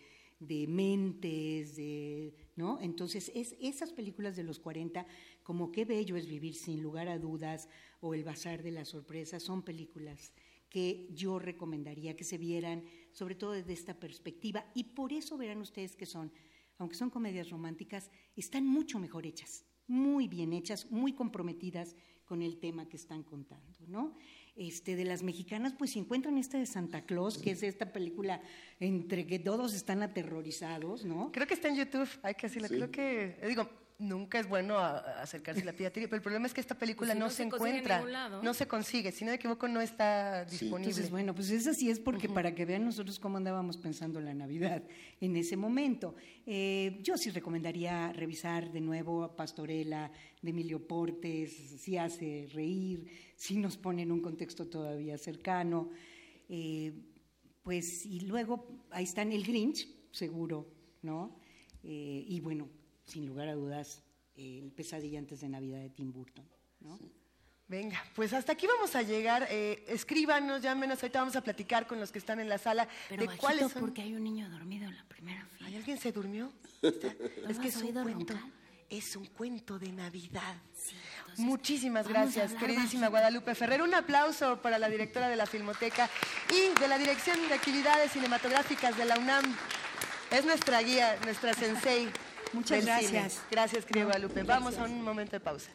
mentes, 0.67 1.75
de, 1.75 2.33
¿no? 2.55 2.79
Entonces, 2.81 3.31
es, 3.33 3.55
esas 3.61 3.93
películas 3.93 4.35
de 4.35 4.43
los 4.43 4.59
40, 4.59 5.05
como 5.43 5.71
Qué 5.71 5.85
bello 5.85 6.15
es 6.15 6.27
vivir 6.27 6.55
sin 6.55 6.81
lugar 6.81 7.07
a 7.07 7.19
dudas, 7.19 7.69
o 8.01 8.13
El 8.13 8.23
Bazar 8.23 8.63
de 8.63 8.71
la 8.71 8.85
Sorpresa, 8.85 9.39
son 9.39 9.63
películas 9.63 10.33
que 10.69 11.07
yo 11.13 11.39
recomendaría 11.39 12.15
que 12.15 12.23
se 12.23 12.37
vieran, 12.37 12.83
sobre 13.11 13.35
todo 13.35 13.51
desde 13.51 13.73
esta 13.73 13.99
perspectiva, 13.99 14.65
y 14.73 14.83
por 14.83 15.13
eso 15.13 15.37
verán 15.37 15.61
ustedes 15.61 15.95
que 15.95 16.05
son, 16.05 16.31
aunque 16.77 16.95
son 16.95 17.09
comedias 17.09 17.49
románticas, 17.49 18.11
están 18.35 18.65
mucho 18.65 18.99
mejor 18.99 19.25
hechas, 19.25 19.65
muy 19.87 20.27
bien 20.27 20.53
hechas, 20.53 20.91
muy 20.91 21.13
comprometidas 21.13 21.95
con 22.25 22.41
el 22.41 22.59
tema 22.59 22.89
que 22.89 22.97
están 22.97 23.23
contando, 23.23 23.79
¿no? 23.87 24.15
Este, 24.55 24.95
de 24.95 25.05
las 25.05 25.21
mexicanas, 25.21 25.73
pues 25.73 25.91
si 25.91 25.99
encuentran 25.99 26.37
esta 26.37 26.57
de 26.57 26.65
Santa 26.65 27.05
Claus, 27.05 27.37
que 27.37 27.51
es 27.51 27.61
esta 27.61 27.91
película 27.91 28.41
entre 28.79 29.27
que 29.27 29.37
todos 29.37 29.73
están 29.73 30.01
aterrorizados, 30.01 31.05
¿no? 31.05 31.31
Creo 31.31 31.45
que 31.45 31.53
está 31.53 31.67
en 31.67 31.75
YouTube, 31.75 32.09
hay 32.23 32.33
que 32.35 32.47
decirlo, 32.47 32.67
creo 32.67 32.91
que, 32.91 33.37
digo, 33.47 33.69
nunca 33.97 34.39
es 34.39 34.47
bueno 34.47 34.77
acercarse 34.77 35.61
a 35.61 35.65
la 35.65 35.73
piratería, 35.73 36.07
pero 36.07 36.17
el 36.17 36.21
problema 36.21 36.47
es 36.47 36.53
que 36.53 36.61
esta 36.61 36.77
película 36.77 37.13
pues 37.13 37.19
no, 37.19 37.29
se, 37.29 37.43
encuentra, 37.43 38.03
no 38.41 38.53
se 38.53 38.67
consigue, 38.67 39.11
si 39.11 39.23
no 39.23 39.31
me 39.31 39.35
equivoco 39.35 39.67
no 39.67 39.81
está 39.81 40.45
disponible. 40.45 40.89
Entonces, 40.89 41.09
bueno, 41.09 41.33
pues 41.33 41.49
esa 41.49 41.73
sí 41.73 41.89
es 41.89 41.99
porque 41.99 42.27
para 42.27 42.53
que 42.53 42.65
vean 42.65 42.85
nosotros 42.85 43.19
cómo 43.19 43.37
andábamos 43.37 43.77
pensando 43.77 44.19
la 44.19 44.33
Navidad 44.33 44.83
en 45.21 45.35
ese 45.35 45.55
momento. 45.55 46.15
Eh, 46.45 46.99
yo 47.01 47.17
sí 47.17 47.29
recomendaría 47.29 48.11
revisar 48.11 48.71
de 48.71 48.81
nuevo 48.81 49.23
a 49.23 49.35
Pastorela 49.35 50.11
de 50.41 50.49
Emilio 50.49 50.85
Portes, 50.85 51.51
si 51.79 51.97
hace 51.97 52.47
reír, 52.53 53.07
si 53.35 53.57
nos 53.57 53.77
pone 53.77 54.01
en 54.01 54.11
un 54.11 54.21
contexto 54.21 54.67
todavía 54.67 55.17
cercano. 55.17 55.89
Eh, 56.49 56.93
pues, 57.63 58.05
y 58.05 58.21
luego 58.21 58.85
ahí 58.91 59.05
está 59.05 59.21
en 59.21 59.31
el 59.31 59.43
Grinch, 59.43 59.87
seguro, 60.11 60.67
¿no? 61.01 61.39
Eh, 61.83 62.25
y 62.27 62.39
bueno, 62.39 62.69
sin 63.05 63.25
lugar 63.25 63.47
a 63.47 63.53
dudas, 63.53 64.01
el 64.35 64.71
pesadilla 64.75 65.19
antes 65.19 65.41
de 65.41 65.49
Navidad 65.49 65.79
de 65.79 65.89
Tim 65.89 66.11
Burton. 66.11 66.45
¿no? 66.81 66.99
Venga, 67.67 68.03
pues 68.13 68.31
hasta 68.33 68.51
aquí 68.51 68.67
vamos 68.67 68.95
a 68.95 69.01
llegar. 69.01 69.47
Eh, 69.49 69.83
escríbanos, 69.87 70.61
llámenos, 70.61 71.01
ahorita 71.01 71.19
vamos 71.19 71.35
a 71.35 71.41
platicar 71.41 71.87
con 71.87 71.99
los 71.99 72.11
que 72.11 72.19
están 72.19 72.39
en 72.39 72.47
la 72.47 72.57
sala 72.57 72.87
Pero 73.09 73.25
de 73.25 73.37
cuáles 73.37 73.71
son. 73.71 73.81
porque 73.81 74.03
hay 74.03 74.13
un 74.13 74.23
niño 74.23 74.49
dormido 74.49 74.85
en 74.87 74.95
la 74.95 75.03
primera 75.05 75.45
fila. 75.45 75.67
¿Hay 75.67 75.75
alguien 75.75 75.97
se 75.97 76.11
durmió? 76.11 76.51
es 76.81 77.59
que 77.59 77.67
es 77.69 77.77
un 77.77 77.91
cuento. 77.91 78.35
Es 78.87 79.15
un 79.15 79.25
cuento 79.25 79.79
de 79.79 79.91
Navidad. 79.91 80.55
Muchísimas 81.37 82.07
gracias, 82.07 82.53
queridísima 82.53 83.07
Guadalupe 83.07 83.55
Ferrer. 83.55 83.81
Un 83.81 83.95
aplauso 83.95 84.61
para 84.61 84.77
la 84.77 84.87
directora 84.87 85.27
de 85.27 85.35
la 85.35 85.47
Filmoteca 85.47 86.07
y 86.51 86.79
de 86.79 86.87
la 86.87 86.99
Dirección 86.99 87.35
de 87.47 87.55
Actividades 87.55 88.11
Cinematográficas 88.11 88.95
de 88.95 89.05
la 89.05 89.17
UNAM. 89.17 89.43
Es 90.29 90.45
nuestra 90.45 90.81
guía, 90.83 91.17
nuestra 91.23 91.55
sensei. 91.55 92.09
Muchas 92.55 92.85
gracias. 92.85 93.41
Gracias, 93.51 93.85
querido 93.85 94.07
Guadalupe. 94.07 94.43
Vamos 94.43 94.77
a 94.77 94.85
un 94.85 95.03
momento 95.03 95.33
de 95.33 95.39
pausa. 95.41 95.69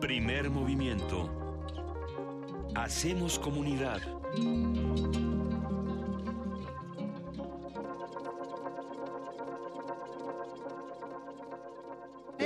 Primer 0.00 0.50
movimiento. 0.50 1.30
Hacemos 2.74 3.38
comunidad. 3.38 4.00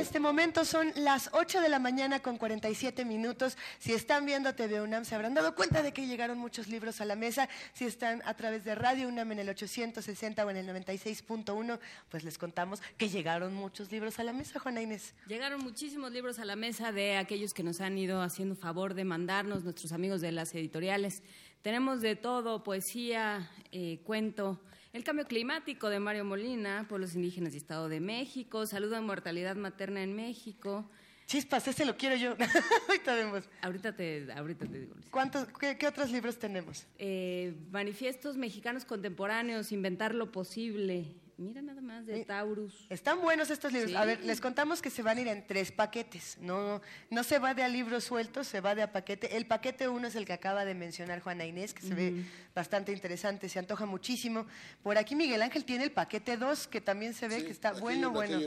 Este 0.07 0.21
momento 0.21 0.65
son 0.65 0.93
las 0.95 1.31
8 1.33 1.61
de 1.61 1.69
la 1.69 1.81
mañana 1.81 2.21
con 2.21 2.39
47 2.39 3.05
minutos. 3.05 3.59
Si 3.81 3.93
están 3.93 4.25
viendo 4.25 4.55
TV 4.55 4.81
UNAM 4.81 5.05
se 5.05 5.17
habrán 5.17 5.35
dado 5.35 5.57
cuenta 5.57 5.83
de 5.83 5.93
que 5.93 6.07
llegaron 6.07 6.39
muchos 6.39 6.69
libros 6.69 7.01
a 7.01 7.05
la 7.05 7.17
mesa. 7.17 7.49
Si 7.73 7.87
están 7.87 8.23
a 8.25 8.35
través 8.35 8.65
de 8.65 8.77
Radio 8.77 9.09
UNAM 9.09 9.33
en 9.33 9.41
el 9.41 9.49
860 9.49 10.47
o 10.47 10.51
en 10.51 10.59
el 10.59 10.69
96.1, 10.69 11.81
pues 12.09 12.23
les 12.23 12.39
contamos 12.39 12.81
que 12.97 13.09
llegaron 13.09 13.53
muchos 13.53 13.91
libros 13.91 14.21
a 14.21 14.23
la 14.23 14.33
mesa, 14.33 14.61
Juana 14.61 14.81
Inés. 14.81 15.13
Llegaron 15.27 15.61
muchísimos 15.61 16.13
libros 16.13 16.39
a 16.39 16.45
la 16.45 16.55
mesa 16.55 16.93
de 16.93 17.17
aquellos 17.17 17.53
que 17.53 17.65
nos 17.65 17.81
han 17.81 17.99
ido 17.99 18.23
haciendo 18.23 18.55
favor 18.55 18.95
de 18.95 19.05
mandarnos, 19.05 19.65
nuestros 19.65 19.91
amigos 19.91 20.21
de 20.21 20.31
las 20.31 20.55
editoriales. 20.55 21.25
Tenemos 21.63 22.01
de 22.01 22.15
todo, 22.15 22.63
poesía, 22.63 23.51
eh, 23.73 23.99
cuento, 24.05 24.63
el 24.93 25.05
cambio 25.05 25.27
climático 25.27 25.89
de 25.89 26.01
Mario 26.01 26.25
Molina, 26.25 26.87
pueblos 26.89 27.15
indígenas 27.15 27.55
y 27.55 27.59
Estado 27.59 27.89
de 27.89 28.01
México, 28.01 28.67
saludo 28.67 28.97
a 28.97 29.01
mortalidad 29.01 29.57
materna 29.57 30.03
en 30.03 30.15
México. 30.15 30.89
Chispas, 31.27 31.67
ese 31.67 31.85
lo 31.85 31.97
quiero 31.97 32.15
yo. 32.17 32.37
ahorita 32.89 33.15
vemos. 33.15 33.45
Ahorita 33.61 33.97
te, 33.97 34.29
ahorita 34.33 34.67
te 34.67 34.81
digo. 34.81 34.95
¿Cuántos, 35.11 35.49
qué, 35.59 35.87
otros 35.87 36.11
libros 36.13 36.39
tenemos? 36.39 36.87
Eh, 36.99 37.55
manifiestos 37.73 38.37
mexicanos 38.37 38.85
contemporáneos, 38.85 39.73
Inventar 39.73 40.15
lo 40.15 40.31
posible, 40.31 41.17
Mira 41.39 41.61
nada 41.61 41.83
más 41.83 42.07
de 42.07 42.25
Taurus. 42.25 42.87
Están 42.89 43.21
buenos 43.21 43.51
estos 43.51 43.71
libros. 43.71 43.95
A 43.95 44.07
ver, 44.07 44.25
les 44.25 44.41
contamos 44.41 44.81
que 44.81 44.89
se 44.89 45.03
van 45.03 45.19
a 45.19 45.21
ir 45.21 45.29
en 45.29 45.47
tres 45.47 45.71
paquetes. 45.71 46.39
No, 46.41 46.81
no 47.11 47.25
se 47.25 47.39
va 47.39 47.53
de 47.53 47.63
a 47.63 47.69
libros 47.69 48.05
sueltos, 48.05 48.47
se 48.47 48.63
va 48.63 48.75
de 48.75 48.83
a 48.83 48.91
paquete. 48.91 49.37
El 49.37 49.47
paquete 49.47 49.87
uno 49.87 50.09
es 50.09 50.15
el 50.15 50.25
que 50.25 50.33
acaba 50.33 50.65
de 50.65 50.75
mencionar 50.75 51.21
Juana 51.21 51.45
Inés, 51.45 51.75
que 51.75 51.83
se 51.83 51.95
ve 51.95 52.25
bastante 52.55 52.91
interesante, 52.91 53.51
se 53.51 53.59
antoja 53.59 53.85
muchísimo. 53.85 54.47
Por 54.83 54.97
aquí 54.97 55.15
Miguel 55.15 55.43
Ángel 55.43 55.67
tiene 55.67 55.85
el 55.85 55.93
paquete 55.93 56.39
dos, 56.39 56.67
que 56.67 56.81
también 56.81 57.13
se 57.13 57.29
ve 57.29 57.45
que 57.45 57.51
está 57.51 57.73
bueno, 57.73 58.11
bueno. 58.11 58.39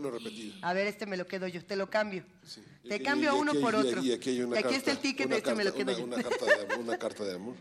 A 0.64 0.74
ver, 0.74 0.88
este 0.88 1.06
me 1.06 1.16
lo 1.16 1.28
quedo 1.28 1.48
yo, 1.48 1.64
te 1.64 1.76
lo 1.76 1.91
cambio. 1.91 2.24
Te 2.88 3.03
cambio 3.03 3.36
uno 3.36 3.53
por 3.53 3.76
otro. 3.76 4.02
Y 4.02 4.14
aquí, 4.14 4.41
está 4.74 4.91
el 4.91 4.98
ticket, 4.98 5.32
este 5.32 5.53
me 5.53 5.64
lo 5.64 5.76
quedo 5.76 5.95
yo. 5.95 6.06
Una 6.06 6.24
carta 6.24 6.45
de, 6.45 6.76
una 6.80 6.98
carta 6.98 7.24
de 7.24 7.36
amor. 7.36 7.56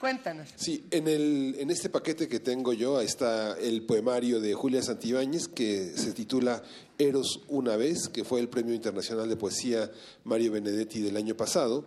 Cuéntanos. 0.00 0.48
Sí, 0.56 0.84
en, 0.90 1.08
el, 1.08 1.56
en 1.58 1.70
este 1.70 1.88
paquete 1.88 2.28
que 2.28 2.38
tengo 2.38 2.74
yo 2.74 3.00
está 3.00 3.58
el 3.58 3.82
poemario 3.82 4.40
de 4.40 4.52
Julia 4.52 4.82
Santibáñez 4.82 5.48
que 5.48 5.92
se 5.96 6.12
titula 6.12 6.62
Eros 6.98 7.40
una 7.48 7.76
vez, 7.76 8.08
que 8.08 8.22
fue 8.22 8.40
el 8.40 8.48
Premio 8.50 8.74
Internacional 8.74 9.26
de 9.28 9.36
Poesía 9.36 9.90
Mario 10.24 10.52
Benedetti 10.52 11.00
del 11.00 11.16
año 11.16 11.34
pasado. 11.34 11.86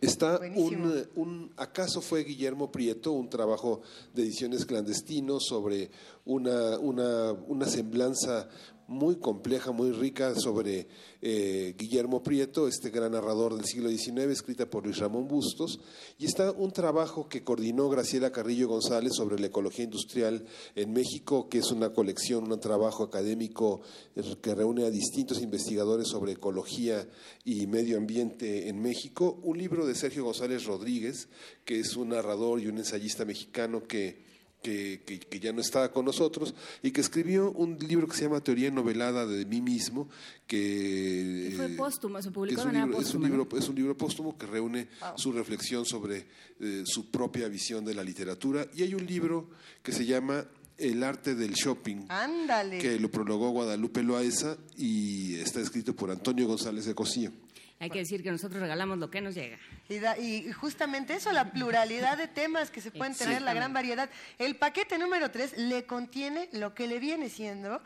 Está 0.00 0.40
un, 0.40 1.08
un, 1.16 1.52
¿Acaso 1.56 2.00
fue 2.00 2.24
Guillermo 2.24 2.70
Prieto 2.70 3.12
un 3.12 3.28
trabajo 3.28 3.82
de 4.14 4.22
ediciones 4.22 4.64
clandestinos 4.64 5.46
sobre 5.46 5.90
una, 6.24 6.78
una, 6.78 7.32
una 7.32 7.66
semblanza 7.66 8.48
muy 8.88 9.16
compleja, 9.16 9.70
muy 9.70 9.92
rica 9.92 10.34
sobre 10.34 10.88
eh, 11.20 11.74
Guillermo 11.78 12.22
Prieto, 12.22 12.66
este 12.66 12.88
gran 12.88 13.12
narrador 13.12 13.54
del 13.54 13.66
siglo 13.66 13.90
XIX, 13.90 14.30
escrita 14.30 14.68
por 14.68 14.84
Luis 14.84 14.96
Ramón 14.98 15.28
Bustos, 15.28 15.78
y 16.18 16.24
está 16.24 16.50
un 16.52 16.72
trabajo 16.72 17.28
que 17.28 17.44
coordinó 17.44 17.90
Graciela 17.90 18.32
Carrillo 18.32 18.66
González 18.66 19.12
sobre 19.14 19.38
la 19.38 19.48
ecología 19.48 19.84
industrial 19.84 20.46
en 20.74 20.94
México, 20.94 21.50
que 21.50 21.58
es 21.58 21.70
una 21.70 21.90
colección, 21.90 22.50
un 22.50 22.60
trabajo 22.60 23.04
académico 23.04 23.82
eh, 24.16 24.22
que 24.40 24.54
reúne 24.54 24.86
a 24.86 24.90
distintos 24.90 25.42
investigadores 25.42 26.08
sobre 26.08 26.32
ecología 26.32 27.06
y 27.44 27.66
medio 27.66 27.98
ambiente 27.98 28.68
en 28.68 28.80
México, 28.80 29.38
un 29.42 29.58
libro 29.58 29.86
de 29.86 29.94
Sergio 29.94 30.24
González 30.24 30.64
Rodríguez, 30.64 31.28
que 31.66 31.78
es 31.80 31.94
un 31.94 32.08
narrador 32.08 32.58
y 32.58 32.68
un 32.68 32.78
ensayista 32.78 33.26
mexicano 33.26 33.86
que 33.86 34.27
que, 34.62 35.00
que, 35.04 35.40
ya 35.40 35.52
no 35.52 35.60
estaba 35.60 35.92
con 35.92 36.04
nosotros 36.04 36.54
y 36.82 36.90
que 36.90 37.00
escribió 37.00 37.52
un 37.52 37.78
libro 37.78 38.08
que 38.08 38.16
se 38.16 38.24
llama 38.24 38.40
Teoría 38.40 38.70
novelada 38.70 39.24
de 39.26 39.44
mí 39.44 39.60
mismo 39.60 40.08
que, 40.46 41.52
fue 41.56 41.68
póstumo, 41.70 42.20
se 42.20 42.30
publicó 42.30 42.60
es 42.60 42.66
un, 42.66 42.72
libro, 42.72 43.00
es 43.00 43.14
un 43.14 43.22
libro, 43.22 43.48
es 43.56 43.68
un 43.68 43.74
libro 43.76 43.96
póstumo 43.96 44.36
que 44.36 44.46
reúne 44.46 44.88
su 45.16 45.32
reflexión 45.32 45.84
sobre 45.84 46.26
eh, 46.60 46.82
su 46.84 47.10
propia 47.10 47.48
visión 47.48 47.84
de 47.84 47.94
la 47.94 48.02
literatura 48.02 48.66
y 48.74 48.82
hay 48.82 48.94
un 48.94 49.06
libro 49.06 49.50
que 49.82 49.92
se 49.92 50.04
llama 50.04 50.44
el 50.78 51.02
arte 51.02 51.34
del 51.34 51.54
shopping, 51.54 52.06
Ándale. 52.08 52.78
que 52.78 52.98
lo 53.00 53.10
prologó 53.10 53.50
Guadalupe 53.50 54.02
Loaesa 54.02 54.56
y 54.76 55.34
está 55.36 55.60
escrito 55.60 55.94
por 55.94 56.10
Antonio 56.10 56.46
González 56.46 56.84
de 56.84 56.94
Cosío. 56.94 57.32
Hay 57.80 57.90
que 57.90 58.00
decir 58.00 58.24
que 58.24 58.30
nosotros 58.30 58.60
regalamos 58.60 58.98
lo 58.98 59.08
que 59.08 59.20
nos 59.20 59.36
llega. 59.36 59.56
Y, 59.88 60.50
justamente 60.52 61.14
eso, 61.14 61.30
la 61.30 61.52
pluralidad 61.52 62.18
de 62.18 62.26
temas 62.26 62.70
que 62.70 62.80
se 62.80 62.90
pueden 62.90 63.14
tener, 63.14 63.40
la 63.40 63.54
gran 63.54 63.72
variedad. 63.72 64.10
El 64.38 64.56
paquete 64.56 64.98
número 64.98 65.30
3 65.30 65.58
le 65.58 65.86
contiene 65.86 66.48
lo 66.52 66.74
que 66.74 66.88
le 66.88 66.98
viene 66.98 67.28
siendo 67.28 67.80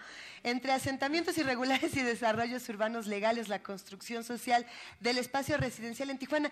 entre 0.44 0.72
asentamientos 0.72 1.36
irregulares 1.36 1.94
y 1.94 2.02
desarrollos 2.02 2.66
urbanos 2.70 3.06
legales, 3.06 3.48
la 3.48 3.62
construcción 3.62 4.24
social 4.24 4.66
del 5.00 5.18
espacio 5.18 5.58
residencial 5.58 6.10
en 6.10 6.18
Tijuana. 6.18 6.50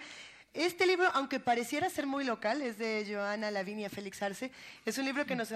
Este 0.53 0.85
libro, 0.85 1.09
aunque 1.15 1.39
pareciera 1.39 1.89
ser 1.89 2.09
muy 2.09 2.25
local, 2.25 2.61
es 2.61 2.77
de 2.77 3.07
Joana 3.09 3.53
Lavinia 3.53 3.89
Félix 3.89 4.21
Arce, 4.21 4.51
es 4.85 4.99
un 4.99 5.05
libro 5.05 5.25
que 5.25 5.37
nos, 5.37 5.53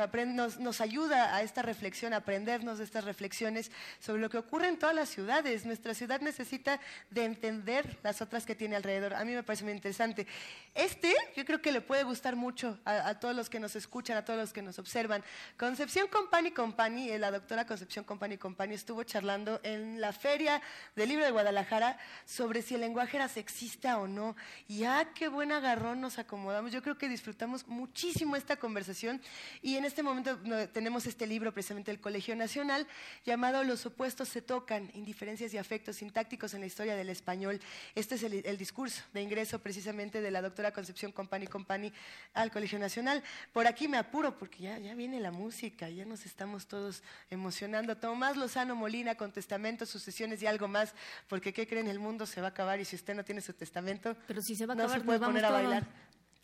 ayuda 0.80 1.34
a 1.34 1.42
esta 1.42 1.62
reflexión, 1.62 2.12
a 2.12 2.18
aprendernos 2.18 2.78
de 2.78 2.84
estas 2.84 3.02
reflexiones 3.02 3.72
sobre 3.98 4.22
lo 4.22 4.30
que 4.30 4.38
ocurre 4.38 4.68
en 4.68 4.78
todas 4.78 4.94
las 4.94 5.08
ciudades. 5.08 5.66
Nuestra 5.66 5.94
ciudad 5.94 6.20
necesita 6.20 6.78
de 7.10 7.24
entender 7.24 7.98
las 8.04 8.22
otras 8.22 8.46
que 8.46 8.54
tiene 8.54 8.76
alrededor. 8.76 9.14
A 9.14 9.24
mí 9.24 9.32
me 9.32 9.42
parece 9.42 9.64
muy 9.64 9.72
interesante. 9.72 10.28
Este, 10.76 11.12
yo 11.34 11.44
creo 11.44 11.60
que 11.60 11.72
le 11.72 11.80
puede 11.80 12.04
gustar 12.04 12.36
mucho 12.36 12.78
a, 12.84 13.18
todos 13.18 13.34
los 13.34 13.50
que 13.50 13.58
nos 13.58 13.74
escuchan, 13.74 14.16
a 14.16 14.24
todos 14.24 14.38
los 14.38 14.52
que 14.52 14.62
nos 14.62 14.78
observan. 14.78 15.24
Concepción 15.58 16.06
Company 16.06 16.52
Company, 16.52 17.10
eh, 17.10 17.18
la 17.18 17.32
doctora 17.32 17.66
Concepción 17.66 18.04
Company 18.04 18.38
Company, 18.38 18.74
estuvo 18.74 19.02
charlando 19.02 19.58
en 19.64 20.00
la 20.00 20.12
Feria 20.12 20.62
del 20.94 21.08
Libro 21.08 21.24
de 21.24 21.32
Guadalajara 21.32 21.98
sobre 22.24 22.62
si 22.62 22.76
el 22.76 22.82
lenguaje 22.82 23.16
era 23.16 23.28
sexista 23.28 23.98
o 23.98 24.06
no. 24.06 24.36
Y 24.68 24.84
ya 24.85 25.15
qué 25.15 25.28
buen 25.28 25.51
agarrón 25.51 26.02
nos 26.02 26.19
acomodamos. 26.19 26.70
Yo 26.70 26.82
creo 26.82 26.98
que 26.98 27.09
disfrutamos 27.09 27.66
muchísimo 27.66 28.36
esta 28.36 28.56
conversación 28.56 29.19
y 29.62 29.77
en 29.77 29.86
este 29.86 30.02
momento 30.02 30.39
tenemos 30.74 31.06
este 31.06 31.27
libro 31.27 31.55
precisamente 31.55 31.90
del 31.90 32.02
Colegio 32.02 32.36
Nacional 32.36 32.86
llamado 33.24 33.65
Los 33.65 33.86
opuestos 33.86 34.28
se 34.28 34.43
tocan, 34.43 34.90
indiferencias 34.93 35.55
y 35.55 35.56
afectos 35.56 35.97
sintácticos 35.97 36.52
en 36.52 36.61
la 36.61 36.66
historia 36.66 36.97
del 36.97 37.09
español. 37.09 37.61
Este 37.94 38.16
es 38.16 38.24
el, 38.24 38.59
discurso 38.59 39.02
de 39.15 39.23
ingreso 39.23 39.59
precisamente 39.59 40.20
de 40.20 40.31
la 40.31 40.43
doctora 40.43 40.70
Concepción 40.74 41.12
Company 41.12 41.47
Company 41.47 41.90
al 42.35 42.51
Colegio 42.51 42.78
Nacional. 42.78 43.23
Por 43.55 43.66
aquí 43.66 43.89
me 43.89 43.97
apuro 43.97 44.36
porque 44.36 44.65
ya, 44.65 44.78
ya 44.78 44.94
viene 44.94 45.19
la 45.19 45.31
música, 45.31 45.89
ya 45.89 46.05
nos 46.05 46.27
estamos 46.27 46.66
todos 46.66 47.02
emocionando. 47.31 47.97
Tomás 47.97 48.36
Lozano 48.36 48.77
Molina 48.77 49.15
con 49.15 49.32
testamento, 49.32 49.86
sucesiones 49.86 50.43
y 50.43 50.47
algo 50.47 50.69
más, 50.69 50.93
porque 51.27 51.55
¿qué 51.55 51.66
creen? 51.66 51.89
El 51.89 52.01
mundo 52.01 52.27
se 52.27 52.43
va 52.43 52.48
a 52.48 52.51
acabar 52.51 52.81
y 52.81 52.85
si 52.85 52.97
usted 52.97 53.15
no 53.15 53.24
tiene 53.24 53.40
su 53.40 53.55
testamento... 53.55 54.15
Pero 54.27 54.43
si 54.43 54.55
se 54.55 54.66
va 54.66 54.73
no 54.74 54.88
se 54.88 55.01
puede 55.01 55.18
poner 55.20 55.44
a 55.44 55.51
bailar 55.51 55.82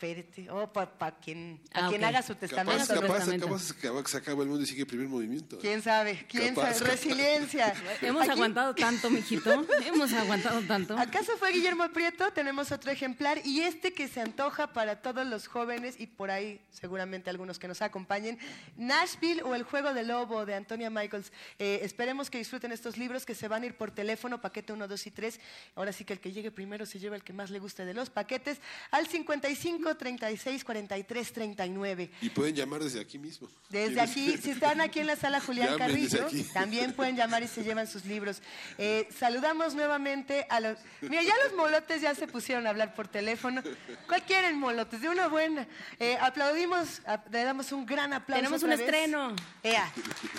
espérate, 0.01 0.49
o 0.49 0.63
oh, 0.63 0.67
para 0.67 1.15
quien, 1.17 1.59
ah, 1.73 1.87
quien 1.89 2.03
haga 2.03 2.21
su 2.21 2.33
testamento. 2.35 2.87
Capaz, 2.87 3.73
capaz, 3.73 4.09
se 4.09 4.17
acaba 4.17 4.41
el 4.41 4.49
mundo 4.49 4.63
y 4.63 4.65
sigue 4.65 4.81
el 4.81 4.87
primer 4.87 5.07
movimiento. 5.07 5.59
¿Quién 5.59 5.81
sabe? 5.81 6.25
¿Quién 6.27 6.55
sabe? 6.55 6.79
Resiliencia. 6.79 7.73
Hemos 8.01 8.27
aguantado 8.27 8.73
tanto, 8.73 9.09
mijito. 9.09 9.65
Hemos 9.85 10.11
aguantado 10.13 10.61
tanto. 10.61 10.97
¿Acaso 10.97 11.37
fue 11.37 11.51
Guillermo 11.51 11.87
Prieto? 11.89 12.31
Tenemos 12.31 12.71
otro 12.71 12.91
ejemplar 12.91 13.41
y 13.45 13.61
este 13.61 13.93
que 13.93 14.07
se 14.07 14.21
antoja 14.21 14.73
para 14.73 15.01
todos 15.01 15.25
los 15.27 15.47
jóvenes 15.47 15.99
y 15.99 16.07
por 16.07 16.31
ahí 16.31 16.59
seguramente 16.71 17.29
algunos 17.29 17.59
que 17.59 17.67
nos 17.67 17.81
acompañen. 17.81 18.39
Nashville 18.77 19.43
o 19.43 19.53
El 19.53 19.63
Juego 19.63 19.93
del 19.93 20.07
Lobo 20.07 20.45
de 20.45 20.55
Antonia 20.55 20.89
Michaels. 20.89 21.31
Eh, 21.59 21.81
esperemos 21.83 22.29
que 22.29 22.39
disfruten 22.39 22.71
estos 22.71 22.97
libros 22.97 23.25
que 23.25 23.35
se 23.35 23.47
van 23.47 23.63
a 23.63 23.65
ir 23.67 23.75
por 23.75 23.91
teléfono, 23.91 24.41
paquete 24.41 24.73
1, 24.73 24.87
2 24.87 25.07
y 25.07 25.11
3. 25.11 25.39
Ahora 25.75 25.93
sí 25.93 26.05
que 26.05 26.13
el 26.13 26.19
que 26.19 26.31
llegue 26.31 26.49
primero 26.49 26.85
se 26.85 26.99
lleva 26.99 27.15
el 27.15 27.23
que 27.23 27.33
más 27.33 27.51
le 27.51 27.59
guste 27.59 27.85
de 27.85 27.93
los 27.93 28.09
paquetes. 28.09 28.59
Al 28.89 29.07
55 29.07 29.90
36 29.95 30.63
43 30.63 31.33
39. 31.33 32.11
Y 32.21 32.29
pueden 32.29 32.55
llamar 32.55 32.83
desde 32.83 32.99
aquí 32.99 33.17
mismo. 33.17 33.47
Desde 33.69 34.01
aquí, 34.01 34.37
si 34.37 34.51
están 34.51 34.81
aquí 34.81 34.99
en 34.99 35.07
la 35.07 35.15
sala 35.15 35.39
Julián 35.45 35.77
Carrillo, 35.77 36.27
también 36.53 36.93
pueden 36.93 37.15
llamar 37.15 37.43
y 37.43 37.47
se 37.47 37.63
llevan 37.63 37.87
sus 37.87 38.05
libros. 38.05 38.41
Eh, 38.77 39.07
saludamos 39.17 39.75
nuevamente 39.75 40.45
a 40.49 40.59
los... 40.59 40.77
Mira, 41.01 41.23
ya 41.23 41.33
los 41.45 41.55
molotes 41.55 42.01
ya 42.01 42.15
se 42.15 42.27
pusieron 42.27 42.67
a 42.67 42.71
hablar 42.71 42.93
por 42.93 43.07
teléfono. 43.07 43.61
¿Cuál 44.07 44.23
quieren 44.23 44.57
molotes? 44.57 45.01
De 45.01 45.09
una 45.09 45.27
buena. 45.27 45.67
Eh, 45.99 46.17
aplaudimos, 46.19 47.01
le 47.31 47.43
damos 47.43 47.71
un 47.71 47.85
gran 47.85 48.13
aplauso. 48.13 48.41
Tenemos 48.41 48.63
un 48.63 48.71
estreno. 48.71 49.35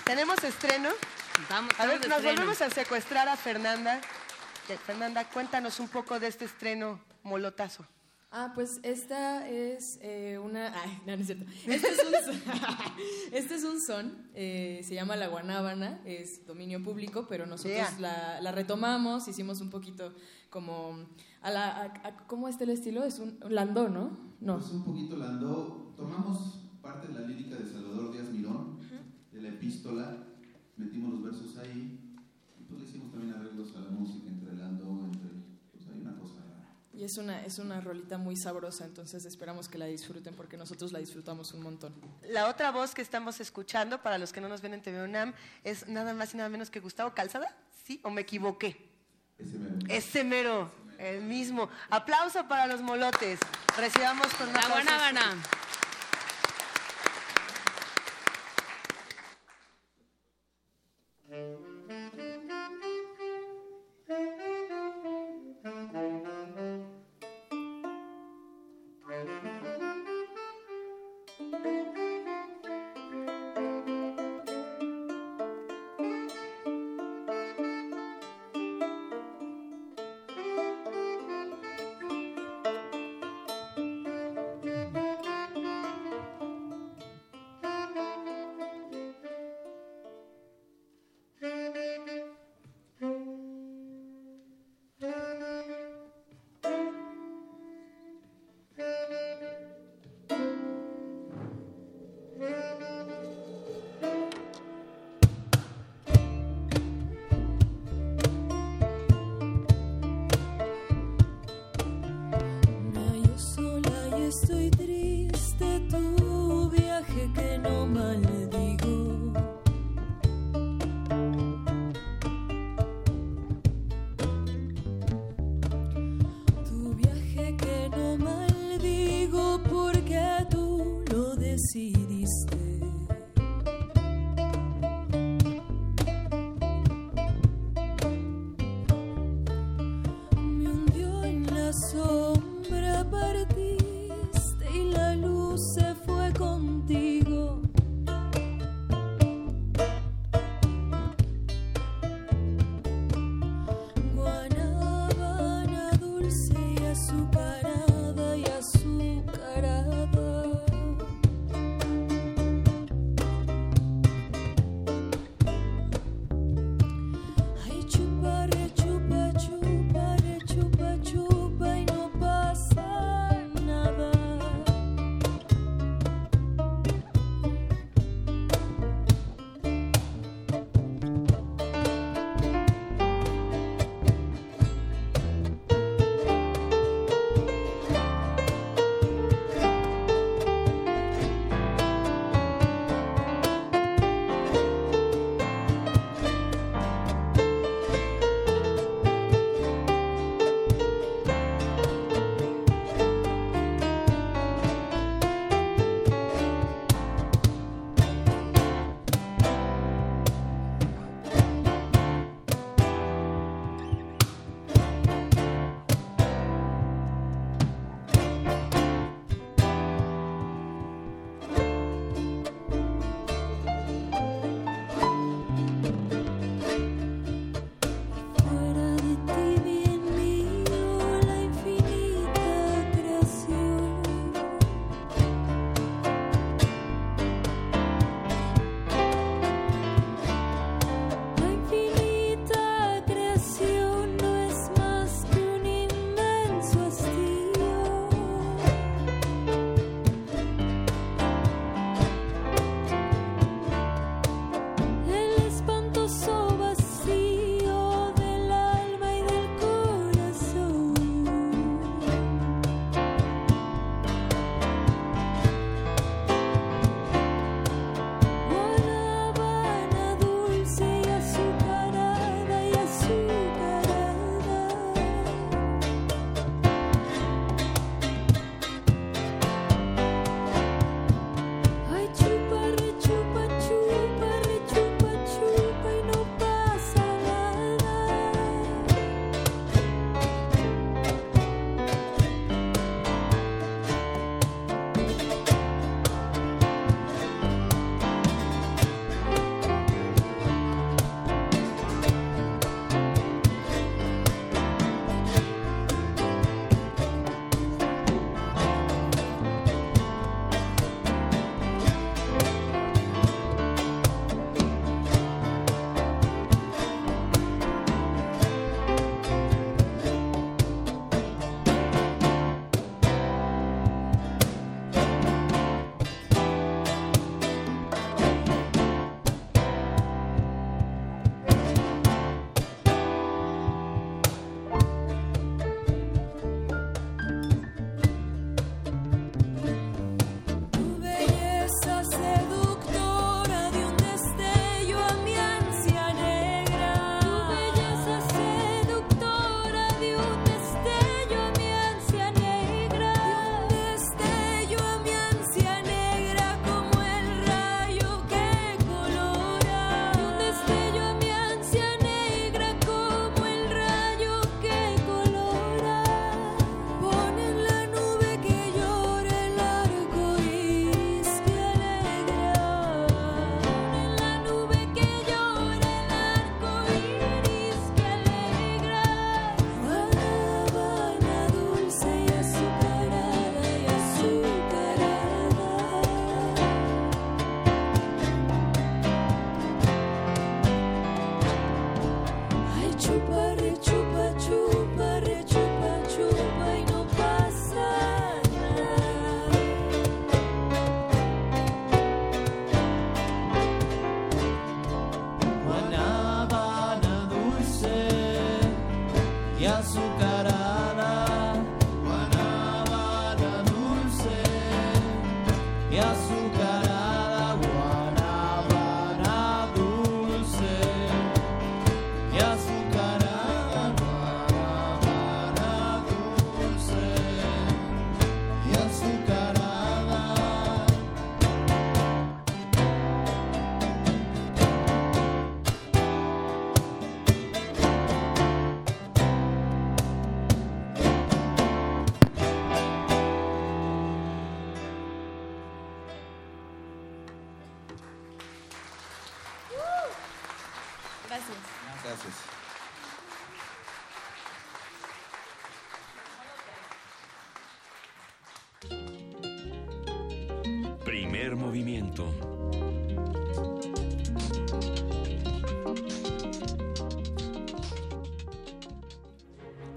Tenemos 0.05 0.43
estreno. 0.43 0.89
Vamos, 1.49 1.73
a 1.77 1.87
ver, 1.87 2.07
nos 2.07 2.23
volvemos 2.23 2.61
a 2.61 2.69
secuestrar 2.69 3.27
a 3.27 3.35
Fernanda. 3.35 3.99
Fernanda, 4.85 5.25
cuéntanos 5.25 5.79
un 5.79 5.89
poco 5.89 6.19
de 6.19 6.27
este 6.27 6.45
estreno 6.45 6.99
molotazo. 7.23 7.85
Ah, 8.35 8.51
pues 8.55 8.79
esta 8.81 9.47
es 9.47 9.99
eh, 10.01 10.39
una... 10.43 10.73
Ay, 10.83 10.97
no, 11.05 11.15
no 11.15 11.21
es 11.21 11.27
cierto. 11.27 11.45
Este 11.67 11.87
es 11.87 11.99
un, 12.27 12.33
este 13.31 13.55
es 13.55 13.63
un 13.63 13.79
son, 13.79 14.27
eh, 14.33 14.81
se 14.83 14.95
llama 14.95 15.15
La 15.15 15.27
Guanábana, 15.27 16.01
es 16.03 16.43
dominio 16.47 16.81
público, 16.81 17.27
pero 17.29 17.45
nosotros 17.45 17.99
la, 17.99 18.41
la, 18.41 18.51
retomamos, 18.51 19.27
hicimos 19.27 19.61
un 19.61 19.69
poquito 19.69 20.15
como... 20.49 21.05
A 21.43 21.51
la, 21.51 22.23
¿Cómo 22.25 22.47
está 22.47 22.63
el 22.63 22.71
estilo? 22.71 23.03
Es 23.03 23.19
un 23.19 23.37
landó, 23.47 23.87
¿no? 23.87 24.17
No. 24.41 24.57
Es 24.57 24.71
un 24.71 24.83
poquito 24.83 25.15
landó. 25.15 25.93
Tomamos 25.95 26.59
parte 26.81 27.09
de 27.09 27.13
la 27.13 27.27
lírica 27.27 27.55
de 27.55 27.67
Salvador 27.67 28.13
Díaz 28.13 28.31
Mirón, 28.31 28.79
de 29.31 29.41
la 29.43 29.49
epístola, 29.49 30.25
metimos 30.75 31.13
los 31.13 31.23
versos 31.23 31.57
ahí, 31.57 31.99
y 32.59 32.63
pues 32.63 32.81
le 32.81 32.87
hicimos 32.87 33.11
también 33.11 33.35
arreglos 33.35 33.75
a 33.75 33.81
la 33.81 33.91
música 33.91 34.32
es 37.03 37.17
una, 37.17 37.43
es 37.43 37.59
una 37.59 37.81
rolita 37.81 38.17
muy 38.17 38.37
sabrosa, 38.37 38.85
entonces 38.85 39.25
esperamos 39.25 39.67
que 39.67 39.77
la 39.77 39.85
disfruten 39.85 40.33
porque 40.35 40.55
nosotros 40.55 40.93
la 40.93 40.99
disfrutamos 40.99 41.53
un 41.53 41.61
montón. 41.61 41.93
La 42.29 42.47
otra 42.47 42.71
voz 42.71 42.95
que 42.95 43.01
estamos 43.01 43.41
escuchando, 43.41 44.01
para 44.01 44.17
los 44.17 44.31
que 44.31 44.39
no 44.39 44.47
nos 44.47 44.61
ven 44.61 44.73
en 44.73 44.81
TV 44.81 45.03
UNAM, 45.03 45.33
es 45.65 45.85
nada 45.89 46.13
más 46.13 46.33
y 46.33 46.37
nada 46.37 46.47
menos 46.47 46.69
que 46.69 46.79
Gustavo 46.79 47.13
Calzada, 47.13 47.57
¿sí? 47.85 47.99
¿O 48.03 48.09
me 48.09 48.21
equivoqué? 48.21 48.89
Ese 49.37 49.57
mero. 49.57 49.85
Ese 49.89 50.23
mero, 50.23 50.71
el 50.97 51.21
mismo. 51.23 51.69
Aplauso 51.89 52.47
para 52.47 52.67
los 52.67 52.81
molotes. 52.81 53.37
Recibamos 53.77 54.33
con 54.35 54.53
La 54.53 54.67
buena 54.69 54.97
gana. 54.97 55.43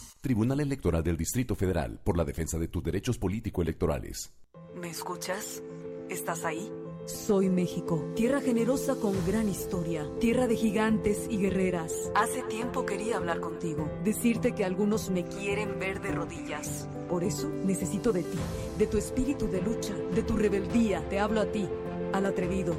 Tribunal 0.21 0.59
Electoral 0.59 1.03
del 1.03 1.17
Distrito 1.17 1.55
Federal 1.55 1.99
por 2.03 2.15
la 2.15 2.23
defensa 2.23 2.59
de 2.59 2.67
tus 2.67 2.83
derechos 2.83 3.17
político-electorales. 3.17 4.31
¿Me 4.75 4.87
escuchas? 4.87 5.63
¿Estás 6.11 6.45
ahí? 6.45 6.71
Soy 7.07 7.49
México, 7.49 8.07
tierra 8.15 8.39
generosa 8.39 8.95
con 8.97 9.15
gran 9.25 9.49
historia, 9.49 10.07
tierra 10.19 10.45
de 10.45 10.55
gigantes 10.55 11.25
y 11.27 11.37
guerreras. 11.37 12.11
Hace 12.13 12.43
tiempo 12.43 12.85
quería 12.85 13.17
hablar 13.17 13.39
contigo. 13.39 13.89
Decirte 14.03 14.53
que 14.53 14.63
algunos 14.63 15.09
me 15.09 15.25
Quieren 15.25 15.79
ver 15.79 15.99
de 16.01 16.11
rodillas. 16.11 16.87
Por 17.09 17.23
eso 17.23 17.49
necesito 17.49 18.11
de 18.11 18.21
ti, 18.21 18.37
de 18.77 18.85
tu 18.85 18.99
espíritu 18.99 19.47
de 19.47 19.63
lucha, 19.63 19.95
de 20.13 20.21
tu 20.21 20.37
rebeldía. 20.37 21.03
Te 21.09 21.19
hablo 21.19 21.41
a 21.41 21.51
ti, 21.51 21.67
al 22.13 22.27
atrevido, 22.27 22.75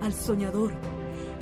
al 0.00 0.14
soñador, 0.14 0.72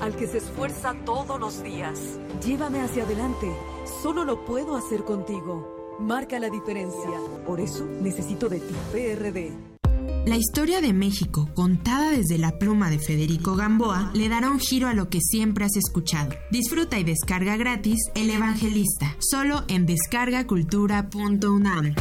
Al 0.01 0.17
que 0.17 0.27
se 0.27 0.39
esfuerza 0.39 0.97
todos 1.05 1.39
los 1.39 1.63
días. 1.63 2.19
Llévame 2.45 2.81
hacia 2.81 3.05
adelante. 3.05 3.76
Solo 3.87 4.25
lo 4.25 4.45
puedo 4.45 4.77
hacer 4.77 5.05
contigo. 5.05 5.97
Marca 6.01 6.39
la 6.39 6.51
diferencia. 6.51 7.11
Por 7.47 7.61
eso 7.61 7.85
necesito 7.85 8.49
de 8.49 8.61
ti, 8.61 8.75
PRD. 8.93 9.53
La 10.27 10.37
historia 10.37 10.81
de 10.81 10.93
México, 10.93 11.49
contada 11.55 12.11
desde 12.11 12.37
la 12.37 12.59
pluma 12.59 12.91
de 12.91 12.99
Federico 12.99 13.55
Gamboa, 13.55 14.11
le 14.13 14.29
dará 14.29 14.51
un 14.51 14.59
giro 14.59 14.89
a 14.89 14.95
lo 14.95 15.09
que 15.09 15.21
siempre 15.21 15.65
has 15.65 15.77
escuchado. 15.77 16.35
Disfruta 16.51 16.99
y 16.99 17.05
descarga 17.05 17.57
gratis 17.57 18.11
El 18.15 18.31
Evangelista, 18.31 19.15
solo 19.21 19.63
en 19.69 19.87
descargacultura.unam. 19.87 21.95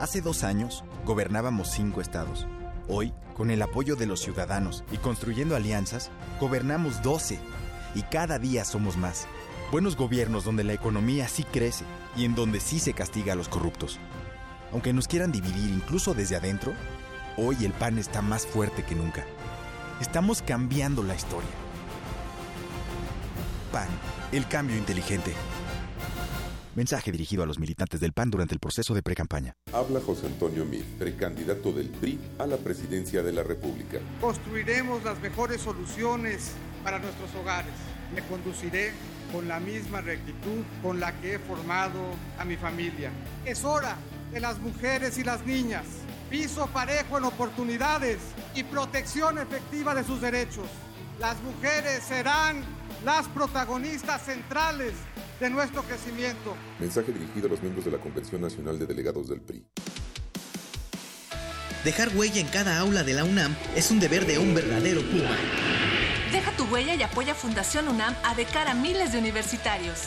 Hace 0.00 0.20
dos 0.20 0.44
años 0.44 0.84
gobernábamos 1.04 1.72
cinco 1.72 2.00
estados. 2.00 2.46
Hoy, 2.86 3.12
con 3.36 3.50
el 3.50 3.60
apoyo 3.62 3.96
de 3.96 4.06
los 4.06 4.20
ciudadanos 4.20 4.84
y 4.92 4.96
construyendo 4.98 5.56
alianzas, 5.56 6.12
gobernamos 6.38 7.02
12 7.02 7.40
y 7.96 8.02
cada 8.02 8.38
día 8.38 8.64
somos 8.64 8.96
más. 8.96 9.26
Buenos 9.72 9.96
gobiernos 9.96 10.44
donde 10.44 10.62
la 10.62 10.72
economía 10.72 11.26
sí 11.26 11.42
crece 11.42 11.84
y 12.16 12.24
en 12.24 12.36
donde 12.36 12.60
sí 12.60 12.78
se 12.78 12.92
castiga 12.92 13.32
a 13.32 13.36
los 13.36 13.48
corruptos. 13.48 13.98
Aunque 14.70 14.92
nos 14.92 15.08
quieran 15.08 15.32
dividir 15.32 15.68
incluso 15.68 16.14
desde 16.14 16.36
adentro, 16.36 16.74
hoy 17.36 17.64
el 17.64 17.72
PAN 17.72 17.98
está 17.98 18.22
más 18.22 18.46
fuerte 18.46 18.84
que 18.84 18.94
nunca. 18.94 19.26
Estamos 20.00 20.42
cambiando 20.42 21.02
la 21.02 21.16
historia. 21.16 21.50
PAN, 23.72 23.88
el 24.30 24.46
cambio 24.46 24.76
inteligente. 24.76 25.34
Mensaje 26.78 27.10
dirigido 27.10 27.42
a 27.42 27.46
los 27.46 27.58
militantes 27.58 27.98
del 27.98 28.12
PAN 28.12 28.30
durante 28.30 28.54
el 28.54 28.60
proceso 28.60 28.94
de 28.94 29.02
precampaña. 29.02 29.52
Habla 29.72 29.98
José 30.00 30.26
Antonio 30.26 30.64
Meade, 30.64 30.84
precandidato 30.96 31.72
del 31.72 31.88
PRI 31.88 32.20
a 32.38 32.46
la 32.46 32.56
presidencia 32.56 33.20
de 33.20 33.32
la 33.32 33.42
República. 33.42 33.98
Construiremos 34.20 35.02
las 35.02 35.18
mejores 35.20 35.60
soluciones 35.60 36.52
para 36.84 37.00
nuestros 37.00 37.34
hogares. 37.34 37.72
Me 38.14 38.22
conduciré 38.22 38.92
con 39.32 39.48
la 39.48 39.58
misma 39.58 40.02
rectitud 40.02 40.62
con 40.80 41.00
la 41.00 41.18
que 41.20 41.34
he 41.34 41.38
formado 41.40 41.98
a 42.38 42.44
mi 42.44 42.56
familia. 42.56 43.10
Es 43.44 43.64
hora 43.64 43.96
de 44.30 44.38
las 44.38 44.60
mujeres 44.60 45.18
y 45.18 45.24
las 45.24 45.44
niñas. 45.44 45.84
Piso 46.30 46.68
parejo 46.68 47.18
en 47.18 47.24
oportunidades 47.24 48.18
y 48.54 48.62
protección 48.62 49.38
efectiva 49.38 49.96
de 49.96 50.04
sus 50.04 50.20
derechos. 50.20 50.68
Las 51.18 51.42
mujeres 51.42 52.04
serán 52.04 52.62
las 53.04 53.26
protagonistas 53.26 54.24
centrales 54.24 54.92
de 55.40 55.50
nuestro 55.50 55.82
crecimiento. 55.82 56.56
Mensaje 56.78 57.12
dirigido 57.12 57.46
a 57.46 57.50
los 57.50 57.60
miembros 57.60 57.84
de 57.84 57.90
la 57.92 57.98
Convención 57.98 58.40
Nacional 58.40 58.78
de 58.78 58.86
Delegados 58.86 59.28
del 59.28 59.40
PRI. 59.40 59.64
Dejar 61.84 62.08
huella 62.16 62.40
en 62.40 62.48
cada 62.48 62.78
aula 62.78 63.04
de 63.04 63.14
la 63.14 63.24
UNAM 63.24 63.56
es 63.76 63.90
un 63.90 64.00
deber 64.00 64.26
de 64.26 64.38
un 64.38 64.54
verdadero 64.54 65.00
Puma. 65.02 65.36
Deja 66.32 66.50
tu 66.52 66.64
huella 66.64 66.94
y 66.94 67.02
apoya 67.02 67.34
Fundación 67.34 67.88
UNAM 67.88 68.14
a 68.24 68.34
de 68.34 68.44
cara 68.44 68.72
a 68.72 68.74
miles 68.74 69.12
de 69.12 69.18
universitarios. 69.18 70.00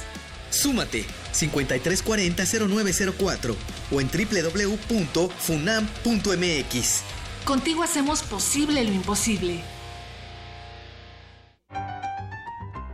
Súmate 0.50 1.06
5340-0904 1.34 3.56
o 3.92 4.02
en 4.02 4.10
www.funam.mx. 4.10 7.02
Contigo 7.46 7.84
hacemos 7.84 8.24
posible 8.24 8.84
lo 8.84 8.92
imposible. 8.92 9.64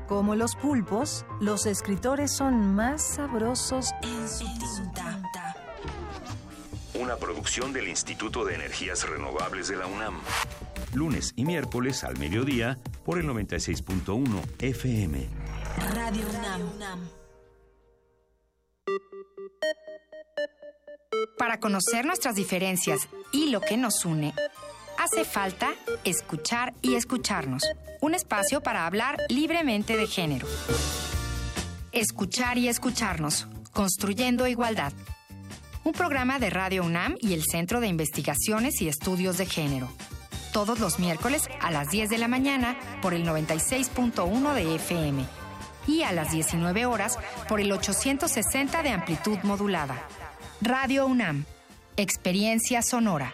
Como 0.08 0.36
los 0.36 0.56
pulpos, 0.56 1.26
los 1.42 1.66
escritores 1.66 2.32
son 2.32 2.76
más 2.76 3.16
sabrosos 3.16 3.92
en 4.02 4.30
su 4.30 4.46
tinta. 4.46 5.54
Una 6.94 7.18
producción 7.18 7.74
del 7.74 7.90
Instituto 7.90 8.46
de 8.46 8.56
Energías 8.56 9.08
Renovables 9.08 9.68
de 9.68 9.76
la 9.76 9.86
UNAM. 9.86 10.16
Lunes 10.94 11.34
y 11.36 11.44
miércoles 11.44 12.06
al 12.06 12.18
mediodía 12.18 12.78
por 13.04 13.20
el 13.20 13.28
96.1 13.28 14.44
FM. 14.60 15.28
Radio 15.94 16.26
UNAM. 16.76 17.10
Para 21.38 21.60
conocer 21.60 22.06
nuestras 22.06 22.36
diferencias 22.36 23.10
y 23.34 23.50
lo 23.50 23.60
que 23.60 23.76
nos 23.76 24.06
une, 24.06 24.34
hace 24.98 25.26
falta 25.26 25.74
escuchar 26.06 26.74
y 26.82 26.96
escucharnos. 26.96 27.64
Un 28.00 28.14
espacio 28.14 28.62
para 28.62 28.86
hablar 28.86 29.18
libremente 29.30 29.98
de 29.98 30.08
género. 30.08 30.48
Escuchar 31.92 32.58
y 32.58 32.68
escucharnos, 32.68 33.48
construyendo 33.72 34.48
igualdad. 34.48 34.94
Un 35.84 35.94
programa 35.94 36.38
de 36.38 36.50
Radio 36.50 36.84
UNAM 36.84 37.16
y 37.22 37.34
el 37.34 37.44
Centro 37.44 37.80
de 37.80 37.88
Investigaciones 37.88 38.82
y 38.82 38.88
Estudios 38.88 39.38
de 39.38 39.46
Género. 39.46 39.90
Todos 40.54 40.80
los 40.80 41.00
miércoles 41.00 41.48
a 41.60 41.72
las 41.72 41.90
10 41.90 42.10
de 42.10 42.18
la 42.18 42.28
mañana 42.28 42.78
por 43.02 43.14
el 43.14 43.26
96.1 43.26 44.54
de 44.54 44.76
FM 44.76 45.26
y 45.88 46.04
a 46.04 46.12
las 46.12 46.32
19 46.32 46.86
horas 46.86 47.18
por 47.48 47.60
el 47.60 47.72
860 47.72 48.84
de 48.84 48.90
amplitud 48.90 49.40
modulada. 49.44 50.08
Radio 50.62 51.08
UNAM. 51.08 51.46
Experiencia 51.96 52.82
sonora. 52.84 53.34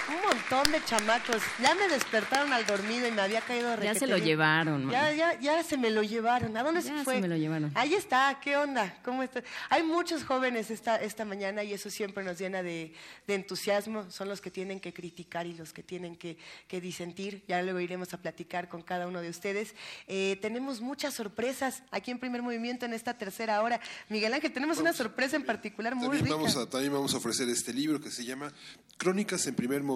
Un 0.08 0.22
montón 0.22 0.72
de 0.72 0.84
chamacos. 0.86 1.42
Ya 1.62 1.74
me 1.74 1.88
despertaron 1.88 2.54
al 2.54 2.66
dormido 2.66 3.08
y 3.08 3.12
me 3.12 3.22
había 3.22 3.42
caído 3.42 3.76
de 3.76 3.86
Ya 3.86 3.96
se 3.96 4.06
lo 4.06 4.18
llevaron. 4.18 4.90
Ya, 4.92 5.12
ya, 5.12 5.40
ya 5.40 5.64
se 5.64 5.78
me 5.78 5.90
lo 5.90 6.04
llevaron. 6.04 6.56
¿A 6.56 6.62
dónde 6.64 6.82
Ya 6.82 6.98
se 7.00 7.04
fue? 7.04 7.16
se 7.16 7.22
me 7.22 7.28
lo 7.28 7.36
llevaron. 7.36 7.72
Ahí 7.74 7.96
está. 7.96 8.40
¿Qué 8.40 8.56
onda? 8.56 9.00
¿Cómo 9.04 9.24
está? 9.24 9.42
Hay 9.70 9.82
muchos 9.82 10.24
jóvenes 10.24 10.70
esta, 10.70 10.98
esta 10.98 11.26
mañana 11.26 11.64
y 11.64 11.74
eso 11.74 11.90
siempre 11.90 12.24
nos 12.24 12.38
llena 12.38 12.62
de, 12.62 12.94
de 13.26 13.34
entusiasmo. 13.34 14.10
Son 14.12 14.30
los 14.30 14.42
que 14.42 14.52
tienen 14.52 14.80
que 14.80 14.94
criticar 14.94 15.48
y 15.48 15.54
los 15.56 15.74
que 15.74 15.82
tienen 15.82 16.16
que, 16.16 16.38
que 16.68 16.80
disentir. 16.80 17.44
Ya 17.48 17.64
luego 17.64 17.80
iremos 17.80 18.14
a 18.14 18.18
platicar 18.18 18.70
con 18.70 18.84
cada 18.84 19.08
uno 19.08 19.22
de 19.22 19.30
ustedes. 19.30 19.74
Eh, 20.08 20.38
tenemos 20.40 20.82
muchas 20.82 21.16
sorpresas 21.16 21.82
aquí 21.90 22.12
en 22.12 22.20
Primer 22.20 22.44
Movimiento 22.44 22.86
en 22.86 22.94
esta 22.94 23.18
tercera 23.18 23.60
hora. 23.64 23.80
Miguel 24.10 24.34
Ángel, 24.36 24.54
tenemos 24.54 24.78
una 24.78 24.94
sorpresa 24.94 25.36
en 25.36 25.46
particular 25.46 25.96
muy 25.96 26.04
También 26.10 26.26
rica. 26.26 26.36
vamos, 26.36 26.56
a, 26.58 26.70
también 26.70 26.94
vamos 26.94 27.14
a 27.16 27.18
ofrecer 27.18 27.50
este 27.50 27.74
libro 27.74 28.00
que 28.00 28.12
se 28.12 28.24
llama 28.24 28.52
Crónicas 28.98 29.48
en 29.48 29.56
primer 29.56 29.82
movimiento. 29.82 29.95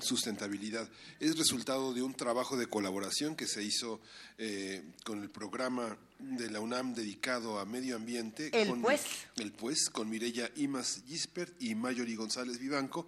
Sustentabilidad. 0.00 0.88
Es 1.20 1.38
resultado 1.38 1.94
de 1.94 2.02
un 2.02 2.14
trabajo 2.14 2.56
de 2.56 2.66
colaboración 2.66 3.36
que 3.36 3.46
se 3.46 3.62
hizo 3.62 4.00
eh, 4.38 4.82
con 5.04 5.22
el 5.22 5.30
programa 5.30 5.96
de 6.18 6.50
la 6.50 6.58
UNAM 6.58 6.94
dedicado 6.94 7.60
a 7.60 7.64
medio 7.64 7.94
ambiente. 7.94 8.50
El 8.52 8.70
con, 8.70 8.82
Pues. 8.82 9.02
El 9.36 9.52
Pues, 9.52 9.88
con 9.90 10.10
Mireya 10.10 10.50
Imas 10.56 11.02
Gispert 11.06 11.54
y 11.62 11.76
Mayori 11.76 12.16
González 12.16 12.58
Vivanco, 12.58 13.06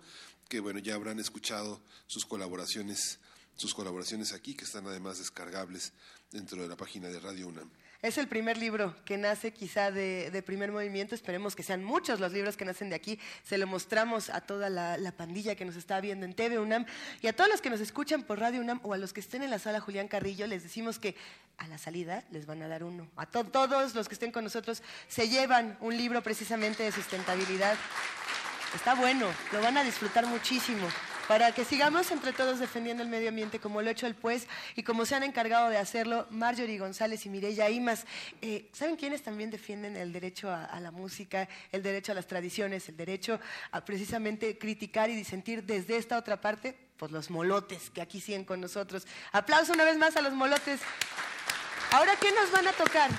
que 0.48 0.60
bueno, 0.60 0.78
ya 0.78 0.94
habrán 0.94 1.18
escuchado 1.18 1.82
sus 2.06 2.24
colaboraciones, 2.24 3.18
sus 3.56 3.74
colaboraciones 3.74 4.32
aquí, 4.32 4.54
que 4.54 4.64
están 4.64 4.86
además 4.86 5.18
descargables 5.18 5.92
dentro 6.30 6.62
de 6.62 6.68
la 6.68 6.76
página 6.76 7.08
de 7.08 7.18
Radio 7.18 7.48
UNAM. 7.48 7.68
Es 8.02 8.18
el 8.18 8.28
primer 8.28 8.58
libro 8.58 8.94
que 9.04 9.16
nace 9.16 9.52
quizá 9.52 9.90
de, 9.90 10.42
primer 10.44 10.70
movimiento. 10.70 11.14
Esperemos 11.14 11.56
que 11.56 11.62
sean 11.62 11.82
muchos 11.82 12.20
los 12.20 12.32
libros 12.32 12.56
que 12.56 12.64
nacen 12.64 12.90
de 12.90 12.96
aquí. 12.96 13.18
Se 13.42 13.58
lo 13.58 13.66
mostramos 13.66 14.30
a 14.30 14.40
toda 14.42 14.68
la, 14.70 14.96
la 14.98 15.12
pandilla 15.12 15.54
que 15.56 15.64
nos 15.64 15.76
está 15.76 16.00
viendo 16.00 16.24
en 16.26 16.34
TV 16.34 16.58
UNAM 16.58 16.86
y 17.22 17.26
a 17.26 17.34
todos 17.34 17.50
los 17.50 17.60
que 17.60 17.70
nos 17.70 17.80
escuchan 17.80 18.22
por 18.22 18.38
Radio 18.38 18.60
UNAM 18.60 18.80
o 18.82 18.92
a 18.92 18.98
los 18.98 19.12
que 19.12 19.20
estén 19.20 19.42
en 19.42 19.50
la 19.50 19.58
sala 19.58 19.80
Julián 19.80 20.08
Carrillo. 20.08 20.46
Les 20.46 20.62
decimos 20.62 20.98
que 20.98 21.16
a 21.58 21.66
la 21.68 21.78
salida 21.78 22.22
les 22.30 22.44
van 22.46 22.62
a 22.62 22.68
dar 22.68 22.84
uno. 22.84 23.08
A 23.16 23.26
to- 23.26 23.44
todos 23.44 23.94
los 23.94 24.08
que 24.08 24.14
estén 24.14 24.30
con 24.30 24.44
nosotros 24.44 24.82
se 25.08 25.28
llevan 25.28 25.76
un 25.80 25.96
libro 25.96 26.22
precisamente 26.22 26.82
de 26.82 26.92
sustentabilidad. 26.92 27.76
Está 28.74 28.94
bueno, 28.94 29.26
lo 29.52 29.60
van 29.62 29.78
a 29.78 29.84
disfrutar 29.84 30.26
muchísimo. 30.26 30.86
Para 31.28 31.50
que 31.50 31.64
sigamos 31.64 32.12
entre 32.12 32.32
todos 32.32 32.60
defendiendo 32.60 33.02
el 33.02 33.08
medio 33.08 33.30
ambiente 33.30 33.58
como 33.58 33.82
lo 33.82 33.88
ha 33.88 33.92
hecho 33.92 34.06
el 34.06 34.14
Pues 34.14 34.46
y 34.76 34.84
como 34.84 35.04
se 35.04 35.16
han 35.16 35.24
encargado 35.24 35.68
de 35.70 35.76
hacerlo 35.76 36.26
Marjorie 36.30 36.78
González 36.78 37.26
y 37.26 37.28
Mireya 37.28 37.68
Imas. 37.68 38.04
Eh, 38.40 38.70
¿Saben 38.72 38.94
quiénes 38.94 39.22
también 39.22 39.50
defienden 39.50 39.96
el 39.96 40.12
derecho 40.12 40.48
a, 40.50 40.78
la 40.78 40.92
música, 40.92 41.48
el 41.72 41.82
derecho 41.82 42.12
a 42.12 42.14
las 42.14 42.28
tradiciones, 42.28 42.88
el 42.88 42.96
derecho 42.96 43.40
a 43.72 43.84
precisamente 43.84 44.56
criticar 44.56 45.10
y 45.10 45.16
disentir 45.16 45.64
desde 45.64 45.96
esta 45.96 46.16
otra 46.16 46.40
parte? 46.40 46.78
Pues 46.96 47.10
los 47.10 47.28
molotes 47.28 47.90
que 47.90 48.00
aquí 48.00 48.20
siguen 48.20 48.44
con 48.44 48.60
nosotros. 48.60 49.04
Aplauso 49.32 49.72
una 49.72 49.84
vez 49.84 49.98
más 49.98 50.16
a 50.16 50.22
los 50.22 50.32
molotes. 50.32 50.80
Ahora, 51.90 52.12
¿qué 52.20 52.30
nos 52.30 52.52
van 52.52 52.68
a 52.68 52.72
tocar? 52.72 53.10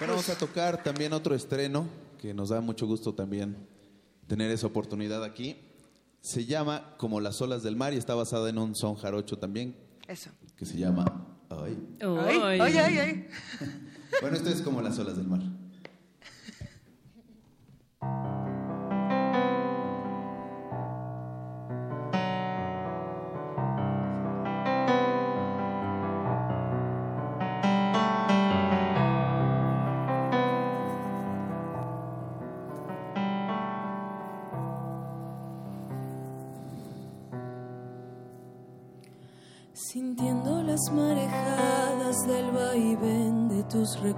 Vamos 0.00 0.30
a 0.30 0.38
tocar 0.38 0.82
también 0.82 1.12
otro 1.12 1.34
estreno 1.34 1.86
que 2.18 2.32
nos 2.32 2.48
da 2.48 2.62
mucho 2.62 2.86
gusto 2.86 3.14
también 3.14 3.68
tener 4.26 4.50
esa 4.50 4.66
oportunidad 4.66 5.22
aquí. 5.22 5.58
Se 6.24 6.46
llama 6.46 6.94
Como 6.96 7.20
las 7.20 7.42
olas 7.42 7.62
del 7.62 7.76
mar 7.76 7.92
y 7.92 7.98
está 7.98 8.14
basada 8.14 8.48
en 8.48 8.56
un 8.56 8.74
son 8.74 8.94
jarocho 8.94 9.36
también 9.36 9.76
Eso. 10.08 10.30
que 10.56 10.64
se 10.64 10.78
llama 10.78 11.04
Ay. 11.50 11.76
Ay, 12.00 12.60
ay, 12.60 12.78
ay, 12.78 12.98
ay. 12.98 13.28
Bueno, 14.22 14.34
esto 14.34 14.48
es 14.48 14.62
Como 14.62 14.80
las 14.80 14.98
olas 14.98 15.18
del 15.18 15.26
mar. 15.26 15.42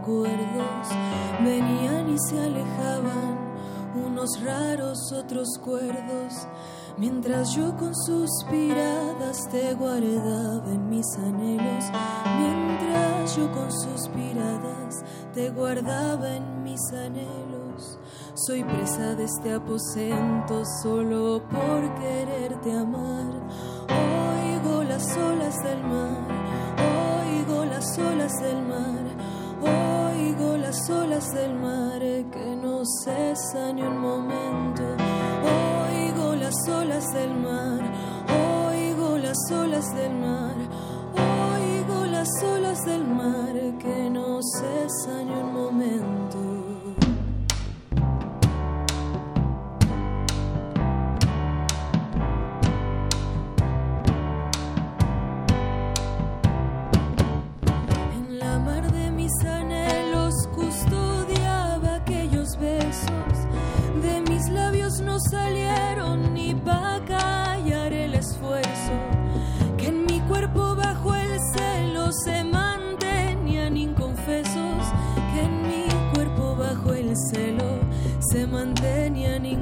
Recuerdos, 0.06 0.88
venían 1.42 2.08
y 2.08 2.16
se 2.28 2.38
alejaban 2.38 3.36
unos 4.06 4.40
raros, 4.42 4.98
otros 5.12 5.48
cuerdos, 5.64 6.46
mientras 6.96 7.54
yo 7.56 7.76
con 7.76 7.92
suspiradas 7.94 9.48
te 9.50 9.74
guardaba 9.74 10.70
en 10.70 10.88
mis 10.88 11.06
anhelos, 11.18 11.84
mientras 12.38 13.36
yo 13.36 13.50
con 13.50 13.72
suspiradas 13.72 15.04
te 15.34 15.50
guardaba 15.50 16.36
en 16.36 16.62
mis 16.62 16.80
anhelos. 16.92 17.98
Soy 18.34 18.62
presa 18.62 19.14
de 19.14 19.24
este 19.24 19.54
aposento 19.54 20.62
solo 20.82 21.42
por 21.50 21.94
quererte 22.00 22.72
amar. 22.72 23.26
Oigo 23.88 24.84
las 24.84 25.16
olas 25.16 25.56
del 25.64 25.82
mar, 25.82 26.16
oigo 27.24 27.64
las 27.64 27.98
olas 27.98 28.32
del 28.40 28.62
mar, 28.62 29.15
las 30.76 30.90
olas 30.90 31.32
del 31.32 31.54
mar 31.54 32.00
que 32.00 32.56
no 32.62 32.82
cesan 33.02 33.76
ni 33.76 33.82
un 33.82 33.98
momento. 33.98 34.82
Oigo 35.88 36.34
las 36.34 36.68
olas 36.68 37.14
del 37.14 37.34
mar, 37.34 37.80
oigo 38.68 39.16
las 39.16 39.38
olas 39.50 39.94
del 39.94 40.12
mar, 40.12 40.54
oigo 41.14 42.04
las 42.04 42.28
olas 42.42 42.84
del 42.84 43.06
mar 43.06 43.54
que 43.78 44.10
no 44.10 44.40
cesan 44.42 45.26
ni 45.28 45.32
un 45.32 45.54
momento. 45.54 46.55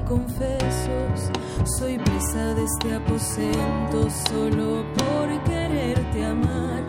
Inconfesos. 0.05 1.31
Soy 1.79 1.99
presa 1.99 2.55
de 2.55 2.65
este 2.65 2.95
aposento 2.95 4.09
solo 4.29 4.85
por 4.95 5.45
quererte 5.45 6.25
amar. 6.25 6.83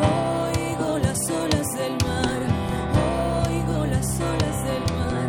Oigo 0.00 0.98
las 0.98 1.18
olas 1.30 1.66
del 1.74 1.92
mar, 2.04 2.40
oigo 3.48 3.86
las 3.86 4.20
olas 4.20 4.64
del 4.64 4.82
mar, 4.96 5.28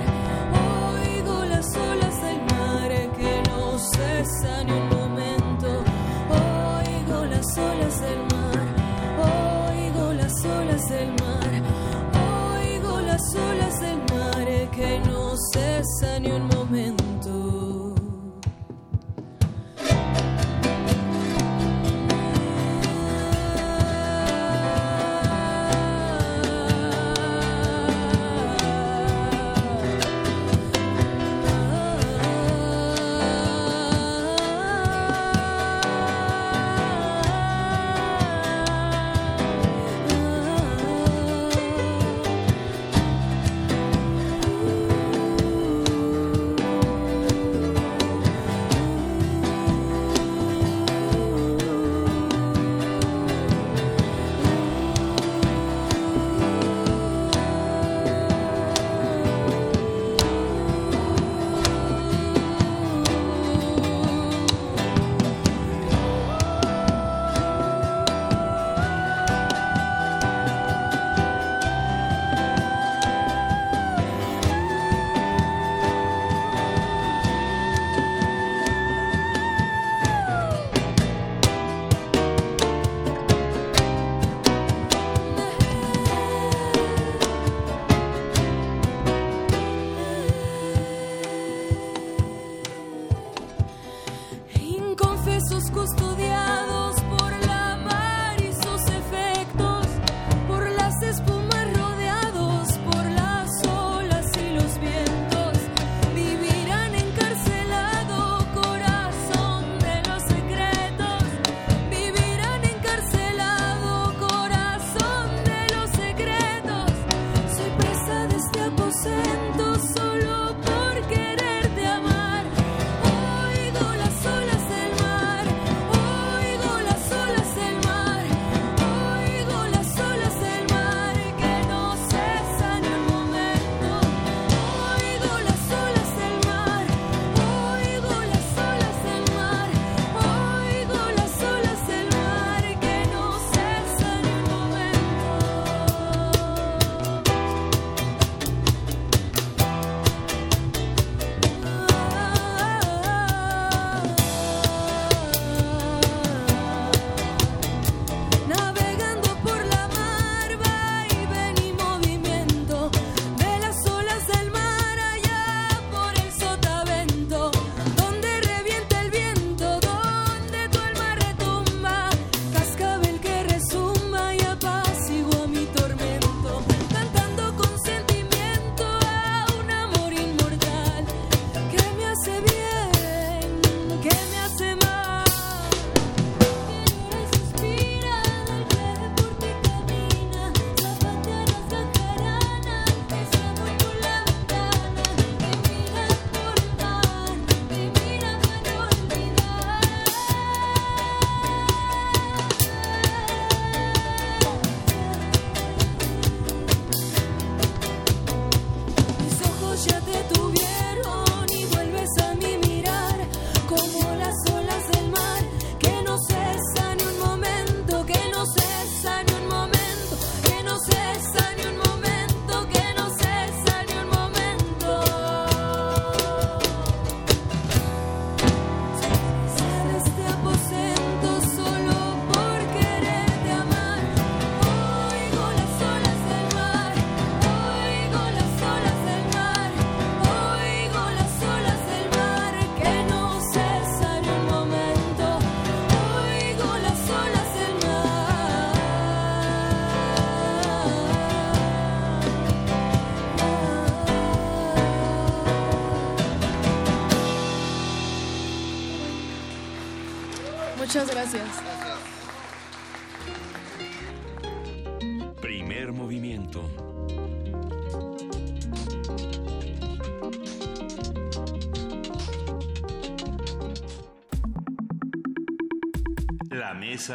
oigo 0.99 1.45
las 1.45 1.75
olas 1.75 2.21
del 2.21 2.41
mar 2.57 2.91
que 3.17 3.43
no 3.49 3.77
cesan 3.79 4.67
ni 4.67 4.73
un 4.73 4.89
momento. 4.89 5.83
Oigo 6.29 7.25
las 7.25 7.57
olas 7.57 8.01
del 8.01 8.19
mar, 8.33 8.67
oigo 9.71 10.13
las 10.13 10.45
olas 10.45 10.89
del 10.89 11.09
mar, 11.23 11.51
oigo 12.59 12.99
las 13.01 13.35
olas 13.35 13.79
del 13.79 13.97
mar 13.97 14.47
que 14.71 14.99
no 15.07 15.35
cesan 15.53 16.23
ni 16.23 16.31
un 16.31 16.47
momento. 16.47 17.18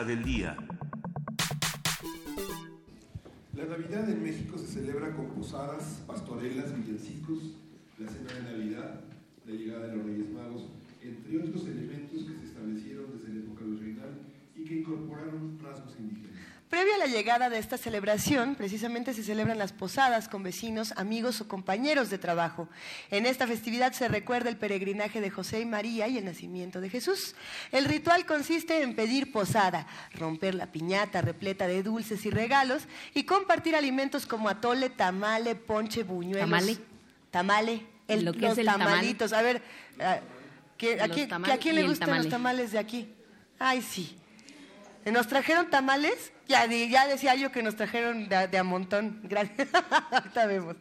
Del 0.02 0.24
día. 0.24 0.56
La 3.54 3.64
Navidad 3.64 4.10
en 4.10 4.24
México 4.24 4.58
se 4.58 4.66
celebra 4.66 5.14
con 5.14 5.26
posadas, 5.26 6.02
pastorelas, 6.04 6.76
villancicos, 6.76 7.54
la 7.98 8.08
cena 8.08 8.32
de 8.32 8.42
Navidad, 8.42 9.04
la 9.46 9.52
llegada 9.52 9.86
de 9.86 9.96
los 9.96 10.06
Reyes 10.06 10.30
Magos, 10.30 10.68
entre 11.00 11.38
otros 11.38 11.68
elementos 11.68 12.24
que 12.24 12.36
se 12.36 12.46
establecieron 12.46 13.12
desde 13.12 13.34
la 13.34 13.40
época 13.44 13.64
virreinal 13.64 14.18
y 14.56 14.64
que 14.64 14.80
incorporaron 14.80 15.60
rasgos 15.62 15.94
indígenas. 16.00 16.23
Previo 16.74 16.92
a 16.96 16.98
la 16.98 17.06
llegada 17.06 17.50
de 17.50 17.58
esta 17.60 17.78
celebración, 17.78 18.56
precisamente 18.56 19.14
se 19.14 19.22
celebran 19.22 19.58
las 19.58 19.72
posadas 19.72 20.28
con 20.28 20.42
vecinos, 20.42 20.92
amigos 20.96 21.40
o 21.40 21.46
compañeros 21.46 22.10
de 22.10 22.18
trabajo. 22.18 22.68
En 23.12 23.26
esta 23.26 23.46
festividad 23.46 23.92
se 23.92 24.08
recuerda 24.08 24.50
el 24.50 24.56
peregrinaje 24.56 25.20
de 25.20 25.30
José 25.30 25.60
y 25.60 25.66
María 25.66 26.08
y 26.08 26.18
el 26.18 26.24
nacimiento 26.24 26.80
de 26.80 26.90
Jesús. 26.90 27.36
El 27.70 27.84
ritual 27.84 28.26
consiste 28.26 28.82
en 28.82 28.96
pedir 28.96 29.30
posada, 29.30 29.86
romper 30.14 30.56
la 30.56 30.66
piñata 30.66 31.20
repleta 31.22 31.68
de 31.68 31.84
dulces 31.84 32.26
y 32.26 32.30
regalos 32.30 32.82
y 33.14 33.22
compartir 33.22 33.76
alimentos 33.76 34.26
como 34.26 34.48
atole, 34.48 34.90
tamale, 34.90 35.54
ponche, 35.54 36.02
buñuelos. 36.02 36.40
Tamale. 36.50 36.78
Tamale. 37.30 37.86
El, 38.08 38.24
Lo 38.24 38.32
que 38.32 38.40
los 38.40 38.52
es 38.54 38.58
el 38.58 38.66
tamal. 38.66 38.88
tamalitos. 38.88 39.32
A 39.32 39.42
ver, 39.42 39.62
ah, 40.00 40.18
¿qué- 40.76 41.00
¿a, 41.00 41.08
quién, 41.08 41.32
¿a 41.32 41.56
quién 41.56 41.76
le 41.76 41.84
gustan 41.86 42.08
los 42.08 42.16
tamale. 42.16 42.30
tamales 42.30 42.72
de 42.72 42.80
aquí? 42.80 43.08
Ay, 43.60 43.80
sí. 43.80 44.18
¿Nos 45.04 45.28
trajeron 45.28 45.70
tamales? 45.70 46.32
Ya, 46.48 46.66
ya 46.66 47.06
decía 47.06 47.34
yo 47.34 47.50
que 47.50 47.62
nos 47.62 47.74
trajeron 47.76 48.28
de, 48.28 48.36
a- 48.36 48.46
de 48.46 48.58
a 48.58 48.64
montón. 48.64 49.20
Gracias. 49.24 49.68
Ahorita 50.10 50.46
vemos. 50.46 50.76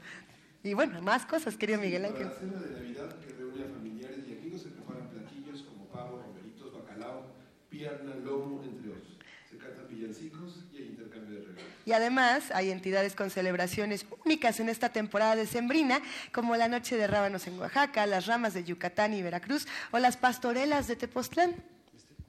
Y 0.64 0.74
bueno, 0.74 1.02
más 1.02 1.26
cosas, 1.26 1.56
querido 1.58 1.80
Miguel 1.80 2.04
Para 2.04 2.14
Ángel. 2.14 2.28
la 2.28 2.34
cena 2.40 2.62
de 2.62 2.72
Navidad 2.80 3.16
que 3.20 3.34
reúne 3.34 3.64
a 3.64 3.68
familiares 3.68 4.20
y 4.28 4.34
amigos 4.38 4.62
se 4.62 4.70
preparan 4.70 5.08
platillos 5.10 5.64
como 5.64 5.86
pavo, 5.88 6.22
romeritos, 6.26 6.74
bacalao, 6.74 7.26
pierna, 7.70 8.16
lomo, 8.16 8.62
entre 8.64 8.92
otros. 8.92 9.18
Se 9.50 9.58
cantan 9.58 9.88
villancicos 9.90 10.64
y 10.74 10.78
hay 10.78 10.84
intercambio 10.90 11.36
de 11.40 11.46
regalos. 11.48 11.64
Y 11.86 11.92
además 11.92 12.52
hay 12.52 12.72
entidades 12.72 13.14
con 13.14 13.30
celebraciones 13.30 14.06
únicas 14.26 14.60
en 14.62 14.70
esta 14.70 14.90
temporada 14.90 15.36
decembrina, 15.36 16.00
como 16.32 16.56
la 16.56 16.70
Noche 16.70 16.96
de 16.96 17.08
Rábanos 17.08 17.46
en 17.48 17.60
Oaxaca, 17.60 18.06
las 18.06 18.26
ramas 18.26 18.54
de 18.54 18.64
Yucatán 18.64 19.14
y 19.14 19.22
Veracruz 19.22 19.68
o 19.92 20.00
las 20.00 20.16
pastorelas 20.16 20.88
de 20.88 20.96
Tepoztlán. 20.96 21.56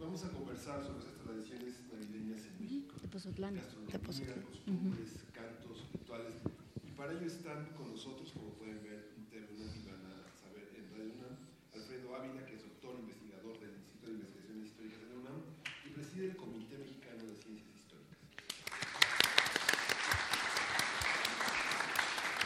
Vamos 0.00 0.24
a 0.24 0.28
conversar 0.30 0.82
sobre 0.82 0.98
estas 0.98 1.14
tradiciones 1.24 1.74
navideñas 1.92 2.40
en 2.46 2.58
Gastronomía, 3.34 4.42
costumbres, 4.46 5.10
cantos, 5.34 5.86
rituales. 5.92 6.34
Y 6.86 6.90
para 6.92 7.12
ello 7.12 7.26
están 7.26 7.66
con 7.76 7.90
nosotros, 7.90 8.30
como 8.32 8.50
pueden 8.54 8.82
ver 8.82 9.14
UNAM 9.54 9.74
y 9.74 9.82
van 9.86 10.02
a 10.06 10.30
saber 10.38 10.70
en 10.74 10.86
Radio 10.90 11.14
UNAM, 11.18 11.34
Alfredo 11.74 12.14
Ávila, 12.14 12.46
que 12.46 12.54
es 12.54 12.62
doctor 12.62 12.94
investigador 12.98 13.58
del 13.58 13.74
Instituto 13.74 14.06
de 14.06 14.14
Investigaciones 14.14 14.66
Históricas 14.66 15.00
de 15.00 15.06
la 15.10 15.14
UNAM 15.18 15.38
y 15.84 15.88
preside 15.90 16.24
el 16.30 16.36
Comité 16.36 16.78
Mexicano 16.78 17.22
de 17.26 17.34
Ciencias 17.34 17.74
Históricas. 17.74 18.18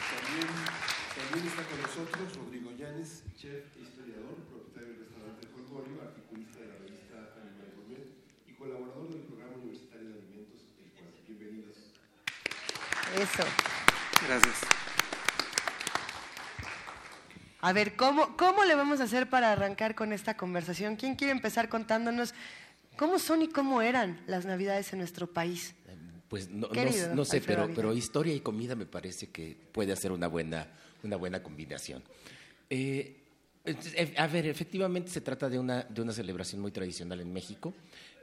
También, 0.09 0.49
también 1.17 1.43
está 1.49 1.63
con 1.69 1.79
nosotros 1.85 2.37
Rodrigo 2.37 2.73
Llanes, 2.77 3.25
chef 3.37 3.77
e 3.77 3.81
historiador, 3.85 4.37
propietario 4.49 4.89
del 4.89 5.01
restaurante 5.05 5.47
Folgorio, 5.49 6.01
articulista 6.01 6.61
de 6.61 6.69
la 6.69 6.77
revista 6.81 7.17
Animal 7.41 7.73
Gourmet 7.77 8.09
y 8.49 8.53
colaborador 8.57 9.09
del 9.13 9.25
programa 9.29 9.57
universitario 9.57 10.09
de 10.13 10.19
alimentos 10.21 10.61
El 10.77 10.93
Cuadro. 10.93 11.17
Bienvenidos. 11.25 11.95
Eso. 13.17 13.43
Gracias. 14.27 14.55
A 17.61 17.73
ver, 17.73 17.97
¿cómo, 17.97 18.37
¿cómo 18.37 18.65
le 18.65 18.75
vamos 18.75 19.01
a 19.01 19.05
hacer 19.05 19.29
para 19.29 19.53
arrancar 19.53 19.95
con 19.95 20.13
esta 20.13 20.37
conversación? 20.37 20.97
¿Quién 20.97 21.17
quiere 21.17 21.33
empezar 21.33 21.69
contándonos 21.69 22.35
cómo 22.97 23.19
son 23.19 23.43
y 23.43 23.49
cómo 23.49 23.83
eran 23.83 24.21
las 24.27 24.45
Navidades 24.45 24.93
en 24.93 25.01
nuestro 25.01 25.27
país? 25.27 25.75
Pues 26.29 26.49
no, 26.51 26.67
no- 26.69 26.73
Querido 26.73 27.15
no 27.15 27.25
sé, 27.25 27.41
pero, 27.41 27.69
pero 27.75 27.93
historia 27.95 28.35
y 28.35 28.41
comida 28.41 28.77
me 28.77 28.87
parece 28.87 29.31
que 29.31 29.57
puede 29.73 29.93
hacer 29.93 30.13
una 30.13 30.29
buena, 30.29 30.69
una 31.03 31.17
buena 31.17 31.43
combinación. 31.43 32.03
Eh, 32.71 33.17
a 34.17 34.27
ver, 34.27 34.47
efectivamente 34.47 35.11
se 35.11 35.21
trata 35.21 35.49
de 35.49 35.59
una, 35.59 35.83
de 35.83 36.01
una 36.03 36.13
celebración 36.13 36.61
muy 36.61 36.71
tradicional 36.71 37.21
en 37.21 37.33
México, 37.33 37.75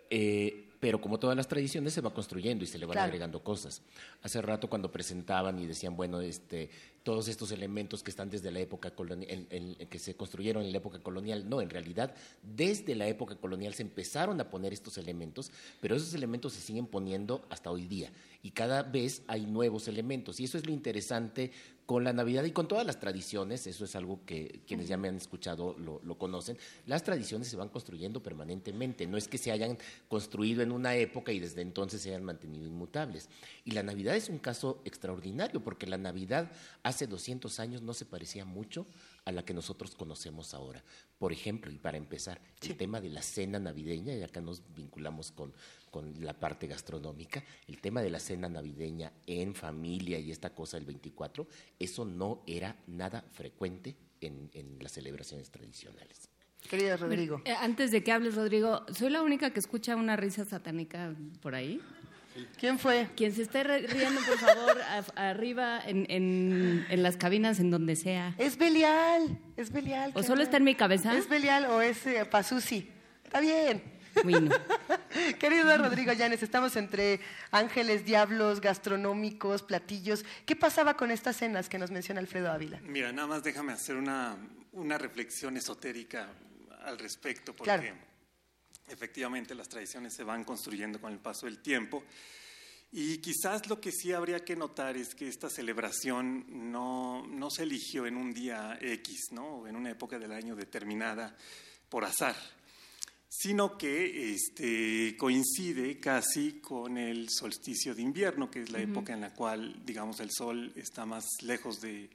eh, 0.10 0.65
pero 0.86 1.02
como 1.02 1.18
todas 1.18 1.36
las 1.36 1.48
tradiciones 1.48 1.94
se 1.94 2.02
va 2.02 2.14
construyendo 2.14 2.64
y 2.64 2.68
se 2.68 2.78
le 2.78 2.86
van 2.86 2.94
Claro. 2.94 3.06
agregando 3.08 3.44
cosas. 3.44 3.82
Hace 4.22 4.40
rato 4.40 4.70
cuando 4.70 4.92
presentaban 4.92 5.58
y 5.58 5.66
decían, 5.66 5.96
bueno, 5.98 6.22
este, 6.22 6.70
todos 7.02 7.28
estos 7.28 7.52
elementos 7.52 8.04
que 8.04 8.12
están 8.12 8.30
desde 8.30 8.52
la 8.52 8.60
época 8.60 8.92
colonial, 8.92 9.48
que 9.90 9.98
se 9.98 10.16
construyeron 10.16 10.64
en 10.64 10.72
la 10.72 10.78
época 10.78 11.00
colonial, 11.00 11.50
no, 11.50 11.60
en 11.60 11.72
realidad 11.72 12.14
desde 12.44 12.94
la 12.94 13.08
época 13.08 13.36
colonial 13.36 13.74
se 13.74 13.82
empezaron 13.82 14.40
a 14.40 14.52
poner 14.52 14.74
estos 14.74 15.00
elementos, 15.00 15.50
pero 15.82 15.96
esos 15.96 16.14
elementos 16.14 16.54
se 16.54 16.62
siguen 16.62 16.86
poniendo 16.86 17.48
hasta 17.50 17.72
hoy 17.72 17.88
día 17.88 18.12
y 18.44 18.52
cada 18.52 18.84
vez 18.84 19.24
hay 19.26 19.48
nuevos 19.48 19.88
elementos 19.88 20.40
y 20.40 20.44
eso 20.44 20.60
es 20.60 20.68
lo 20.68 20.72
interesante 20.72 21.52
con 21.86 22.04
la 22.04 22.14
Navidad 22.14 22.44
y 22.44 22.52
con 22.52 22.68
todas 22.68 22.86
las 22.86 23.00
tradiciones, 23.00 23.68
eso 23.68 23.86
es 23.86 23.96
algo 23.96 24.26
que 24.26 24.62
quienes 24.68 24.88
ya 24.88 24.98
me 24.98 25.08
han 25.08 25.18
escuchado 25.18 25.76
lo, 25.78 26.02
lo 26.04 26.18
conocen, 26.18 26.58
las 26.88 27.04
tradiciones 27.04 27.48
se 27.48 27.58
van 27.58 27.70
construyendo 27.70 28.24
permanentemente, 28.24 29.06
no 29.06 29.18
es 29.18 29.28
que 29.28 29.38
se 29.38 29.52
hayan 29.52 29.78
construido 30.08 30.64
en 30.64 30.72
una 30.72 30.96
época 30.96 31.32
y 31.32 31.40
desde 31.40 31.62
entonces 31.62 32.02
se 32.02 32.10
hayan 32.10 32.24
mantenido 32.24 32.66
inmutables. 32.66 33.30
Y 33.64 33.72
la 33.72 33.84
Navidad 33.84 34.16
es 34.16 34.30
un 34.30 34.40
caso 34.40 34.82
extraordinario 34.84 35.64
porque 35.64 35.86
la 35.86 35.98
Navidad 35.98 36.52
hace 36.82 37.06
200 37.08 37.60
años 37.60 37.82
no 37.82 37.94
se 37.94 38.06
parecía 38.06 38.46
mucho 38.46 38.86
a 39.26 39.32
la 39.32 39.44
que 39.44 39.54
nosotros 39.54 39.96
conocemos 39.96 40.54
ahora. 40.54 40.84
Por 41.18 41.34
ejemplo, 41.34 41.72
y 41.72 41.80
para 41.80 41.98
empezar, 41.98 42.40
el 42.62 42.78
tema 42.78 43.02
de 43.02 43.10
la 43.10 43.24
cena 43.24 43.60
navideña, 43.60 44.14
y 44.14 44.22
acá 44.22 44.40
nos 44.40 44.62
vinculamos 44.74 45.32
con, 45.32 45.54
con 45.90 46.14
la 46.24 46.40
parte 46.40 46.68
gastronómica, 46.68 47.44
el 47.68 47.82
tema 47.82 48.02
de 48.02 48.12
la 48.12 48.20
cena 48.20 48.48
navideña 48.48 49.12
en 49.26 49.56
familia 49.56 50.20
y 50.20 50.32
esta 50.32 50.54
cosa 50.54 50.78
del 50.78 50.86
24, 50.86 51.48
eso 51.80 52.06
no 52.06 52.44
era 52.46 52.78
nada 52.86 53.26
frecuente 53.34 53.96
en, 54.22 54.52
en 54.54 54.78
las 54.80 54.92
celebraciones 54.92 55.50
tradicionales. 55.50 56.30
Querido 56.70 56.98
Rodrigo. 56.98 57.42
Eh, 57.46 57.54
antes 57.60 57.92
de 57.92 58.04
que 58.04 58.12
hables, 58.12 58.36
Rodrigo, 58.36 58.86
¿soy 58.92 59.10
la 59.10 59.22
única 59.22 59.52
que 59.52 59.60
escucha 59.60 59.96
una 59.96 60.16
risa 60.16 60.46
satánica 60.46 61.16
por 61.42 61.56
ahí? 61.56 61.82
¿Quién 62.60 62.80
fue? 62.80 63.08
Quien 63.16 63.34
se 63.34 63.42
esté 63.44 63.64
riendo, 63.64 64.22
por 64.22 64.38
favor, 64.38 64.82
a- 65.16 65.30
arriba 65.30 65.82
en, 65.86 66.06
en- 66.10 66.86
en 66.90 67.04
las 67.04 67.18
cabinas, 67.18 67.60
en 67.60 67.72
donde 67.72 67.96
sea. 67.96 68.34
Es 68.38 68.58
Belial, 68.58 69.38
es 69.58 69.72
Belial. 69.72 70.12
¿O 70.16 70.24
solo 70.24 70.42
está 70.44 70.58
en 70.58 70.64
mi 70.66 70.76
cabeza? 70.76 71.16
Es 71.18 71.30
Belial 71.30 71.66
o 71.66 71.82
es 71.82 72.06
eh. 72.08 72.28
Está 73.24 73.40
bien. 73.40 73.84
Bueno. 74.24 74.50
Querido 75.40 75.78
Rodrigo 75.78 76.14
Llanes, 76.14 76.42
estamos 76.44 76.76
entre 76.78 77.20
ángeles, 77.52 78.06
diablos, 78.06 78.62
gastronómicos, 78.62 79.62
platillos. 79.64 80.24
¿Qué 80.46 80.56
pasaba 80.56 80.96
con 80.96 81.12
estas 81.12 81.36
cenas 81.38 81.68
que 81.70 81.78
nos 81.78 81.92
menciona 81.92 82.20
Alfredo 82.22 82.52
Ávila? 82.52 82.80
Mira, 82.84 83.12
nada 83.12 83.28
más 83.28 83.44
déjame 83.44 83.74
hacer 83.74 83.96
una, 83.96 84.38
una 84.74 84.98
reflexión 84.98 85.58
esotérica 85.58 86.30
al 86.86 86.98
respecto, 87.00 87.54
porque 87.54 87.64
Claro. 87.74 87.96
Efectivamente 88.88 89.56
las 89.56 89.70
tradiciones 89.70 90.14
se 90.14 90.24
van 90.24 90.44
construyendo 90.44 91.00
con 91.00 91.12
el 91.14 91.20
paso 91.20 91.46
del 91.46 91.60
tiempo. 91.60 92.04
Y 92.92 93.18
quizás 93.18 93.68
lo 93.68 93.82
que 93.82 93.92
sí 93.92 94.14
habría 94.14 94.46
que 94.46 94.56
notar 94.56 94.96
es 94.96 95.16
que 95.16 95.28
esta 95.28 95.50
celebración 95.50 96.46
no, 96.72 97.26
no 97.28 97.50
se 97.50 97.64
eligió 97.64 98.06
en 98.06 98.16
un 98.16 98.34
día 98.34 98.78
X, 98.80 99.32
¿no? 99.32 99.46
o 99.58 99.68
en 99.68 99.76
una 99.76 99.92
época 99.92 100.18
del 100.18 100.32
año 100.32 100.56
determinada 100.56 101.36
por 101.90 102.06
azar, 102.06 102.36
sino 103.28 103.78
que 103.78 104.34
este, 104.34 105.18
coincide 105.18 106.00
casi 106.00 106.60
con 106.62 106.98
el 106.98 107.28
solsticio 107.30 107.94
de 107.94 108.02
invierno, 108.02 108.50
que 108.50 108.62
es 108.62 108.70
la 108.70 108.80
Ujú. 108.80 108.92
época 108.92 109.14
en 109.14 109.22
la 109.22 109.34
cual, 109.34 109.86
digamos, 109.86 110.22
el 110.22 110.32
sol 110.32 110.72
está 110.78 111.06
más 111.06 111.26
lejos 111.42 111.82
de, 111.82 112.10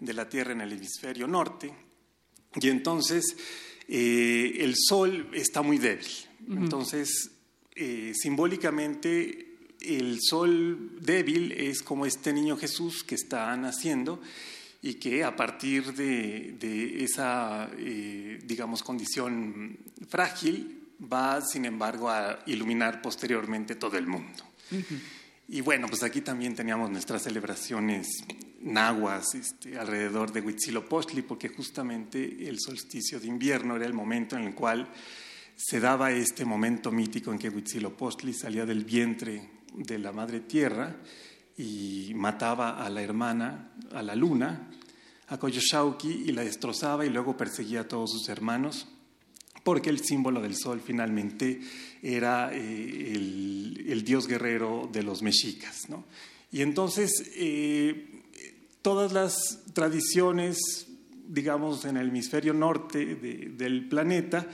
de 0.00 0.12
la 0.14 0.28
Tierra 0.28 0.52
en 0.52 0.62
el 0.62 0.72
hemisferio 0.72 1.28
norte. 1.28 1.72
Y 2.56 2.68
entonces 2.70 3.36
eh, 3.88 4.56
el 4.60 4.74
sol 4.76 5.30
está 5.32 5.62
muy 5.62 5.78
débil. 5.78 6.06
Entonces, 6.48 7.30
eh, 7.74 8.12
simbólicamente, 8.14 9.56
el 9.80 10.18
sol 10.20 10.98
débil 11.00 11.52
es 11.52 11.82
como 11.82 12.06
este 12.06 12.32
niño 12.32 12.56
Jesús 12.56 13.04
que 13.04 13.14
está 13.14 13.56
naciendo 13.56 14.20
y 14.82 14.94
que 14.94 15.24
a 15.24 15.34
partir 15.34 15.94
de, 15.94 16.56
de 16.58 17.04
esa, 17.04 17.70
eh, 17.78 18.38
digamos, 18.44 18.82
condición 18.82 19.78
frágil 20.08 20.82
va, 21.12 21.40
sin 21.40 21.64
embargo, 21.64 22.10
a 22.10 22.40
iluminar 22.46 23.00
posteriormente 23.00 23.74
todo 23.74 23.96
el 23.96 24.06
mundo. 24.06 24.44
Y 25.48 25.60
bueno, 25.60 25.88
pues 25.88 26.02
aquí 26.02 26.20
también 26.20 26.54
teníamos 26.54 26.90
nuestras 26.90 27.22
celebraciones 27.22 28.06
nahuas 28.64 29.34
este, 29.34 29.78
alrededor 29.78 30.32
de 30.32 30.40
Huitzilopochtli, 30.40 31.22
porque 31.22 31.48
justamente 31.48 32.48
el 32.48 32.58
solsticio 32.58 33.20
de 33.20 33.26
invierno 33.26 33.76
era 33.76 33.86
el 33.86 33.92
momento 33.92 34.36
en 34.36 34.44
el 34.44 34.54
cual 34.54 34.88
se 35.56 35.80
daba 35.80 36.10
este 36.10 36.44
momento 36.44 36.90
mítico 36.90 37.30
en 37.30 37.38
que 37.38 37.50
Huitzilopochtli 37.50 38.32
salía 38.32 38.66
del 38.66 38.84
vientre 38.84 39.50
de 39.74 39.98
la 39.98 40.12
madre 40.12 40.40
tierra 40.40 40.96
y 41.56 42.12
mataba 42.14 42.84
a 42.84 42.88
la 42.88 43.02
hermana, 43.02 43.72
a 43.92 44.02
la 44.02 44.16
luna, 44.16 44.70
a 45.28 45.38
Coyoshauqui, 45.38 46.24
y 46.26 46.32
la 46.32 46.42
destrozaba 46.42 47.06
y 47.06 47.10
luego 47.10 47.36
perseguía 47.36 47.82
a 47.82 47.88
todos 47.88 48.10
sus 48.12 48.28
hermanos, 48.28 48.88
porque 49.62 49.90
el 49.90 50.00
símbolo 50.00 50.40
del 50.40 50.56
sol 50.56 50.82
finalmente 50.84 51.60
era 52.02 52.50
eh, 52.52 53.12
el, 53.14 54.04
dios 54.04 54.26
guerrero 54.26 54.88
de 54.92 55.02
los 55.02 55.22
mexicas. 55.22 55.86
Y 56.50 56.62
entonces 56.62 57.30
eh, 57.36 58.13
todas 58.84 59.14
las 59.14 59.60
tradiciones, 59.72 60.86
digamos, 61.26 61.86
en 61.86 61.96
el 61.96 62.08
hemisferio 62.08 62.52
norte 62.52 63.16
del 63.16 63.88
planeta, 63.88 64.46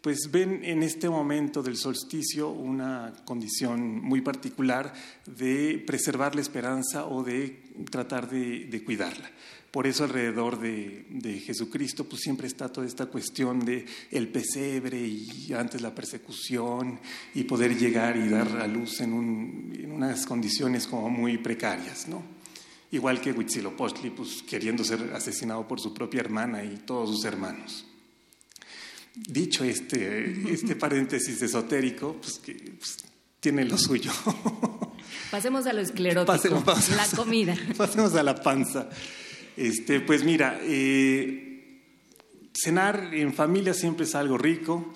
pues 0.00 0.30
ven 0.30 0.64
en 0.64 0.82
este 0.82 1.10
momento 1.10 1.62
del 1.62 1.76
solsticio 1.76 2.48
una 2.48 3.12
condición 3.26 4.00
muy 4.00 4.22
particular 4.22 4.94
de 5.26 5.84
preservar 5.86 6.34
la 6.34 6.40
esperanza 6.40 7.04
o 7.04 7.22
de 7.22 7.62
tratar 7.90 8.30
de, 8.30 8.82
cuidarla. 8.86 9.30
Por 9.70 9.86
eso 9.86 10.04
alrededor 10.04 10.58
de, 10.58 11.42
Jesucristo 11.44 12.04
pues 12.04 12.22
siempre 12.22 12.46
está 12.46 12.70
toda 12.70 12.86
esta 12.86 13.04
cuestión 13.04 13.66
de 13.66 13.84
el 14.10 14.28
pesebre 14.28 14.98
y 14.98 15.52
antes 15.52 15.82
la 15.82 15.94
persecución 15.94 17.00
y 17.34 17.44
poder 17.44 17.76
llegar 17.76 18.16
y 18.16 18.30
dar 18.30 18.48
a 18.62 18.66
luz 18.66 19.02
en, 19.02 19.12
unas 19.92 20.24
condiciones 20.24 20.86
como 20.86 21.10
muy 21.10 21.36
precarias, 21.36 22.08
¿no? 22.08 22.33
Igual 22.94 23.20
que 23.20 23.32
Huitzilopochtli, 23.32 24.10
pues 24.10 24.44
queriendo 24.48 24.84
ser 24.84 25.12
asesinado 25.14 25.66
por 25.66 25.80
su 25.80 25.92
propia 25.92 26.20
hermana 26.20 26.62
y 26.62 26.76
todos 26.86 27.10
sus 27.10 27.24
hermanos. 27.24 27.84
Dicho 29.16 29.64
este, 29.64 30.52
este 30.52 30.76
paréntesis 30.76 31.42
esotérico, 31.42 32.14
pues 32.20 32.38
que 32.38 32.54
pues, 32.54 32.98
tiene 33.40 33.64
lo 33.64 33.76
suyo. 33.76 34.12
Pasemos 35.32 35.66
a 35.66 35.72
lo 35.72 35.80
esclerótico, 35.80 36.62
la 36.64 37.06
comida. 37.16 37.56
Pasemos 37.76 38.14
a 38.14 38.22
la 38.22 38.40
panza. 38.40 38.88
Este, 39.56 39.98
pues 39.98 40.22
mira, 40.22 40.60
eh, 40.62 41.82
cenar 42.52 43.12
en 43.12 43.34
familia 43.34 43.74
siempre 43.74 44.04
es 44.04 44.14
algo 44.14 44.38
rico. 44.38 44.94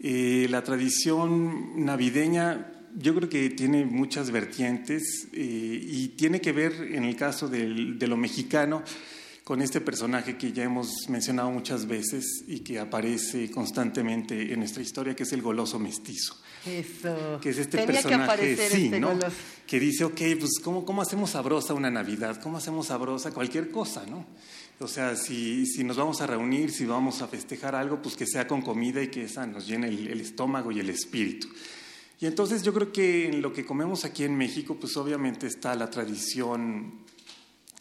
Eh, 0.00 0.48
la 0.50 0.62
tradición 0.62 1.82
navideña 1.82 2.77
yo 2.96 3.14
creo 3.14 3.28
que 3.28 3.50
tiene 3.50 3.84
muchas 3.84 4.30
vertientes 4.30 5.28
eh, 5.32 5.80
y 5.82 6.08
tiene 6.08 6.40
que 6.40 6.52
ver, 6.52 6.72
en 6.92 7.04
el 7.04 7.16
caso 7.16 7.48
de 7.48 7.66
lo 7.66 8.16
mexicano, 8.16 8.82
con 9.48 9.62
este 9.62 9.80
personaje 9.80 10.36
que 10.36 10.52
ya 10.52 10.64
hemos 10.64 11.08
mencionado 11.08 11.50
muchas 11.50 11.86
veces 11.86 12.44
y 12.46 12.60
que 12.60 12.78
aparece 12.78 13.50
constantemente 13.50 14.52
en 14.52 14.58
nuestra 14.58 14.82
historia, 14.82 15.16
que 15.16 15.22
es 15.22 15.32
el 15.32 15.40
goloso 15.40 15.78
mestizo. 15.78 16.36
Eso. 16.66 17.38
Que 17.40 17.48
es 17.48 17.56
este 17.56 17.78
personaje, 17.86 18.56
que 18.56 18.68
sí, 18.68 18.84
este 18.84 19.00
¿no? 19.00 19.18
Que 19.66 19.80
dice, 19.80 20.04
ok, 20.04 20.20
pues 20.38 20.60
¿cómo, 20.62 20.84
¿cómo 20.84 21.00
hacemos 21.00 21.30
sabrosa 21.30 21.72
una 21.72 21.90
Navidad? 21.90 22.38
¿Cómo 22.42 22.58
hacemos 22.58 22.88
sabrosa 22.88 23.30
cualquier 23.30 23.70
cosa, 23.70 24.04
no? 24.04 24.26
O 24.80 24.86
sea, 24.86 25.16
si, 25.16 25.64
si 25.64 25.82
nos 25.82 25.96
vamos 25.96 26.20
a 26.20 26.26
reunir, 26.26 26.70
si 26.70 26.84
vamos 26.84 27.22
a 27.22 27.26
festejar 27.26 27.74
algo, 27.74 28.02
pues 28.02 28.16
que 28.16 28.26
sea 28.26 28.46
con 28.46 28.60
comida 28.60 29.02
y 29.02 29.08
que 29.08 29.24
esa 29.24 29.46
nos 29.46 29.66
llene 29.66 29.88
el, 29.88 30.08
el 30.08 30.20
estómago 30.20 30.70
y 30.72 30.80
el 30.80 30.90
espíritu. 30.90 31.48
Y 32.20 32.26
entonces 32.26 32.62
yo 32.62 32.74
creo 32.74 32.92
que 32.92 33.28
en 33.28 33.42
lo 33.42 33.52
que 33.52 33.64
comemos 33.64 34.04
aquí 34.04 34.24
en 34.24 34.36
México, 34.36 34.76
pues 34.78 34.96
obviamente 34.96 35.46
está 35.46 35.74
la 35.74 35.88
tradición 35.88 37.06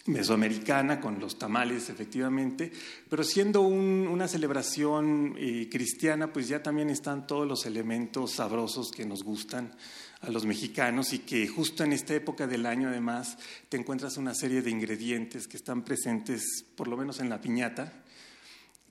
mesoamericana 0.08 1.02
con 1.02 1.20
los 1.20 1.38
tamales, 1.38 1.90
efectivamente, 1.90 2.72
pero 3.10 3.24
siendo 3.24 3.62
una 3.62 4.28
celebración 4.28 5.36
eh, 5.38 5.68
cristiana, 5.70 6.32
pues 6.32 6.48
ya 6.48 6.64
también 6.64 6.90
están 6.90 7.28
todos 7.28 7.48
los 7.48 7.66
elementos 7.66 8.32
sabrosos 8.34 8.92
que 8.92 9.06
nos 9.06 9.24
gustan 9.24 9.76
a 10.22 10.30
los 10.30 10.46
mexicanos 10.46 11.14
y 11.14 11.20
que 11.20 11.48
justo 11.48 11.84
en 11.84 11.94
esta 11.94 12.16
época 12.16 12.48
del 12.48 12.66
año 12.66 12.90
además 12.90 13.38
te 13.70 13.78
encuentras 13.78 14.18
una 14.18 14.34
serie 14.34 14.62
de 14.62 14.72
ingredientes 14.72 15.48
que 15.48 15.58
están 15.58 15.84
presentes 15.84 16.66
por 16.76 16.88
lo 16.88 16.98
menos 16.98 17.20
en 17.20 17.30
la 17.30 17.42
piñata, 17.42 18.04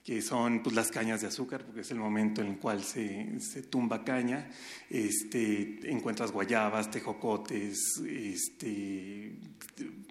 que 0.07 0.21
son 0.21 0.63
pues, 0.63 0.73
las 0.73 0.89
cañas 0.89 1.19
de 1.19 1.27
azúcar, 1.27 1.65
porque 1.65 1.81
es 1.81 1.91
el 1.91 1.97
momento 1.97 2.39
en 2.39 2.47
el 2.47 2.57
cual 2.59 2.81
se, 2.81 3.41
se 3.41 3.63
tumba 3.63 4.05
caña. 4.05 4.49
Este, 4.89 5.91
encuentras 5.91 6.31
guayabas, 6.31 6.89
tejocotes, 6.89 8.01
este, 8.07 9.35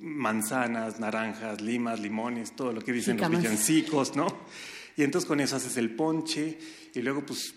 manzanas, 0.02 1.00
naranjas, 1.00 1.62
limas, 1.62 1.98
limones, 1.98 2.54
todo 2.54 2.74
lo 2.74 2.82
que 2.82 2.92
dicen 2.92 3.16
los 3.16 3.30
villancicos, 3.30 4.14
¿no? 4.14 4.26
Y 4.98 5.02
entonces 5.02 5.26
con 5.26 5.40
eso 5.40 5.56
haces 5.56 5.78
el 5.78 5.94
ponche 5.94 6.58
y 6.94 7.00
luego 7.00 7.24
pues 7.24 7.54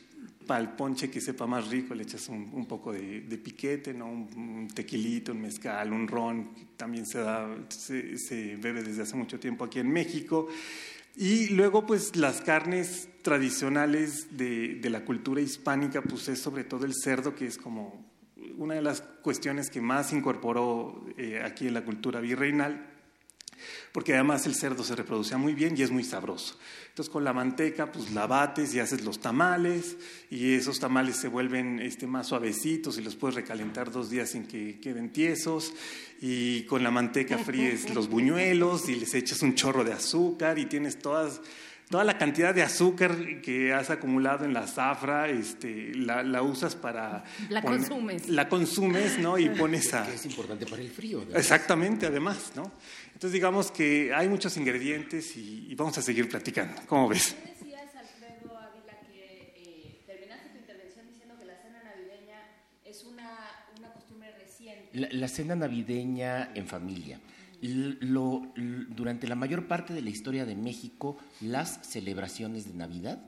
para 0.48 0.62
el 0.62 0.70
ponche 0.70 1.12
que 1.12 1.20
sepa 1.20 1.46
más 1.46 1.68
rico 1.68 1.94
le 1.94 2.04
echas 2.04 2.30
un, 2.30 2.66
poco 2.66 2.94
de, 2.94 3.22
piquete, 3.44 3.94
¿no? 3.94 4.08
Un, 4.08 4.70
tequilito, 4.74 5.34
un 5.34 5.42
mezcal, 5.42 5.92
un 5.92 6.08
ron, 6.08 6.56
que 6.56 6.68
también 6.78 7.06
se, 7.06 7.20
da, 7.20 7.54
se, 7.68 8.18
se 8.18 8.56
bebe 8.56 8.82
desde 8.82 9.02
hace 9.02 9.18
mucho 9.18 9.38
tiempo 9.42 9.66
aquí 9.66 9.80
en 9.80 9.92
México. 9.92 10.48
Y 11.16 11.50
luego, 11.50 11.86
pues 11.86 12.16
las 12.16 12.42
carnes 12.42 13.10
tradicionales 13.22 14.38
de, 14.38 14.80
la 14.90 15.06
cultura 15.06 15.42
hispánica, 15.42 16.02
pues 16.02 16.28
es 16.30 16.40
sobre 16.40 16.64
todo 16.64 16.86
el 16.86 16.94
cerdo, 16.94 17.36
que 17.36 17.46
es 17.46 17.58
como 17.58 18.10
una 18.58 18.76
de 18.76 18.82
las 18.82 19.02
cuestiones 19.02 19.70
que 19.70 19.82
más 19.82 20.14
incorporó 20.14 21.06
eh, 21.18 21.42
aquí 21.44 21.68
en 21.68 21.74
la 21.74 21.84
cultura 21.84 22.20
virreinal, 22.20 22.89
porque 23.92 24.14
además 24.14 24.46
el 24.46 24.56
cerdo 24.56 24.84
se 24.84 24.96
reproducía 24.96 25.38
muy 25.38 25.54
bien 25.54 25.76
y 25.78 25.82
es 25.82 25.92
muy 25.92 26.04
sabroso. 26.04 26.58
Entonces 26.90 27.12
con 27.12 27.24
la 27.24 27.34
manteca 27.34 27.92
pues 27.92 28.12
la 28.12 28.28
bates 28.28 28.74
y 28.74 28.80
haces 28.80 29.04
los 29.04 29.20
tamales 29.20 29.98
y 30.30 30.54
esos 30.54 30.80
tamales 30.80 31.16
se 31.18 31.28
vuelven 31.28 31.80
este, 31.80 32.08
más 32.08 32.28
suavecitos 32.28 32.98
y 32.98 33.02
los 33.02 33.16
puedes 33.16 33.36
recalentar 33.36 33.92
dos 33.92 34.10
días 34.10 34.30
sin 34.30 34.46
que 34.46 34.80
queden 34.80 35.12
tiesos 35.12 35.74
y 36.22 36.64
con 36.64 36.84
la 36.84 36.92
manteca 36.92 37.38
fríes 37.38 37.94
los 37.94 38.10
buñuelos 38.10 38.90
y 38.90 38.96
les 38.96 39.14
echas 39.14 39.42
un 39.42 39.56
chorro 39.56 39.84
de 39.84 39.94
azúcar 39.94 40.60
y 40.60 40.66
tienes 40.66 41.00
todas 41.00 41.42
toda 41.90 42.04
la 42.04 42.18
cantidad 42.18 42.54
de 42.54 42.62
azúcar 42.62 43.42
que 43.42 43.74
has 43.74 43.90
acumulado 43.90 44.46
en 44.46 44.54
la 44.54 44.68
zafra, 44.68 45.28
este, 45.28 45.92
la, 45.96 46.42
usas 46.44 46.76
para... 46.76 47.24
La 47.50 47.64
consumes. 47.64 48.30
La 48.30 48.48
consumes, 48.48 49.18
¿no? 49.18 49.40
Y 49.40 49.50
pones 49.50 49.94
a... 49.96 50.06
Que 50.06 50.14
es 50.14 50.26
importante 50.26 50.68
para 50.68 50.84
el 50.84 50.92
frío. 50.92 51.26
Exactamente, 51.34 52.06
además, 52.06 52.52
¿no? 52.56 52.72
Entonces 53.20 53.34
digamos 53.34 53.70
que 53.70 54.14
hay 54.14 54.30
muchos 54.30 54.56
ingredientes 54.56 55.36
y, 55.36 55.76
vamos 55.76 55.98
a 55.98 56.02
seguir 56.02 56.30
platicando. 56.30 56.82
¿Cómo 56.88 57.10
ves? 57.10 57.36
decías, 57.44 57.94
Alfredo 57.94 58.58
Ávila, 58.58 58.98
que 59.12 60.02
terminaste 60.08 60.48
tu 60.52 60.58
intervención 60.58 61.06
diciendo 61.06 61.36
que 61.38 61.44
la 61.44 61.58
cena 61.58 61.84
navideña 61.84 62.40
es 62.86 63.04
una, 63.04 63.38
una 63.78 63.92
costumbre 63.92 64.32
reciente. 64.38 65.14
la 65.14 65.28
cena 65.28 65.58
navideña 65.58 66.52
en 66.56 66.66
familia. 66.66 67.20
Lo, 67.60 68.54
durante 68.56 69.28
la 69.28 69.36
mayor 69.36 69.68
parte 69.68 69.94
de 69.94 70.02
la 70.02 70.12
historia 70.12 70.46
de 70.46 70.56
México, 70.56 71.18
las 71.42 71.86
celebraciones 71.86 72.68
de 72.68 72.74
Navidad 72.74 73.22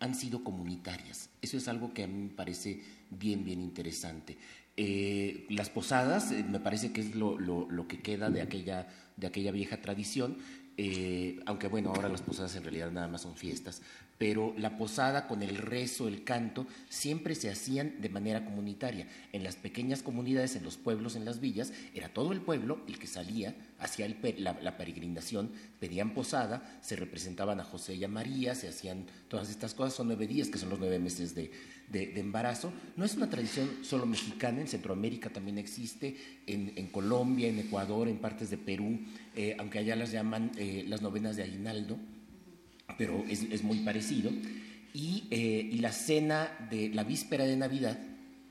han 0.00 0.16
sido 0.16 0.42
comunitarias. 0.42 1.30
Eso 1.40 1.56
es 1.56 1.68
algo 1.68 1.94
que 1.94 2.02
a 2.02 2.08
mí 2.08 2.20
me 2.20 2.34
parece 2.34 2.82
bien, 3.10 3.44
bien 3.44 3.62
interesante. 3.62 4.36
Eh, 4.78 5.46
las 5.48 5.70
posadas, 5.70 6.32
eh, 6.32 6.44
me 6.46 6.60
parece 6.60 6.92
que 6.92 7.00
es 7.00 7.14
lo, 7.14 7.38
lo, 7.38 7.88
que 7.88 8.00
queda 8.02 8.28
de 8.28 8.42
aquella, 8.42 8.86
de 9.16 9.26
aquella 9.26 9.50
vieja 9.50 9.80
tradición, 9.80 10.36
eh, 10.76 11.40
aunque 11.46 11.68
bueno, 11.68 11.90
ahora 11.90 12.10
las 12.10 12.20
posadas 12.20 12.54
en 12.56 12.62
realidad 12.62 12.90
nada 12.90 13.08
más 13.08 13.22
son 13.22 13.36
fiestas, 13.36 13.80
pero 14.18 14.54
la 14.56 14.78
posada 14.78 15.26
con 15.26 15.42
el 15.42 15.56
rezo, 15.56 16.08
el 16.08 16.24
canto, 16.24 16.66
siempre 16.88 17.34
se 17.34 17.50
hacían 17.50 18.00
de 18.00 18.08
manera 18.08 18.44
comunitaria. 18.44 19.06
En 19.32 19.44
las 19.44 19.56
pequeñas 19.56 20.02
comunidades, 20.02 20.56
en 20.56 20.64
los 20.64 20.76
pueblos, 20.76 21.16
en 21.16 21.24
las 21.24 21.40
villas, 21.40 21.72
era 21.94 22.08
todo 22.08 22.32
el 22.32 22.40
pueblo 22.40 22.80
el 22.88 22.98
que 22.98 23.06
salía 23.06 23.54
hacia 23.78 24.08
la, 24.38 24.76
peregrinación, 24.78 25.50
pedían 25.78 26.14
posada, 26.14 26.78
se 26.80 26.96
representaban 26.96 27.60
a 27.60 27.64
José 27.64 27.94
y 27.94 28.04
a 28.04 28.08
María, 28.08 28.54
se 28.54 28.68
hacían 28.68 29.04
todas 29.28 29.50
estas 29.50 29.74
cosas, 29.74 29.94
son 29.94 30.06
nueve 30.06 30.26
días, 30.26 30.48
que 30.48 30.58
son 30.58 30.70
los 30.70 30.78
nueve 30.78 30.98
meses 30.98 31.34
de, 31.34 31.50
embarazo. 31.92 32.72
No 32.96 33.04
es 33.04 33.16
una 33.16 33.28
tradición 33.28 33.70
solo 33.82 34.06
mexicana, 34.06 34.62
en 34.62 34.68
Centroamérica 34.68 35.28
también 35.28 35.58
existe, 35.58 36.16
en, 36.46 36.86
Colombia, 36.86 37.48
en 37.48 37.58
Ecuador, 37.58 38.08
en 38.08 38.16
partes 38.16 38.48
de 38.48 38.56
Perú, 38.56 38.98
eh, 39.34 39.56
aunque 39.58 39.78
allá 39.78 39.94
las 39.94 40.10
llaman 40.10 40.52
eh, 40.56 40.84
las 40.88 41.02
novenas 41.02 41.36
de 41.36 41.42
aguinaldo 41.42 41.98
pero 42.98 43.24
es, 43.28 43.62
muy 43.62 43.78
parecido. 43.78 44.30
Eh, 44.94 45.68
y, 45.72 45.78
la 45.78 45.92
cena 45.92 46.68
de 46.70 46.88
la 46.88 47.04
víspera 47.04 47.44
de 47.44 47.56
Navidad, 47.56 47.98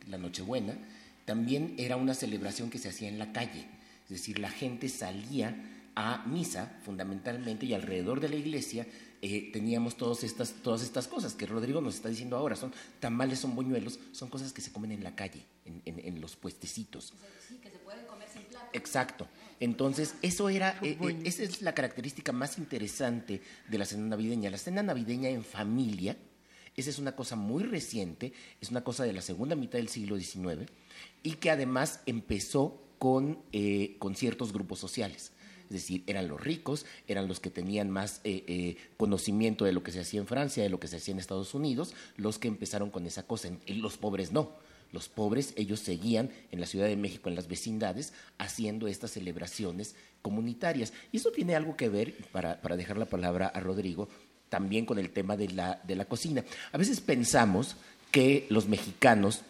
la 0.07 0.17
Nochebuena, 0.17 0.77
también 1.25 1.73
era 1.77 1.95
una 1.95 2.13
celebración 2.13 2.69
que 2.69 2.77
se 2.77 2.89
hacía 2.89 3.09
en 3.09 3.17
la 3.17 3.31
calle. 3.33 3.65
Es 4.03 4.09
decir, 4.09 4.39
la 4.39 4.49
gente 4.49 4.89
salía 4.89 5.55
a 5.95 6.25
misa 6.27 6.77
fundamentalmente 6.83 7.65
y 7.65 7.73
alrededor 7.73 8.19
de 8.19 8.29
la 8.29 8.35
iglesia 8.35 8.85
eh, 9.21 9.49
teníamos 9.51 9.95
todas 9.97 10.23
estas, 10.23 10.53
todas 10.61 10.83
estas 10.83 11.07
cosas 11.07 11.33
que 11.33 11.47
Rodrigo 11.47 11.81
nos 11.81 11.95
está 11.95 12.09
diciendo 12.09 12.37
ahora. 12.37 12.55
Son 12.55 12.71
tamales, 12.99 13.39
son 13.39 13.55
buñuelos, 13.55 13.99
son 14.11 14.29
cosas 14.29 14.53
que 14.53 14.61
se 14.61 14.71
comen 14.71 14.91
en 14.91 15.03
la 15.03 15.15
calle, 15.15 15.43
en, 15.65 16.21
los 16.21 16.35
puestecitos. 16.35 17.13
Sí, 17.47 17.57
que 17.57 17.71
se 17.71 17.77
pueden 17.79 18.05
comer 18.05 18.27
sin 18.31 18.43
plato. 18.43 18.67
Exacto. 18.73 19.27
Entonces, 19.59 20.15
eso 20.21 20.49
era, 20.49 20.77
eh, 20.81 20.97
eh, 21.01 21.21
esa 21.23 21.43
es 21.43 21.61
la 21.61 21.73
característica 21.73 22.31
más 22.31 22.57
interesante 22.57 23.41
de 23.69 23.77
la 23.77 23.85
cena 23.85 24.05
navideña. 24.07 24.49
La 24.49 24.57
cena 24.57 24.83
navideña 24.83 25.29
en 25.29 25.43
familia 25.43 26.17
Esa 26.75 26.89
es 26.89 26.99
una 26.99 27.15
cosa 27.15 27.37
muy 27.37 27.63
reciente, 27.63 28.33
es 28.59 28.69
una 28.69 28.83
cosa 28.83 29.05
de 29.05 29.13
la 29.13 29.21
segunda 29.21 29.55
mitad 29.55 29.77
del 29.77 29.87
siglo 29.87 30.17
XIX 30.17 30.69
y 31.23 31.35
que 31.35 31.49
además 31.49 32.01
empezó 32.05 32.81
con, 32.99 33.39
eh, 33.51 33.95
con 33.99 34.15
ciertos 34.15 34.51
grupos 34.51 34.79
sociales. 34.79 35.31
Es 35.65 35.71
decir, 35.71 36.03
eran 36.05 36.27
los 36.27 36.39
ricos, 36.39 36.85
eran 37.07 37.27
los 37.27 37.39
que 37.39 37.49
tenían 37.49 37.89
más 37.89 38.21
eh, 38.23 38.43
eh, 38.47 38.77
conocimiento 38.97 39.65
de 39.65 39.73
lo 39.73 39.83
que 39.83 39.91
se 39.91 39.99
hacía 39.99 40.19
en 40.19 40.27
Francia, 40.27 40.63
de 40.63 40.69
lo 40.69 40.79
que 40.79 40.87
se 40.87 40.97
hacía 40.97 41.13
en 41.13 41.19
Estados 41.19 41.53
Unidos, 41.53 41.93
los 42.17 42.37
que 42.37 42.47
empezaron 42.47 42.91
con 42.91 43.05
esa 43.07 43.23
cosa. 43.23 43.49
Los 43.67 43.97
pobres 43.97 44.31
no. 44.31 44.51
Los 44.91 45.09
pobres, 45.09 45.53
ellos 45.55 45.79
seguían 45.79 46.29
en 46.51 46.59
la 46.59 46.65
Ciudad 46.65 46.87
de 46.87 46.95
México, 46.95 47.29
en 47.29 47.35
las 47.35 47.47
vecindades, 47.47 48.13
haciendo 48.37 48.87
estas 48.87 49.11
celebraciones 49.11 49.95
comunitarias. 50.21 50.93
Y 51.11 51.17
eso 51.17 51.31
tiene 51.31 51.55
algo 51.55 51.75
que 51.75 51.89
ver, 51.89 52.13
para, 52.31 52.61
para 52.61 52.77
dejar 52.77 52.97
la 52.97 53.05
palabra 53.05 53.47
a 53.47 53.59
Rodrigo, 53.59 54.09
también 54.49 54.85
con 54.85 54.99
el 54.99 55.09
tema 55.09 55.35
de 55.35 55.49
la, 55.49 55.81
de 55.83 55.95
la 55.95 56.05
cocina. 56.05 56.43
A 56.71 56.77
veces 56.77 57.01
pensamos 57.01 57.75
que 58.11 58.47
los 58.49 58.67
mexicanos 58.67 59.41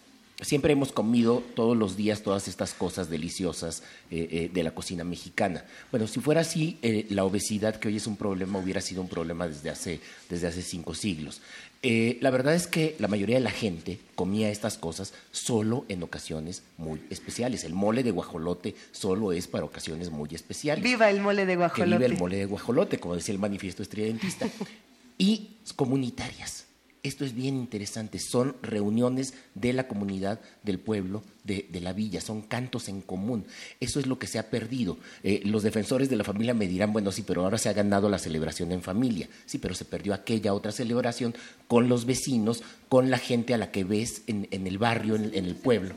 siempre 0.42 0.74
hemos 0.74 0.92
comido 0.92 1.44
todos 1.56 1.78
los 1.78 1.96
días 1.96 2.22
todas 2.22 2.48
estas 2.48 2.74
cosas 2.74 3.10
deliciosas 3.10 3.84
eh, 4.12 4.28
eh, 4.32 4.52
de 4.54 4.64
la 4.64 4.72
cocina 4.72 5.04
mexicana. 5.04 5.66
Bueno, 5.92 6.08
si 6.08 6.20
fuera 6.20 6.42
así, 6.42 6.78
eh, 6.82 7.06
la 7.10 7.24
obesidad 7.24 7.78
que 7.78 7.88
hoy 7.88 7.98
es 7.98 8.08
un 8.08 8.18
problema 8.18 8.60
hubiera 8.60 8.82
sido 8.82 9.02
un 9.02 9.08
problema 9.08 9.48
desde 9.48 9.70
hace, 9.70 10.00
desde 10.30 10.48
hace 10.48 10.62
cinco 10.62 10.94
siglos. 10.94 11.42
la 11.84 12.32
verdad 12.32 12.56
es 12.56 12.66
que 12.66 12.96
la 13.00 13.08
mayoría 13.08 13.36
de 13.36 13.44
la 13.44 13.52
gente 13.52 14.00
comía 14.16 14.50
estas 14.50 14.78
cosas 14.78 15.14
solo 15.32 15.86
en 15.88 16.02
ocasiones 16.02 16.64
muy 16.78 17.00
especiales. 17.10 17.64
El 17.64 17.74
mole 17.74 18.02
de 18.02 18.12
guajolote 18.12 18.76
solo 18.92 19.32
es 19.32 19.48
para 19.48 19.66
ocasiones 19.66 20.10
muy 20.10 20.30
especiales. 20.34 20.84
Viva 20.84 21.10
el 21.10 21.22
mole 21.22 21.46
de 21.46 21.56
guajolote. 21.56 21.98
viva 21.98 22.06
el 22.06 22.18
mole 22.18 22.38
de 22.38 22.46
guajolote, 22.46 22.98
como 22.98 23.16
decía 23.16 23.34
el 23.34 23.40
manifiesto 23.40 23.84
estridentista. 23.84 24.50
y 25.18 25.58
comunitarias 25.76 26.65
esto 27.08 27.24
es 27.24 27.36
bien 27.36 27.56
interesante, 27.56 28.20
son 28.20 28.56
reuniones 28.62 29.36
de 29.54 29.74
la 29.74 29.88
comunidad, 29.88 30.40
del 30.64 30.80
pueblo, 30.80 31.24
de, 31.44 31.68
la 31.80 31.94
villa, 31.94 32.20
son 32.20 32.42
cantos 32.42 32.90
en 32.90 33.02
común. 33.02 33.46
Eso 33.80 34.00
es 34.00 34.08
lo 34.08 34.18
que 34.18 34.26
se 34.26 34.40
ha 34.40 34.50
perdido. 34.50 34.98
Eh, 35.24 35.42
los 35.46 35.62
defensores 35.62 36.10
de 36.10 36.16
la 36.16 36.24
familia 36.24 36.56
me 36.56 36.68
dirán, 36.68 36.92
bueno, 36.94 37.12
sí, 37.12 37.22
pero 37.22 37.44
ahora 37.44 37.60
se 37.60 37.70
ha 37.70 37.74
ganado 37.74 38.10
la 38.10 38.18
celebración 38.18 38.72
en 38.72 38.82
familia. 38.82 39.30
Sí, 39.46 39.60
pero 39.60 39.76
se 39.76 39.86
perdió 39.86 40.16
aquella 40.16 40.54
otra 40.54 40.72
celebración 40.72 41.36
con 41.68 41.88
los 41.90 42.06
vecinos, 42.06 42.64
con 42.90 43.12
la 43.12 43.20
gente 43.20 43.54
a 43.54 43.58
la 43.58 43.72
que 43.72 43.84
ves 43.84 44.24
en, 44.26 44.48
el 44.52 44.78
barrio, 44.80 45.16
en, 45.16 45.34
el 45.34 45.56
pueblo. 45.56 45.94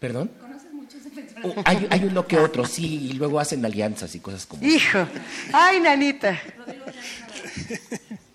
¿Perdón? 0.00 0.30
¿Conoces 0.40 0.72
muchos 0.72 1.04
defensores 1.04 1.44
oh, 1.44 1.62
hay, 1.64 1.86
hay 1.90 2.04
uno 2.04 2.26
que 2.26 2.38
otro, 2.38 2.66
sí, 2.66 3.08
y 3.10 3.12
luego 3.12 3.38
hacen 3.38 3.64
alianzas 3.64 4.14
y 4.14 4.20
cosas 4.20 4.46
como 4.46 4.66
Hijo, 4.66 5.06
ay, 5.52 5.80
nanita. 5.80 6.40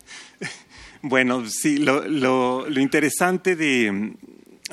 Bueno, 1.04 1.48
sí, 1.48 1.78
lo, 1.78 2.08
lo, 2.08 2.80
interesante 2.80 3.56
de, 3.56 4.14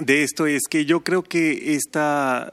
esto 0.07 0.47
es 0.47 0.63
que 0.69 0.85
yo 0.85 1.03
creo 1.03 1.23
que 1.23 1.75
esta, 1.75 2.53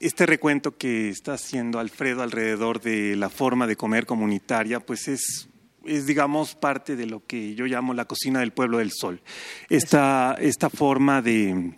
este 0.00 0.24
recuento 0.24 0.76
que 0.76 1.10
está 1.10 1.34
haciendo 1.34 1.78
Alfredo 1.78 2.22
alrededor 2.22 2.80
de 2.80 3.16
la 3.16 3.28
forma 3.28 3.66
de 3.66 3.76
comer 3.76 4.06
comunitaria, 4.06 4.80
pues 4.80 5.08
es 5.08 5.46
es, 5.84 6.06
digamos, 6.06 6.54
parte 6.54 6.96
de 6.96 7.06
lo 7.06 7.24
que 7.26 7.54
yo 7.54 7.66
llamo 7.66 7.94
la 7.94 8.04
cocina 8.04 8.40
del 8.40 8.52
pueblo 8.52 8.78
del 8.78 8.92
sol. 8.92 9.20
Esta, 9.68 10.36
esta 10.38 10.68
forma 10.68 11.22
de, 11.22 11.72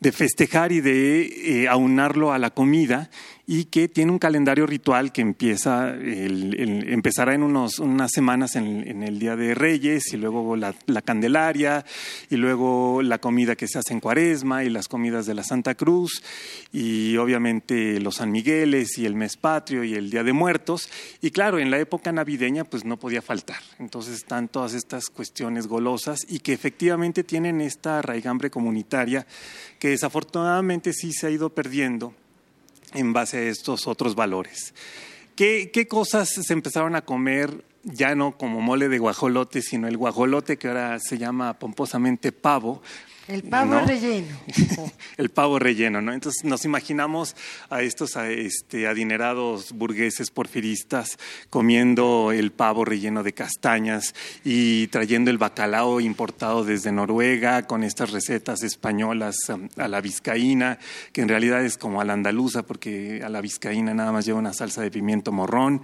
de 0.00 0.12
festejar 0.12 0.72
y 0.72 0.80
de 0.80 1.62
eh, 1.62 1.68
aunarlo 1.68 2.32
a 2.32 2.38
la 2.38 2.50
comida 2.50 3.10
y 3.48 3.66
que 3.66 3.88
tiene 3.88 4.10
un 4.10 4.18
calendario 4.18 4.66
ritual 4.66 5.12
que 5.12 5.20
empieza 5.20 5.94
empezará 5.94 7.34
en 7.34 7.44
unos, 7.44 7.78
unas 7.78 8.10
semanas 8.12 8.56
en, 8.56 9.02
el 9.04 9.20
Día 9.20 9.36
de 9.36 9.54
Reyes 9.54 10.12
y 10.12 10.16
luego 10.16 10.56
la, 10.56 10.74
Candelaria 11.04 11.84
y 12.28 12.36
luego 12.36 13.02
la 13.02 13.18
comida 13.18 13.54
que 13.54 13.68
se 13.68 13.78
hace 13.78 13.92
en 13.92 14.00
Cuaresma 14.00 14.64
y 14.64 14.70
las 14.70 14.88
comidas 14.88 15.26
de 15.26 15.34
la 15.34 15.44
Santa 15.44 15.76
Cruz 15.76 16.24
y 16.72 17.16
obviamente 17.18 18.00
los 18.00 18.16
San 18.16 18.32
Migueles 18.32 18.98
y 18.98 19.06
el 19.06 19.14
mes 19.14 19.36
patrio 19.36 19.84
y 19.84 19.94
el 19.94 20.10
Día 20.10 20.24
de 20.24 20.32
Muertos 20.32 20.90
y 21.22 21.30
claro, 21.30 21.60
en 21.60 21.70
la 21.70 21.78
época 21.78 22.10
navideña 22.10 22.64
pues 22.64 22.84
no 22.84 22.98
podía 22.98 23.22
faltar. 23.22 23.60
Entonces 23.78 24.16
están 24.16 24.48
todas 24.48 24.74
estas 24.74 25.06
cuestiones 25.06 25.68
golosas 25.68 26.26
y 26.28 26.40
que 26.40 26.52
efectivamente 26.52 27.22
tienen 27.22 27.60
esta 27.60 28.02
raigambre 28.02 28.50
comunitaria 28.50 29.24
que 29.78 29.90
desafortunadamente 29.90 30.92
sí 30.92 31.12
se 31.12 31.28
ha 31.28 31.30
ido 31.30 31.50
perdiendo 31.50 32.12
en 32.96 33.12
base 33.12 33.38
a 33.38 33.42
estos 33.42 33.86
otros 33.86 34.14
valores. 34.14 34.74
¿Qué, 35.34 35.70
¿Qué, 35.72 35.86
cosas 35.86 36.28
se 36.28 36.52
empezaron 36.52 36.96
a 36.96 37.02
comer 37.02 37.64
ya 37.84 38.14
no 38.14 38.36
como 38.36 38.60
mole 38.60 38.88
de 38.88 38.98
guajolote, 38.98 39.62
sino 39.62 39.86
el 39.86 39.96
guajolote 39.96 40.56
que 40.56 40.68
ahora 40.68 40.98
se 40.98 41.18
llama 41.18 41.58
pomposamente 41.58 42.32
pavo? 42.32 42.82
El 43.28 43.42
pavo 43.42 43.80
relleno. 43.80 44.38
el 45.16 45.30
pavo 45.30 45.58
relleno, 45.58 46.00
¿no? 46.00 46.12
Entonces 46.12 46.44
nos 46.44 46.64
imaginamos 46.64 47.34
a 47.70 47.82
estos 47.82 48.14
este, 48.14 48.86
adinerados 48.86 49.72
burgueses 49.72 50.30
porfiristas 50.30 51.18
comiendo 51.50 52.30
el 52.30 52.52
pavo 52.52 52.84
relleno 52.84 53.24
de 53.24 53.32
castañas 53.32 54.14
y 54.44 54.86
trayendo 54.88 55.32
el 55.32 55.38
bacalao 55.38 56.00
importado 56.00 56.64
desde 56.64 56.92
Noruega 56.92 57.66
con 57.66 57.82
estas 57.82 58.12
recetas 58.12 58.62
españolas 58.62 59.36
um, 59.48 59.68
a 59.76 59.88
la 59.88 60.00
vizcaína, 60.00 60.78
que 61.12 61.22
en 61.22 61.28
realidad 61.28 61.64
es 61.64 61.78
como 61.78 62.00
a 62.00 62.04
la 62.04 62.12
andaluza 62.12 62.62
porque 62.62 63.22
a 63.24 63.28
la 63.28 63.40
vizcaína 63.40 63.92
nada 63.92 64.12
más 64.12 64.24
lleva 64.24 64.38
una 64.38 64.52
salsa 64.52 64.82
de 64.82 64.90
pimiento 64.92 65.32
morrón. 65.32 65.82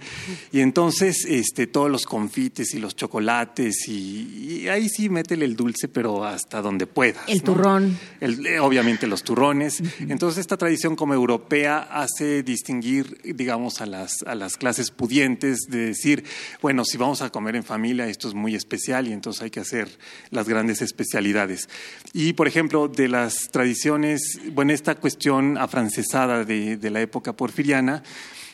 Y 0.53 0.61
entonces 0.61 1.25
este, 1.27 1.67
todos 1.67 1.91
los 1.91 2.05
confites 2.05 2.73
y 2.73 2.79
los 2.79 2.95
chocolates 2.95 3.87
y, 3.89 4.61
y 4.61 4.67
ahí 4.69 4.87
sí 4.87 5.09
métele 5.09 5.43
el 5.43 5.57
dulce, 5.57 5.89
pero 5.89 6.23
hasta 6.23 6.61
donde 6.61 6.87
pueda. 6.87 7.21
El 7.33 7.43
turrón. 7.43 7.97
Eh, 8.21 8.59
obviamente 8.59 9.07
los 9.07 9.23
turrones. 9.23 9.81
Entonces 9.99 10.39
esta 10.39 10.57
tradición 10.57 10.95
como 10.95 11.13
europea 11.13 11.79
hace 11.79 12.43
distinguir, 12.43 13.19
digamos, 13.23 13.81
a 13.81 13.85
las, 13.85 14.23
a 14.23 14.35
las 14.35 14.57
clases 14.57 14.91
pudientes 14.91 15.61
de 15.67 15.87
decir, 15.87 16.23
bueno, 16.61 16.85
si 16.85 16.97
vamos 16.97 17.21
a 17.21 17.29
comer 17.31 17.55
en 17.55 17.63
familia, 17.63 18.07
esto 18.07 18.27
es 18.27 18.33
muy 18.33 18.55
especial 18.55 19.07
y 19.07 19.13
entonces 19.13 19.41
hay 19.41 19.49
que 19.49 19.59
hacer 19.59 19.89
las 20.29 20.47
grandes 20.47 20.81
especialidades. 20.81 21.69
Y, 22.13 22.33
por 22.33 22.47
ejemplo, 22.47 22.87
de 22.87 23.07
las 23.07 23.49
tradiciones, 23.51 24.39
bueno, 24.51 24.73
esta 24.73 24.95
cuestión 24.95 25.57
afrancesada 25.57 26.45
de, 26.45 26.77
de 26.77 26.89
la 26.89 27.01
época 27.01 27.33
porfiriana, 27.33 28.03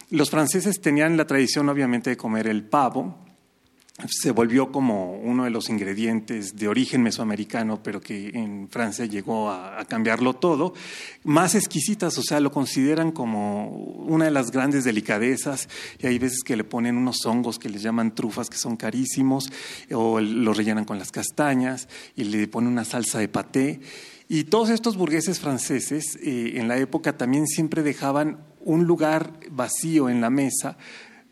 los 0.09 0.29
franceses 0.29 0.81
tenían 0.81 1.17
la 1.17 1.27
tradición, 1.27 1.69
obviamente, 1.69 2.09
de 2.09 2.17
comer 2.17 2.47
el 2.47 2.63
pavo, 2.63 3.28
se 4.07 4.31
volvió 4.31 4.71
como 4.71 5.13
uno 5.13 5.43
de 5.43 5.49
los 5.49 5.69
ingredientes 5.69 6.55
de 6.55 6.67
origen 6.67 7.03
mesoamericano, 7.03 7.81
pero 7.83 7.99
que 7.99 8.29
en 8.29 8.69
Francia 8.69 9.05
llegó 9.05 9.49
a, 9.49 9.85
cambiarlo 9.85 10.35
todo, 10.35 10.73
más 11.23 11.55
exquisitas, 11.55 12.17
o 12.17 12.21
sea, 12.21 12.39
lo 12.39 12.51
consideran 12.51 13.11
como 13.11 13.69
una 13.69 14.25
de 14.25 14.31
las 14.31 14.51
grandes 14.51 14.83
delicadezas, 14.83 15.67
y 15.99 16.07
hay 16.07 16.19
veces 16.19 16.43
que 16.43 16.55
le 16.55 16.63
ponen 16.63 16.97
unos 16.97 17.25
hongos 17.25 17.59
que 17.59 17.69
les 17.69 17.81
llaman 17.81 18.15
trufas, 18.15 18.49
que 18.49 18.57
son 18.57 18.77
carísimos, 18.77 19.51
o 19.91 20.19
lo 20.19 20.53
rellenan 20.53 20.85
con 20.85 20.99
las 20.99 21.11
castañas, 21.11 21.87
y 22.15 22.25
le 22.25 22.47
ponen 22.47 22.71
una 22.71 22.85
salsa 22.85 23.19
de 23.19 23.27
paté. 23.27 23.81
Y 24.27 24.43
todos 24.43 24.69
estos 24.69 24.95
burgueses 24.95 25.39
franceses 25.39 26.17
eh, 26.21 26.53
en 26.55 26.67
la 26.67 26.77
época 26.77 27.17
también 27.17 27.47
siempre 27.47 27.81
dejaban 27.81 28.37
un 28.61 28.85
lugar 28.85 29.39
vacío 29.49 30.09
en 30.09 30.21
la 30.21 30.29
mesa 30.29 30.77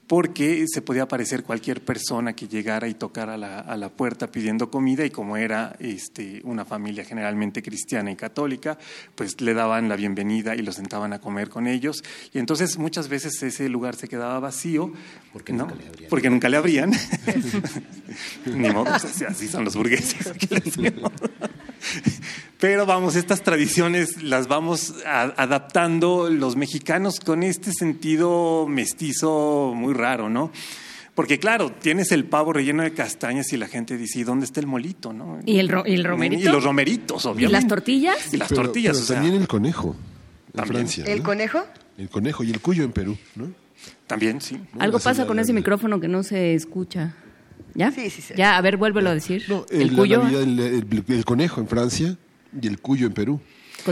porque 0.08 0.66
se 0.68 0.82
podía 0.82 1.04
aparecer 1.04 1.44
cualquier 1.44 1.84
persona 1.84 2.34
que 2.34 2.48
llegara 2.48 2.88
y 2.88 2.94
tocara 2.94 3.34
a 3.34 3.78
la, 3.78 3.90
puerta 3.90 4.28
pidiendo 4.28 4.70
comida 4.70 5.06
y 5.06 5.10
como 5.10 5.38
era 5.38 5.76
este, 5.80 6.42
una 6.44 6.66
familia 6.66 7.04
generalmente 7.04 7.62
cristiana 7.62 8.12
y 8.12 8.16
católica, 8.16 8.78
pues 9.16 9.42
le 9.42 9.54
daban 9.54 9.90
la 9.90 9.96
bienvenida 9.96 10.56
y 10.56 10.62
lo 10.62 10.72
sentaban 10.72 11.14
a 11.14 11.20
comer 11.20 11.50
con 11.50 11.68
ellos 11.68 12.04
y 12.34 12.40
entonces 12.40 12.78
muchas 12.78 13.10
veces 13.10 13.42
ese 13.44 13.70
lugar 13.70 13.96
se 13.96 14.08
quedaba 14.08 14.40
vacío 14.40 14.92
porque 15.34 15.52
nunca 15.52 15.76
le 15.76 15.88
abrían. 15.88 16.10
Porque 16.10 16.30
nunca 16.30 16.50
le 16.50 16.58
abrían. 16.58 16.92
Ni 18.46 18.70
modo, 18.70 18.92
así 18.92 19.48
son 19.48 19.66
los 19.66 19.76
burgueses. 19.76 20.34
Pero 22.60 22.86
vamos, 22.86 23.16
estas 23.16 23.44
tradiciones 23.44 24.24
las 24.24 24.48
vamos 24.48 24.96
adaptando 25.06 26.30
los 26.30 26.56
mexicanos 26.56 27.20
con 27.20 27.44
este 27.44 27.72
sentido 27.72 28.66
mestizo 28.68 29.74
muy 29.76 29.94
raro, 29.94 30.30
¿no? 30.30 30.52
Porque 31.14 31.40
claro, 31.40 31.72
tienes 31.72 32.12
el 32.12 32.26
pavo 32.26 32.54
relleno 32.54 32.84
de 32.84 32.94
castañas 32.94 33.52
y 33.52 33.58
la 33.58 33.68
gente 33.68 33.98
dice, 33.98 34.20
¿y 34.20 34.24
dónde 34.24 34.46
está 34.46 34.60
el 34.60 34.68
molito? 34.68 35.14
¿no? 35.14 35.40
¿Y 35.46 35.58
el, 35.58 35.70
romerito? 35.70 36.44
Y 36.44 36.52
los 36.52 36.64
romeritos, 36.64 37.26
obviamente. 37.26 37.50
¿Y 37.50 37.62
las 37.62 37.68
tortillas? 37.68 38.34
Y 38.34 38.38
las 38.38 38.50
tortillas. 38.50 38.98
Pero 38.98 39.20
también 39.20 39.42
el 39.42 39.48
conejo 39.48 39.96
en 40.54 40.66
Francia. 40.66 41.06
¿El 41.06 41.24
conejo? 41.24 41.64
El 41.98 42.10
conejo 42.10 42.44
y 42.44 42.52
el 42.52 42.60
cuyo 42.60 42.84
en 42.84 42.92
Perú, 42.92 43.18
¿no? 43.36 43.52
También, 44.06 44.42
sí. 44.42 44.60
Algo 44.80 45.00
pasa 45.00 45.26
con 45.26 45.40
ese 45.40 45.54
micrófono 45.54 46.00
que 46.00 46.08
no 46.08 46.24
se 46.24 46.54
escucha. 46.54 47.16
¿Ya? 47.74 47.92
Sí, 47.92 48.10
sí, 48.10 48.22
sí. 48.22 48.34
Ya, 48.36 48.58
a 48.58 48.62
ver, 48.62 48.78
vuélvelo 48.78 49.10
a 49.10 49.14
decir. 49.14 49.44
el, 49.70 49.96
cuyo. 49.96 50.22
el, 50.28 51.26
conejo 51.26 51.62
en 51.62 51.68
Francia 51.68 52.18
y 52.60 52.68
el 52.68 52.80
cuyo 52.80 53.08
en 53.08 53.14
Perú. 53.14 53.40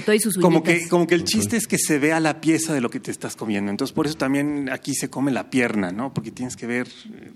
Con 0.03 0.41
como 0.41 0.64
que 0.64 0.88
Como 0.88 1.07
que 1.07 1.15
el 1.15 1.24
chiste 1.24 1.57
es 1.57 1.67
que 1.67 1.77
se 1.77 1.99
vea 1.99 2.19
la 2.19 2.41
pieza 2.41 2.74
de 2.74 2.82
lo 2.82 2.90
que 2.90 2.99
te 2.99 3.11
estás 3.11 3.35
comiendo. 3.35 3.72
Entonces, 3.72 3.93
por 3.93 4.07
eso 4.07 4.15
también 4.15 4.69
aquí 4.72 4.93
se 4.93 5.09
come 5.09 5.32
la 5.32 5.49
pierna, 5.49 5.91
¿no? 5.91 6.14
Porque 6.14 6.32
tienes 6.32 6.56
que 6.56 6.67
ver 6.67 6.88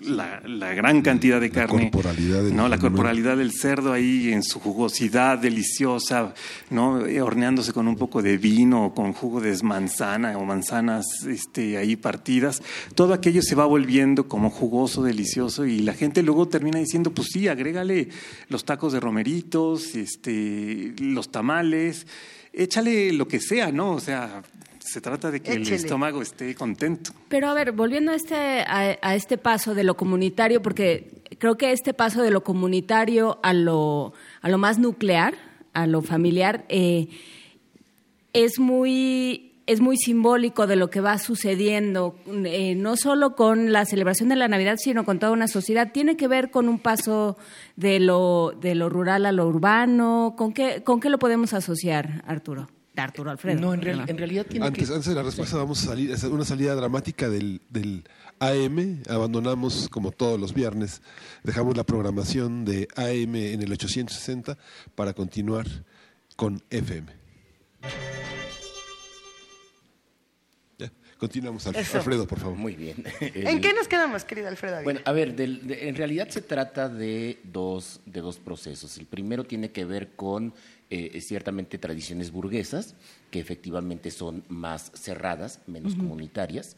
la, 0.01 0.41
gran 0.73 1.01
cantidad 1.01 1.39
de 1.39 1.49
carne. 1.49 1.85
La 1.85 1.91
corporalidad 1.91 2.43
del, 2.43 2.55
¿no? 2.55 2.67
La 2.67 2.77
corporalidad 2.77 3.37
del 3.37 3.51
cerdo 3.51 3.93
ahí 3.93 4.31
en 4.31 4.43
su 4.43 4.59
jugosidad 4.59 5.37
deliciosa, 5.37 6.33
¿no? 6.69 7.05
Eh, 7.05 7.21
horneándose 7.21 7.73
con 7.73 7.87
un 7.87 7.95
poco 7.95 8.21
de 8.21 8.37
vino 8.37 8.85
o 8.85 8.93
con 8.93 9.13
jugo 9.13 9.41
de 9.41 9.57
manzana 9.63 10.37
o 10.37 10.45
manzanas 10.45 11.05
este, 11.27 11.77
ahí 11.77 11.95
partidas. 11.95 12.61
Todo 12.95 13.13
aquello 13.13 13.41
se 13.41 13.55
va 13.55 13.65
volviendo 13.65 14.27
como 14.27 14.49
jugoso, 14.49 15.03
delicioso 15.03 15.65
y 15.65 15.79
la 15.79 15.93
gente 15.93 16.23
luego 16.23 16.47
termina 16.47 16.79
diciendo, 16.79 17.11
pues 17.11 17.29
sí, 17.31 17.47
agrégale 17.47 18.09
los 18.47 18.65
tacos 18.65 18.93
de 18.93 18.99
romeritos, 18.99 19.95
este, 19.95 20.93
los 20.99 21.31
tamales, 21.31 22.05
échale 22.53 23.13
lo 23.13 23.27
que 23.27 23.39
sea, 23.39 23.71
¿no? 23.71 23.91
O 23.91 23.99
sea, 23.99 24.43
se 24.79 25.01
trata 25.01 25.29
de 25.31 25.41
que 25.41 25.53
el 25.53 25.71
estómago 25.71 26.21
esté 26.21 26.55
contento. 26.55 27.11
Pero 27.27 27.47
a 27.47 27.53
ver, 27.53 27.71
volviendo 27.71 28.11
a 28.11 28.15
este, 28.15 28.35
a, 28.35 29.15
este 29.15 29.37
paso 29.37 29.75
de 29.75 29.83
lo 29.83 29.95
comunitario, 29.95 30.61
porque 30.61 31.21
creo 31.37 31.57
que 31.57 31.71
este 31.71 31.93
paso 31.93 32.21
de 32.23 32.31
lo 32.31 32.43
comunitario 32.43 33.39
a 33.43 33.53
lo, 33.53 34.13
a 34.41 34.49
lo 34.49 34.57
más 34.57 34.79
nuclear, 34.79 35.35
a 35.73 35.85
lo 35.85 36.01
familiar, 36.01 36.65
eh, 36.69 37.07
es 38.33 38.59
muy 38.59 39.48
es 39.69 39.81
muy 39.81 39.97
simbólico 39.97 40.65
de 40.65 40.75
lo 40.75 40.89
que 40.89 40.99
va 40.99 41.19
sucediendo, 41.19 42.15
eh, 42.43 42.73
no 42.73 42.97
solo 42.97 43.35
con 43.35 43.71
la 43.71 43.85
celebración 43.85 44.27
de 44.29 44.35
la 44.35 44.47
Navidad, 44.47 44.77
sino 44.79 45.05
con 45.05 45.19
toda 45.19 45.31
una 45.31 45.47
sociedad. 45.47 45.91
Tiene 45.93 46.17
que 46.17 46.27
ver 46.27 46.49
con 46.49 46.67
un 46.67 46.79
paso 46.79 47.37
de 47.75 47.99
lo, 47.99 48.51
de 48.59 48.73
lo 48.73 48.89
rural 48.89 49.27
a 49.27 49.31
lo 49.31 49.45
urbano. 49.45 50.33
¿Con 50.35 50.53
qué, 50.53 50.81
¿Con 50.83 50.99
qué 50.99 51.11
lo 51.11 51.19
podemos 51.19 51.53
asociar, 51.53 52.23
Arturo? 52.25 52.67
Arturo 52.95 53.29
Alfredo. 53.29 53.61
No, 53.61 53.75
en, 53.75 53.81
realidad 53.83 54.47
tiene 54.47 54.65
antes, 54.65 54.89
Antes 54.89 55.05
de 55.05 55.13
la 55.13 55.21
respuesta 55.21 55.55
vamos 55.57 55.83
a 55.83 55.85
salir, 55.85 56.09
es 56.09 56.23
una 56.23 56.45
salida 56.45 56.73
dramática 56.73 57.29
del, 57.29 57.61
del 57.69 58.05
AM, 58.39 59.03
abandonamos 59.07 59.87
como 59.87 60.11
todos 60.11 60.39
los 60.39 60.55
viernes, 60.55 61.03
dejamos 61.43 61.77
la 61.77 61.83
programación 61.83 62.65
de 62.65 62.87
AM 62.95 63.35
en 63.35 63.61
el 63.61 63.71
860 63.71 64.57
para 64.95 65.13
continuar 65.13 65.67
con 66.35 66.63
FM. 66.71 67.13
Continuamos, 71.19 71.67
Alfredo, 71.67 72.25
por 72.25 72.39
favor. 72.39 72.57
Muy 72.57 72.75
bien. 72.75 73.03
¿En 73.19 73.59
qué 73.59 73.73
nos 73.73 73.89
quedamos, 73.89 74.23
querido 74.23 74.47
Alfredo? 74.47 74.81
Bueno, 74.83 75.01
a 75.03 75.11
ver, 75.11 75.35
en 75.37 75.95
realidad 75.95 76.29
se 76.29 76.41
trata 76.41 76.87
de 76.87 77.39
dos, 77.43 77.99
de 78.05 78.21
dos 78.21 78.37
procesos. 78.37 78.97
El 78.97 79.05
primero 79.05 79.43
tiene 79.43 79.69
que 79.71 79.83
ver 79.83 80.11
con 80.15 80.53
eh, 80.89 81.19
ciertamente 81.19 81.77
tradiciones 81.77 82.31
burguesas, 82.31 82.95
que 83.31 83.41
efectivamente 83.41 84.11
son 84.11 84.45
más 84.47 84.93
cerradas, 84.95 85.59
menos 85.67 85.93
comunitarias. 85.93 86.77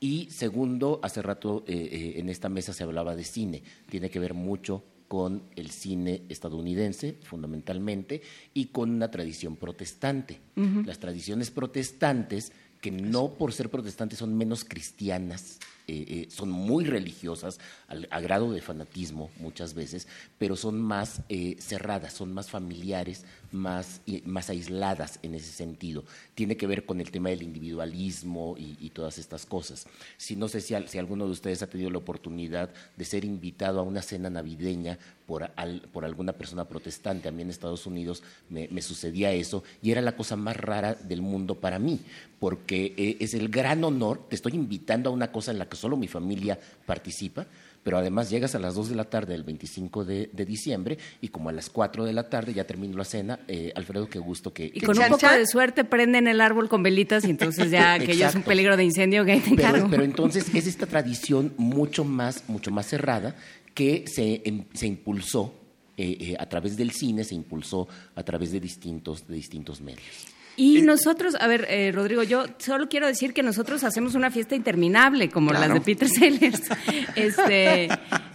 Y 0.00 0.28
segundo, 0.30 0.98
hace 1.02 1.20
rato 1.20 1.62
eh, 1.66 1.88
eh, 1.92 2.12
en 2.16 2.30
esta 2.30 2.48
mesa 2.48 2.72
se 2.72 2.84
hablaba 2.84 3.14
de 3.14 3.24
cine. 3.24 3.62
Tiene 3.90 4.08
que 4.08 4.18
ver 4.18 4.32
mucho 4.32 4.82
con 5.06 5.42
el 5.54 5.70
cine 5.70 6.22
estadounidense, 6.30 7.18
fundamentalmente, 7.22 8.22
y 8.54 8.68
con 8.68 8.90
una 8.90 9.10
tradición 9.10 9.56
protestante. 9.56 10.40
Las 10.56 10.98
tradiciones 10.98 11.50
protestantes 11.50 12.52
que 12.82 12.90
no 12.90 13.34
por 13.34 13.52
ser 13.52 13.70
protestantes 13.70 14.18
son 14.18 14.36
menos 14.36 14.64
cristianas, 14.64 15.60
eh, 15.86 16.04
eh, 16.08 16.28
son 16.30 16.50
muy 16.50 16.84
religiosas, 16.84 17.60
al, 17.86 18.08
a 18.10 18.20
grado 18.20 18.52
de 18.52 18.60
fanatismo 18.60 19.30
muchas 19.38 19.72
veces, 19.72 20.08
pero 20.36 20.56
son 20.56 20.82
más 20.82 21.22
eh, 21.28 21.56
cerradas, 21.60 22.12
son 22.12 22.34
más 22.34 22.50
familiares, 22.50 23.24
más, 23.52 24.00
más 24.24 24.50
aisladas 24.50 25.18
en 25.22 25.34
ese 25.34 25.52
sentido. 25.52 26.04
Tiene 26.34 26.56
que 26.56 26.66
ver 26.66 26.84
con 26.84 27.00
el 27.00 27.10
tema 27.10 27.28
del 27.28 27.42
individualismo 27.42 28.56
y, 28.58 28.90
todas 28.92 29.16
estas 29.16 29.46
cosas. 29.46 29.86
Si 30.18 30.36
no 30.36 30.48
sé 30.48 30.60
si, 30.60 30.74
si, 30.86 30.98
alguno 30.98 31.24
de 31.24 31.32
ustedes 31.32 31.62
ha 31.62 31.66
tenido 31.66 31.90
la 31.90 31.98
oportunidad 31.98 32.70
de 32.96 33.04
ser 33.04 33.24
invitado 33.24 33.80
a 33.80 33.82
una 33.82 34.02
cena 34.02 34.28
navideña 34.28 34.98
por, 35.26 35.50
por 35.92 36.04
alguna 36.04 36.34
persona 36.34 36.66
protestante, 36.66 37.28
a 37.28 37.32
mí 37.32 37.42
en 37.42 37.50
Estados 37.50 37.86
Unidos 37.86 38.22
me, 38.50 38.68
me, 38.68 38.82
sucedía 38.82 39.32
eso 39.32 39.64
y 39.80 39.90
era 39.90 40.02
la 40.02 40.14
cosa 40.14 40.36
más 40.36 40.56
rara 40.56 40.94
del 40.94 41.22
mundo 41.22 41.54
para 41.54 41.78
mí, 41.78 42.00
porque 42.38 42.94
eh, 42.96 43.16
es 43.20 43.32
el 43.32 43.48
gran 43.48 43.82
honor, 43.84 44.26
te 44.28 44.36
estoy 44.36 44.54
invitando 44.54 45.08
a 45.08 45.12
una 45.12 45.32
cosa 45.32 45.50
en 45.50 45.58
la 45.58 45.68
que 45.68 45.76
solo 45.76 45.96
mi 45.96 46.08
familia 46.08 46.58
participa, 46.84 47.46
pero 47.82 47.98
además 47.98 48.30
llegas 48.30 48.54
a 48.54 48.58
las 48.58 48.74
2 48.74 48.90
de 48.90 48.96
la 48.96 49.04
tarde 49.04 49.32
del 49.32 49.44
25 49.44 50.04
de, 50.04 50.30
diciembre 50.46 50.98
y 51.20 51.28
como 51.28 51.48
a 51.48 51.52
las 51.52 51.70
4 51.70 52.04
de 52.04 52.12
la 52.12 52.28
tarde 52.28 52.54
ya 52.54 52.64
termino 52.64 52.96
la 52.96 53.04
cena, 53.04 53.40
eh, 53.48 53.72
Alfredo, 53.74 54.08
qué 54.08 54.18
gusto 54.18 54.52
que... 54.52 54.70
Y 54.72 54.80
con 54.80 54.98
un 54.98 55.08
poco 55.08 55.28
de 55.28 55.46
suerte 55.46 55.84
prenden 55.84 56.28
el 56.28 56.40
árbol 56.40 56.68
con 56.68 56.82
velitas 56.82 57.24
y 57.24 57.30
entonces 57.30 57.70
ya 57.70 57.98
que 58.04 58.16
ya 58.16 58.28
es 58.28 58.34
un 58.34 58.42
peligro 58.42 58.76
de 58.76 58.84
incendio 58.84 59.24
que 59.24 59.40
te 59.40 59.54
pero, 59.56 59.88
pero 59.90 60.04
entonces 60.04 60.54
es 60.54 60.66
esta 60.66 60.86
tradición 60.86 61.54
mucho 61.56 62.04
más, 62.04 62.44
mucho 62.48 62.70
más 62.70 62.86
cerrada 62.86 63.34
que 63.74 64.04
se, 64.06 64.42
em, 64.44 64.64
se 64.74 64.86
impulsó 64.86 65.54
eh, 65.96 66.16
eh, 66.20 66.36
a 66.38 66.48
través 66.48 66.76
del 66.76 66.90
cine, 66.90 67.22
se 67.22 67.34
impulsó 67.34 67.86
a 68.14 68.22
través 68.22 68.50
de 68.50 68.60
distintos, 68.60 69.26
de 69.26 69.34
distintos 69.34 69.80
medios. 69.80 70.31
Y 70.56 70.82
nosotros, 70.82 71.34
a 71.40 71.46
ver, 71.46 71.66
eh, 71.70 71.92
Rodrigo, 71.92 72.22
yo 72.22 72.44
solo 72.58 72.88
quiero 72.88 73.06
decir 73.06 73.32
que 73.32 73.42
nosotros 73.42 73.84
hacemos 73.84 74.14
una 74.14 74.30
fiesta 74.30 74.54
interminable, 74.54 75.30
como 75.30 75.52
las 75.52 75.72
de 75.72 75.80
Peter 75.80 76.08
Sellers. 76.08 76.62
este, 77.16 77.88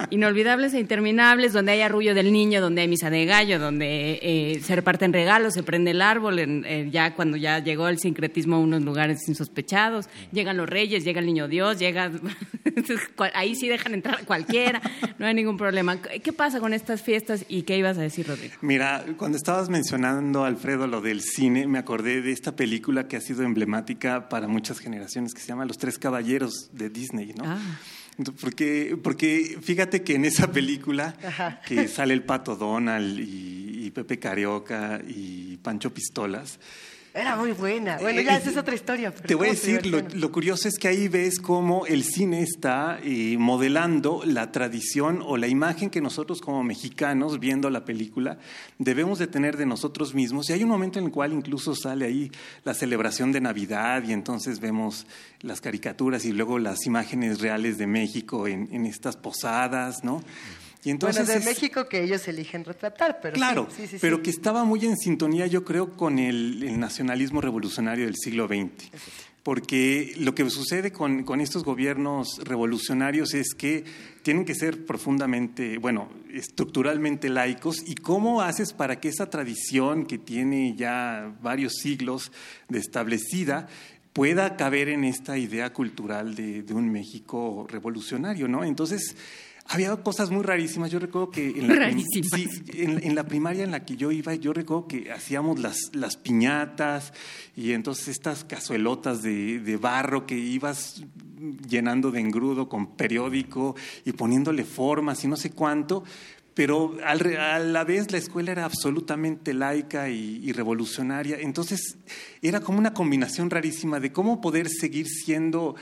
inolvidables 0.10 0.74
e 0.74 0.80
interminables, 0.80 1.54
donde 1.54 1.74
hay 1.74 1.82
arrullo 1.82 2.16
del 2.16 2.32
niño, 2.32 2.60
donde 2.60 2.82
hay 2.82 2.88
misa 2.88 3.12
de 3.12 3.26
gallo, 3.26 3.60
donde 3.60 4.20
eh, 4.22 4.62
se 4.64 4.76
reparten 4.76 5.14
regalos, 5.14 5.54
se 5.54 5.62
prende 5.62 5.92
el 5.92 6.02
árbol, 6.02 6.40
en, 6.40 6.92
ya 6.92 7.14
cuando 7.14 7.38
ya 7.38 7.60
llegó 7.60 7.88
el 7.88 8.00
sincretismo 8.00 8.56
a 8.56 8.60
unos 8.60 8.82
lugares 8.82 9.28
insospechados, 9.28 10.10
llegan 10.32 10.58
los 10.58 10.68
reyes, 10.68 11.04
llega 11.04 11.20
el 11.20 11.26
niño 11.28 11.48
Dios, 11.48 11.78
llega... 11.78 12.12
ahí 13.34 13.56
sí 13.56 13.68
dejan 13.68 13.94
entrar 13.94 14.22
a 14.22 14.26
cualquiera, 14.26 14.82
no 15.20 15.26
hay 15.26 15.34
ningún 15.34 15.58
problema. 15.58 16.00
¿Qué 16.02 16.34
pasa 16.34 16.60
con 16.60 16.74
estas 16.74 17.02
fiestas 17.02 17.46
y 17.48 17.64
qué 17.64 17.78
ibas 17.78 17.98
a 17.98 18.02
decir, 18.02 18.28
Rodrigo? 18.28 18.56
Mira, 18.62 19.04
cuando 19.18 19.38
estabas 19.38 19.70
mencionando, 19.70 20.46
Alfredo, 20.46 20.88
lo 20.88 21.02
del 21.02 21.22
cine, 21.22 21.68
me 21.68 21.80
acordé 21.80 22.07
de, 22.08 22.32
esta 22.32 22.56
película 22.56 23.08
que 23.08 23.18
ha 23.18 23.22
sido 23.22 23.44
emblemática 23.44 24.30
para 24.30 24.48
muchas 24.48 24.80
generaciones, 24.80 25.34
que 25.34 25.42
se 25.42 25.48
llama 25.48 25.66
Los 25.66 25.78
Tres 25.78 25.98
Caballeros 25.98 26.70
de 26.72 26.90
Disney, 26.90 27.34
¿no? 27.36 27.44
Ah. 27.46 27.60
Porque, 28.42 28.98
porque 29.04 29.60
fíjate 29.62 30.02
que 30.02 30.16
en 30.16 30.26
esa 30.26 30.52
película 30.52 31.16
que 31.68 31.88
sale 31.88 32.16
el 32.16 32.24
Pato 32.24 32.56
Donald 32.56 33.20
y, 33.20 33.86
y 33.86 33.92
Pepe 33.92 34.18
Carioca 34.18 35.00
y 35.08 35.58
Pancho 35.58 35.94
Pistolas, 35.94 36.60
era 37.18 37.36
muy 37.36 37.52
buena. 37.52 37.98
Bueno, 37.98 38.22
ya 38.22 38.38
esa 38.38 38.52
es 38.52 38.58
otra 38.58 38.76
historia. 38.76 39.12
Te 39.12 39.36
voy 39.36 39.48
a 39.48 39.52
decir, 39.52 39.86
lo, 39.86 40.32
curioso 40.32 40.68
es 40.68 40.78
que 40.78 40.88
ahí 40.88 41.08
ves 41.08 41.40
cómo 41.40 41.86
el 41.88 42.04
cine 42.04 42.44
está 42.44 43.00
eh, 43.04 43.38
modelando 43.40 44.22
la 44.24 44.52
tradición 44.52 45.24
o 45.26 45.38
la 45.38 45.48
imagen 45.48 45.90
que 45.90 46.00
nosotros 46.00 46.42
como 46.42 46.64
mexicanos, 46.64 47.40
viendo 47.40 47.70
la 47.70 47.86
película, 47.86 48.38
debemos 48.78 49.18
de 49.20 49.28
tener 49.28 49.58
de 49.58 49.66
nosotros 49.66 50.14
mismos. 50.14 50.50
Y 50.50 50.54
hay 50.54 50.64
un 50.64 50.70
momento 50.70 51.00
en 51.00 51.06
el 51.06 51.12
cual 51.12 51.34
incluso 51.34 51.74
sale 51.76 52.06
ahí 52.06 52.32
la 52.64 52.74
celebración 52.74 53.32
de 53.32 53.42
Navidad 53.42 54.04
y 54.08 54.14
entonces 54.14 54.60
vemos 54.60 55.08
las 55.42 55.60
caricaturas 55.60 56.26
y 56.26 56.34
luego 56.34 56.60
las 56.60 56.86
imágenes 56.86 57.42
reales 57.42 57.78
de 57.78 57.88
México 57.88 58.48
en, 58.48 58.70
en 58.72 58.86
estas 58.86 59.18
posadas, 59.18 60.04
¿no? 60.04 60.24
Bueno, 60.84 61.26
de 61.26 61.40
México 61.40 61.88
que 61.88 62.04
ellos 62.04 62.28
eligen 62.28 62.64
retratar, 62.64 63.20
pero 63.22 63.36
claro, 63.36 63.68
pero 64.00 64.22
que 64.22 64.30
estaba 64.30 64.64
muy 64.64 64.86
en 64.86 64.98
sintonía, 64.98 65.48
yo 65.48 65.64
creo, 65.64 65.96
con 65.96 66.20
el, 66.20 66.80
nacionalismo 66.80 67.42
revolucionario 67.42 68.06
del 68.06 68.16
siglo 68.16 68.48
XX. 68.48 68.90
Porque 69.44 70.14
lo 70.18 70.36
que 70.36 70.50
sucede 70.50 70.92
con, 70.92 71.24
con, 71.24 71.40
estos 71.40 71.64
gobiernos 71.64 72.40
revolucionarios 72.44 73.34
es 73.34 73.54
que 73.54 73.86
tienen 74.22 74.44
que 74.44 74.54
ser 74.54 74.86
profundamente, 74.86 75.78
bueno, 75.78 76.10
estructuralmente 76.34 77.30
laicos. 77.30 77.82
¿Y 77.86 77.96
cómo 77.96 78.42
haces 78.42 78.74
para 78.74 79.00
que 79.00 79.08
esa 79.08 79.30
tradición 79.30 80.06
que 80.06 80.18
tiene 80.18 80.76
ya 80.76 81.34
varios 81.42 81.76
siglos 81.76 82.34
de 82.68 82.80
establecida 82.80 83.70
pueda 84.12 84.58
caber 84.58 84.90
en 84.90 85.04
esta 85.04 85.38
idea 85.38 85.72
cultural 85.72 86.36
de, 86.36 86.64
de 86.64 86.74
un 86.74 86.92
México 86.92 87.68
revolucionario, 87.70 88.48
¿no? 88.48 88.64
Entonces, 88.64 89.16
había 89.70 89.96
cosas 89.98 90.32
muy 90.32 90.44
rarísimas. 90.44 90.92
Yo 90.92 91.00
recuerdo 91.00 91.32
que 91.32 91.50
en 91.50 91.68
la, 91.68 91.90
en, 91.90 93.16
la, 93.16 93.24
primaria 93.26 93.64
en 93.64 93.72
la 93.72 93.86
que 93.86 93.98
yo 93.98 94.12
iba, 94.12 94.34
yo 94.36 94.54
recuerdo 94.54 94.88
que 94.88 95.12
hacíamos 95.12 95.60
las, 95.60 95.92
las 95.94 96.18
piñatas 96.18 97.14
y 97.56 97.74
entonces 97.74 98.08
estas 98.08 98.44
cazuelotas 98.44 99.22
de, 99.22 99.60
de 99.60 99.78
barro 99.78 100.26
que 100.26 100.36
ibas 100.36 101.04
llenando 101.68 102.12
de 102.12 102.20
engrudo 102.20 102.70
con 102.70 102.96
periódico 102.96 103.76
y 104.06 104.14
poniéndole 104.14 104.64
formas 104.64 105.24
y 105.24 105.28
no 105.28 105.36
sé 105.36 105.52
cuánto, 105.52 106.04
pero 106.54 106.98
a 107.06 107.60
la 107.60 107.84
vez 107.84 108.12
la 108.12 108.18
escuela 108.18 108.52
era 108.52 108.66
absolutamente 108.66 109.54
laica 109.54 110.10
y, 110.10 110.40
y, 110.44 110.52
revolucionaria. 110.54 111.38
Entonces 111.40 111.98
era 112.42 112.62
como 112.62 112.80
una 112.80 112.96
combinación 112.96 113.52
rarísima 113.52 114.00
de 114.00 114.12
cómo 114.12 114.42
poder 114.42 114.68
seguir 114.68 115.08
siendo 115.08 115.76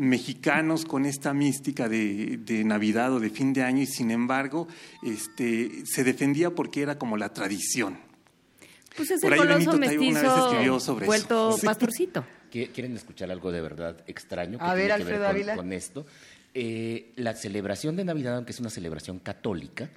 mexicanos 0.00 0.86
con 0.86 1.04
esta 1.04 1.34
mística 1.34 1.86
de, 1.88 2.62
Navidad 2.64 3.12
o 3.12 3.20
de 3.20 3.28
fin 3.28 3.52
de 3.52 3.62
año 3.62 3.82
y 3.82 3.86
sin 3.86 4.10
embargo 4.10 4.66
este, 5.02 5.84
se 5.84 6.04
defendía 6.04 6.50
porque 6.50 6.80
era 6.82 6.98
como 6.98 7.18
la 7.18 7.32
tradición. 7.34 7.98
Pues 8.96 9.10
es 9.10 9.22
el 9.22 9.36
coloso 9.36 9.76
mestizo 9.76 10.96
vuelto 11.04 11.56
pastorcito. 11.62 12.24
¿Quieren 12.50 12.96
escuchar 12.96 13.30
algo 13.30 13.52
de 13.52 13.60
verdad 13.60 14.02
extraño 14.06 14.58
que 14.58 14.64
A 14.64 14.74
ver, 14.74 14.94
tiene 14.96 15.10
que 15.10 15.18
ver 15.18 15.46
con, 15.46 15.56
con 15.56 15.72
esto? 15.72 16.06
Eh, 16.54 17.12
la 17.16 17.34
celebración 17.34 17.94
de 17.94 18.04
Navidad, 18.04 18.36
aunque 18.36 18.52
es 18.52 18.58
una 18.58 18.70
celebración 18.70 19.20
católica, 19.20 19.90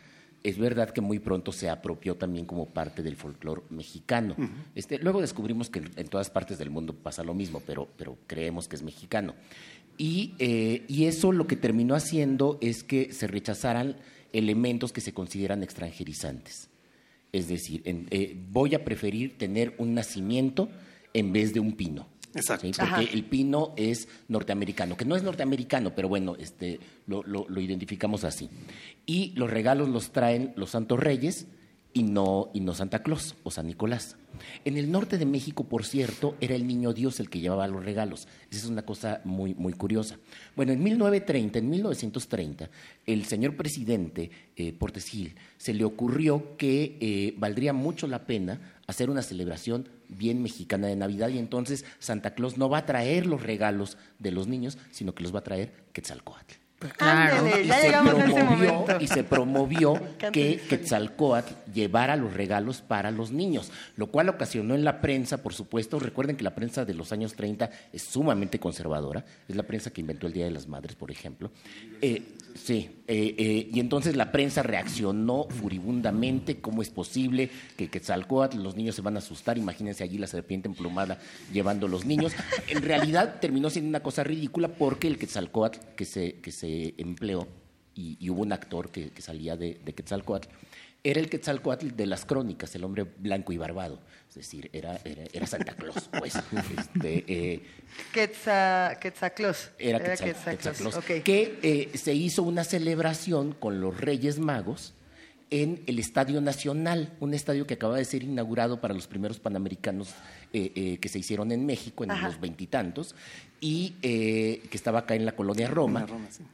es 0.43 0.57
verdad 0.57 0.89
que 0.89 1.01
muy 1.01 1.19
pronto 1.19 1.51
se 1.53 1.69
apropió 1.69 2.15
también 2.15 2.45
como 2.45 2.67
parte 2.67 3.01
del 3.01 3.15
folclore 3.15 3.61
mexicano. 3.69 4.35
este, 4.75 4.99
luego 4.99 5.21
descubrimos 5.21 5.69
que 5.69 5.81
en 5.95 6.07
todas 6.09 6.29
partes 6.29 6.57
del 6.57 6.69
mundo 6.69 6.93
pasa 6.93 7.23
lo 7.23 7.33
mismo, 7.33 7.61
pero, 7.65 7.87
pero 7.97 8.17
creemos 8.27 8.67
que 8.67 8.75
es 8.75 8.83
mexicano. 8.83 9.33
Y, 9.97 10.33
eh, 10.39 10.83
y, 10.87 11.05
eso 11.05 11.31
lo 11.31 11.45
que 11.45 11.55
terminó 11.55 11.95
haciendo 11.95 12.57
es 12.61 12.83
que 12.83 13.13
se 13.13 13.27
rechazaran 13.27 13.97
elementos 14.31 14.91
que 14.91 15.01
se 15.01 15.13
consideran 15.13 15.63
extranjerizantes. 15.63 16.69
Es 17.31 17.47
decir, 17.47 17.81
eh, 17.85 18.35
voy 18.51 18.75
a 18.75 18.83
preferir 18.83 19.37
tener 19.37 19.75
un 19.77 19.93
nacimiento 19.93 20.69
en 21.13 21.31
vez 21.31 21.53
de 21.53 21.59
un 21.59 21.73
pino. 21.73 22.07
Exacto. 22.35 22.67
Porque 22.77 23.13
el 23.13 23.25
pino 23.25 23.73
es 23.77 24.07
norteamericano, 24.27 24.97
que 24.97 25.05
no 25.05 25.15
es 25.15 25.23
norteamericano, 25.23 25.93
pero 25.95 26.09
bueno, 26.09 26.35
este, 26.39 26.79
lo, 27.05 27.23
lo, 27.23 27.61
identificamos 27.61 28.23
así. 28.23 28.49
Y 29.05 29.33
los 29.35 29.49
regalos 29.49 29.89
los 29.89 30.11
traen 30.11 30.53
los 30.55 30.71
santos 30.71 30.99
reyes 30.99 31.47
y 31.93 32.03
no, 32.03 32.49
y 32.53 32.61
no 32.61 32.73
Santa 32.73 33.03
Claus 33.03 33.35
o 33.43 33.51
San 33.51 33.67
Nicolás. 33.67 34.17
En 34.65 34.77
el 34.77 34.91
norte 34.91 35.17
de 35.17 35.25
México, 35.25 35.63
por 35.65 35.85
cierto, 35.85 36.35
era 36.41 36.55
el 36.55 36.67
niño 36.67 36.93
Dios 36.93 37.19
el 37.19 37.29
que 37.29 37.39
llevaba 37.39 37.67
los 37.67 37.83
regalos. 37.83 38.27
Esa 38.49 38.59
es 38.59 38.65
una 38.65 38.83
cosa 38.83 39.21
muy, 39.23 39.53
muy 39.55 39.73
curiosa. 39.73 40.17
Bueno, 40.55 40.71
en 40.71 40.83
1930, 40.83 41.59
en 41.59 41.69
1930, 41.69 42.69
el 43.05 43.25
señor 43.25 43.55
presidente 43.55 44.31
eh, 44.55 44.73
Portesil 44.73 45.35
se 45.57 45.73
le 45.73 45.83
ocurrió 45.83 46.57
que 46.57 46.97
eh, 46.99 47.33
valdría 47.37 47.73
mucho 47.73 48.07
la 48.07 48.25
pena 48.25 48.59
hacer 48.87 49.09
una 49.09 49.21
celebración 49.21 49.89
bien 50.09 50.41
mexicana 50.41 50.87
de 50.87 50.95
Navidad 50.95 51.29
y 51.29 51.39
entonces 51.39 51.85
Santa 51.99 52.35
Claus 52.35 52.57
no 52.57 52.69
va 52.69 52.79
a 52.79 52.85
traer 52.85 53.25
los 53.25 53.41
regalos 53.41 53.97
de 54.19 54.31
los 54.31 54.47
niños, 54.47 54.77
sino 54.91 55.15
que 55.15 55.23
los 55.23 55.33
va 55.33 55.39
a 55.39 55.43
traer 55.43 55.73
Quetzalcoatl. 55.93 56.62
Claro. 56.97 57.47
y, 57.47 57.67
se 57.67 57.91
promovió, 57.91 58.85
y 58.99 59.07
se 59.07 59.23
promovió 59.23 60.01
que 60.31 60.61
Quetzalcoatl 60.69 61.53
llevara 61.73 62.15
los 62.15 62.33
regalos 62.33 62.81
para 62.81 63.11
los 63.11 63.31
niños, 63.31 63.71
lo 63.95 64.07
cual 64.07 64.29
ocasionó 64.29 64.75
en 64.75 64.83
la 64.83 65.01
prensa, 65.01 65.41
por 65.41 65.53
supuesto, 65.53 65.99
recuerden 65.99 66.35
que 66.35 66.43
la 66.43 66.55
prensa 66.55 66.85
de 66.85 66.93
los 66.93 67.11
años 67.11 67.33
30 67.33 67.69
es 67.91 68.01
sumamente 68.03 68.59
conservadora, 68.59 69.25
es 69.47 69.55
la 69.55 69.63
prensa 69.63 69.91
que 69.91 70.01
inventó 70.01 70.27
el 70.27 70.33
Día 70.33 70.45
de 70.45 70.51
las 70.51 70.67
Madres, 70.67 70.95
por 70.95 71.11
ejemplo. 71.11 71.51
Eh, 72.01 72.21
sí, 72.55 72.89
eh, 73.07 73.35
eh, 73.37 73.69
y 73.73 73.79
entonces 73.79 74.15
la 74.15 74.31
prensa 74.31 74.63
reaccionó 74.63 75.47
furibundamente, 75.49 76.59
¿cómo 76.59 76.81
es 76.81 76.89
posible 76.89 77.49
que 77.77 77.89
Quetzalcoatl, 77.89 78.61
los 78.61 78.75
niños 78.75 78.95
se 78.95 79.01
van 79.01 79.15
a 79.15 79.19
asustar? 79.19 79.57
Imagínense 79.57 80.03
allí 80.03 80.17
la 80.17 80.27
serpiente 80.27 80.67
emplumada 80.67 81.19
llevando 81.51 81.87
los 81.87 82.05
niños. 82.05 82.33
En 82.67 82.81
realidad 82.81 83.39
terminó 83.39 83.69
siendo 83.69 83.89
una 83.89 84.01
cosa 84.01 84.23
ridícula 84.23 84.67
porque 84.69 85.07
el 85.07 85.17
Quetzalcoatl 85.17 85.79
que 85.95 86.05
se, 86.05 86.35
que 86.35 86.51
se 86.51 86.72
empleó, 86.97 87.47
y, 87.95 88.29
hubo 88.29 88.41
un 88.41 88.51
actor 88.53 88.91
que, 88.91 89.11
salía 89.19 89.55
de, 89.55 89.79
de, 89.83 89.93
Quetzalcoatl, 89.93 90.47
era 91.03 91.19
el 91.19 91.29
Quetzalcoatl 91.29 91.89
de 91.95 92.05
las 92.05 92.25
crónicas, 92.25 92.73
el 92.75 92.83
hombre 92.85 93.03
blanco 93.03 93.51
y 93.51 93.57
barbado. 93.57 93.99
Es 94.29 94.35
decir, 94.35 94.69
era, 94.73 94.99
era, 95.03 95.45
Santa 95.45 95.75
Claus, 95.75 96.09
pues. 96.17 96.33
Este, 96.77 97.25
eh, 97.27 97.63
Era, 99.77 99.99
Que 101.23 101.59
eh, 101.61 101.97
se 101.97 102.13
hizo 102.13 102.43
una 102.43 102.63
celebración 102.63 103.51
con 103.53 103.81
los 103.81 103.99
Reyes 103.99 104.39
Magos 104.39 104.93
en 105.53 105.83
el 105.85 105.99
Estadio 105.99 106.41
Nacional, 106.41 107.13
un 107.19 107.35
estadio 107.35 107.67
que 107.67 107.75
acaba 107.75 107.97
de 107.97 108.05
ser 108.05 108.23
inaugurado 108.23 108.81
para 108.81 108.95
los 108.95 109.05
primeros 109.05 109.39
panamericanos 109.39 110.09
eh, 110.51 110.71
eh, 110.73 110.97
que 110.97 111.09
se 111.09 111.19
hicieron 111.19 111.51
en 111.51 111.63
México 111.67 112.03
en 112.03 112.09
los 112.09 112.41
veintitantos, 112.41 113.13
y, 113.61 113.93
eh, 114.01 114.63
que 114.71 114.75
estaba 114.75 114.99
acá 114.99 115.13
en 115.13 115.27
la 115.27 115.35
colonia 115.35 115.67
Roma, 115.67 116.07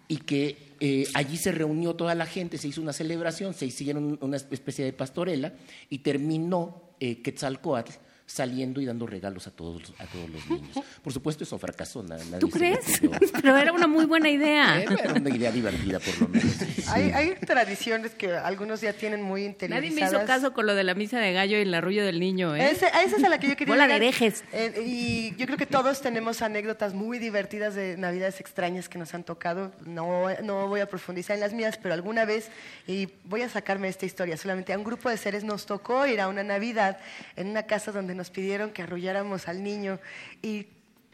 y 0.09 0.17
que 0.17 1.07
allí 1.13 1.37
se 1.37 1.53
reunió 1.53 1.95
toda 1.95 2.13
la 2.13 2.25
gente, 2.25 2.57
se 2.57 2.67
hizo 2.67 2.81
una 2.81 2.91
celebración, 2.91 3.53
se 3.53 3.65
hicieron 3.65 4.19
una 4.19 4.35
especie 4.35 4.83
de 4.83 4.91
pastorela, 4.91 5.53
y 5.89 5.99
terminó 5.99 6.91
Quetzalcoatl 6.99 7.93
saliendo 8.29 8.79
y 8.79 8.85
dando 8.85 9.07
regalos 9.07 9.47
a 9.47 9.51
todos, 9.51 9.91
a 9.97 10.05
todos 10.05 10.29
los 10.29 10.47
niños. 10.49 10.85
Por 11.01 11.11
supuesto, 11.11 11.43
eso 11.43 11.57
fracasó. 11.57 12.03
Nadie 12.03 12.37
¿Tú 12.37 12.47
crees? 12.47 13.01
Pero 13.41 13.57
era 13.57 13.73
una 13.73 13.87
muy 13.87 14.05
buena 14.05 14.29
idea. 14.29 14.81
Era 14.81 15.13
una 15.13 15.29
idea 15.31 15.51
divertida, 15.51 15.99
por 15.99 16.21
lo 16.21 16.27
menos. 16.29 16.55
Hay, 16.89 17.11
hay, 17.11 17.35
tradiciones 17.35 18.13
que 18.15 18.35
algunos 18.35 18.81
ya 18.81 18.93
tienen 18.93 19.21
muy 19.21 19.45
interiorizadas. 19.45 19.93
Nadie 19.93 20.11
me 20.11 20.17
hizo 20.17 20.25
caso 20.25 20.53
con 20.53 20.65
lo 20.65 20.73
de 20.73 20.83
la 20.83 20.95
misa 20.95 21.19
de 21.19 21.33
gallo 21.33 21.57
y 21.57 21.61
el 21.61 21.73
arrullo 21.73 22.03
del 22.03 22.19
niño. 22.19 22.55
¿eh? 22.55 22.71
esa 22.71 22.87
es 22.87 23.23
a 23.23 23.29
la 23.29 23.39
que 23.39 23.47
yo 23.47 23.55
quería 23.55 23.73
Bola 23.75 23.87
de 23.87 23.95
herejes. 23.95 24.43
Eh, 24.53 24.83
y 24.83 25.35
yo 25.35 25.45
creo 25.45 25.57
que 25.57 25.67
todos 25.67 26.01
tenemos 26.01 26.41
anécdotas 26.41 26.95
muy 26.95 27.19
divertidas 27.19 27.75
de 27.75 27.95
navidades 27.95 28.39
extrañas 28.39 28.89
que 28.89 28.97
nos 28.97 29.13
han 29.13 29.23
tocado. 29.23 29.71
No, 29.85 30.25
no 30.43 30.67
voy 30.67 30.79
a 30.79 30.87
profundizar 30.87 31.35
en 31.35 31.41
las 31.41 31.53
mías, 31.53 31.77
pero 31.77 31.93
alguna 31.93 32.25
vez, 32.25 32.49
y 32.87 33.09
voy 33.25 33.43
a 33.43 33.49
sacarme 33.49 33.87
esta 33.87 34.07
historia, 34.07 34.35
solamente 34.35 34.73
a 34.73 34.77
un 34.77 34.83
grupo 34.83 35.09
de 35.09 35.17
seres 35.17 35.43
nos 35.43 35.67
tocó 35.67 36.07
ir 36.07 36.21
a 36.21 36.27
una 36.27 36.43
Navidad 36.43 36.97
en 37.35 37.49
una 37.49 37.63
casa 37.63 37.91
donde 37.91 38.15
nos 38.19 38.29
pidieron 38.31 38.71
que 38.71 38.81
arrulláramos 38.81 39.47
al 39.47 39.63
niño 39.63 39.97
y 40.41 40.67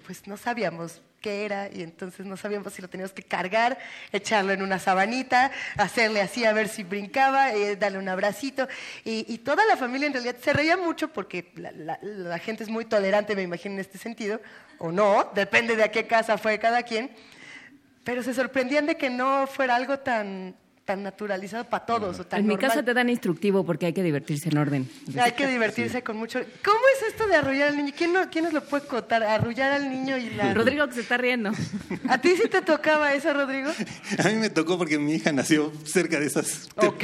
pues 0.08 0.26
no 0.26 0.38
sabíamos 0.38 1.04
qué 1.22 1.46
era 1.46 1.70
y 1.72 1.84
entonces 1.84 2.26
no 2.26 2.36
sabíamos 2.36 2.74
si 2.74 2.82
lo 2.82 2.88
teníamos 2.88 3.14
que 3.14 3.22
cargar, 3.22 3.78
echarlo 4.12 4.54
en 4.54 4.64
una 4.64 4.80
sabanita, 4.80 5.52
hacerle 5.78 6.20
así 6.22 6.46
a 6.46 6.54
ver 6.54 6.68
si 6.68 6.82
brincaba, 6.82 7.54
eh, 7.54 7.76
darle 7.76 8.00
un 8.00 8.10
abracito. 8.10 8.68
Y, 9.04 9.38
toda 9.38 9.68
la 9.68 9.78
familia 9.78 10.08
en 10.08 10.14
realidad 10.14 10.36
se 10.42 10.52
reía 10.52 10.78
mucho 10.78 11.14
porque 11.14 11.52
la, 11.58 12.00
la, 12.02 12.40
gente 12.40 12.64
es 12.64 12.70
muy 12.70 12.86
tolerante, 12.86 13.36
me 13.36 13.44
imagino, 13.44 13.76
en 13.76 13.82
este 13.82 14.00
sentido, 14.00 14.42
o 14.80 14.92
no, 14.92 15.30
depende 15.36 15.76
de 15.76 15.84
a 15.84 15.92
qué 15.92 16.08
casa 16.08 16.40
fue 16.40 16.58
cada 16.58 16.82
quien. 16.82 17.12
Pero 18.04 18.24
se 18.24 18.34
sorprendían 18.34 18.88
de 18.88 18.98
que 18.98 19.12
no 19.12 19.46
fuera 19.46 19.76
algo 19.76 20.00
tan, 20.00 20.56
tan 20.86 21.02
naturalizado 21.02 21.66
para 21.66 21.86
todos. 21.86 22.20
O 22.20 22.26
tan 22.26 22.42
en 22.42 22.48
mi 22.48 22.58
casa 22.58 22.84
te 22.84 22.94
dan 22.94 23.10
instructivo 23.10 23.66
porque 23.66 23.88
hay 23.88 23.94
que 23.94 24.04
divertirse 24.04 24.50
en 24.50 24.58
orden. 24.58 24.90
Hay 25.20 25.32
que 25.32 25.48
divertirse 25.48 26.04
con 26.04 26.18
mucho. 26.18 26.40
¿Cómo 26.64 26.80
es 26.96 27.08
esto 27.10 27.28
de 27.28 27.36
arrullar 27.36 27.70
al 27.70 27.78
niño? 27.78 27.92
¿Quién, 27.98 28.14
no, 28.14 28.30
¿Quién 28.30 28.46
nos 28.46 28.54
lo 28.54 28.64
puede 28.64 28.86
contar? 28.86 29.24
Arrullar 29.24 29.72
al 29.72 29.90
niño 29.90 30.18
y 30.18 30.30
la. 30.30 30.54
Rodrigo 30.54 30.88
que 30.88 30.94
se 30.94 31.02
está 31.02 31.18
riendo. 31.18 31.52
¿A 32.08 32.20
ti 32.20 32.36
sí 32.42 32.48
te 32.48 32.62
tocaba 32.62 33.14
eso, 33.14 33.34
Rodrigo? 33.34 33.72
A 34.24 34.30
mí 34.30 34.36
me 34.36 34.50
tocó 34.52 34.78
porque 34.78 35.00
mi 35.00 35.14
hija 35.14 35.32
nació 35.32 35.74
cerca 35.84 36.20
de 36.20 36.28
esas. 36.28 36.70
Ok. 36.76 37.04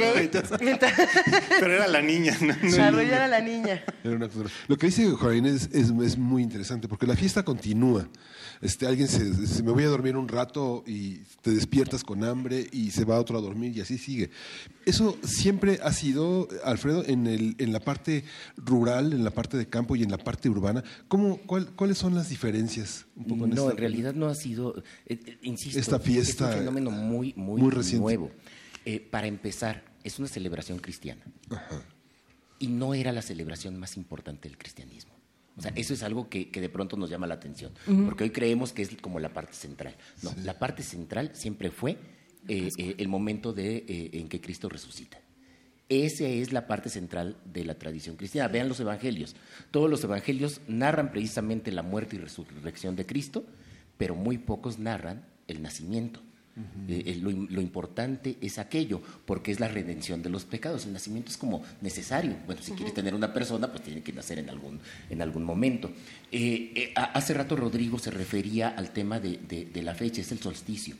Pero 1.60 1.74
era 1.74 1.88
la 1.88 2.00
niña, 2.00 2.36
¿no? 2.40 2.54
arrullar 2.82 3.22
a 3.22 3.28
la 3.28 3.40
niña. 3.40 3.82
Lo 4.68 4.76
que 4.76 4.86
dice 4.86 5.10
Juan 5.10 5.46
es, 5.46 5.68
es, 5.72 5.90
es 5.90 6.18
muy 6.18 6.42
interesante 6.42 6.88
porque 6.88 7.06
la 7.06 7.16
fiesta 7.16 7.42
continúa 7.42 8.06
este, 8.62 8.86
alguien 8.86 9.08
se, 9.08 9.62
me 9.64 9.72
voy 9.72 9.82
a 9.82 9.88
dormir 9.88 10.16
un 10.16 10.28
rato 10.28 10.84
y 10.86 11.18
te 11.42 11.50
despiertas 11.50 12.04
con 12.04 12.22
hambre 12.22 12.68
y 12.70 12.92
se 12.92 13.04
va 13.04 13.18
otro 13.18 13.36
a 13.36 13.40
dormir 13.40 13.76
y 13.76 13.80
así 13.80 13.98
sigue. 13.98 14.30
Eso 14.86 15.18
siempre 15.24 15.80
ha 15.82 15.92
sido, 15.92 16.48
Alfredo, 16.64 17.04
en, 17.04 17.26
el, 17.26 17.56
en 17.58 17.72
la 17.72 17.80
parte 17.80 18.24
rural, 18.56 19.12
en 19.12 19.24
la 19.24 19.32
parte 19.32 19.56
de 19.56 19.66
campo 19.66 19.96
y 19.96 20.04
en 20.04 20.12
la 20.12 20.18
parte 20.18 20.48
urbana. 20.48 20.84
¿Cómo, 21.08 21.38
¿Cuáles 21.38 21.98
son 21.98 22.14
las 22.14 22.28
diferencias? 22.28 23.06
no, 23.16 23.70
en 23.70 23.76
realidad 23.76 24.14
no 24.14 24.28
ha 24.28 24.34
sido, 24.36 24.78
eh, 25.06 25.18
eh, 25.26 25.38
insisto, 25.42 25.80
esta 25.80 25.98
fiesta 25.98 26.48
es 26.48 26.54
un 26.54 26.58
fenómeno 26.60 26.90
muy, 26.92 27.34
muy, 27.36 27.60
nuevo. 27.98 28.30
Eh, 28.84 29.00
para 29.00 29.26
empezar, 29.26 29.84
es 30.04 30.20
una 30.20 30.28
celebración 30.28 30.78
cristiana. 30.78 31.22
Y 32.60 32.68
no 32.68 32.94
era 32.94 33.10
la 33.10 33.22
celebración 33.22 33.76
más 33.76 33.96
importante 33.96 34.48
del 34.48 34.56
cristianismo. 34.56 35.11
O 35.56 35.62
sea, 35.62 35.72
eso 35.74 35.92
es 35.92 36.02
algo 36.02 36.28
que, 36.28 36.46
de 36.46 36.68
pronto 36.68 36.96
nos 36.96 37.10
llama 37.10 37.26
la 37.26 37.34
atención, 37.34 37.72
porque 38.06 38.24
hoy 38.24 38.30
creemos 38.30 38.72
que 38.72 38.82
es 38.82 38.96
como 39.00 39.20
la 39.20 39.32
parte 39.32 39.52
central. 39.52 39.94
No, 40.22 40.32
la 40.44 40.58
parte 40.58 40.82
central 40.82 41.30
siempre 41.34 41.70
fue 41.70 41.98
eh, 42.48 42.70
eh, 42.78 42.94
el 42.98 43.08
momento 43.08 43.52
de, 43.52 43.84
eh, 43.86 44.10
en 44.14 44.28
que 44.28 44.40
Cristo 44.40 44.68
resucita. 44.68 45.18
Esa 45.88 46.24
es 46.24 46.52
la 46.52 46.66
parte 46.66 46.88
central 46.88 47.36
de 47.44 47.64
la 47.64 47.74
tradición 47.74 48.16
cristiana. 48.16 48.48
Vean 48.48 48.68
los 48.68 48.80
evangelios. 48.80 49.36
Todos 49.70 49.90
los 49.90 50.02
evangelios 50.04 50.62
narran 50.66 51.12
precisamente 51.12 51.70
la 51.70 51.82
muerte 51.82 52.16
y 52.16 52.18
resurrección 52.18 52.96
de 52.96 53.04
Cristo, 53.04 53.44
pero 53.98 54.14
muy 54.14 54.38
pocos 54.38 54.78
narran 54.78 55.26
el 55.48 55.60
nacimiento. 55.60 56.22
Eh, 56.86 57.02
eh, 57.06 57.18
lo, 57.22 57.62
importante 57.62 58.36
es 58.42 58.58
aquello, 58.58 59.00
porque 59.24 59.52
es 59.52 59.60
la 59.60 59.68
redención 59.68 60.22
de 60.22 60.28
los 60.28 60.44
pecados. 60.44 60.84
El 60.84 60.92
nacimiento 60.92 61.30
es 61.30 61.38
como 61.38 61.62
necesario. 61.80 62.36
Bueno, 62.44 62.60
si 62.62 62.72
quiere 62.72 62.92
tener 62.92 63.14
una 63.14 63.32
persona, 63.32 63.70
pues 63.70 63.82
tiene 63.82 64.02
que 64.02 64.12
nacer 64.12 64.38
en 64.38 64.50
algún, 64.50 64.78
en 65.08 65.22
algún 65.22 65.44
momento. 65.44 65.90
Eh, 66.30 66.92
hace 66.94 67.32
rato 67.32 67.56
Rodrigo 67.56 67.98
se 67.98 68.10
refería 68.10 68.68
al 68.68 68.90
tema 68.90 69.18
de, 69.18 69.70
la 69.82 69.94
fecha, 69.94 70.20
es 70.20 70.30
el 70.30 70.40
solsticio. 70.40 70.94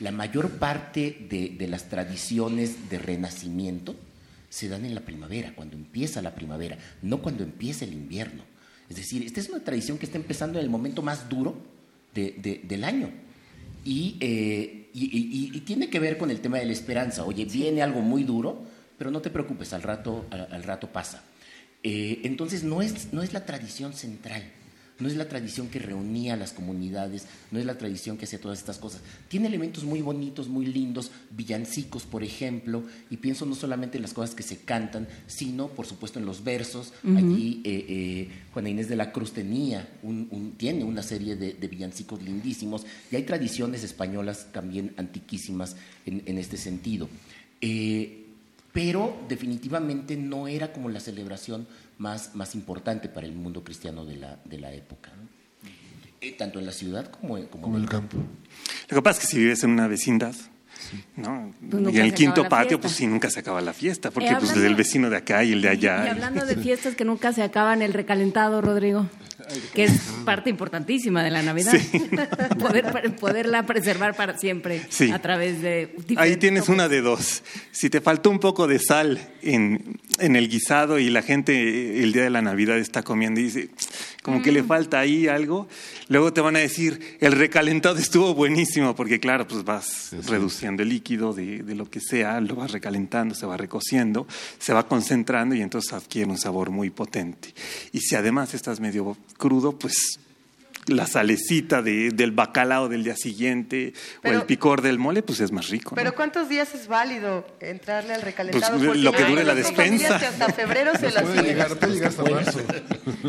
La 0.00 0.12
mayor 0.12 0.58
parte 0.58 1.26
de, 1.30 1.68
las 1.68 1.88
tradiciones 1.88 2.90
de 2.90 2.98
renacimiento 2.98 3.96
se 4.50 4.68
dan 4.68 4.84
en 4.84 4.94
la 4.94 5.00
primavera, 5.00 5.54
cuando 5.54 5.76
empieza 5.76 6.20
la 6.20 6.34
primavera, 6.34 6.76
no 7.00 7.22
cuando 7.22 7.44
empieza 7.44 7.86
el 7.86 7.94
invierno. 7.94 8.42
Es 8.90 8.96
decir, 8.96 9.22
esta 9.22 9.40
es 9.40 9.48
una 9.48 9.64
tradición 9.64 9.96
que 9.96 10.06
está 10.06 10.18
empezando 10.18 10.58
en 10.58 10.64
el 10.64 10.70
momento 10.70 11.00
más 11.00 11.30
duro 11.30 11.56
del 12.14 12.84
año. 12.84 13.10
Y 13.84 14.16
y, 15.00 15.60
tiene 15.60 15.90
que 15.90 16.00
ver 16.00 16.18
con 16.18 16.30
el 16.30 16.40
tema 16.40 16.58
de 16.58 16.66
la 16.66 16.72
esperanza. 16.72 17.24
Oye, 17.24 17.44
viene 17.44 17.82
algo 17.82 18.00
muy 18.00 18.24
duro, 18.24 18.64
pero 18.96 19.10
no 19.10 19.20
te 19.20 19.30
preocupes, 19.30 19.72
al 19.72 19.82
rato, 19.82 20.26
al, 20.30 20.62
rato 20.62 20.88
pasa. 20.88 21.22
Eh, 21.82 22.20
entonces 22.24 22.64
no 22.64 22.82
es, 22.82 23.12
no 23.12 23.22
es 23.22 23.32
la 23.32 23.46
tradición 23.46 23.92
central, 23.92 24.42
no 24.98 25.08
es 25.08 25.16
la 25.16 25.28
tradición 25.28 25.68
que 25.68 25.78
reunía 25.78 26.34
a 26.34 26.36
las 26.36 26.52
comunidades, 26.52 27.26
no 27.50 27.58
es 27.58 27.66
la 27.66 27.78
tradición 27.78 28.16
que 28.16 28.24
hacía 28.24 28.40
todas 28.40 28.58
estas 28.58 28.78
cosas. 28.78 29.00
Tiene 29.28 29.46
elementos 29.46 29.84
muy 29.84 30.00
bonitos, 30.00 30.48
muy 30.48 30.66
lindos, 30.66 31.10
villancicos, 31.30 32.04
por 32.04 32.24
ejemplo, 32.24 32.82
y 33.10 33.16
pienso 33.18 33.46
no 33.46 33.54
solamente 33.54 33.98
en 33.98 34.02
las 34.02 34.12
cosas 34.12 34.34
que 34.34 34.42
se 34.42 34.58
cantan, 34.58 35.06
sino, 35.26 35.68
por 35.68 35.86
supuesto, 35.86 36.18
en 36.18 36.26
los 36.26 36.42
versos. 36.42 36.92
Allí 37.16 37.62
eh, 37.64 37.86
eh, 37.88 38.28
Juana 38.52 38.70
Inés 38.70 38.88
de 38.88 38.96
la 38.96 39.12
Cruz 39.12 39.32
tenía 39.32 39.88
un, 40.02 40.54
tiene 40.56 40.84
una 40.84 41.02
serie 41.02 41.36
de, 41.36 41.68
villancicos 41.68 42.22
lindísimos, 42.22 42.84
y 43.10 43.16
hay 43.16 43.22
tradiciones 43.22 43.84
españolas 43.84 44.48
también 44.52 44.94
antiquísimas 44.96 45.76
en, 46.06 46.38
este 46.38 46.56
sentido. 46.56 47.08
Eh, 47.60 48.27
pero 48.72 49.24
definitivamente 49.28 50.16
no 50.16 50.48
era 50.48 50.72
como 50.72 50.88
la 50.88 51.00
celebración 51.00 51.66
más, 51.98 52.34
más 52.34 52.54
importante 52.54 53.08
para 53.08 53.26
el 53.26 53.34
mundo 53.34 53.64
cristiano 53.64 54.04
de 54.04 54.16
la, 54.16 54.38
de 54.44 54.58
la 54.58 54.72
época, 54.72 55.10
eh, 56.20 56.32
tanto 56.32 56.58
en 56.58 56.66
la 56.66 56.72
ciudad 56.72 57.10
como, 57.10 57.44
como, 57.48 57.76
en 57.76 57.82
el 57.82 57.88
campo. 57.88 58.16
Lo 58.88 58.94
que 58.96 59.02
pasa 59.02 59.20
es 59.20 59.26
que 59.26 59.32
si 59.32 59.38
vives 59.38 59.62
en 59.64 59.70
una 59.70 59.88
vecindad, 59.88 60.34
¿no? 61.16 61.54
Pues 61.70 61.94
y 61.94 61.98
en 61.98 62.04
el 62.04 62.14
quinto 62.14 62.48
patio, 62.48 62.80
pues 62.80 62.94
sí, 62.94 63.06
nunca 63.06 63.30
se 63.30 63.40
acaba 63.40 63.60
la 63.60 63.72
fiesta, 63.72 64.10
porque 64.10 64.34
pues 64.38 64.52
el 64.52 64.74
vecino 64.74 65.10
de 65.10 65.16
acá 65.16 65.44
y 65.44 65.52
el 65.52 65.62
de 65.62 65.68
allá. 65.68 66.04
Y 66.06 66.08
hablando 66.08 66.46
de 66.46 66.56
fiestas 66.56 66.94
que 66.94 67.04
nunca 67.04 67.32
se 67.32 67.42
acaban, 67.42 67.82
el 67.82 67.92
recalentado, 67.92 68.60
Rodrigo, 68.60 69.06
que 69.74 69.84
es 69.84 69.92
parte 70.24 70.50
importantísima 70.50 71.22
de 71.22 71.30
la 71.30 71.42
Navidad. 71.42 71.72
Poder, 72.58 73.16
poderla 73.16 73.66
preservar 73.66 74.14
para 74.14 74.36
siempre 74.38 74.82
a 75.12 75.18
través 75.20 75.62
de... 75.62 75.94
Ahí 76.16 76.36
tienes 76.36 76.68
una 76.68 76.88
de 76.88 77.00
dos. 77.00 77.42
Si 77.70 77.90
te 77.90 78.00
faltó 78.00 78.30
un 78.30 78.38
poco 78.38 78.66
de 78.66 78.78
sal 78.78 79.20
en, 79.42 80.00
en 80.18 80.36
el 80.36 80.48
guisado 80.48 80.98
y 80.98 81.10
la 81.10 81.22
gente 81.22 82.02
el 82.02 82.12
día 82.12 82.24
de 82.24 82.30
la 82.30 82.42
Navidad 82.42 82.78
está 82.78 83.02
comiendo 83.02 83.40
y 83.40 83.44
dice, 83.44 83.70
como 84.22 84.42
que 84.42 84.52
le 84.52 84.62
mm. 84.62 84.66
falta 84.66 84.98
ahí 84.98 85.28
algo, 85.28 85.68
luego 86.08 86.32
te 86.32 86.40
van 86.40 86.56
a 86.56 86.58
decir, 86.58 87.16
el 87.20 87.32
recalentado 87.32 87.96
estuvo 87.96 88.34
buenísimo, 88.34 88.94
porque 88.94 89.20
claro, 89.20 89.46
pues 89.46 89.64
vas 89.64 90.10
reduciendo 90.26 90.82
el 90.82 90.90
líquido 90.90 91.32
de, 91.32 91.62
de, 91.62 91.74
lo 91.74 91.88
que 91.88 92.00
sea, 92.00 92.40
lo 92.40 92.56
vas 92.56 92.72
recalentando, 92.72 93.34
se 93.34 93.46
va 93.46 93.56
recociendo, 93.56 94.26
se 94.58 94.72
va 94.72 94.86
concentrando 94.86 95.54
y 95.54 95.62
entonces 95.62 95.92
adquiere 95.92 96.30
un 96.30 96.38
sabor 96.38 96.70
muy 96.70 96.90
potente. 96.90 97.54
Y 97.92 98.00
si 98.00 98.16
además 98.16 98.54
estás 98.54 98.80
medio 98.80 99.16
crudo, 99.38 99.78
pues 99.78 100.18
la 100.88 101.06
salecita 101.06 101.82
de, 101.82 102.10
del 102.10 102.32
bacalao 102.32 102.88
del 102.88 103.04
día 103.04 103.16
siguiente 103.16 103.92
o 104.24 104.28
el 104.28 104.42
picor 104.42 104.82
del 104.82 104.98
mole, 104.98 105.22
pues 105.22 105.40
es 105.40 105.52
más 105.52 105.68
rico. 105.68 105.94
Pero 105.94 106.14
¿cuántos 106.14 106.48
días 106.48 106.74
es 106.74 106.88
válido 106.88 107.46
entrarle 107.60 108.14
al 108.14 108.22
recalentado? 108.22 108.78
Pues, 108.78 108.98
lo 108.98 109.12
que 109.12 109.24
dure 109.24 109.44
la 109.44 109.54
despensa. 109.54 110.16
hasta 110.16 110.52
febrero 110.52 110.92
se 110.98 111.10
lo 111.10 111.20
puede 111.22 111.62
hasta 112.04 112.24
marzo. 112.24 112.60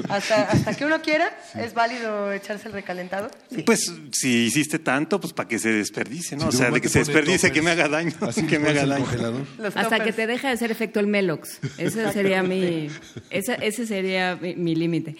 Hasta, 0.09 0.73
que 0.75 0.85
uno 0.85 1.01
quiera, 1.01 1.37
¿es 1.55 1.73
válido 1.73 2.31
echarse 2.31 2.67
el 2.67 2.73
recalentado? 2.73 3.29
Pues 3.65 3.91
si 4.11 4.45
hiciste 4.45 4.79
tanto, 4.79 5.19
pues 5.19 5.33
para 5.33 5.47
que 5.47 5.59
se 5.59 5.71
desperdicie, 5.71 6.37
¿no? 6.37 6.47
o 6.47 6.51
sea, 6.51 6.71
de 6.71 6.81
que 6.81 6.89
se 6.89 6.99
desperdicie, 6.99 7.51
que 7.51 7.61
me 7.61 7.71
haga 7.71 7.87
daño. 7.87 8.13
Así 8.21 8.45
que 8.45 8.59
me 8.59 8.69
haga 8.69 8.85
daño. 8.85 9.05
Hasta 9.75 10.03
que 10.03 10.13
te 10.13 10.27
deje 10.27 10.47
de 10.47 10.53
hacer 10.53 10.71
efecto 10.71 10.99
el 10.99 11.07
Melox. 11.07 11.59
Ese 11.77 12.11
sería 12.11 12.43
mi, 12.43 12.89
ese, 13.29 13.57
ese 13.61 13.85
sería 13.85 14.37
mi 14.41 14.75
límite. 14.75 15.15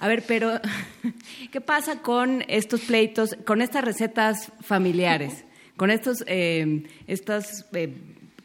A 0.00 0.08
ver, 0.08 0.24
pero 0.26 0.58
¿qué 1.52 1.60
pasa 1.60 2.00
con 2.00 2.42
estos 2.48 2.80
pleitos, 2.80 3.36
con 3.46 3.60
estas 3.60 3.84
recetas 3.84 4.50
familiares, 4.62 5.44
con 5.76 5.90
estos, 5.90 6.24
eh, 6.26 6.84
estas 7.06 7.66
eh, 7.74 7.94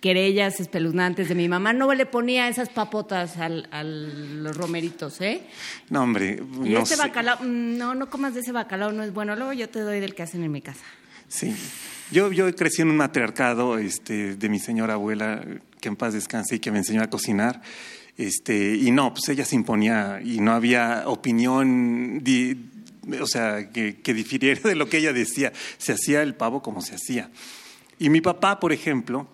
querellas 0.02 0.60
espeluznantes 0.60 1.30
de 1.30 1.36
mi 1.36 1.48
mamá? 1.48 1.72
No 1.72 1.92
le 1.94 2.06
ponía 2.06 2.50
esas 2.50 2.68
papotas 2.68 3.38
al, 3.38 3.70
a 3.72 3.84
los 3.84 4.56
romeritos, 4.56 5.22
¿eh? 5.22 5.44
No, 5.90 6.04
hombre. 6.04 6.42
Y 6.66 6.72
no 6.72 6.80
este 6.80 6.98
bacalao, 6.98 7.38
mm, 7.42 7.78
no, 7.78 7.96
no 7.96 8.10
comas 8.10 8.34
de 8.34 8.42
ese 8.42 8.52
bacalao, 8.52 8.92
no 8.92 9.04
es 9.04 9.14
bueno. 9.14 9.38
Luego 9.38 9.54
yo 9.54 9.70
te 9.70 9.80
doy 9.80 10.02
del 10.02 10.14
que 10.14 10.24
hacen 10.24 10.44
en 10.44 10.52
mi 10.52 10.62
casa. 10.62 10.84
Sí. 11.30 11.56
Yo, 12.12 12.34
yo 12.34 12.54
crecí 12.54 12.82
en 12.82 12.90
un 12.90 12.98
matriarcado 12.98 13.80
este, 13.80 14.36
de 14.36 14.50
mi 14.50 14.60
señora 14.60 14.96
abuela, 14.96 15.42
que 15.80 15.88
en 15.88 15.96
paz 15.96 16.14
descanse 16.14 16.56
y 16.56 16.60
que 16.60 16.70
me 16.70 16.80
enseñó 16.80 17.02
a 17.02 17.10
cocinar. 17.10 17.62
Este, 18.18 18.76
y 18.76 18.92
no, 18.92 19.14
pues 19.14 19.28
ella 19.30 19.44
se 19.44 19.56
imponía 19.56 20.22
y 20.24 20.40
no 20.40 20.54
había 20.54 21.04
opinión, 21.08 22.24
o 23.20 23.28
sea, 23.28 23.70
que, 23.72 23.98
que, 24.02 24.14
difiriera 24.14 24.62
de 24.62 24.76
lo 24.76 24.88
que 24.88 24.98
ella 24.98 25.14
decía. 25.14 25.52
Se 25.78 25.94
hacía 25.94 26.22
el 26.22 26.36
pavo 26.36 26.62
como 26.62 26.82
se 26.82 26.96
hacía. 26.96 27.30
Y 28.00 28.10
mi 28.10 28.22
papá, 28.22 28.60
por 28.60 28.72
ejemplo, 28.72 29.28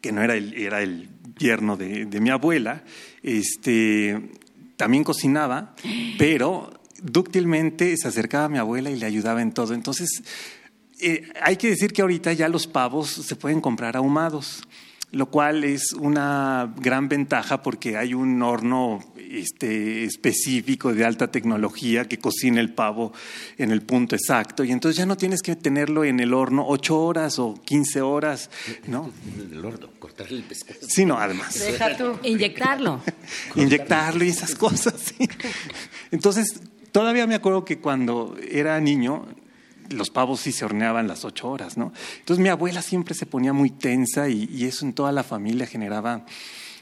que 0.00 0.12
no 0.12 0.22
era 0.22 0.34
el, 0.36 0.54
era 0.54 0.82
el 0.82 1.08
yerno 1.38 1.76
de, 1.76 2.06
de 2.06 2.20
mi 2.20 2.30
abuela, 2.30 2.84
este, 3.22 4.30
también 4.76 5.04
cocinaba, 5.04 5.74
pero 6.18 6.72
dúctilmente 7.02 7.96
se 7.96 8.08
acercaba 8.08 8.44
a 8.44 8.48
mi 8.48 8.58
abuela 8.58 8.90
y 8.90 8.96
le 8.96 9.06
ayudaba 9.06 9.42
en 9.42 9.52
todo. 9.52 9.74
Entonces, 9.74 10.22
eh, 11.00 11.28
hay 11.42 11.56
que 11.56 11.68
decir 11.68 11.92
que 11.92 12.02
ahorita 12.02 12.32
ya 12.32 12.48
los 12.48 12.66
pavos 12.66 13.08
se 13.10 13.36
pueden 13.36 13.60
comprar 13.60 13.96
ahumados 13.96 14.62
lo 15.10 15.26
cual 15.30 15.64
es 15.64 15.92
una 15.92 16.72
gran 16.76 17.08
ventaja 17.08 17.62
porque 17.62 17.96
hay 17.96 18.12
un 18.12 18.42
horno 18.42 19.00
este, 19.16 20.04
específico 20.04 20.92
de 20.92 21.04
alta 21.04 21.30
tecnología 21.30 22.06
que 22.06 22.18
cocina 22.18 22.60
el 22.60 22.74
pavo 22.74 23.12
en 23.56 23.70
el 23.70 23.82
punto 23.82 24.16
exacto 24.16 24.64
y 24.64 24.72
entonces 24.72 24.98
ya 24.98 25.06
no 25.06 25.16
tienes 25.16 25.40
que 25.42 25.56
tenerlo 25.56 26.04
en 26.04 26.20
el 26.20 26.34
horno 26.34 26.64
ocho 26.66 27.00
horas 27.00 27.38
o 27.38 27.54
quince 27.64 28.02
horas, 28.02 28.50
¿no? 28.86 29.10
El 29.50 29.64
horno, 29.64 29.88
cortarle 29.98 30.38
el 30.38 30.44
pescado. 30.44 30.80
Sí, 30.86 31.04
no, 31.04 31.18
además. 31.18 31.58
Deja 31.58 31.96
tú. 31.96 32.18
Inyectarlo. 32.22 33.00
Inyectarlo 33.54 34.24
y 34.24 34.28
esas 34.28 34.54
cosas. 34.54 35.14
Entonces, 36.10 36.60
todavía 36.92 37.26
me 37.26 37.34
acuerdo 37.34 37.64
que 37.64 37.78
cuando 37.78 38.36
era 38.50 38.78
niño 38.80 39.26
los 39.90 40.10
pavos 40.10 40.40
sí 40.40 40.52
se 40.52 40.64
horneaban 40.64 41.08
las 41.08 41.24
ocho 41.24 41.48
horas, 41.48 41.76
¿no? 41.76 41.92
Entonces 42.18 42.42
mi 42.42 42.48
abuela 42.48 42.82
siempre 42.82 43.14
se 43.14 43.26
ponía 43.26 43.52
muy 43.52 43.70
tensa 43.70 44.28
y, 44.28 44.64
eso 44.64 44.84
en 44.84 44.92
toda 44.92 45.12
la 45.12 45.22
familia 45.22 45.66
generaba 45.66 46.24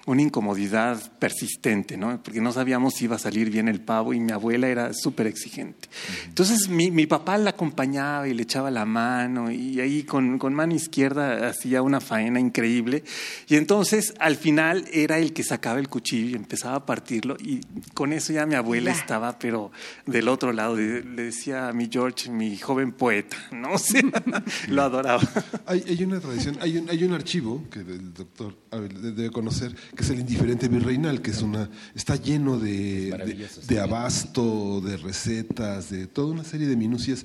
una 0.06 0.22
incomodidad 0.22 1.00
persistente, 1.18 1.96
¿no? 1.96 2.22
Porque 2.22 2.40
no 2.40 2.52
sabíamos 2.52 2.94
si 2.94 3.04
iba 3.04 3.16
a 3.16 3.18
salir 3.18 3.50
bien 3.50 3.66
el 3.68 3.80
pavo 3.80 4.14
y 4.14 4.20
mi 4.20 4.30
abuela 4.30 4.68
era 4.68 4.94
súper 4.94 5.26
exigente. 5.26 5.88
Entonces 6.26 6.68
mi, 6.68 6.92
mi, 6.92 7.06
papá 7.06 7.36
la 7.38 7.50
acompañaba 7.50 8.28
y 8.28 8.34
le 8.34 8.44
echaba 8.44 8.70
la 8.70 8.84
mano 8.84 9.50
y 9.50 9.80
ahí 9.80 10.04
con, 10.04 10.38
con, 10.38 10.54
mano 10.54 10.74
izquierda 10.74 11.48
hacía 11.48 11.82
una 11.82 12.00
faena 12.00 12.38
increíble. 12.38 13.02
Y 13.48 13.56
entonces 13.56 14.14
al 14.20 14.36
final 14.36 14.84
era 14.92 15.18
el 15.18 15.32
que 15.32 15.42
sacaba 15.42 15.80
el 15.80 15.88
cuchillo 15.88 16.30
y 16.30 16.34
empezaba 16.34 16.76
a 16.76 16.86
partirlo 16.86 17.36
y 17.40 17.60
con 17.92 18.12
eso 18.12 18.32
ya 18.32 18.46
mi 18.46 18.54
abuela 18.54 18.92
estaba, 18.92 19.38
pero 19.40 19.72
del 20.06 20.28
otro 20.28 20.52
lado, 20.52 20.76
le 20.76 21.02
decía 21.02 21.68
a 21.68 21.72
mi 21.72 21.88
George, 21.90 22.30
mi 22.30 22.56
joven 22.56 22.92
poeta, 22.92 23.36
¿no? 23.50 23.72
O 23.72 23.78
sea, 23.78 24.02
lo 24.68 24.82
adoraba. 24.82 25.22
Hay, 25.66 25.82
hay, 25.88 26.04
una 26.04 26.20
tradición, 26.20 26.58
hay 26.60 26.78
un, 26.78 26.88
hay 26.88 27.02
un 27.02 27.12
archivo 27.12 27.64
que 27.70 27.80
el 27.80 28.14
doctor 28.14 28.54
debe 28.70 29.30
conocer 29.30 29.74
que 29.96 30.04
es 30.04 30.10
el 30.10 30.20
indiferente 30.20 30.68
virreinal, 30.68 31.22
que 31.22 31.32
es 31.32 31.42
una, 31.42 31.68
está 31.94 32.14
lleno 32.16 32.58
de, 32.58 33.10
de, 33.66 33.80
abasto, 33.80 34.80
de 34.80 34.96
recetas, 34.98 35.90
de 35.90 36.06
toda 36.06 36.32
una 36.32 36.44
serie 36.44 36.68
de 36.68 36.76
minucias. 36.76 37.24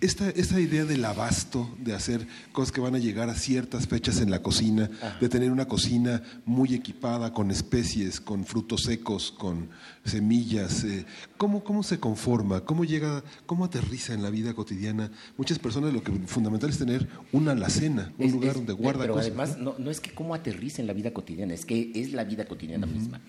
Esta, 0.00 0.30
esta, 0.30 0.58
idea 0.58 0.86
del 0.86 1.04
abasto, 1.04 1.68
de 1.78 1.92
hacer 1.92 2.26
cosas 2.52 2.72
que 2.72 2.80
van 2.80 2.94
a 2.94 2.98
llegar 2.98 3.28
a 3.28 3.34
ciertas 3.34 3.86
fechas 3.86 4.22
en 4.22 4.30
la 4.30 4.40
cocina, 4.40 4.90
de 5.20 5.28
tener 5.28 5.52
una 5.52 5.68
cocina 5.68 6.22
muy 6.46 6.72
equipada 6.74 7.34
con 7.34 7.50
especies, 7.50 8.18
con 8.18 8.46
frutos 8.46 8.84
secos, 8.84 9.30
con 9.30 9.68
semillas, 10.04 10.84
eh, 10.84 11.04
¿cómo, 11.36 11.62
¿cómo 11.62 11.82
se 11.82 12.00
conforma? 12.00 12.62
¿Cómo 12.62 12.86
llega, 12.86 13.22
cómo 13.44 13.66
aterriza 13.66 14.14
en 14.14 14.22
la 14.22 14.30
vida 14.30 14.54
cotidiana? 14.54 15.10
Muchas 15.36 15.58
personas 15.58 15.92
lo 15.92 16.02
que 16.02 16.12
fundamental 16.26 16.70
es 16.70 16.78
tener 16.78 17.06
una 17.32 17.52
alacena, 17.52 18.10
un 18.16 18.32
lugar 18.32 18.54
donde 18.54 18.72
guarda 18.72 19.02
pero 19.02 19.18
además 19.18 19.58
no, 19.58 19.74
no, 19.78 19.90
es 19.90 20.00
que 20.00 20.14
cómo 20.14 20.34
aterriza 20.34 20.80
en 20.80 20.86
la 20.86 20.94
vida 20.94 21.12
cotidiana, 21.12 21.52
es 21.52 21.66
que 21.66 21.92
es 21.94 22.12
la 22.12 22.24
vida 22.24 22.46
cotidiana 22.46 22.86
misma. 22.86 23.20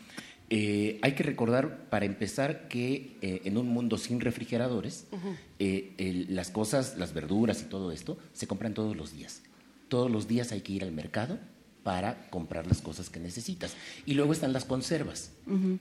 Eh, 0.54 1.00
hay 1.02 1.14
que 1.14 1.24
recordar, 1.24 1.88
para 1.90 2.06
empezar, 2.06 2.68
que 2.68 3.16
eh, 3.22 3.42
en 3.46 3.58
un 3.58 3.70
mundo 3.70 3.98
sin 3.98 4.20
refrigeradores, 4.20 5.06
eh, 5.60 6.26
las 6.28 6.52
cosas, 6.52 6.98
las 6.98 7.14
verduras 7.14 7.62
y 7.62 7.66
todo 7.66 7.94
esto, 7.94 8.18
se 8.34 8.48
compran 8.48 8.74
todos 8.74 8.98
los 8.98 9.14
días. 9.14 9.44
Todos 9.88 10.12
los 10.12 10.28
días 10.28 10.52
hay 10.52 10.60
que 10.60 10.74
ir 10.74 10.84
al 10.84 10.92
mercado 10.92 11.40
para 11.84 12.30
comprar 12.30 12.68
las 12.68 12.82
cosas 12.82 13.10
que 13.10 13.22
necesitas. 13.22 13.76
Y 14.06 14.14
luego 14.14 14.34
están 14.34 14.52
las 14.52 14.66
conservas. 14.66 15.32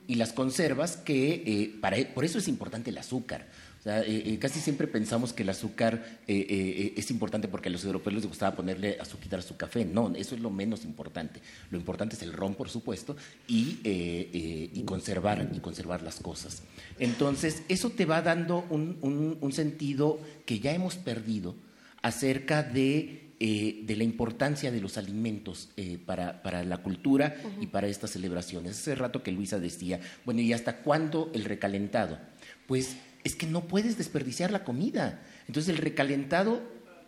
Y 0.07 0.15
las 0.15 0.31
conservas 0.31 0.95
que, 0.95 1.77
para, 1.81 1.97
por 2.13 2.23
eso 2.23 2.37
es 2.37 2.47
importante 2.47 2.91
el 2.91 2.97
azúcar. 2.97 3.47
O 3.81 3.83
sea, 3.83 4.01
eh, 4.01 4.23
eh, 4.27 4.37
casi 4.37 4.59
siempre 4.59 4.85
pensamos 4.85 5.33
que 5.33 5.41
el 5.41 5.49
azúcar 5.49 6.19
eh, 6.27 6.93
es 6.95 7.09
importante 7.09 7.47
porque 7.47 7.67
a 7.67 7.71
los 7.71 7.83
europeos 7.83 8.13
les 8.13 8.27
gustaba 8.27 8.55
ponerle 8.55 8.97
azúcar 9.01 9.39
a 9.39 9.41
su 9.41 9.57
café. 9.57 9.85
No, 9.85 10.13
eso 10.15 10.35
es 10.35 10.41
lo 10.41 10.51
menos 10.51 10.85
importante. 10.85 11.41
Lo 11.71 11.79
importante 11.79 12.15
es 12.15 12.21
el 12.21 12.31
ron, 12.31 12.53
por 12.53 12.69
supuesto, 12.69 13.17
y, 13.47 13.79
y 13.83 14.83
conservar, 14.85 15.49
y 15.51 15.59
conservar 15.61 16.03
las 16.03 16.19
cosas. 16.19 16.61
Entonces, 16.99 17.63
eso 17.69 17.89
te 17.89 18.05
va 18.05 18.21
dando 18.21 18.67
un, 18.69 18.99
un, 19.01 19.39
un 19.41 19.51
sentido 19.51 20.19
que 20.45 20.59
ya 20.59 20.73
hemos 20.73 20.97
perdido 20.97 21.55
acerca 22.03 22.61
de 22.61 23.31
eh, 23.43 23.79
de 23.85 23.95
la 23.95 24.03
importancia 24.03 24.71
de 24.71 24.79
los 24.79 24.99
alimentos 24.99 25.71
eh, 25.75 25.97
para, 26.05 26.43
para, 26.43 26.63
la 26.63 26.77
cultura 26.77 27.35
y 27.59 27.65
para 27.65 27.87
estas 27.87 28.11
celebraciones. 28.11 28.73
Hace 28.73 28.93
rato 28.93 29.23
que 29.23 29.31
Luisa 29.31 29.57
decía, 29.57 29.99
bueno, 30.25 30.41
¿y 30.41 30.53
hasta 30.53 30.83
cuándo 30.83 31.31
el 31.33 31.45
recalentado? 31.45 32.19
Pues 32.67 32.97
es 33.23 33.35
que 33.35 33.45
no 33.45 33.67
puedes 33.67 33.97
desperdiciar 33.97 34.51
la 34.51 34.63
comida. 34.63 35.21
Entonces 35.47 35.69
el 35.69 35.77
recalentado 35.77 36.61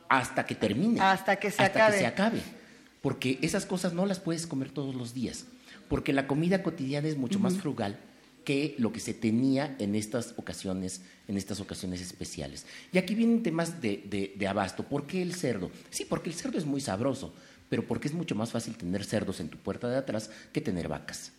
hasta 0.09 0.45
que 0.45 0.56
termine. 0.56 1.01
Hasta 1.01 1.38
que 1.38 1.51
se 1.51 1.64
hasta 1.64 1.88
que 1.92 1.98
se 1.98 2.06
acabe. 2.06 2.42
Porque 3.01 3.40
esas 3.42 3.66
cosas 3.66 3.93
no 3.93 4.06
las 4.06 4.19
puedes 4.19 4.48
comer 4.48 4.69
todos 4.69 4.95
los 4.95 5.14
días. 5.14 5.45
Porque 5.90 6.14
la 6.14 6.27
comida 6.27 6.64
cotidiana 6.64 7.08
es 7.08 7.17
mucho 7.17 7.40
más 7.40 7.58
frugal 7.58 7.98
que 8.45 8.75
lo 8.77 8.92
que 8.92 9.00
se 9.00 9.14
tenía 9.14 9.75
en 9.80 9.95
estas 9.95 10.33
ocasiones, 10.38 11.01
en 11.27 11.38
estas 11.38 11.59
ocasiones 11.59 12.01
especiales. 12.01 12.66
Y 12.92 12.98
aquí 12.98 13.16
vienen 13.16 13.43
temas 13.43 13.82
de, 13.82 14.33
de, 14.35 14.48
abasto. 14.48 14.83
¿Por 14.83 15.08
qué 15.08 15.22
el 15.22 15.33
cerdo? 15.33 15.72
Sí, 15.90 16.06
porque 16.06 16.30
el 16.30 16.35
cerdo 16.35 16.58
es 16.58 16.66
muy 16.66 16.82
sabroso, 16.82 17.33
pero 17.69 17.88
porque 17.88 18.08
es 18.08 18.14
mucho 18.14 18.35
más 18.35 18.51
fácil 18.51 18.75
tener 18.75 19.03
cerdos 19.03 19.40
en 19.40 19.50
tu 19.50 19.58
puerta 19.58 19.90
de 19.90 19.98
atrás 19.98 20.30
que 20.51 20.61
tener 20.61 20.88
vacas. 20.88 21.32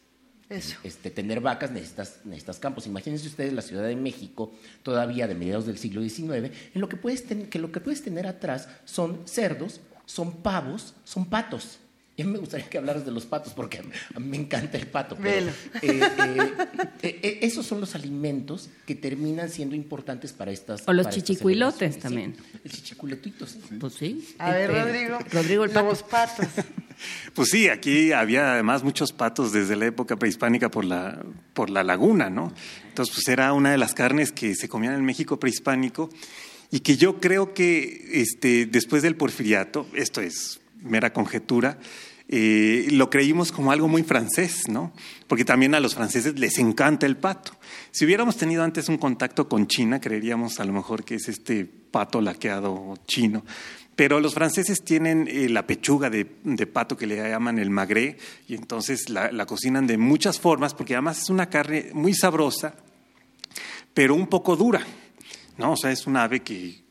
Eso. 0.55 0.76
Este, 0.84 1.10
tener 1.10 1.41
vacas 1.41 1.70
necesitas, 1.70 2.20
necesitas 2.24 2.58
campos. 2.58 2.86
Imagínense 2.86 3.26
ustedes 3.26 3.52
la 3.52 3.62
Ciudad 3.62 3.84
de 3.84 3.97
México, 3.97 4.52
todavía 4.83 5.26
de 5.26 5.34
mediados 5.34 5.66
del 5.66 5.78
siglo 5.78 6.02
XIX, 6.02 6.52
en 6.74 6.81
lo 6.81 6.89
que 6.89 6.97
puedes, 6.97 7.23
que 7.23 7.58
lo 7.58 7.73
que 7.73 7.81
puedes 7.81 8.02
tener 8.02 8.26
atrás 8.26 8.68
son 8.84 9.20
cerdos, 9.26 9.81
son 10.07 10.33
pavos, 10.42 10.94
son 11.05 11.26
patos. 11.26 11.78
Y 12.16 12.23
a 12.23 12.26
mí 12.26 12.31
me 12.31 12.39
gustaría 12.39 12.68
que 12.68 12.78
hablaras 12.78 13.05
de 13.05 13.10
los 13.10 13.26
patos, 13.26 13.52
porque 13.55 13.78
a 14.15 14.20
mí 14.20 14.28
me 14.28 14.36
encanta 14.36 14.78
el 14.78 14.86
pato. 14.86 15.16
Pero, 15.20 15.50
eh, 15.83 16.00
eh, 17.02 17.20
eh, 17.23 17.39
esos 17.42 17.66
son 17.66 17.81
los 17.81 17.97
alimentos 17.97 18.70
que 18.86 18.94
terminan 18.94 19.50
siendo 19.50 19.74
importantes 19.74 20.33
para 20.33 20.52
estas. 20.52 20.84
O 20.86 20.92
los 20.92 21.08
chichicuilotes 21.08 21.99
también. 21.99 22.36
el 22.62 22.70
chichiculetito, 22.70 23.47
sí. 23.47 23.58
Pues 23.81 23.94
sí. 23.94 24.34
A 24.39 24.52
ver, 24.52 24.70
este, 24.70 24.84
Rodrigo. 24.84 25.18
Rodrigo, 25.33 25.65
el 25.65 25.73
Los 25.73 26.02
patos. 26.05 26.47
Pues 27.34 27.50
sí, 27.50 27.68
aquí 27.68 28.12
había 28.12 28.52
además 28.52 28.84
muchos 28.84 29.12
patos 29.12 29.52
desde 29.52 29.76
la 29.76 29.86
época 29.86 30.16
prehispánica 30.16 30.70
por 30.70 30.84
la, 30.84 31.24
por 31.52 31.70
la 31.70 31.82
laguna, 31.82 32.31
¿no? 32.31 32.52
Entonces, 32.89 33.14
pues 33.14 33.28
era 33.28 33.52
una 33.52 33.73
de 33.73 33.78
las 33.78 33.94
carnes 33.94 34.31
que 34.31 34.55
se 34.55 34.68
comían 34.68 34.94
en 34.94 35.05
México 35.05 35.40
prehispánico 35.40 36.10
y 36.70 36.81
que 36.81 36.97
yo 36.97 37.20
creo 37.20 37.55
que 37.55 38.08
este, 38.12 38.66
después 38.66 39.02
del 39.02 39.16
porfiriato, 39.16 39.86
esto 39.94 40.20
es 40.20 40.60
mera 40.81 41.12
conjetura, 41.12 41.78
eh, 42.26 42.89
lo 42.90 43.10
creímos 43.10 43.52
como 43.52 43.70
algo 43.70 43.86
muy 43.86 44.02
francés, 44.02 44.62
¿no? 44.68 44.92
Porque 45.28 45.44
también 45.44 45.74
a 45.74 45.81
los 45.81 45.94
franceses 45.94 46.39
les 46.39 46.58
encanta 46.58 47.05
el 47.05 47.16
pato. 47.16 47.52
Si 47.90 48.05
hubiéramos 48.05 48.36
tenido 48.36 48.62
antes 48.62 48.89
un 48.89 48.97
contacto 48.97 49.47
con 49.47 49.66
China, 49.66 50.00
creeríamos 50.00 50.58
a 50.58 50.64
lo 50.64 50.73
mejor 50.73 51.05
que 51.05 51.16
es 51.16 51.28
este 51.28 51.66
pato 51.66 52.20
laqueado 52.20 52.94
chino. 53.06 53.44
Pero 53.97 54.20
los 54.20 54.34
franceses 54.34 54.82
tienen 54.82 55.28
eh, 55.28 55.48
la 55.48 55.66
pechuga 55.66 56.10
de, 56.10 56.24
pato 56.66 56.97
que 56.97 57.06
le 57.06 57.16
llaman 57.16 57.58
el 57.58 57.70
magre 57.70 58.16
y 58.48 58.55
entonces 58.55 59.08
la, 59.08 59.31
la 59.31 59.47
cocinan 59.47 59.86
de 59.86 59.98
muchas 59.98 60.40
formas 60.40 60.74
porque 60.74 60.94
además 60.94 61.23
es 61.23 61.31
una 61.31 61.48
carne 61.48 61.90
muy 61.92 62.14
sabrosa, 62.14 62.74
pero 63.92 64.14
un 64.14 64.26
poco 64.26 64.56
dura, 64.56 64.84
¿no? 65.58 65.73
O 65.73 65.76
sea, 65.76 65.92
es 65.92 66.06
un 66.06 66.16
ave 66.16 66.40
que 66.40 66.83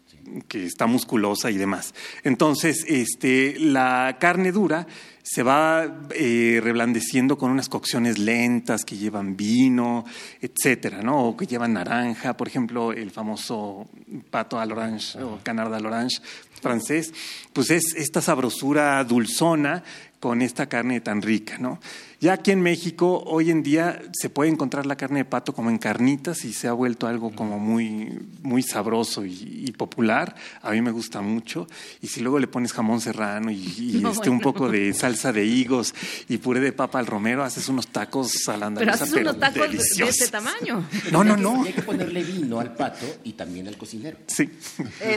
que 0.48 0.66
está 0.66 0.88
musculosa 0.88 1.52
y 1.52 1.58
demás. 1.58 1.94
Entonces, 2.24 2.86
este, 2.88 3.56
la 3.60 4.18
carne 4.20 4.52
dura 4.52 4.88
se 5.24 5.42
va 5.42 6.02
eh, 6.14 6.60
reblandeciendo 6.62 7.38
con 7.38 7.50
unas 7.50 7.70
cocciones 7.70 8.20
lentas 8.20 8.84
que 8.84 8.98
llevan 8.98 9.38
vino, 9.38 10.04
etcétera, 10.42 11.02
¿no? 11.02 11.24
O 11.24 11.38
que 11.38 11.48
llevan 11.48 11.74
naranja, 11.74 12.36
por 12.36 12.48
ejemplo, 12.48 12.92
el 12.92 13.10
famoso 13.10 13.88
pato 14.30 14.60
à 14.60 14.66
l'orange 14.66 15.18
o 15.24 15.40
canard 15.42 15.74
à 15.74 15.80
l'orange 15.80 16.20
francés, 16.62 17.14
pues 17.52 17.72
es 17.72 17.96
esta 17.96 18.22
sabrosura 18.22 19.04
dulzona 19.04 19.84
con 20.20 20.42
esta 20.42 20.68
carne 20.68 21.02
tan 21.02 21.22
rica, 21.22 21.58
¿no? 21.58 21.80
Ya 22.24 22.32
aquí 22.32 22.52
en 22.52 22.62
México, 22.62 23.22
hoy 23.26 23.52
en 23.52 23.64
día 23.64 24.02
se 24.14 24.30
puede 24.30 24.50
encontrar 24.50 24.86
la 24.86 24.96
carne 24.96 25.20
de 25.20 25.26
pato 25.26 25.52
como 25.52 25.70
en 25.70 25.78
carnitas 25.78 26.46
y 26.46 26.54
se 26.54 26.70
ha 26.70 26.72
vuelto 26.72 27.06
algo 27.06 27.36
como 27.36 27.60
muy, 27.60 28.18
muy 28.42 28.64
sabroso 28.64 29.26
y, 29.26 29.74
popular. 29.78 30.34
A 30.62 30.72
mí 30.72 30.82
me 30.82 30.92
gusta 30.92 31.20
mucho. 31.20 31.68
Y 32.00 32.08
si 32.08 32.22
luego 32.22 32.40
le 32.40 32.48
pones 32.48 32.72
jamón 32.72 33.02
serrano 33.02 33.52
y, 33.52 34.02
este, 34.10 34.30
un 34.30 34.40
poco 34.40 34.70
de 34.70 34.94
salsa 34.94 35.34
de 35.34 35.44
higos 35.44 35.94
y 36.30 36.38
puré 36.38 36.62
de 36.62 36.72
papa 36.72 36.98
al 36.98 37.08
romero, 37.08 37.44
haces 37.44 37.68
unos 37.68 37.88
tacos 37.88 38.48
a 38.48 38.56
la 38.56 38.72
Pero 38.72 38.94
haces 38.94 39.12
unos 39.12 39.38
tacos 39.38 39.70
de 39.70 40.06
este 40.06 40.30
tamaño. 40.30 40.88
No, 41.12 41.26
no, 41.26 41.36
no. 41.36 41.66
Hay 41.66 41.74
que 41.74 41.82
ponerle 41.82 42.24
vino 42.24 42.62
al 42.62 42.74
pato 42.74 43.06
y 43.26 43.34
también 43.34 43.68
al 43.68 43.76
cocinero. 43.76 44.18
Sí, 44.28 44.50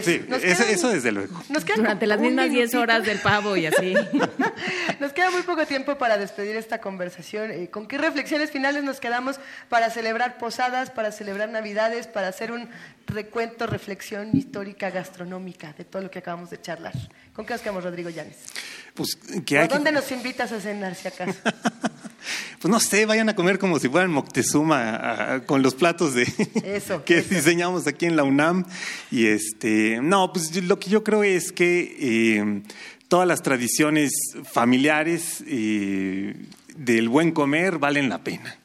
sí 0.03 0.25
eso, 0.43 0.89
desde 0.89 1.13
luego. 1.13 1.41
Durante 1.77 2.09
las 2.09 2.19
mismas 2.19 2.51
10 2.51 2.75
horas 2.75 3.07
del 3.07 3.21
pavo 3.21 3.57
y 3.57 3.67
así. 3.67 3.95
nos 4.99 5.13
queda 5.13 5.31
muy 5.31 5.43
poco 5.43 5.65
tiempo 5.67 5.97
para 5.99 6.19
despedir 6.19 6.57
esta 6.57 6.81
conversación 6.81 6.96
conversación. 6.97 7.51
Eh, 7.51 7.69
¿Con 7.69 7.87
qué 7.87 7.99
reflexiones 7.99 8.51
finales 8.51 8.83
nos 8.83 9.01
quedamos 9.01 9.39
para 9.69 9.91
celebrar 9.91 10.39
posadas, 10.39 10.89
para 10.91 11.13
celebrar 11.13 11.51
Navidades, 11.51 12.07
para 12.07 12.29
hacer 12.29 12.53
un 12.53 12.71
recuento, 13.07 13.67
reflexión 13.67 14.35
histórica, 14.35 14.89
gastronómica 14.89 15.75
de 15.77 15.85
todo 15.85 16.01
lo 16.01 16.11
que 16.11 16.21
acabamos 16.21 16.49
de 16.49 16.59
charlar? 16.59 16.95
¿Con 17.35 17.45
qué 17.45 17.53
nos 17.53 17.61
quedamos, 17.61 17.85
Rodrigo 17.85 18.09
Llanes? 18.09 18.39
Pues, 18.95 19.19
¿A 19.59 19.67
dónde 19.69 19.93
nos 19.93 20.11
invitas 20.11 20.53
a 20.53 20.59
cenar, 20.59 20.95
si 20.95 21.09
acaso? 21.09 21.39
pues 22.61 22.71
no 22.71 22.81
sé, 22.81 23.05
vayan 23.05 23.29
a 23.29 23.37
comer 23.37 23.59
como 23.59 23.79
si 23.79 23.91
fueran 23.91 24.11
Moctezuma 24.11 25.43
con 25.45 25.61
los 25.61 25.75
platos 25.75 26.15
de 26.15 26.25
que 27.05 27.21
diseñamos 27.21 27.87
aquí 27.87 28.07
en 28.07 28.17
la 28.17 28.25
UNAM. 28.25 28.65
Y 29.11 29.27
este, 29.27 30.01
no, 30.03 30.33
pues 30.33 30.65
lo 30.65 30.79
que 30.79 30.89
yo 30.89 31.05
creo 31.05 31.23
es 31.23 31.53
que 31.53 31.95
eh, 32.01 32.63
todas 33.09 33.29
las 33.29 33.43
tradiciones 33.43 34.13
familiares 34.51 35.45
eh, 35.47 36.35
del 36.77 37.09
buen 37.09 37.33
comer 37.33 37.79
valen 37.79 38.09
la 38.09 38.23
pena. 38.23 38.57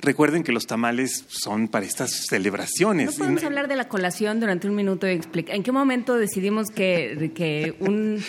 Recuerden 0.00 0.42
que 0.42 0.50
los 0.50 0.66
tamales 0.66 1.24
son 1.28 1.68
para 1.68 1.86
estas 1.86 2.26
celebraciones. 2.26 3.12
¿No 3.12 3.18
podemos 3.18 3.44
hablar 3.44 3.68
de 3.68 3.76
la 3.76 3.88
colación 3.88 4.40
durante 4.40 4.68
un 4.68 4.74
minuto 4.74 5.06
y 5.06 5.12
explicar 5.12 5.54
en 5.54 5.62
qué 5.62 5.70
momento 5.70 6.16
decidimos 6.16 6.70
que, 6.70 7.30
que 7.36 7.76
un 7.78 8.20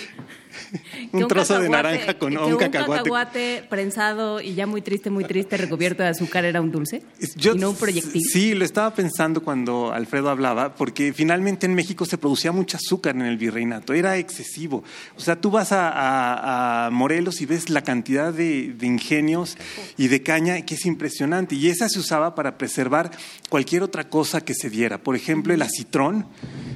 un, 1.12 1.28
trozo 1.28 1.60
de 1.60 1.70
naranja 1.70 2.18
con 2.18 2.38
un, 2.38 2.58
cacahuate. 2.58 3.66
prensado 3.70 4.42
y 4.42 4.56
ya 4.56 4.68
muy 4.68 4.82
triste, 4.82 5.10
muy 5.10 5.26
triste, 5.26 5.58
recubierto 5.58 6.04
de 6.04 6.10
azúcar 6.10 6.46
era 6.46 6.62
un 6.62 6.72
dulce 6.72 7.04
y 7.20 7.58
no 7.58 7.72
un 7.72 7.76
proyectil. 7.76 8.22
Sí, 8.22 8.54
lo 8.54 8.66
estaba 8.66 8.94
pensando 8.94 9.44
cuando 9.44 9.92
Alfredo 9.92 10.30
hablaba, 10.30 10.76
porque 10.76 11.14
finalmente 11.14 11.66
en 11.66 11.76
México 11.76 12.06
se 12.06 12.18
producía 12.18 12.52
mucho 12.52 12.78
azúcar 12.78 13.16
en 13.16 13.24
el 13.24 13.38
virreinato, 13.38 13.94
era 13.94 14.18
excesivo. 14.18 14.84
O 15.16 15.20
sea, 15.20 15.40
tú 15.40 15.52
vas 15.52 15.70
a, 15.72 16.90
Morelos 16.92 17.42
y 17.42 17.46
ves 17.46 17.70
la 17.70 17.82
cantidad 17.82 18.34
de, 18.34 18.76
ingenios 18.82 19.58
y 19.98 20.08
de 20.08 20.22
caña 20.22 20.62
que 20.62 20.76
es 20.76 20.86
impresionante. 20.86 21.56
Y 21.56 21.70
esa 21.70 21.90
se 21.90 22.00
usaba 22.00 22.36
para 22.36 22.58
preservar 22.58 23.12
cualquier 23.50 23.84
otra 23.84 24.10
cosa 24.10 24.42
que 24.42 24.54
se 24.54 24.70
diera. 24.70 24.98
Por 24.98 25.16
ejemplo, 25.16 25.54
el 25.54 25.62
acitrón, 25.62 26.28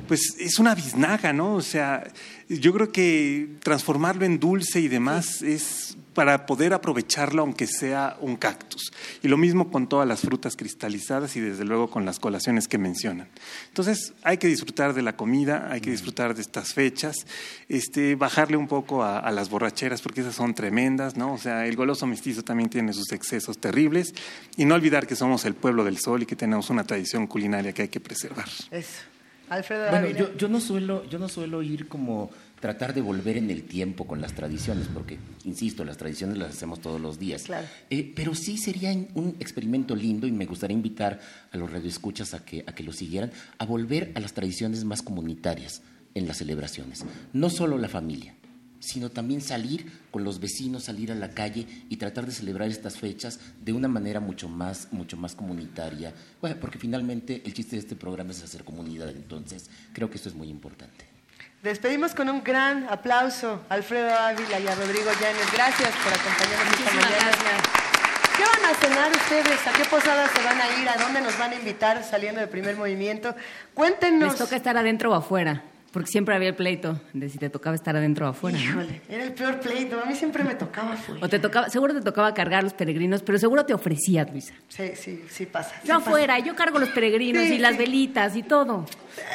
pues 0.07 0.35
es 0.39 0.59
una 0.59 0.75
biznaga, 0.75 1.33
¿no? 1.33 1.55
O 1.55 1.61
sea, 1.61 2.03
yo 2.49 2.73
creo 2.73 2.91
que 2.91 3.57
transformarlo 3.61 4.25
en 4.25 4.39
dulce 4.39 4.79
y 4.79 4.87
demás 4.87 5.41
es 5.41 5.97
para 6.13 6.47
poder 6.47 6.73
aprovecharlo 6.73 7.43
aunque 7.43 7.67
sea 7.67 8.17
un 8.21 8.37
cactus. 8.37 8.91
Y 9.21 9.27
lo 9.27 9.37
mismo 9.37 9.69
con 9.69 9.87
todas 9.87 10.07
las 10.07 10.21
frutas 10.21 10.55
cristalizadas 10.55 11.35
y 11.35 11.41
desde 11.41 11.63
luego 11.63 11.91
con 11.91 12.05
las 12.05 12.19
colaciones 12.19 12.67
que 12.67 12.79
mencionan. 12.79 13.27
Entonces 13.67 14.13
hay 14.23 14.37
que 14.37 14.47
disfrutar 14.47 14.93
de 14.93 15.03
la 15.03 15.15
comida, 15.15 15.67
hay 15.69 15.79
que 15.79 15.91
disfrutar 15.91 16.33
de 16.33 16.41
estas 16.41 16.73
fechas, 16.73 17.15
este, 17.69 18.15
bajarle 18.15 18.57
un 18.57 18.67
poco 18.67 19.03
a, 19.03 19.19
a 19.19 19.31
las 19.31 19.49
borracheras 19.49 20.01
porque 20.01 20.21
esas 20.21 20.33
son 20.33 20.55
tremendas, 20.55 21.17
¿no? 21.17 21.33
O 21.33 21.37
sea, 21.37 21.67
el 21.67 21.75
goloso 21.75 22.07
mestizo 22.07 22.43
también 22.43 22.69
tiene 22.69 22.93
sus 22.93 23.11
excesos 23.11 23.59
terribles 23.59 24.15
y 24.55 24.65
no 24.65 24.73
olvidar 24.73 25.05
que 25.05 25.15
somos 25.15 25.45
el 25.45 25.53
pueblo 25.53 25.83
del 25.83 25.99
sol 25.99 26.23
y 26.23 26.25
que 26.25 26.35
tenemos 26.35 26.69
una 26.69 26.83
tradición 26.83 27.27
culinaria 27.27 27.73
que 27.73 27.83
hay 27.83 27.89
que 27.89 27.99
preservar. 27.99 28.47
Eso. 28.71 29.16
Alfredo 29.49 29.89
bueno, 29.89 30.09
yo, 30.09 30.35
yo, 30.35 30.47
no 30.47 30.59
suelo, 30.59 31.07
yo 31.09 31.19
no 31.19 31.29
suelo 31.29 31.61
ir 31.61 31.87
como 31.87 32.29
tratar 32.59 32.93
de 32.93 33.01
volver 33.01 33.37
en 33.37 33.49
el 33.51 33.63
tiempo 33.63 34.05
con 34.05 34.19
las 34.19 34.33
tradiciones, 34.33 34.87
porque, 34.93 35.19
insisto, 35.45 35.85
las 35.85 35.97
tradiciones 35.97 36.37
las 36.37 36.49
hacemos 36.49 36.81
todos 36.81 36.99
los 36.99 37.19
días. 37.19 37.45
Eh, 37.89 38.11
pero 38.15 38.33
sí 38.35 38.57
sería 38.57 38.91
un 38.91 39.35
experimento 39.39 39.95
lindo 39.95 40.27
y 40.27 40.31
me 40.31 40.45
gustaría 40.45 40.75
invitar 40.75 41.19
a 41.51 41.57
los 41.57 41.71
radioescuchas 41.71 42.33
a 42.33 42.43
que, 42.43 42.63
a 42.65 42.73
que 42.73 42.83
lo 42.83 42.91
siguieran, 42.91 43.31
a 43.57 43.65
volver 43.65 44.11
a 44.15 44.19
las 44.19 44.33
tradiciones 44.33 44.83
más 44.83 45.01
comunitarias 45.01 45.81
en 46.15 46.27
las 46.27 46.37
celebraciones. 46.37 47.05
No 47.33 47.49
solo 47.49 47.77
la 47.77 47.89
familia, 47.89 48.33
sino 48.87 49.09
también 49.09 49.41
salir 49.41 49.91
con 50.11 50.23
los 50.23 50.39
vecinos, 50.39 50.85
salir 50.85 51.11
a 51.11 51.15
la 51.15 51.31
calle 51.31 51.67
y 51.89 51.97
tratar 51.97 52.25
de 52.25 52.31
celebrar 52.31 52.69
estas 52.69 52.97
fechas 52.97 53.39
de 53.61 53.73
una 53.73 53.89
manera 53.89 54.21
mucho 54.21 54.47
más, 54.47 54.87
mucho 54.91 55.17
más 55.17 55.35
comunitaria. 55.35 56.13
Bueno, 56.39 56.55
porque 56.61 56.79
finalmente 56.79 57.41
el 57.45 57.53
chiste 57.53 57.75
de 57.75 57.81
este 57.81 57.95
programa 57.97 58.31
es 58.31 58.41
hacer 58.41 58.63
comunidad, 58.63 59.09
entonces 59.09 59.69
creo 59.91 60.09
que 60.09 60.15
esto 60.15 60.29
es 60.29 60.35
muy 60.35 60.47
importante. 60.49 61.05
Despedimos 61.61 62.15
con 62.15 62.29
un 62.29 62.43
gran 62.43 62.87
aplauso 62.87 63.61
a 63.67 63.73
Alfredo 63.73 64.13
Ávila 64.13 64.59
y 64.59 64.67
a 64.67 64.75
Rodrigo 64.75 65.11
Llanes. 65.19 65.51
Gracias 65.51 65.89
por 66.03 66.13
acompañarnos 66.13 66.79
esta 66.79 66.93
mañana. 66.93 67.87
¿Qué 68.37 68.43
van 68.43 68.71
a 68.71 68.75
cenar 68.75 69.11
ustedes? 69.11 69.67
¿A 69.67 69.73
qué 69.73 69.83
posadas 69.89 70.31
se 70.31 70.43
van 70.43 70.61
a 70.61 70.79
ir? 70.79 70.87
¿A 70.87 70.95
dónde 70.97 71.19
nos 71.21 71.37
van 71.39 71.51
a 71.51 71.55
invitar 71.55 72.03
saliendo 72.03 72.39
del 72.39 72.49
primer 72.49 72.77
movimiento? 72.77 73.35
Cuéntenos. 73.73 74.29
¿Les 74.29 74.37
toca 74.37 74.55
estar 74.55 74.77
adentro 74.77 75.11
o 75.11 75.15
afuera? 75.15 75.63
Porque 75.91 76.11
siempre 76.11 76.35
había 76.35 76.49
el 76.49 76.55
pleito 76.55 76.99
de 77.13 77.29
si 77.29 77.37
te 77.37 77.49
tocaba 77.49 77.75
estar 77.75 77.95
adentro 77.95 78.27
o 78.27 78.29
afuera. 78.29 78.57
Híjole, 78.57 79.01
era 79.09 79.23
el 79.23 79.33
peor 79.33 79.59
pleito. 79.59 79.99
A 79.99 80.05
mí 80.05 80.15
siempre 80.15 80.43
me 80.43 80.55
tocaba 80.55 80.93
afuera. 80.93 81.25
O 81.25 81.29
te 81.29 81.39
tocaba, 81.39 81.69
seguro 81.69 81.93
te 81.93 82.01
tocaba 82.01 82.33
cargar 82.33 82.63
los 82.63 82.73
peregrinos, 82.73 83.21
pero 83.21 83.39
seguro 83.39 83.65
te 83.65 83.73
ofrecías, 83.73 84.29
Luisa. 84.29 84.53
Sí, 84.67 84.91
sí, 84.95 85.23
sí 85.29 85.45
pasa. 85.45 85.75
Yo 85.83 85.95
afuera, 85.95 86.39
yo 86.39 86.55
cargo 86.55 86.79
los 86.79 86.89
peregrinos 86.89 87.45
y 87.45 87.57
las 87.57 87.77
velitas 87.77 88.35
y 88.35 88.43
todo. 88.43 88.85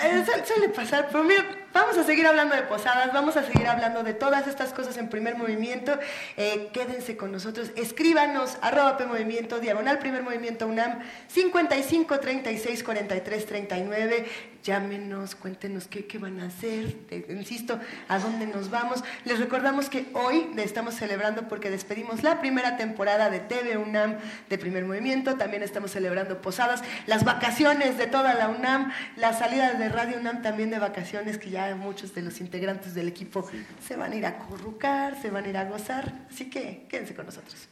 Eh, 0.04 0.24
suele 0.44 0.68
pasar, 0.68 1.08
pero 1.10 1.24
mira, 1.24 1.44
Vamos 1.72 1.96
a 1.96 2.04
seguir 2.04 2.26
hablando 2.26 2.54
de 2.54 2.62
posadas, 2.62 3.14
vamos 3.14 3.38
a 3.38 3.44
seguir 3.44 3.66
hablando 3.66 4.02
de 4.02 4.12
todas 4.12 4.46
estas 4.46 4.74
cosas 4.74 4.98
en 4.98 5.08
primer 5.08 5.36
movimiento. 5.36 5.98
Eh, 6.36 6.68
quédense 6.70 7.16
con 7.16 7.32
nosotros, 7.32 7.70
escríbanos, 7.76 8.58
arroba 8.60 8.98
P 8.98 9.06
Movimiento, 9.06 9.58
diagonal 9.58 9.98
primer 9.98 10.22
movimiento 10.22 10.66
UNAM, 10.66 10.98
55 11.28 12.20
36 12.20 12.82
43 12.82 13.46
39. 13.46 14.26
Llámenos, 14.62 15.34
cuéntenos 15.34 15.88
qué, 15.88 16.06
qué 16.06 16.18
van 16.18 16.38
a 16.40 16.46
hacer, 16.46 16.96
insisto, 17.28 17.80
a 18.08 18.18
dónde 18.20 18.46
nos 18.46 18.70
vamos. 18.70 19.02
Les 19.24 19.40
recordamos 19.40 19.88
que 19.88 20.06
hoy 20.14 20.50
le 20.54 20.62
estamos 20.62 20.94
celebrando 20.94 21.48
porque 21.48 21.68
despedimos 21.68 22.22
la 22.22 22.40
primera 22.40 22.76
temporada 22.76 23.28
de 23.28 23.40
TV 23.40 23.76
UNAM 23.76 24.18
de 24.48 24.58
primer 24.58 24.84
movimiento. 24.84 25.36
También 25.36 25.64
estamos 25.64 25.90
celebrando 25.90 26.40
posadas, 26.40 26.82
las 27.06 27.24
vacaciones 27.24 27.98
de 27.98 28.06
toda 28.06 28.34
la 28.34 28.48
UNAM, 28.48 28.92
la 29.16 29.32
salida 29.32 29.72
de 29.74 29.88
Radio 29.88 30.18
UNAM 30.18 30.42
también 30.42 30.70
de 30.70 30.78
vacaciones 30.78 31.38
que 31.38 31.50
ya 31.50 31.74
muchos 31.74 32.14
de 32.14 32.22
los 32.22 32.40
integrantes 32.40 32.94
del 32.94 33.08
equipo 33.08 33.48
se 33.84 33.96
van 33.96 34.12
a 34.12 34.16
ir 34.16 34.26
a 34.26 34.38
currucar, 34.38 35.20
se 35.20 35.30
van 35.30 35.44
a 35.44 35.48
ir 35.48 35.56
a 35.56 35.64
gozar, 35.64 36.12
así 36.30 36.48
que 36.48 36.86
quédense 36.88 37.14
con 37.14 37.26
nosotros. 37.26 37.68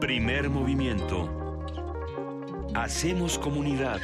Primer 0.00 0.48
movimiento. 0.48 1.39
Hacemos 2.74 3.38
comunidad. 3.38 4.00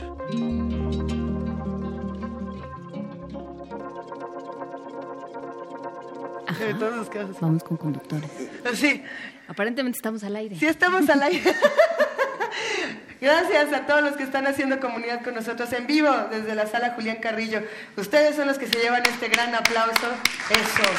Vamos 7.40 7.62
con 7.62 7.76
conductores. 7.76 8.30
Sí. 8.74 9.02
Aparentemente 9.48 9.96
estamos 9.98 10.24
al 10.24 10.36
aire. 10.36 10.56
Sí, 10.56 10.66
estamos 10.66 11.08
al 11.08 11.22
aire. 11.22 11.54
Gracias 13.20 13.72
a 13.72 13.86
todos 13.86 14.02
los 14.02 14.16
que 14.16 14.24
están 14.24 14.46
haciendo 14.46 14.78
comunidad 14.80 15.22
con 15.22 15.34
nosotros 15.34 15.72
en 15.72 15.86
vivo 15.86 16.10
desde 16.30 16.54
la 16.54 16.66
sala 16.66 16.90
Julián 16.90 17.16
Carrillo. 17.16 17.62
Ustedes 17.96 18.36
son 18.36 18.46
los 18.46 18.58
que 18.58 18.66
se 18.66 18.78
llevan 18.78 19.02
este 19.06 19.28
gran 19.28 19.54
aplauso. 19.54 20.08
Eso. 20.50 20.90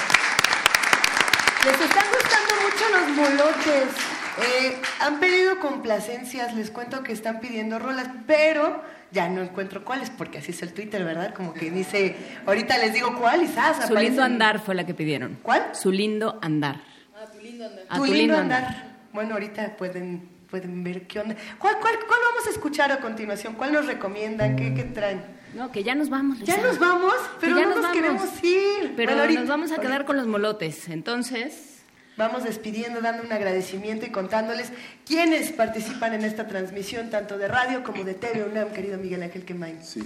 Les 1.65 1.81
están 1.81 2.05
gustando 2.11 2.53
mucho 2.63 2.89
los 2.93 3.09
molotes. 3.17 4.16
Eh, 4.40 4.82
han 4.99 5.19
pedido 5.19 5.59
complacencias, 5.59 6.53
les 6.53 6.72
cuento 6.72 7.03
que 7.03 7.11
están 7.11 7.40
pidiendo 7.40 7.80
rolas, 7.80 8.07
pero 8.25 8.83
ya 9.11 9.30
no 9.30 9.41
encuentro 9.41 9.83
cuáles, 9.83 10.09
porque 10.09 10.40
así 10.40 10.51
es 10.51 10.61
el 10.61 10.74
Twitter, 10.74 11.03
¿verdad? 11.03 11.33
Como 11.33 11.53
que 11.53 11.72
dice, 11.72 12.16
ahorita 12.45 12.77
les 12.77 12.93
digo 12.93 13.16
cuál 13.19 13.43
y 13.43 13.49
Su 13.88 13.95
lindo 13.95 14.24
andar 14.24 14.59
fue 14.59 14.75
la 14.75 14.85
que 14.85 14.93
pidieron. 14.93 15.40
¿Cuál? 15.41 15.69
Su 15.74 15.91
lindo 15.91 16.40
andar. 16.41 16.82
Ah, 17.16 17.25
tu 17.32 17.40
lindo 17.40 17.66
andar. 17.66 17.98
tu, 17.98 18.06
lindo, 18.06 18.38
andar. 18.38 18.98
Bueno, 19.14 19.33
ahorita 19.33 19.75
pueden 19.77 20.38
pueden 20.49 20.83
ver 20.83 21.07
qué 21.07 21.19
onda. 21.19 21.35
¿Cuál, 21.57 21.75
cuál, 21.82 21.95
cuál 22.07 22.19
vamos 22.32 22.48
a 22.48 22.49
escuchar 22.51 22.91
a 22.91 22.99
continuación? 22.99 23.53
¿Cuál 23.56 23.74
nos 23.74 23.85
recomiendan? 23.85 24.56
¿Qué, 24.56 24.74
qué 24.74 24.83
traen? 24.83 25.22
No, 25.53 25.72
que 25.72 25.83
ya 25.83 25.95
nos 25.95 26.09
vamos. 26.09 26.40
Ya 26.40 26.57
nos 26.57 26.80
vamos, 26.80 27.16
pero 27.40 27.56
no 27.56 27.75
nos, 27.75 27.88
queremos 27.88 28.43
ir. 28.43 28.93
Pero 28.95 29.16
nos 29.16 29.48
vamos 29.48 29.72
a 29.72 29.77
quedar 29.77 30.06
con 30.06 30.17
los 30.17 30.27
molotes. 30.27 30.90
Entonces... 30.90 31.76
Vamos 32.17 32.43
despidiendo, 32.43 32.99
dando 32.99 33.23
un 33.23 33.31
agradecimiento 33.31 34.05
y 34.05 34.09
contándoles 34.09 34.71
quiénes 35.05 35.51
participan 35.51 36.13
en 36.13 36.25
esta 36.25 36.47
transmisión, 36.47 37.11
tanto 37.11 37.37
de 37.37 37.47
radio 37.47 37.83
como 37.83 38.03
de 38.03 38.15
TV 38.15 38.43
UNAM, 38.43 38.71
querido 38.71 38.97
Miguel 38.97 39.21
Ángel 39.21 39.45
Quemain. 39.45 39.77
Sí. 39.83 40.03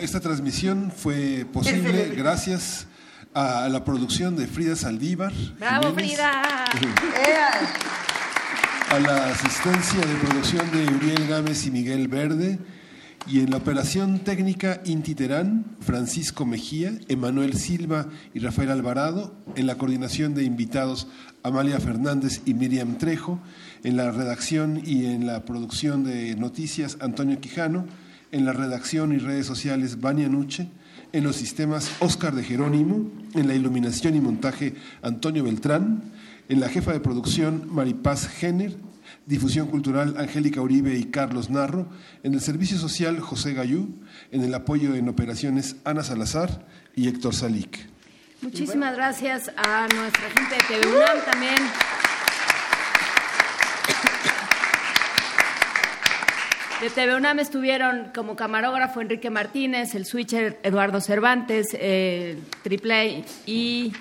esta 0.00 0.20
transmisión 0.20 0.92
fue 0.94 1.44
posible 1.52 2.12
gracias 2.16 2.86
a 3.34 3.68
la 3.68 3.84
producción 3.84 4.36
de 4.36 4.46
Frida 4.46 4.76
Saldívar. 4.76 5.32
¡Bravo, 5.58 5.92
Frida! 5.92 6.64
a 8.88 9.00
la 9.00 9.30
asistencia 9.30 10.00
de 10.00 10.14
producción 10.14 10.70
de 10.70 10.86
Uriel 10.86 11.26
Gámez 11.26 11.66
y 11.66 11.72
Miguel 11.72 12.06
Verde, 12.06 12.58
y 13.28 13.40
en 13.40 13.50
la 13.50 13.56
operación 13.56 14.20
técnica 14.20 14.80
Inti 14.84 15.14
Terán, 15.14 15.64
Francisco 15.80 16.46
Mejía, 16.46 16.92
Emanuel 17.08 17.54
Silva 17.54 18.08
y 18.32 18.38
Rafael 18.38 18.70
Alvarado, 18.70 19.34
en 19.56 19.66
la 19.66 19.76
coordinación 19.76 20.34
de 20.34 20.44
invitados 20.44 21.08
Amalia 21.42 21.80
Fernández 21.80 22.42
y 22.44 22.54
Miriam 22.54 22.98
Trejo, 22.98 23.40
en 23.82 23.96
la 23.96 24.12
redacción 24.12 24.80
y 24.84 25.06
en 25.06 25.26
la 25.26 25.44
producción 25.44 26.04
de 26.04 26.36
noticias 26.36 26.98
Antonio 27.00 27.40
Quijano, 27.40 27.86
en 28.30 28.44
la 28.44 28.52
redacción 28.52 29.12
y 29.12 29.18
redes 29.18 29.46
sociales 29.46 30.00
Vania 30.00 30.28
Nuche, 30.28 30.68
en 31.12 31.24
los 31.24 31.36
sistemas 31.36 31.90
Oscar 32.00 32.34
de 32.34 32.44
Jerónimo, 32.44 33.10
en 33.34 33.48
la 33.48 33.54
iluminación 33.54 34.14
y 34.14 34.20
montaje 34.20 34.74
Antonio 35.02 35.42
Beltrán, 35.42 36.02
en 36.48 36.60
la 36.60 36.68
jefa 36.68 36.92
de 36.92 37.00
producción 37.00 37.64
Maripaz 37.66 38.28
Jenner, 38.28 38.76
difusión 39.26 39.66
cultural 39.66 40.14
Angélica 40.18 40.60
Uribe 40.60 40.94
y 40.96 41.06
Carlos 41.06 41.50
Narro, 41.50 41.88
en 42.22 42.34
el 42.34 42.40
servicio 42.40 42.78
social 42.78 43.20
José 43.20 43.52
Gayú, 43.52 43.94
en 44.30 44.42
el 44.42 44.54
apoyo 44.54 44.94
en 44.94 45.08
operaciones 45.08 45.76
Ana 45.84 46.02
Salazar 46.02 46.66
y 46.94 47.08
Héctor 47.08 47.34
Salic. 47.34 47.78
Muchísimas 48.40 48.94
gracias 48.94 49.50
a 49.56 49.88
nuestra 49.94 50.30
gente 50.30 50.54
de 50.54 50.80
TV 50.80 50.96
UNAM 50.96 51.24
también. 51.24 51.56
De 56.80 56.90
TV 56.90 57.16
UNAM 57.16 57.38
estuvieron 57.40 58.10
como 58.14 58.36
camarógrafo 58.36 59.00
Enrique 59.00 59.30
Martínez, 59.30 59.94
el 59.94 60.04
switcher 60.04 60.60
Eduardo 60.62 61.00
Cervantes, 61.00 61.68
eh, 61.72 62.38
Triple 62.62 63.24
y 63.46 63.92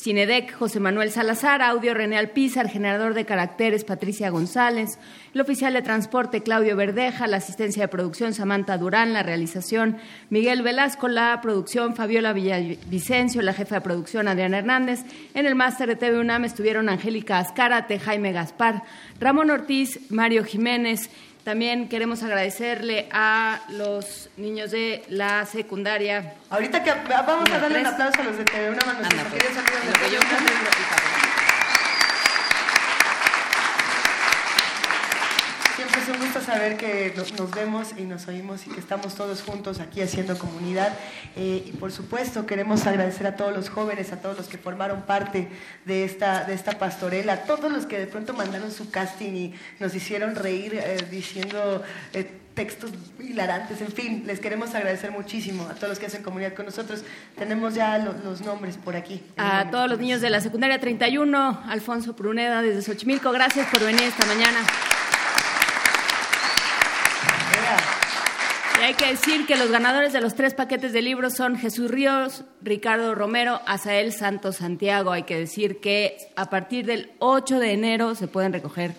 Cinedec, 0.00 0.54
José 0.54 0.78
Manuel 0.78 1.10
Salazar, 1.10 1.60
audio 1.60 1.92
René 1.92 2.16
Alpizar, 2.16 2.68
generador 2.68 3.14
de 3.14 3.24
caracteres 3.24 3.82
Patricia 3.82 4.30
González, 4.30 4.96
el 5.34 5.40
oficial 5.40 5.72
de 5.72 5.82
transporte 5.82 6.40
Claudio 6.44 6.76
Verdeja, 6.76 7.26
la 7.26 7.38
asistencia 7.38 7.82
de 7.82 7.88
producción 7.88 8.32
Samantha 8.32 8.78
Durán, 8.78 9.12
la 9.12 9.24
realización 9.24 9.96
Miguel 10.30 10.62
Velasco, 10.62 11.08
la 11.08 11.40
producción 11.42 11.96
Fabiola 11.96 12.32
Villavicencio, 12.32 13.42
la 13.42 13.52
jefa 13.52 13.74
de 13.76 13.80
producción 13.80 14.28
Adriana 14.28 14.58
Hernández, 14.58 15.00
en 15.34 15.46
el 15.46 15.56
máster 15.56 15.88
de 15.88 15.96
TV 15.96 16.20
UNAM 16.20 16.44
estuvieron 16.44 16.88
Angélica 16.88 17.40
Azcárate, 17.40 17.98
Jaime 17.98 18.30
Gaspar, 18.30 18.84
Ramón 19.18 19.50
Ortiz, 19.50 19.98
Mario 20.10 20.44
Jiménez, 20.44 21.10
también 21.48 21.88
queremos 21.88 22.22
agradecerle 22.22 23.08
a 23.10 23.62
los 23.70 24.28
niños 24.36 24.70
de 24.70 25.02
la 25.08 25.46
secundaria. 25.46 26.34
Ahorita 26.50 26.84
que 26.84 26.92
vamos 27.08 27.50
a 27.50 27.58
darle 27.58 27.80
un 27.80 27.86
aplauso 27.86 28.20
a 28.20 28.24
los 28.24 28.36
de 28.36 28.44
TV, 28.44 28.68
una 28.68 28.84
mano. 28.84 29.08
Siempre 35.78 36.00
es 36.00 36.08
un 36.08 36.18
gusto 36.18 36.40
saber 36.40 36.76
que 36.76 37.14
nos 37.38 37.52
vemos 37.52 37.94
y 37.96 38.02
nos 38.02 38.26
oímos 38.26 38.66
y 38.66 38.70
que 38.70 38.80
estamos 38.80 39.14
todos 39.14 39.42
juntos 39.42 39.78
aquí 39.78 40.02
haciendo 40.02 40.36
comunidad. 40.36 40.92
Eh, 41.36 41.62
y 41.66 41.70
por 41.70 41.92
supuesto 41.92 42.46
queremos 42.46 42.84
agradecer 42.88 43.28
a 43.28 43.36
todos 43.36 43.54
los 43.54 43.70
jóvenes, 43.70 44.12
a 44.12 44.20
todos 44.20 44.36
los 44.36 44.48
que 44.48 44.58
formaron 44.58 45.02
parte 45.02 45.48
de 45.84 46.02
esta, 46.02 46.42
de 46.42 46.54
esta 46.54 46.80
pastorela, 46.80 47.34
a 47.34 47.42
todos 47.44 47.70
los 47.70 47.86
que 47.86 47.96
de 47.96 48.08
pronto 48.08 48.34
mandaron 48.34 48.72
su 48.72 48.90
casting 48.90 49.32
y 49.34 49.54
nos 49.78 49.94
hicieron 49.94 50.34
reír 50.34 50.74
eh, 50.74 51.06
diciendo... 51.08 51.84
Eh, 52.12 52.28
textos 52.58 52.90
hilarantes, 53.20 53.80
en 53.80 53.92
fin, 53.92 54.24
les 54.26 54.40
queremos 54.40 54.74
agradecer 54.74 55.12
muchísimo 55.12 55.68
a 55.70 55.74
todos 55.74 55.90
los 55.90 55.98
que 56.00 56.06
hacen 56.06 56.24
comunidad 56.24 56.54
con 56.54 56.66
nosotros. 56.66 57.04
Tenemos 57.36 57.76
ya 57.76 57.98
los 57.98 58.40
nombres 58.40 58.76
por 58.76 58.96
aquí. 58.96 59.22
A 59.36 59.70
todos 59.70 59.88
los 59.88 60.00
niños 60.00 60.20
de 60.20 60.28
la 60.28 60.40
secundaria 60.40 60.80
31, 60.80 61.62
Alfonso 61.68 62.16
Pruneda 62.16 62.60
desde 62.60 62.82
Xochimilco, 62.82 63.30
gracias 63.30 63.68
por 63.70 63.84
venir 63.84 64.02
esta 64.02 64.26
mañana. 64.26 64.58
Y 68.80 68.84
hay 68.84 68.94
que 68.94 69.06
decir 69.06 69.44
que 69.46 69.56
los 69.56 69.70
ganadores 69.70 70.12
de 70.12 70.20
los 70.20 70.34
tres 70.34 70.54
paquetes 70.54 70.92
de 70.92 71.02
libros 71.02 71.34
son 71.34 71.56
Jesús 71.56 71.90
Ríos, 71.90 72.44
Ricardo 72.62 73.14
Romero, 73.14 73.60
Azael 73.66 74.12
Santos 74.12 74.56
Santiago. 74.56 75.10
Hay 75.10 75.24
que 75.24 75.36
decir 75.36 75.80
que 75.80 76.16
a 76.36 76.48
partir 76.48 76.86
del 76.86 77.10
8 77.18 77.58
de 77.58 77.72
enero 77.72 78.14
se 78.14 78.28
pueden 78.28 78.52
recoger 78.52 78.92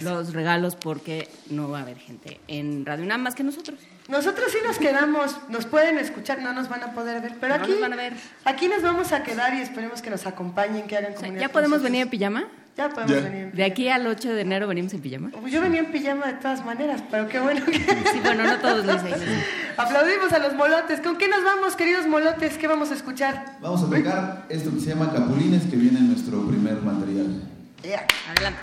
los 0.00 0.32
regalos 0.32 0.76
porque 0.76 1.28
no 1.50 1.68
va 1.68 1.80
a 1.80 1.82
haber 1.82 1.98
gente 1.98 2.40
en 2.48 2.86
Radio 2.86 3.04
UNAM 3.04 3.22
más 3.22 3.34
que 3.34 3.42
nosotros. 3.42 3.78
Nosotros 4.08 4.50
sí 4.50 4.58
nos 4.64 4.78
quedamos, 4.78 5.36
nos 5.50 5.66
pueden 5.66 5.98
escuchar, 5.98 6.40
no 6.40 6.54
nos 6.54 6.70
van 6.70 6.82
a 6.82 6.92
poder 6.92 7.20
ver, 7.20 7.34
pero 7.38 7.54
aquí, 7.54 7.74
van 7.78 7.92
a 7.92 7.96
ver. 7.96 8.14
aquí 8.46 8.66
nos 8.66 8.80
vamos 8.82 9.12
a 9.12 9.22
quedar 9.22 9.52
y 9.54 9.60
esperemos 9.60 10.00
que 10.00 10.08
nos 10.08 10.26
acompañen, 10.26 10.86
que 10.86 10.96
hagan 10.96 11.12
comunidad. 11.12 11.42
¿Ya 11.42 11.48
podemos 11.50 11.82
venir 11.82 12.02
en 12.02 12.08
pijama? 12.08 12.48
Ya 12.78 12.88
podemos 12.90 13.24
venir 13.24 13.42
en 13.42 13.52
¿De 13.56 13.64
aquí 13.64 13.88
al 13.88 14.06
8 14.06 14.34
de 14.34 14.40
enero 14.40 14.68
venimos 14.68 14.94
en 14.94 15.00
pijama? 15.00 15.32
Yo 15.50 15.60
venía 15.60 15.80
en 15.80 15.90
pijama 15.90 16.26
de 16.26 16.34
todas 16.34 16.64
maneras, 16.64 17.02
pero 17.10 17.28
qué 17.28 17.40
bueno 17.40 17.66
que... 17.66 17.72
Sí, 17.72 18.20
bueno, 18.22 18.44
no 18.44 18.56
todos 18.60 18.86
lo 18.86 18.92
dicen. 18.92 19.18
Aplaudimos 19.76 20.32
a 20.32 20.38
los 20.38 20.54
molotes. 20.54 21.00
¿Con 21.00 21.18
qué 21.18 21.26
nos 21.26 21.42
vamos, 21.42 21.74
queridos 21.74 22.06
molotes? 22.06 22.56
¿Qué 22.56 22.68
vamos 22.68 22.92
a 22.92 22.94
escuchar? 22.94 23.56
Vamos 23.60 23.82
a 23.82 23.86
tocar 23.86 24.46
esto 24.48 24.72
que 24.72 24.78
se 24.78 24.90
llama 24.90 25.12
Capulines, 25.12 25.64
que 25.64 25.74
viene 25.74 25.98
en 25.98 26.12
nuestro 26.12 26.46
primer 26.46 26.80
material. 26.80 27.42
Adelante. 28.30 28.60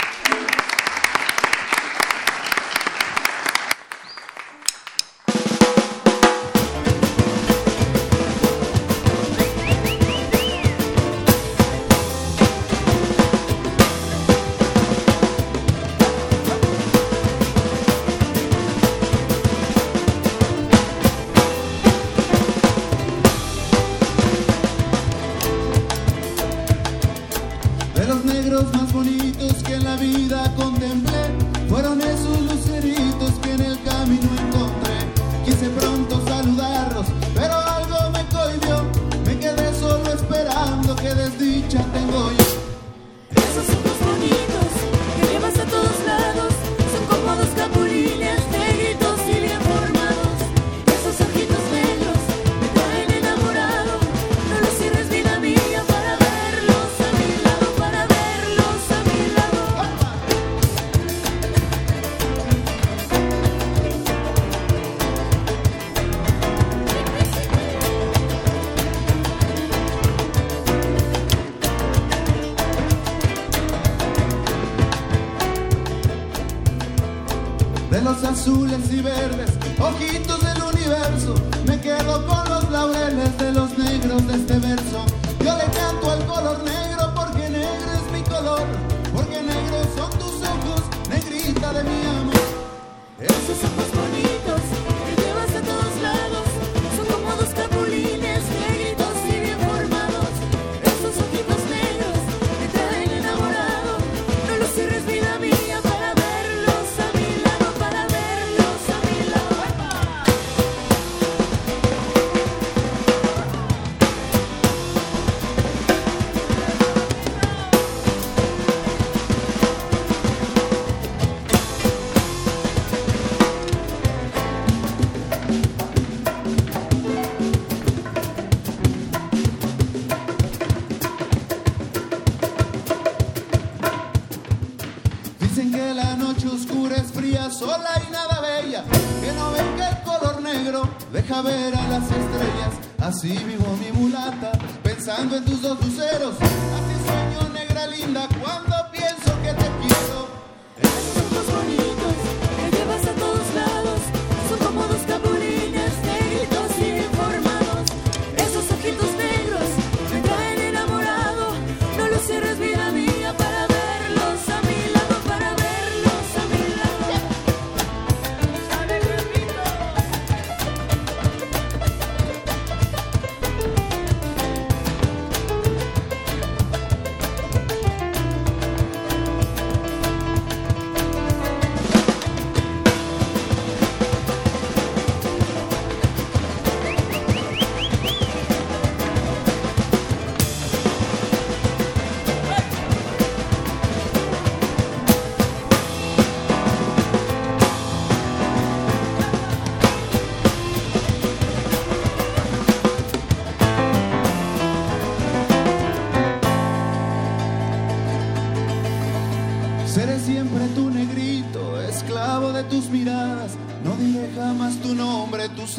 Así 143.06 143.38
vivo 143.38 143.78
mi 143.78 143.92
mulata, 143.92 144.52
pensando 144.82 145.38
en 145.38 145.46
tus 145.46 145.62
dos 145.62 145.80
luceros. 145.80 146.45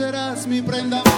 serás 0.06 0.46
mi 0.46 0.62
prenda. 0.62 1.15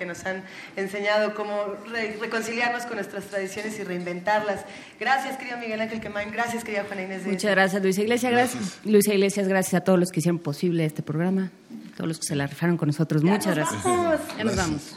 que 0.00 0.06
nos 0.06 0.24
han 0.24 0.42
enseñado 0.76 1.34
cómo 1.34 1.76
reconciliarnos 2.20 2.84
con 2.84 2.94
nuestras 2.94 3.24
tradiciones 3.26 3.78
y 3.78 3.84
reinventarlas. 3.84 4.64
Gracias, 4.98 5.36
querido 5.36 5.58
Miguel 5.58 5.78
Ángel 5.78 6.00
Quemán. 6.00 6.32
Gracias, 6.32 6.64
querida 6.64 6.84
Juana 6.84 7.02
Inés. 7.02 7.24
De... 7.24 7.32
Muchas 7.32 7.50
gracias, 7.50 7.82
Luisa 7.82 8.00
Iglesias. 8.00 8.32
Gracias. 8.32 8.62
gracias. 8.62 8.86
Luisa 8.86 9.12
Iglesias, 9.12 9.46
gracias 9.46 9.74
a 9.74 9.84
todos 9.84 10.00
los 10.00 10.10
que 10.10 10.20
hicieron 10.20 10.38
posible 10.38 10.86
este 10.86 11.02
programa, 11.02 11.50
todos 11.98 12.08
los 12.08 12.18
que 12.18 12.24
se 12.24 12.34
la 12.34 12.46
rifaron 12.46 12.78
con 12.78 12.86
nosotros. 12.86 13.22
Ya 13.22 13.32
Muchas 13.32 13.54
nos 13.54 13.56
gracias. 13.56 14.36
Ya 14.38 14.44
nos 14.44 14.56
vamos. 14.56 14.96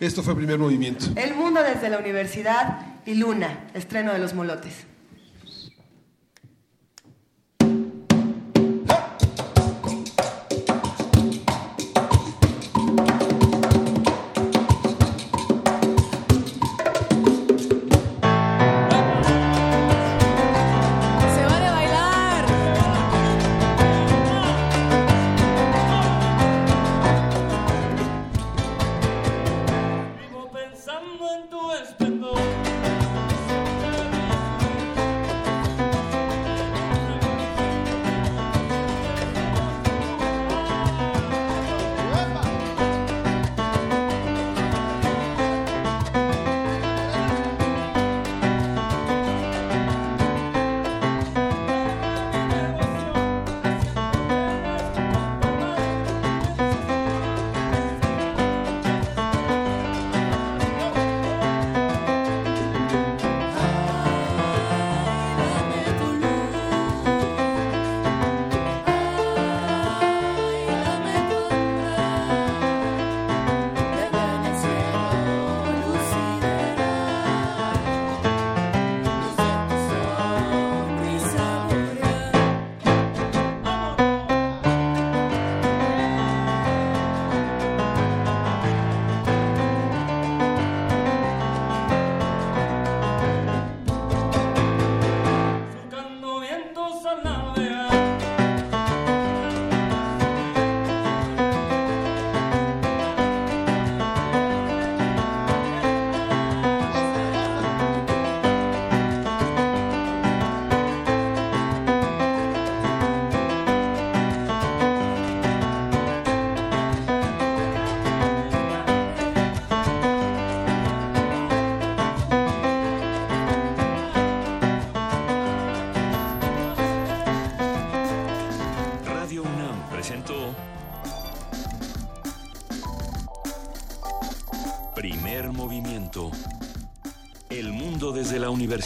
Esto 0.00 0.24
fue 0.24 0.34
primer 0.34 0.58
movimiento. 0.58 1.06
El 1.14 1.36
mundo 1.36 1.62
desde 1.62 1.88
la 1.88 1.98
universidad 1.98 2.80
y 3.06 3.14
Luna, 3.14 3.68
estreno 3.72 4.12
de 4.12 4.18
los 4.18 4.34
molotes. 4.34 4.74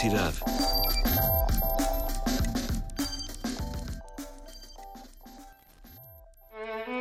Desde 0.02 0.16
la 0.16 0.30
universidad. 0.30 0.34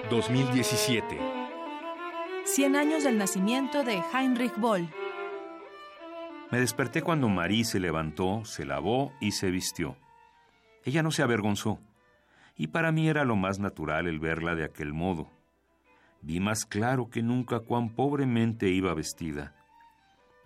...2017... 0.10 1.04
100 2.46 2.76
años 2.76 3.04
del 3.04 3.18
nacimiento 3.18 3.84
de 3.84 4.02
Heinrich 4.14 4.58
Boll. 4.58 4.90
Me 6.50 6.60
desperté 6.60 7.02
cuando 7.02 7.28
Marie 7.28 7.66
se 7.66 7.80
levantó, 7.80 8.46
se 8.46 8.66
lavó 8.66 9.14
y 9.20 9.34
se 9.34 9.52
vistió. 9.52 9.98
Ella 10.86 11.04
no 11.04 11.12
se 11.12 11.22
avergonzó, 11.22 11.80
y 12.56 12.68
para 12.68 12.92
mí 12.92 13.10
era 13.10 13.26
lo 13.26 13.36
más 13.36 13.60
natural 13.60 14.08
el 14.08 14.20
verla 14.20 14.56
de 14.56 14.64
aquel 14.64 14.94
modo. 14.94 15.30
Vi 16.22 16.40
más 16.40 16.66
claro 16.66 17.10
que 17.10 17.22
nunca 17.22 17.60
cuán 17.60 17.90
pobremente 17.90 18.70
iba 18.70 18.94
vestida, 18.94 19.57